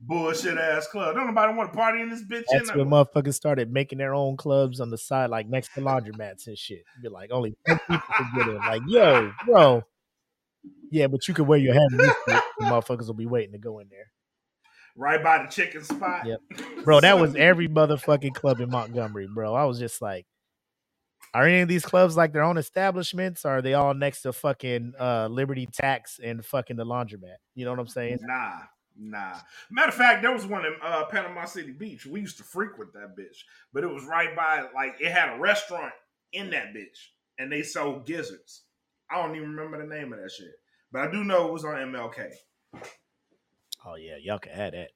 Bullshit 0.00 0.56
ass 0.56 0.86
club. 0.86 1.14
Don't 1.14 1.26
nobody 1.26 1.52
want 1.52 1.72
to 1.72 1.76
party 1.76 2.00
in 2.00 2.08
this 2.08 2.24
bitch. 2.24 2.44
That's 2.50 2.74
when 2.74 2.88
motherfuckers 2.88 3.34
started 3.34 3.70
making 3.70 3.98
their 3.98 4.14
own 4.14 4.36
clubs 4.38 4.80
on 4.80 4.88
the 4.90 4.96
side, 4.96 5.28
like 5.28 5.48
next 5.48 5.74
to 5.74 5.80
laundromats 5.80 6.46
and 6.46 6.56
shit. 6.56 6.84
Be 7.02 7.08
like, 7.08 7.30
only 7.32 7.54
10 7.66 7.78
people 7.80 8.00
can 8.16 8.30
get 8.36 8.48
in. 8.48 8.56
Like, 8.56 8.82
yo, 8.86 9.32
bro. 9.44 9.82
Yeah, 10.90 11.06
but 11.06 11.28
you 11.28 11.34
can 11.34 11.46
wear 11.46 11.58
your 11.58 11.74
hat. 11.74 11.88
The 11.90 12.42
motherfuckers 12.64 13.06
will 13.06 13.14
be 13.14 13.26
waiting 13.26 13.52
to 13.52 13.58
go 13.58 13.78
in 13.78 13.88
there. 13.88 14.10
right 14.96 15.22
by 15.22 15.42
the 15.42 15.48
chicken 15.48 15.84
spot. 15.84 16.26
Yep. 16.26 16.40
Bro, 16.84 17.00
that 17.00 17.18
was 17.18 17.34
every 17.36 17.68
motherfucking 17.68 18.34
club 18.34 18.60
in 18.60 18.70
Montgomery, 18.70 19.28
bro. 19.32 19.54
I 19.54 19.64
was 19.64 19.78
just 19.78 20.02
like, 20.02 20.26
are 21.34 21.44
any 21.46 21.60
of 21.60 21.68
these 21.68 21.84
clubs 21.84 22.16
like 22.16 22.32
their 22.32 22.42
own 22.42 22.56
establishments? 22.56 23.44
Or 23.44 23.58
are 23.58 23.62
they 23.62 23.74
all 23.74 23.94
next 23.94 24.22
to 24.22 24.32
fucking 24.32 24.94
uh 24.98 25.28
Liberty 25.30 25.66
Tax 25.72 26.18
and 26.22 26.44
fucking 26.44 26.76
the 26.76 26.86
laundromat? 26.86 27.36
You 27.54 27.64
know 27.64 27.70
what 27.70 27.80
I'm 27.80 27.86
saying? 27.86 28.18
Nah, 28.22 28.60
nah. 28.98 29.34
Matter 29.70 29.88
of 29.88 29.94
fact, 29.94 30.22
there 30.22 30.32
was 30.32 30.46
one 30.46 30.64
in 30.64 30.74
uh, 30.82 31.04
Panama 31.04 31.44
City 31.44 31.72
Beach. 31.72 32.06
We 32.06 32.20
used 32.20 32.38
to 32.38 32.44
frequent 32.44 32.92
that 32.94 33.16
bitch, 33.16 33.36
but 33.72 33.84
it 33.84 33.88
was 33.88 34.04
right 34.04 34.34
by 34.34 34.64
like 34.74 34.96
it 35.00 35.12
had 35.12 35.36
a 35.36 35.38
restaurant 35.38 35.92
in 36.32 36.50
that 36.50 36.74
bitch, 36.74 36.98
and 37.38 37.52
they 37.52 37.62
sold 37.62 38.06
gizzards. 38.06 38.62
I 39.10 39.22
don't 39.22 39.36
even 39.36 39.54
remember 39.54 39.78
the 39.78 39.94
name 39.94 40.12
of 40.12 40.20
that 40.20 40.30
shit, 40.30 40.52
but 40.92 41.02
I 41.08 41.10
do 41.10 41.24
know 41.24 41.46
it 41.48 41.52
was 41.52 41.64
on 41.64 41.74
MLK. 41.74 42.30
Oh 43.84 43.94
yeah, 43.96 44.16
y'all 44.20 44.38
can 44.38 44.52
have 44.52 44.72
that. 44.72 44.90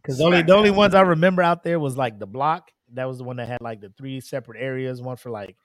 Because 0.00 0.18
the 0.18 0.24
only 0.24 0.42
the 0.42 0.54
only 0.54 0.70
ones 0.70 0.94
I 0.94 1.02
remember 1.02 1.42
out 1.42 1.62
there 1.62 1.78
was 1.78 1.96
like 1.96 2.18
the 2.18 2.26
block. 2.26 2.70
That 2.94 3.06
was 3.06 3.18
the 3.18 3.24
one 3.24 3.36
that 3.36 3.48
had 3.48 3.60
like 3.60 3.80
the 3.80 3.90
three 3.96 4.20
separate 4.20 4.60
areas, 4.60 5.00
one 5.00 5.16
for 5.16 5.30
like 5.30 5.56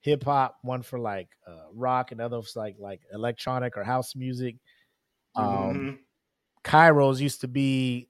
hip 0.00 0.22
hop, 0.24 0.58
one 0.62 0.82
for 0.82 0.98
like 0.98 1.28
uh, 1.46 1.64
rock, 1.72 2.12
and 2.12 2.20
others 2.20 2.54
like 2.56 2.76
like 2.78 3.00
electronic 3.12 3.76
or 3.76 3.84
house 3.84 4.14
music. 4.14 4.56
Um, 5.34 5.44
Mhm. 5.46 5.98
Cairo's 6.62 7.20
used 7.20 7.40
to 7.42 7.48
be 7.48 8.08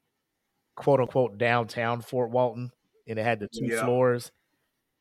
quote 0.77 1.01
unquote 1.01 1.39
downtown 1.39 2.01
Fort 2.01 2.31
Walton, 2.31 2.70
and 3.06 3.19
it 3.19 3.23
had 3.23 3.40
the 3.40 3.48
two 3.48 3.66
Yeah. 3.66 3.85
floors, 3.85 4.31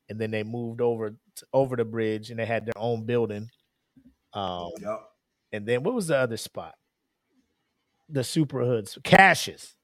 and 0.10 0.20
then 0.20 0.32
they 0.32 0.44
moved 0.44 0.82
over 0.82 1.12
to, 1.12 1.46
over 1.52 1.76
the 1.76 1.86
bridge, 1.86 2.30
and 2.30 2.40
they 2.40 2.46
had 2.46 2.66
their 2.66 2.78
own 2.78 3.06
building. 3.06 3.50
Um, 4.34 4.72
Yup. 4.80 5.13
And 5.54 5.68
then 5.68 5.84
what 5.84 5.94
was 5.94 6.08
the 6.08 6.18
other 6.18 6.36
spot? 6.36 6.74
The 8.10 8.24
super 8.24 8.66
hoods, 8.66 8.98
Cassius. 9.04 9.76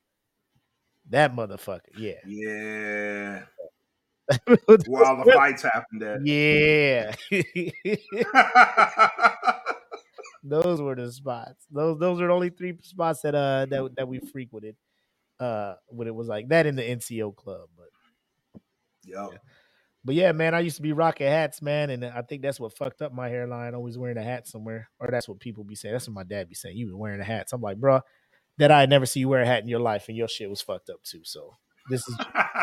That 1.10 1.34
motherfucker, 1.34 1.98
yeah. 1.98 2.16
Yeah. 2.26 3.44
Where 4.88 5.06
all 5.06 5.24
the 5.24 5.32
fights 5.34 5.64
happened 5.64 6.04
at. 6.04 6.26
Yeah. 6.26 7.14
those 10.44 10.82
were 10.82 10.96
the 10.96 11.12
spots. 11.12 11.66
Those 11.72 12.00
those 12.00 12.20
were 12.20 12.28
the 12.28 12.34
only 12.34 12.50
three 12.50 12.76
spots 12.82 13.22
that 13.22 13.34
uh 13.34 13.66
that 13.68 13.96
that 13.96 14.08
we 14.08 14.20
frequented. 14.20 14.76
Uh 15.40 15.76
when 15.88 16.08
it 16.08 16.14
was 16.14 16.28
like 16.28 16.50
that 16.50 16.68
in 16.68 16.76
the 16.76 16.84
NCO 16.84 17.36
club. 17.36 17.70
But 17.76 18.62
Yup. 19.04 19.34
But 20.10 20.16
yeah, 20.16 20.32
man, 20.32 20.56
I 20.56 20.62
used 20.62 20.78
to 20.78 20.82
be 20.82 20.92
rocking 20.92 21.28
hats, 21.28 21.62
man, 21.62 21.92
and 21.92 22.04
I 22.04 22.24
think 22.24 22.42
that's 22.42 22.60
what 22.60 22.76
fucked 22.76 23.04
up 23.04 23.14
my 23.14 23.30
hairline, 23.30 23.76
always 23.76 23.96
wearing 23.96 24.18
a 24.18 24.24
hat 24.24 24.48
somewhere. 24.48 24.90
Or 25.00 25.08
that's 25.12 25.30
what 25.30 25.40
people 25.40 25.64
be 25.64 25.76
saying. 25.76 25.94
That's 25.94 26.08
what 26.08 26.16
my 26.16 26.24
dad 26.24 26.50
be 26.50 26.56
saying. 26.56 26.78
You 26.78 26.88
been 26.88 26.98
wearing 26.98 27.22
a 27.22 27.24
hat. 27.24 27.48
So 27.48 27.58
I'm 27.58 27.62
like, 27.62 27.78
bro, 27.78 28.00
that 28.58 28.72
I 28.72 28.88
never 28.88 29.06
see 29.06 29.20
you 29.20 29.30
wear 29.30 29.44
a 29.44 29.46
hat 29.46 29.62
in 29.62 29.68
your 29.68 29.82
life 29.82 30.08
and 30.08 30.18
your 30.18 30.28
shit 30.28 30.50
was 30.50 30.64
fucked 30.64 30.90
up 30.90 31.04
too. 31.04 31.20
So 31.22 31.58
this 31.92 32.08
is 32.08 32.18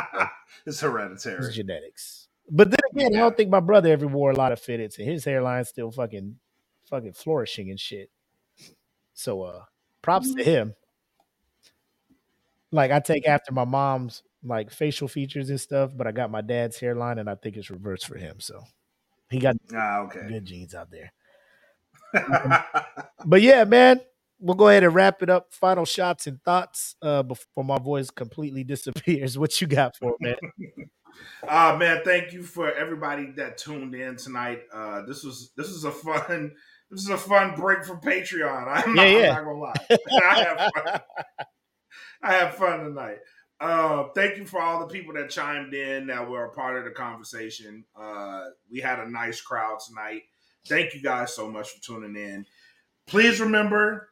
it's 0.67 0.81
hereditary. 0.81 1.47
It's 1.47 1.55
genetics. 1.55 2.27
But 2.51 2.73
then 2.73 2.81
again, 2.91 3.15
I 3.15 3.21
don't 3.21 3.37
think 3.37 3.51
my 3.51 3.61
brother 3.61 3.93
ever 3.93 4.09
wore 4.09 4.33
a 4.33 4.37
lot 4.37 4.51
of 4.51 4.61
fitteds, 4.61 4.99
and 4.99 5.09
his 5.09 5.25
hairline's 5.25 5.69
still 5.69 5.93
fucking, 5.93 6.41
fucking 6.91 7.13
flourishing 7.13 7.71
and 7.71 7.79
shit. 7.79 8.11
So, 9.15 9.43
uh, 9.43 9.63
props 10.03 10.35
to 10.35 10.43
him. 10.43 10.75
Like 12.73 12.91
I 12.91 12.99
take 12.99 13.29
after 13.29 13.53
my 13.53 13.65
mom's 13.65 14.25
like 14.47 14.71
facial 14.71 15.09
features 15.09 15.51
and 15.51 15.61
stuff, 15.61 15.93
but 15.97 16.07
I 16.07 16.13
got 16.13 16.31
my 16.31 16.41
dad's 16.41 16.79
hairline, 16.79 17.19
and 17.19 17.29
I 17.29 17.35
think 17.35 17.57
it's 17.57 17.71
reversed 17.71 18.07
for 18.07 18.17
him. 18.17 18.41
So 18.41 18.63
he 19.31 19.39
got 19.39 19.57
Ah, 19.75 20.01
okay. 20.01 20.27
good 20.29 20.45
genes 20.45 20.75
out 20.75 20.91
there. 20.91 21.13
But 23.25 23.43
yeah, 23.43 23.65
man, 23.65 24.01
we'll 24.39 24.55
go 24.55 24.69
ahead 24.69 24.85
and 24.85 24.95
wrap 24.95 25.23
it 25.23 25.31
up. 25.31 25.53
Final 25.53 25.85
shots 25.85 26.27
and 26.27 26.41
thoughts 26.45 26.95
uh, 27.03 27.23
before 27.23 27.65
my 27.65 27.79
voice 27.79 28.11
completely 28.11 28.63
disappears. 28.65 29.37
What 29.39 29.61
you 29.61 29.67
got 29.67 29.97
for 29.97 30.11
it, 30.13 30.17
man? 30.21 30.37
Uh 31.49 31.77
man, 31.81 32.03
thank 32.05 32.33
you 32.33 32.43
for 32.43 32.73
everybody 32.73 33.33
that 33.37 33.59
tuned 33.59 33.95
in 33.95 34.17
tonight. 34.17 34.61
Uh 34.73 35.03
this 35.07 35.25
was 35.25 35.51
this 35.57 35.69
is 35.69 35.85
a 35.85 35.91
fun 35.91 36.53
this 36.91 37.01
is 37.01 37.09
a 37.09 37.17
fun 37.19 37.55
break 37.57 37.85
from 37.85 38.01
Patreon. 38.01 38.69
I'm, 38.69 38.95
not, 38.95 39.09
Yeah, 39.09 39.19
yeah. 39.19 39.31
I'm 39.31 39.45
not 39.45 39.45
gonna 39.45 39.59
lie. 39.59 39.99
I 40.23 40.35
have 40.45 40.71
fun. 40.75 41.01
I 42.23 42.33
have 42.35 42.55
fun 42.55 42.85
tonight. 42.85 43.19
Uh, 43.59 44.09
thank 44.15 44.37
you 44.37 44.45
for 44.45 44.61
all 44.61 44.81
the 44.81 44.93
people 44.93 45.15
that 45.15 45.31
chimed 45.31 45.73
in 45.73 46.07
that 46.09 46.29
were 46.29 46.45
a 46.45 46.53
part 46.53 46.77
of 46.77 46.85
the 46.85 46.91
conversation. 46.91 47.85
Uh, 47.99 48.47
we 48.71 48.81
had 48.81 48.99
a 48.99 49.11
nice 49.11 49.41
crowd 49.41 49.79
tonight. 49.87 50.23
Thank 50.67 50.95
you 50.95 51.03
guys 51.03 51.35
so 51.35 51.51
much 51.51 51.71
for 51.71 51.83
tuning 51.83 52.17
in. 52.17 52.45
Please 53.07 53.41
remember 53.41 54.11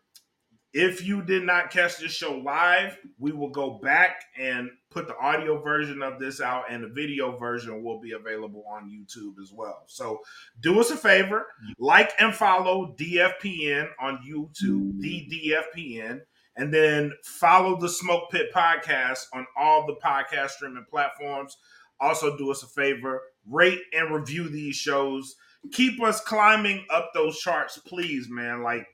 if 0.75 1.07
you 1.07 1.23
did 1.23 1.45
not 1.45 1.71
catch 1.71 1.99
this 1.99 2.11
show 2.11 2.37
live, 2.39 2.99
we 3.19 3.31
will 3.31 3.51
go 3.51 3.79
back 3.79 4.25
and 4.37 4.69
put 4.91 5.07
the 5.07 5.17
audio 5.19 5.63
version 5.63 6.03
of 6.03 6.19
this 6.19 6.41
out, 6.41 6.65
and 6.69 6.83
the 6.83 6.89
video 6.89 7.37
version 7.37 7.85
will 7.85 8.01
be 8.01 8.11
available 8.11 8.65
on 8.69 8.91
YouTube 8.91 9.41
as 9.41 9.53
well. 9.53 9.85
So 9.87 10.19
do 10.61 10.81
us 10.81 10.91
a 10.91 10.97
favor, 10.97 11.47
like 11.79 12.11
and 12.19 12.35
follow 12.35 12.93
DFPN 12.99 13.89
on 14.01 14.19
YouTube, 14.29 15.01
DDFPN, 15.01 16.23
and 16.57 16.73
then 16.73 17.13
follow 17.25 17.79
the 17.79 17.89
Smoke 17.89 18.31
Pit 18.31 18.53
Podcast 18.55 19.27
on 19.33 19.47
all 19.57 19.87
the 19.87 19.97
podcast 20.05 20.51
streaming 20.51 20.87
platforms. 20.89 21.57
Also, 22.01 22.37
do 22.37 22.51
us 22.51 22.63
a 22.63 22.67
favor, 22.67 23.23
rate 23.49 23.81
and 23.93 24.15
review 24.15 24.49
these 24.49 24.77
shows. 24.77 25.37
Keep 25.73 26.03
us 26.03 26.21
climbing 26.21 26.85
up 26.91 27.11
those 27.15 27.39
charts, 27.39 27.79
please, 27.79 28.29
man. 28.29 28.63
Like 28.63 28.87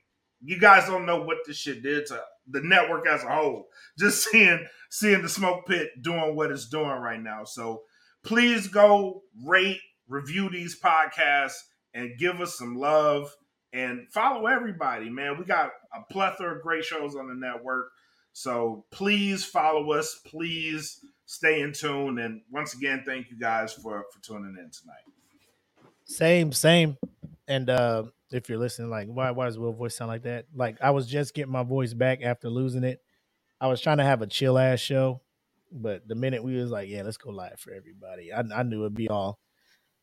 you 0.43 0.59
guys 0.59 0.87
don't 0.87 1.05
know 1.05 1.21
what 1.21 1.37
this 1.45 1.57
shit 1.57 1.83
did 1.83 2.07
to 2.07 2.21
the 2.49 2.61
network 2.61 3.07
as 3.07 3.23
a 3.23 3.29
whole. 3.29 3.67
Just 3.97 4.23
seeing 4.31 4.65
seeing 4.89 5.21
the 5.21 5.29
smoke 5.29 5.67
pit 5.67 5.89
doing 6.01 6.35
what 6.35 6.51
it's 6.51 6.67
doing 6.67 6.85
right 6.85 7.21
now. 7.21 7.43
So 7.43 7.83
please 8.23 8.67
go 8.67 9.23
rate, 9.45 9.79
review 10.07 10.49
these 10.49 10.79
podcasts, 10.79 11.57
and 11.93 12.17
give 12.17 12.41
us 12.41 12.57
some 12.57 12.75
love 12.75 13.35
and 13.73 14.07
follow 14.11 14.47
everybody, 14.47 15.09
man. 15.09 15.37
We 15.37 15.45
got 15.45 15.71
a 15.95 16.11
plethora 16.11 16.55
of 16.55 16.61
great 16.61 16.83
shows 16.83 17.15
on 17.15 17.27
the 17.27 17.35
network. 17.35 17.91
So 18.33 18.85
please 18.91 19.43
follow 19.45 19.91
us. 19.91 20.19
Please 20.25 20.99
stay 21.25 21.61
in 21.61 21.73
tune. 21.73 22.19
And 22.19 22.41
once 22.51 22.73
again, 22.73 23.03
thank 23.05 23.29
you 23.29 23.37
guys 23.37 23.73
for 23.73 24.05
for 24.13 24.21
tuning 24.21 24.55
in 24.57 24.69
tonight. 24.71 25.05
Same, 26.05 26.51
same. 26.51 26.97
And 27.47 27.69
uh 27.69 28.03
if 28.31 28.47
you're 28.47 28.59
listening, 28.59 28.89
like, 28.89 29.07
why 29.07 29.31
why 29.31 29.45
does 29.45 29.59
Will 29.59 29.73
voice 29.73 29.95
sound 29.95 30.09
like 30.09 30.23
that? 30.23 30.45
Like 30.55 30.77
I 30.81 30.91
was 30.91 31.07
just 31.07 31.33
getting 31.33 31.51
my 31.51 31.63
voice 31.63 31.93
back 31.93 32.21
after 32.23 32.49
losing 32.49 32.83
it. 32.83 33.01
I 33.59 33.67
was 33.67 33.81
trying 33.81 33.97
to 33.97 34.03
have 34.03 34.21
a 34.21 34.27
chill 34.27 34.57
ass 34.57 34.79
show, 34.79 35.21
but 35.71 36.07
the 36.07 36.15
minute 36.15 36.43
we 36.43 36.55
was 36.55 36.71
like, 36.71 36.89
yeah, 36.89 37.03
let's 37.03 37.17
go 37.17 37.29
live 37.29 37.59
for 37.59 37.71
everybody, 37.71 38.33
I, 38.33 38.43
I 38.53 38.63
knew 38.63 38.81
it'd 38.81 38.95
be 38.95 39.09
all 39.09 39.39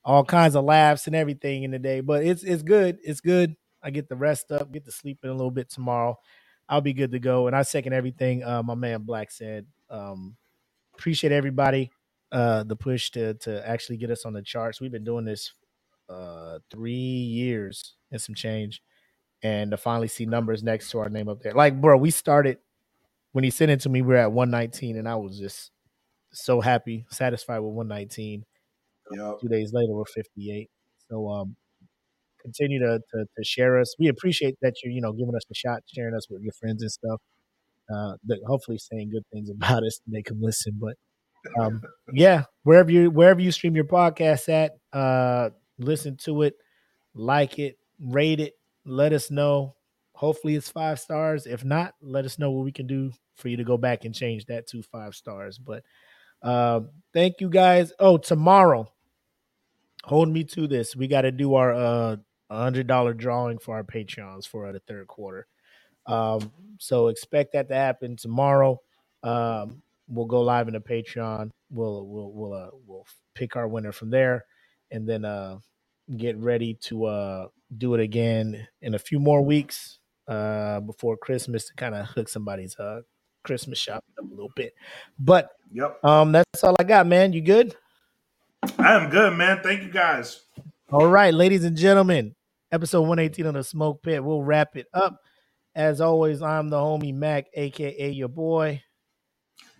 all 0.08 0.24
kinds 0.24 0.56
of 0.56 0.64
laughs 0.64 1.06
and 1.06 1.14
everything 1.14 1.64
in 1.64 1.70
the 1.70 1.78
day. 1.78 2.00
But 2.00 2.24
it's 2.24 2.42
it's 2.42 2.62
good. 2.62 2.98
It's 3.04 3.20
good. 3.20 3.54
I 3.82 3.90
get 3.90 4.08
the 4.08 4.16
rest 4.16 4.50
up, 4.50 4.72
get 4.72 4.86
to 4.86 4.90
sleep 4.90 5.18
in 5.22 5.28
a 5.28 5.34
little 5.34 5.50
bit 5.50 5.70
tomorrow. 5.70 6.18
I'll 6.66 6.80
be 6.80 6.94
good 6.94 7.12
to 7.12 7.18
go. 7.18 7.46
And 7.46 7.54
I 7.54 7.62
second 7.62 7.92
everything 7.92 8.42
uh, 8.42 8.62
my 8.62 8.74
man 8.74 9.02
Blak 9.02 9.30
said. 9.30 9.66
Um, 9.90 10.36
appreciate 10.94 11.32
everybody 11.32 11.90
uh, 12.32 12.64
the 12.64 12.74
push 12.74 13.10
to 13.10 13.34
to 13.34 13.68
actually 13.68 13.98
get 13.98 14.10
us 14.10 14.24
on 14.24 14.32
the 14.32 14.40
charts. 14.42 14.80
We've 14.80 14.90
been 14.90 15.04
doing 15.04 15.26
this 15.26 15.52
uh, 16.08 16.60
three 16.70 16.94
years 16.94 17.94
and 18.10 18.20
some 18.20 18.34
change, 18.34 18.82
and 19.42 19.70
to 19.72 19.76
finally 19.76 20.08
see 20.08 20.24
numbers 20.24 20.62
next 20.62 20.90
to 20.92 21.00
our 21.00 21.10
name 21.10 21.28
up 21.28 21.42
there. 21.42 21.52
Like, 21.52 21.82
bro, 21.82 21.98
we 21.98 22.10
started 22.10 22.56
when 23.32 23.44
he 23.44 23.50
sent 23.50 23.70
it 23.70 23.80
to 23.80 23.90
me. 23.90 24.00
We 24.00 24.08
were 24.08 24.16
at 24.16 24.32
119, 24.32 24.96
and 24.96 25.06
I 25.06 25.16
was 25.16 25.38
just 25.38 25.70
so 26.32 26.62
happy, 26.62 27.04
satisfied 27.10 27.58
with 27.58 27.74
119. 27.74 28.46
Yep. 29.12 29.40
Two 29.40 29.48
days 29.48 29.72
later, 29.72 29.92
we're 29.92 30.04
58. 30.04 30.68
So, 31.10 31.28
um, 31.28 31.56
continue 32.40 32.78
to, 32.78 33.00
to 33.12 33.24
to 33.24 33.44
share 33.44 33.78
us. 33.78 33.94
We 33.98 34.08
appreciate 34.08 34.56
that 34.62 34.74
you're 34.82 34.92
you 34.92 35.00
know 35.00 35.12
giving 35.12 35.34
us 35.34 35.42
a 35.50 35.54
shot, 35.54 35.82
sharing 35.92 36.14
us 36.14 36.28
with 36.30 36.42
your 36.42 36.52
friends 36.52 36.82
and 36.82 36.90
stuff. 36.90 37.20
Uh, 37.92 38.16
that 38.26 38.38
hopefully 38.46 38.78
saying 38.78 39.10
good 39.10 39.24
things 39.32 39.50
about 39.50 39.82
us 39.86 39.96
to 39.96 40.10
make 40.10 40.26
them 40.26 40.40
listen. 40.40 40.78
But 40.80 40.94
um, 41.60 41.82
yeah, 42.12 42.44
wherever 42.62 42.90
you 42.90 43.10
wherever 43.10 43.40
you 43.40 43.52
stream 43.52 43.74
your 43.74 43.84
podcast 43.84 44.48
at, 44.48 44.72
uh, 44.98 45.50
listen 45.78 46.16
to 46.24 46.42
it, 46.42 46.54
like 47.14 47.58
it, 47.58 47.78
rate 48.00 48.40
it, 48.40 48.54
let 48.84 49.12
us 49.12 49.30
know. 49.30 49.74
Hopefully 50.14 50.56
it's 50.56 50.68
five 50.68 50.98
stars. 50.98 51.46
If 51.46 51.64
not, 51.64 51.94
let 52.02 52.24
us 52.24 52.38
know 52.38 52.50
what 52.50 52.64
we 52.64 52.72
can 52.72 52.86
do 52.88 53.12
for 53.36 53.48
you 53.48 53.56
to 53.56 53.64
go 53.64 53.76
back 53.76 54.04
and 54.04 54.12
change 54.12 54.46
that 54.46 54.66
to 54.68 54.82
five 54.82 55.14
stars. 55.14 55.58
But 55.58 55.84
uh, 56.42 56.80
thank 57.14 57.40
you 57.40 57.48
guys. 57.48 57.92
Oh, 58.00 58.18
tomorrow, 58.18 58.92
hold 60.08 60.28
me 60.28 60.44
to 60.44 60.66
this. 60.66 60.96
We 60.96 61.06
got 61.06 61.22
to 61.22 61.30
do 61.32 61.54
our 61.54 61.74
uh 61.74 62.16
hundred 62.50 62.86
dollar 62.86 63.12
drawing 63.14 63.58
for 63.58 63.76
our 63.76 63.84
Patreons 63.84 64.46
for 64.46 64.72
the 64.72 64.80
third 64.80 65.06
quarter. 65.06 65.46
Um, 66.06 66.50
so 66.78 67.08
expect 67.08 67.52
that 67.52 67.68
to 67.68 67.74
happen 67.74 68.16
tomorrow. 68.16 68.80
Um, 69.22 69.82
we'll 70.08 70.26
go 70.26 70.40
live 70.40 70.68
in 70.68 70.74
the 70.74 70.80
Patreon. 70.80 71.50
We'll 71.70 72.06
we'll 72.06 72.32
we'll 72.32 72.52
uh, 72.54 72.70
we'll 72.86 73.06
pick 73.34 73.56
our 73.56 73.68
winner 73.68 73.92
from 73.92 74.10
there, 74.10 74.44
and 74.90 75.06
then 75.06 75.24
uh, 75.24 75.58
get 76.16 76.36
ready 76.38 76.74
to 76.84 77.04
uh, 77.04 77.48
do 77.76 77.94
it 77.94 78.00
again 78.00 78.66
in 78.80 78.94
a 78.94 78.98
few 78.98 79.20
more 79.20 79.42
weeks 79.42 79.98
uh, 80.26 80.80
before 80.80 81.16
Christmas 81.18 81.66
to 81.66 81.74
kind 81.74 81.94
of 81.94 82.06
hook 82.06 82.28
somebody's 82.30 82.76
uh, 82.78 83.02
Christmas 83.44 83.78
shopping 83.78 84.14
up 84.18 84.24
a 84.24 84.30
little 84.30 84.52
bit. 84.56 84.72
But 85.18 85.50
Yep. 85.72 86.02
um, 86.02 86.32
that's 86.32 86.64
all 86.64 86.74
I 86.78 86.84
got, 86.84 87.06
man. 87.06 87.34
You 87.34 87.42
good? 87.42 87.76
I 88.62 88.94
am 88.94 89.10
good, 89.10 89.36
man. 89.36 89.60
Thank 89.62 89.82
you 89.82 89.90
guys. 89.90 90.42
All 90.90 91.06
right, 91.06 91.32
ladies 91.32 91.64
and 91.64 91.76
gentlemen, 91.76 92.34
episode 92.72 93.02
118 93.02 93.46
of 93.46 93.54
the 93.54 93.64
Smoke 93.64 94.02
Pit. 94.02 94.24
We'll 94.24 94.42
wrap 94.42 94.76
it 94.76 94.86
up. 94.92 95.20
As 95.74 96.00
always, 96.00 96.42
I'm 96.42 96.68
the 96.70 96.76
homie 96.76 97.14
Mac, 97.14 97.46
aka 97.54 98.10
your 98.10 98.28
boy. 98.28 98.82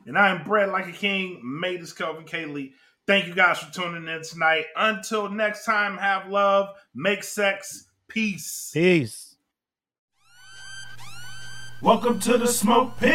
And 0.07 0.17
I 0.17 0.29
am 0.31 0.45
bred 0.45 0.71
like 0.71 0.87
a 0.87 0.93
king, 0.93 1.41
made 1.43 1.83
this 1.83 1.93
Kelvin 1.93 2.25
Kaylee. 2.25 2.73
Thank 3.07 3.27
you 3.27 3.35
guys 3.35 3.59
for 3.59 3.73
tuning 3.73 4.07
in 4.07 4.23
tonight. 4.23 4.67
Until 4.77 5.29
next 5.29 5.65
time, 5.65 5.97
have 5.97 6.29
love, 6.29 6.69
make 6.95 7.25
sex, 7.25 7.89
peace. 8.07 8.71
Peace. 8.73 9.37
Welcome 11.83 12.21
to 12.21 12.39
the 12.39 12.47
smoke 12.47 12.97
pit. 12.99 13.15